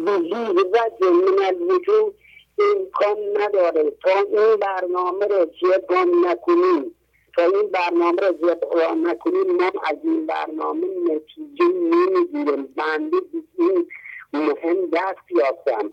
بزیر 0.07 0.51
و 0.51 1.11
من 1.11 1.45
الوجود 1.45 2.15
امکان 2.59 3.19
نداره. 3.37 3.91
تا 3.91 4.11
این 4.11 4.57
برنامه 4.57 5.27
رو 5.27 5.45
جبران 5.45 6.09
نکنیم 6.27 6.95
تا 7.37 7.43
این 7.43 7.71
برنامه 7.71 8.21
رو 8.23 8.33
جبران 8.33 9.07
نکنیم 9.07 9.57
ما 9.57 9.73
از 9.85 9.97
این 10.05 10.27
برنامه 10.27 10.87
نتیجه 10.87 11.65
نمی‌گیریم 11.65 12.75
بنده 12.77 13.17
این 13.59 13.87
مهم 14.33 14.87
دست 14.93 15.31
یافتم. 15.31 15.93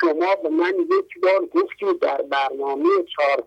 شما 0.00 0.34
به 0.34 0.48
من 0.48 0.74
یک 0.80 1.20
بار 1.22 1.46
گفتید 1.46 2.00
در 2.00 2.22
برنامه 2.22 2.88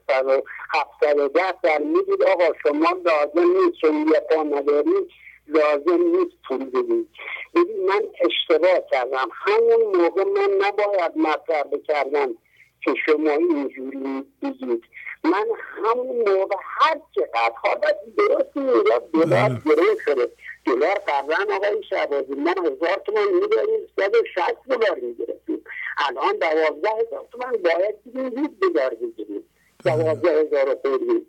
400 0.07 0.27
و 0.27 0.41
710 0.73 1.41
در 1.63 1.79
می‌دید 1.79 2.23
آقا 2.23 2.53
شما 2.63 2.89
لازم 3.05 3.51
نیست 3.51 3.77
چون 3.81 3.95
یه 3.95 4.43
ندارید 4.43 5.09
لازم 5.47 6.01
نیست 6.01 6.37
پول 6.47 6.65
بدید. 6.65 7.09
ببین 7.55 7.85
من 7.85 8.01
اشتباه 8.21 8.79
کردم. 8.91 9.29
همون 9.31 10.01
موقع 10.01 10.23
من 10.23 10.67
نباید 10.67 11.17
مطرح 11.17 11.63
بکردم 11.63 12.37
که 12.83 12.93
شما 13.05 13.31
اینجوری 13.31 14.23
بگید 14.41 14.83
من 15.31 15.45
همون 15.83 16.29
موقع 16.29 16.55
هر 16.63 16.99
چقدر 17.15 17.53
حالا 17.55 17.89
درست 18.17 18.57
اینجا 18.57 19.01
دلار 19.13 19.61
گره 19.65 19.95
شده. 20.05 20.31
دلار 20.65 20.95
قبلا 21.07 21.55
آقای 21.55 21.83
شعبازی 21.89 22.33
ما 22.33 22.51
هزار 22.51 23.01
تومن 23.05 23.33
میداریم 23.41 23.87
صد 23.95 24.15
و 24.15 24.23
شست 24.35 24.69
دلار 24.69 24.95
می‌گرفتیم. 24.95 25.63
الان 25.97 26.37
دوازده 26.37 26.89
هزار 26.89 27.27
تومن 27.31 27.51
باید 27.51 28.03
بگیم 28.03 28.39
هیچ 28.39 28.51
دلار 28.61 28.89
بگیریم. 28.89 29.43
دوازده 29.85 30.41
هزار 30.41 30.77
خوردیم. 30.81 31.27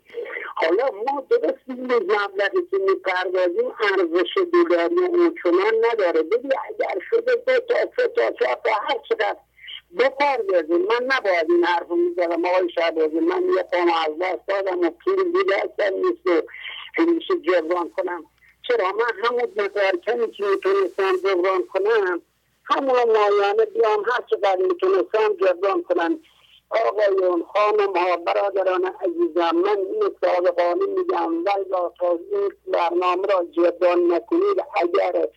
حالا 0.55 0.85
ما 1.05 1.23
درست 1.29 1.59
این 1.67 1.93
مبلغی 1.93 2.61
که 2.71 2.77
می‌پردازیم 2.77 3.71
ارزش 3.79 4.33
دلاری 4.53 4.95
اون 4.95 5.35
چنان 5.43 5.73
نداره. 5.91 6.23
ببین 6.23 6.51
اگر 6.69 6.99
شده 7.09 7.35
دو 7.35 7.59
تا 7.59 7.75
سه 7.97 8.07
تا 8.07 8.31
چهار 8.31 8.57
تا 8.63 8.71
هر 8.71 8.97
چقدر 9.09 9.37
بپردازیم 9.97 10.81
من 10.81 11.05
نباید 11.07 11.51
این 11.51 11.63
حرف 11.63 11.91
می‌زدم. 11.91 12.45
آقای 12.45 12.69
شعبازی 12.69 13.19
من 13.19 13.43
یه 13.55 13.63
قام 13.63 13.91
از 14.05 14.19
دست 14.21 14.47
دادم 14.47 14.79
و 14.81 14.89
پول 14.89 15.23
دیده 15.23 15.55
اصلا 15.57 15.89
نیست 15.97 16.27
و 16.27 16.41
همیشه 16.97 17.33
جبران 17.39 17.89
کنم. 17.89 18.23
چرا؟ 18.67 18.91
من 18.91 19.23
همون 19.23 19.41
مترکمی 19.41 20.31
که 20.31 20.43
می‌تونستم 20.43 21.17
جبران 21.17 21.63
کنم. 21.73 22.21
همون 22.65 23.03
مایانه 23.03 23.65
بیام 23.65 24.03
هر 24.05 24.23
چقدر 24.29 24.55
می‌تونستم 24.55 25.33
جبران 25.33 25.83
کنم. 25.83 26.19
آقایون 26.69 27.43
خانم 27.53 27.95
ها 27.95 28.17
برادران 28.17 28.85
عزیزم 28.85 29.55
من 29.55 29.77
این 29.77 30.15
صادقانه 30.21 30.85
میگم. 30.85 31.33
ولی 31.33 31.65
تا 31.99 32.19
این 32.31 32.51
برنامه 32.67 33.27
را 33.27 33.47
جبران 33.51 34.13
نکنید. 34.13 34.63
اگر 34.75 35.27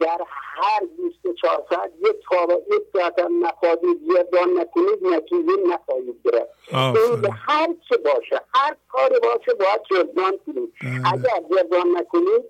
در 0.00 0.18
هر 0.28 0.80
24 0.98 1.66
ساعت 1.70 1.92
یک 2.00 2.16
خواب 2.26 2.50
یک 2.50 2.82
ساعت 2.92 3.18
هم 3.18 3.46
نخواهید 3.46 4.00
جبران 4.08 4.60
نکنید 4.60 5.06
نتیجه 5.06 5.56
نخواهید 5.68 6.20
گرفت. 6.24 6.50
این 6.72 7.26
هر 7.46 7.68
چه 7.88 7.96
باشه 7.96 8.40
هر 8.54 8.76
کاری 8.88 9.18
باشه 9.20 9.54
باید 9.54 9.82
جبران 9.90 10.38
کنید. 10.46 10.72
اگر 11.12 11.40
جبران 11.50 11.96
نکنید 11.96 12.44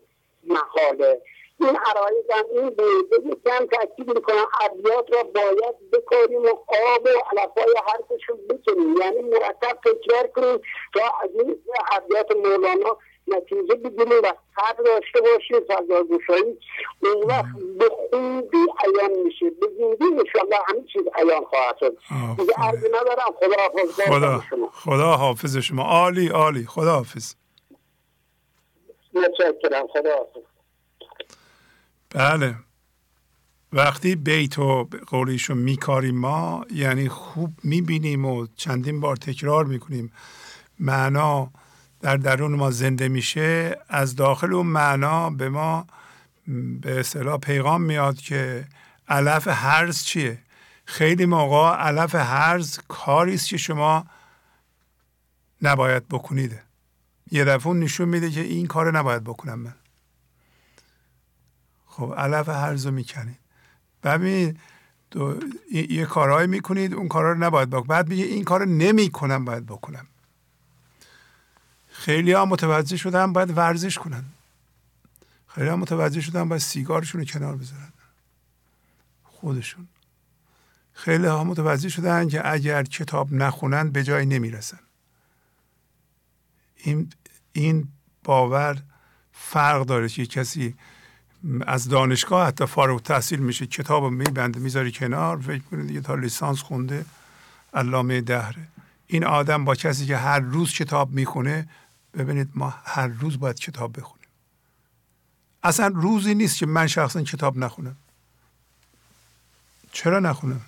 محاله. 0.44 1.22
این 1.60 1.76
عرایزم 1.86 2.44
این 2.54 2.68
بیده 2.68 3.36
کم 3.44 3.66
تاکید 3.66 4.14
می‌کنم 4.14 4.46
ابیات 4.60 5.12
را 5.12 5.22
باید 5.22 5.90
بکاریم 5.92 6.42
و 6.42 6.48
آب 6.48 7.04
و 7.04 7.08
علفای 7.08 7.74
حرفشون 7.86 8.36
بکنیم. 8.50 8.96
یعنی 8.96 9.22
مرتب 9.22 9.78
تکرار 9.84 10.26
کنیم 10.26 10.60
تا 10.94 11.00
از 11.22 11.30
این 11.34 11.62
ابیات 11.92 12.36
مولانا 12.36 12.98
نتیجه 13.36 13.74
بگیریم 13.74 14.22
و 14.24 14.32
صبر 14.56 14.82
داشته 14.84 15.20
باشیم 15.20 15.56
فضاگوشایی 15.68 16.58
اون 17.02 17.26
وقت 17.26 17.52
به 17.78 17.90
خوبی 18.10 18.56
عیان 18.56 19.10
میشه 19.24 19.50
به 19.60 19.66
زودی 19.78 20.04
انشاءالله 20.04 20.56
همه 20.68 20.82
چیز 20.92 21.02
عیان 21.14 21.44
خواهد 21.44 21.76
شد. 21.80 21.98
دیگه 22.38 22.52
عرضی 22.56 22.88
ندارم 22.88 23.32
خدا 23.38 23.56
حافظ 23.62 24.00
خدا 24.00 24.42
خدا 24.72 25.16
حافظ 25.16 25.56
شما. 25.56 25.82
عالی 25.82 26.28
عالی. 26.28 26.66
خدا 26.66 26.92
حافظ 26.92 27.34
متشکرم. 29.14 29.86
خدا 29.86 30.16
حافظ 30.16 30.46
بله. 32.10 32.54
وقتی 33.72 34.16
بیت 34.16 34.58
و 34.58 34.88
قولیشو 35.06 35.54
میکاریم 35.54 36.18
ما 36.18 36.64
یعنی 36.74 37.08
خوب 37.08 37.50
می‌بینیم 37.64 38.24
و 38.24 38.46
چندین 38.56 39.00
بار 39.00 39.16
تکرار 39.16 39.64
می‌کنیم. 39.64 40.12
معنا 40.80 41.50
در 42.00 42.16
درون 42.16 42.54
ما 42.54 42.70
زنده 42.70 43.08
میشه 43.08 43.78
از 43.88 44.16
داخل 44.16 44.54
اون 44.54 44.66
معنا 44.66 45.30
به 45.30 45.48
ما 45.48 45.86
به 46.80 47.00
اصطلاح 47.00 47.38
پیغام 47.38 47.82
میاد 47.82 48.16
که 48.16 48.68
علف 49.08 49.48
هرز 49.48 50.04
چیه؟ 50.04 50.38
خیلی 50.84 51.26
موقع 51.26 51.76
علف 51.76 52.14
هرز 52.14 52.78
کاری 52.88 53.34
است 53.34 53.48
که 53.48 53.56
شما 53.56 54.06
نباید 55.62 56.08
بکنید 56.08 56.60
یه 57.30 57.44
دفعه 57.44 57.72
نشون 57.72 58.08
میده 58.08 58.30
که 58.30 58.40
این 58.40 58.66
کار 58.66 58.98
نباید 58.98 59.24
بکنم 59.24 59.58
من. 59.58 59.74
خب 61.86 62.14
علف 62.16 62.48
هرز 62.48 62.86
رو 62.86 62.92
می‌کنید 62.92 63.38
ببینید 64.02 64.60
یه 65.72 66.06
کارهایی 66.06 66.46
می‌کنید 66.46 66.94
اون 66.94 67.08
کارها 67.08 67.32
رو 67.32 67.38
نباید 67.38 67.70
بکنید 67.70 67.86
بعد 67.86 68.08
میگه 68.08 68.24
این 68.24 68.44
کار 68.44 68.66
نمی‌کنم 68.66 69.44
باید 69.44 69.66
بکنم. 69.66 70.06
خیلی 72.00 72.32
ها 72.32 72.44
متوجه 72.44 72.96
شدن 72.96 73.32
باید 73.32 73.58
ورزش 73.58 73.98
کنن. 73.98 74.24
خیلی 75.48 75.68
ها 75.68 75.76
متوجه 75.76 76.20
شدن 76.20 76.48
باید 76.48 76.62
سیگارشون 76.62 77.20
رو 77.20 77.26
کنار 77.26 77.56
بذارن. 77.56 77.92
خودشون. 79.24 79.88
خیلی 80.92 81.26
ها 81.26 81.44
متوجه 81.44 81.88
شدن 81.88 82.28
که 82.28 82.52
اگر 82.52 82.82
کتاب 82.82 83.32
نخونن 83.32 83.90
به 83.90 84.02
جای 84.02 84.26
نمی‌رسن. 84.26 84.78
این 86.76 87.12
این 87.52 87.88
باور 88.24 88.82
فرق 89.32 89.82
داره 89.82 90.08
که 90.08 90.26
کسی 90.26 90.74
از 91.66 91.88
دانشگاه 91.88 92.46
حتی 92.46 92.66
فارغ 92.66 93.02
تحصیل 93.02 93.38
میشه 93.38 93.66
کتاب 93.66 94.04
رو 94.04 94.10
میبنده 94.10 94.60
می‌ذاری 94.60 94.92
کنار 94.92 95.40
فکر 95.40 95.62
کنید 95.62 95.86
دیگه 95.86 96.00
تا 96.00 96.14
لیسانس 96.14 96.60
خونده 96.60 97.04
علامه 97.74 98.20
دهره. 98.20 98.68
این 99.06 99.24
آدم 99.24 99.64
با 99.64 99.74
کسی 99.74 100.06
که 100.06 100.16
هر 100.16 100.40
روز 100.40 100.72
کتاب 100.72 101.10
می‌خونه 101.10 101.68
ببینید 102.14 102.50
ما 102.54 102.74
هر 102.84 103.06
روز 103.06 103.38
باید 103.38 103.58
کتاب 103.58 103.98
بخونیم. 103.98 104.28
اصلا 105.62 105.86
روزی 105.86 106.34
نیست 106.34 106.58
که 106.58 106.66
من 106.66 106.86
شخصا 106.86 107.22
کتاب 107.22 107.58
نخونم. 107.58 107.96
چرا 109.92 110.20
نخونم؟ 110.20 110.60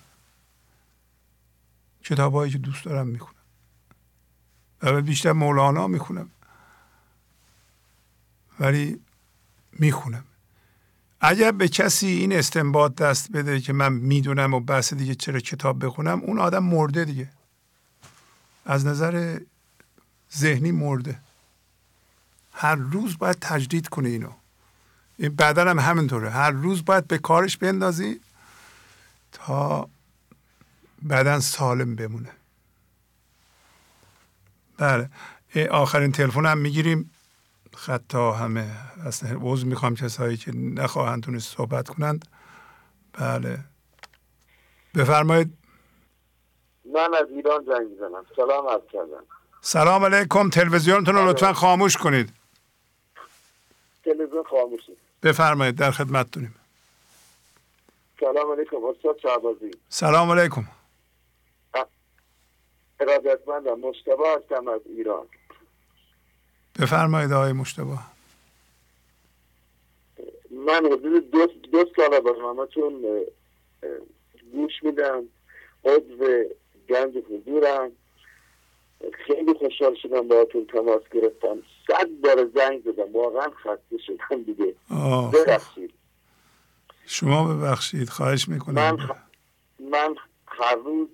کتابهایی 2.03 2.51
که 2.51 2.57
دوست 2.57 2.85
دارم 2.85 3.07
می‌خونم. 3.07 3.33
و 4.81 5.01
بیشتر 5.01 5.31
مولانا 5.31 5.87
می‌خونم. 5.87 6.29
ولی 8.59 8.99
می‌خونم. 9.71 10.23
اگر 11.21 11.51
به 11.51 11.67
کسی 11.67 12.07
این 12.07 12.33
استنباط 12.33 12.95
دست 12.95 13.31
بده 13.31 13.61
که 13.61 13.73
من 13.73 13.93
می‌دونم 13.93 14.53
و 14.53 14.59
بحث 14.59 14.93
دیگه 14.93 15.15
چرا 15.15 15.39
کتاب 15.39 15.85
بخونم 15.85 16.19
اون 16.19 16.39
آدم 16.39 16.63
مرده 16.63 17.05
دیگه. 17.05 17.29
از 18.65 18.85
نظر 18.85 19.39
ذهنی 20.37 20.71
مرده. 20.71 21.19
هر 22.63 22.75
روز 22.75 23.17
باید 23.17 23.37
تجدید 23.41 23.87
کنه 23.89 24.09
اینو. 24.09 24.31
این 25.17 25.35
بدن 25.35 25.67
هم 25.67 25.79
همینطوره. 25.79 26.29
هر 26.29 26.51
روز 26.51 26.85
باید 26.85 27.07
به 27.07 27.17
کارش 27.17 27.57
بندازی 27.57 28.21
تا 29.31 29.89
بدن 31.09 31.39
سالم 31.39 31.95
بمونه. 31.95 32.31
بله. 34.77 35.09
آخرین 35.71 36.11
تلفن 36.11 36.45
هم 36.45 36.57
می‌گیریم. 36.57 37.11
خطا 37.73 38.31
همه. 38.31 38.71
اصلا 39.05 39.29
عوض 39.29 39.65
می‌خوام 39.65 39.95
کسایی 39.95 40.37
که 40.37 40.51
نخواهند 40.55 41.23
تونست 41.23 41.55
صحبت 41.55 41.87
کنند. 41.87 42.25
بله. 43.13 43.59
بفرمایید. 44.95 45.57
من 46.93 47.13
از 47.21 47.27
ایران 47.29 47.63
زنگ 47.65 47.87
زنم 47.99 48.25
سلام 48.35 48.67
عرض 48.67 48.81
کردم. 48.93 49.23
سلام 49.61 50.05
علیکم. 50.05 50.49
تلویزیونتون 50.49 51.15
رو 51.15 51.29
لطفا 51.29 51.53
خاموش 51.53 51.97
کنید. 51.97 52.42
تلویزیون 54.05 54.43
خاموشه 54.43 54.93
بفرمایید 55.23 55.75
در 55.75 55.91
خدمتتونیم. 55.91 56.55
سلام 58.19 58.51
علیکم 58.51 58.83
استاد 58.83 59.19
شعبازی 59.19 59.71
سلام 59.89 60.31
علیکم. 60.31 60.63
ارادتمندم 62.99 63.79
مشتبه 63.79 64.23
هستم 64.37 64.67
از 64.67 64.81
ایران. 64.85 65.27
بفرمایید 66.79 67.31
آقای 67.31 67.53
مشتبه. 67.53 67.97
من 70.51 70.85
حدود 70.85 71.31
دو, 71.31 71.47
دو 71.71 71.85
سال 71.95 72.19
برنامهتون 72.19 73.25
گوش 74.51 74.83
میدم 74.83 75.23
عضو 75.85 76.43
گنج 76.89 77.13
حضورم. 77.17 77.91
خیلی 79.11 79.53
خوشحال 79.53 79.95
شدم 79.95 80.27
باهاتون 80.27 80.65
تماس 80.65 81.01
گرفتم. 81.11 81.57
صد 81.87 82.09
بار 82.23 82.49
زنگ 82.55 82.81
زدم. 82.81 83.13
واقعا 83.13 83.49
خسته 83.49 83.97
شدم 84.07 84.43
دیگه. 84.43 84.75
ببخشید. 85.33 85.93
شما 87.05 87.53
ببخشید. 87.55 88.09
خواهش 88.09 88.47
می‌کنم. 88.47 88.75
من, 88.75 89.15
من 89.91 90.15
هر 90.47 90.75
روز 90.75 91.07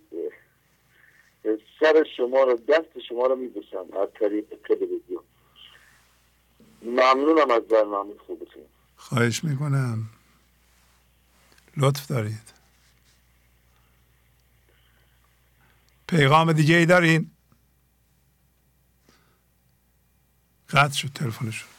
سر 1.80 2.06
شما 2.18 2.44
رو 2.44 2.56
دست 2.56 3.00
شما 3.10 3.26
رو 3.26 3.36
میبوسم 3.36 3.86
از 4.02 4.10
طریق 4.20 4.46
تلویزیون. 4.68 5.24
ممنونم 6.82 7.52
از 7.52 7.62
برنامه 7.62 8.14
خوبتون. 8.28 8.64
خواهش 8.96 9.44
می‌کنم. 9.44 10.10
لطف 11.78 12.08
دارید. 12.08 12.54
پیغام 16.08 16.54
دیگه 16.54 16.76
ای 16.76 16.86
دارین؟ 16.86 17.32
قطع 20.70 20.94
شد 20.94 21.10
تلفنشون. 21.16 21.70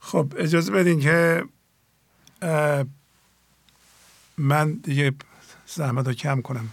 خب 0.00 0.34
اجازه 0.36 0.72
بدین 0.72 1.00
که 1.00 1.44
من 4.38 4.72
دیگه 4.72 5.12
زحمت 5.66 6.06
رو 6.06 6.12
کم 6.12 6.42
کنم. 6.42 6.70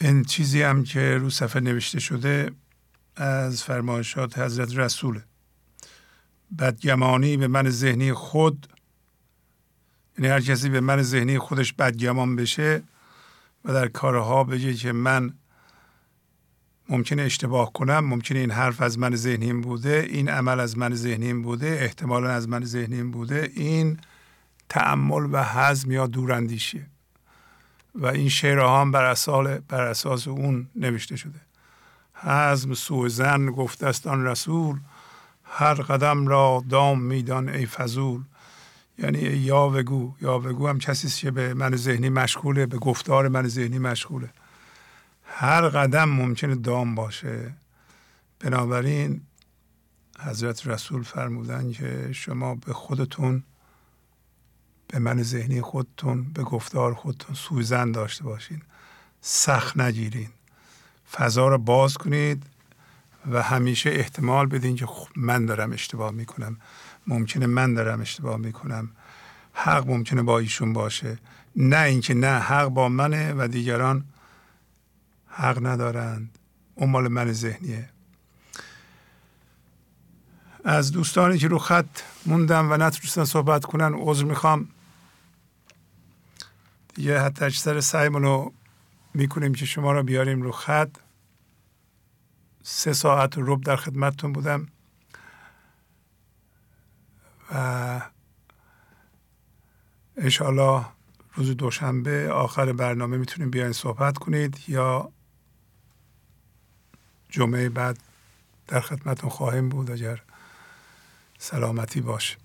این 0.00 0.24
چیزی 0.24 0.62
هم 0.62 0.84
که 0.84 1.18
رو 1.18 1.30
صفحه 1.30 1.60
نوشته 1.60 2.00
شده 2.00 2.50
از 3.16 3.62
فرمایشات 3.62 4.38
حضرت 4.38 4.76
رسول 4.76 5.20
بدگمانی 6.58 7.36
به 7.36 7.48
من 7.48 7.70
ذهنی 7.70 8.12
خود 8.12 8.68
یعنی 10.18 10.30
هر 10.30 10.40
کسی 10.40 10.68
به 10.68 10.80
من 10.80 11.02
ذهنی 11.02 11.38
خودش 11.38 11.72
بدگمان 11.72 12.36
بشه 12.36 12.82
و 13.64 13.72
در 13.72 13.88
کارها 13.88 14.44
بگه 14.44 14.74
که 14.74 14.92
من 14.92 15.34
ممکنه 16.88 17.22
اشتباه 17.22 17.72
کنم 17.72 17.98
ممکنه 17.98 18.38
این 18.38 18.50
حرف 18.50 18.82
از 18.82 18.98
من 18.98 19.16
ذهنیم 19.16 19.60
بوده 19.60 20.06
این 20.10 20.28
عمل 20.28 20.60
از 20.60 20.78
من 20.78 20.94
ذهنیم 20.94 21.42
بوده 21.42 21.78
احتمالا 21.80 22.30
از 22.30 22.48
من 22.48 22.64
ذهنیم 22.64 23.10
بوده 23.10 23.50
این 23.56 23.98
تعمل 24.68 25.28
و 25.32 25.44
حزم 25.44 25.90
یا 25.90 26.06
دوراندیشیه 26.06 26.86
و 27.94 28.06
این 28.06 28.28
شعرها 28.28 28.80
هم 28.80 28.92
بر 28.92 29.04
اساس, 29.04 29.58
بر 29.68 29.82
اساس 29.82 30.28
اون 30.28 30.66
نوشته 30.76 31.16
شده. 31.16 31.40
حزم 32.14 32.74
سوء 32.74 33.08
زن 33.08 33.46
گفته 33.46 33.86
است 33.86 34.06
آن 34.06 34.26
رسول 34.26 34.80
هر 35.44 35.74
قدم 35.74 36.26
را 36.26 36.64
دام 36.68 37.00
میدان 37.00 37.48
ای 37.48 37.66
فضول. 37.66 38.22
یعنی 38.98 39.18
یا 39.18 39.68
وگو 39.68 40.14
یا 40.20 40.38
وگو 40.38 40.68
هم 40.68 40.78
کسی 40.78 41.08
که 41.08 41.30
به 41.30 41.54
من 41.54 41.76
ذهنی 41.76 42.08
مشغوله 42.08 42.66
به 42.66 42.78
گفتار 42.78 43.28
من 43.28 43.48
ذهنی 43.48 43.78
مشغوله. 43.78 44.30
هر 45.30 45.68
قدم 45.68 46.08
ممکنه 46.08 46.54
دام 46.54 46.94
باشه. 46.94 47.54
بنابراین 48.40 49.20
حضرت 50.20 50.66
رسول 50.66 51.02
فرمودن 51.02 51.72
که 51.72 52.12
شما 52.12 52.54
به 52.54 52.72
خودتون 52.72 53.42
به 54.88 54.98
من 54.98 55.22
ذهنی 55.22 55.60
خودتون 55.60 56.24
به 56.24 56.42
گفتار 56.42 56.94
خودتون 56.94 57.34
سوزن 57.34 57.92
داشته 57.92 58.24
باشین. 58.24 58.62
سخت 59.20 59.76
نگیرین. 59.76 60.28
فضا 61.12 61.48
رو 61.48 61.58
باز 61.58 61.94
کنید 61.94 62.42
و 63.30 63.42
همیشه 63.42 63.90
احتمال 63.90 64.46
بدین 64.46 64.76
که 64.76 64.86
خب 64.86 65.08
من 65.16 65.46
دارم 65.46 65.72
اشتباه 65.72 66.10
می‌کنم. 66.10 66.56
ممکنه 67.06 67.46
من 67.46 67.74
دارم 67.74 68.00
اشتباه 68.00 68.36
می‌کنم. 68.36 68.90
حق 69.52 69.86
ممکنه 69.86 70.22
با 70.22 70.38
ایشون 70.38 70.72
باشه. 70.72 71.18
نه 71.56 71.78
اینکه 71.78 72.14
نه 72.14 72.38
حق 72.38 72.68
با 72.68 72.88
منه 72.88 73.34
و 73.38 73.48
دیگران 73.48 74.04
حق 75.38 75.66
ندارند. 75.66 76.38
اون 76.74 76.90
مال 76.90 77.08
من 77.08 77.32
ذهنیه. 77.32 77.90
از 80.64 80.92
دوستانی 80.92 81.38
که 81.38 81.48
رو 81.48 81.58
خط 81.58 82.00
موندم 82.26 82.72
و 82.72 82.76
نتونستن 82.76 83.24
صحبت 83.24 83.64
کنن 83.64 83.94
عذر 83.94 84.24
می‌خوام. 84.24 84.68
دیگه 86.94 87.20
حتی 87.20 87.44
اکثر 87.44 87.80
سعیمون 87.80 88.22
رو 88.22 88.52
می‌کنیم 89.14 89.54
که 89.54 89.66
شما 89.66 89.92
رو 89.92 90.02
بیاریم 90.02 90.42
رو 90.42 90.52
خط. 90.52 90.90
سه 92.62 92.92
ساعت 92.92 93.38
و 93.38 93.42
رب 93.42 93.60
در 93.60 93.76
خدمتتون 93.76 94.32
بودم. 94.32 94.68
و 97.54 98.00
انشاءالله 100.16 100.86
روز 101.34 101.50
دوشنبه 101.50 102.30
آخر 102.30 102.72
برنامه 102.72 103.16
می‌تونیم 103.16 103.50
بیاین 103.50 103.72
صحبت 103.72 104.18
کنید 104.18 104.58
یا 104.68 105.12
جمعه 107.28 107.68
بعد 107.68 107.98
در 108.68 108.80
خدمتون 108.80 109.30
خواهیم 109.30 109.68
بود. 109.68 109.90
اگر 109.90 110.22
سلامتی 111.38 112.00
باشه 112.00 112.36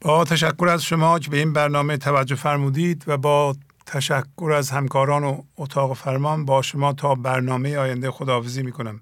با 0.00 0.24
تشکر 0.24 0.68
از 0.68 0.82
شما 0.82 1.18
که 1.18 1.30
به 1.30 1.38
این 1.38 1.52
برنامه 1.52 1.96
توجه 1.96 2.34
فرمودید 2.34 3.04
و 3.06 3.16
با 3.16 3.56
تشکر 3.86 4.52
از 4.56 4.70
همکاران 4.70 5.24
و 5.24 5.42
اتاق 5.56 5.96
فرمان 5.96 6.44
با 6.44 6.62
شما 6.62 6.92
تا 6.92 7.14
برنامه 7.14 7.76
آینده 7.76 8.10
خداحافظی 8.10 8.62
می‌کنم. 8.62 9.00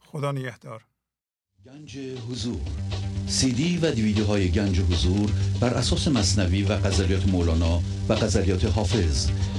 خدا 0.00 0.32
نگهدار. 0.32 0.82
گنج 1.66 1.98
حضور. 2.30 2.60
سی 3.26 3.52
دی 3.52 3.78
و 3.78 3.90
دیویدیو 3.90 4.24
های 4.24 4.50
گنج 4.50 4.80
حضور 4.80 5.30
بر 5.60 5.74
اساس 5.74 6.08
مصنوی 6.08 6.62
و 6.62 6.76
غزلیات 6.76 7.28
مولانا 7.28 7.82
و 8.08 8.14
غزلیات 8.14 8.64
حافظ 8.64 9.30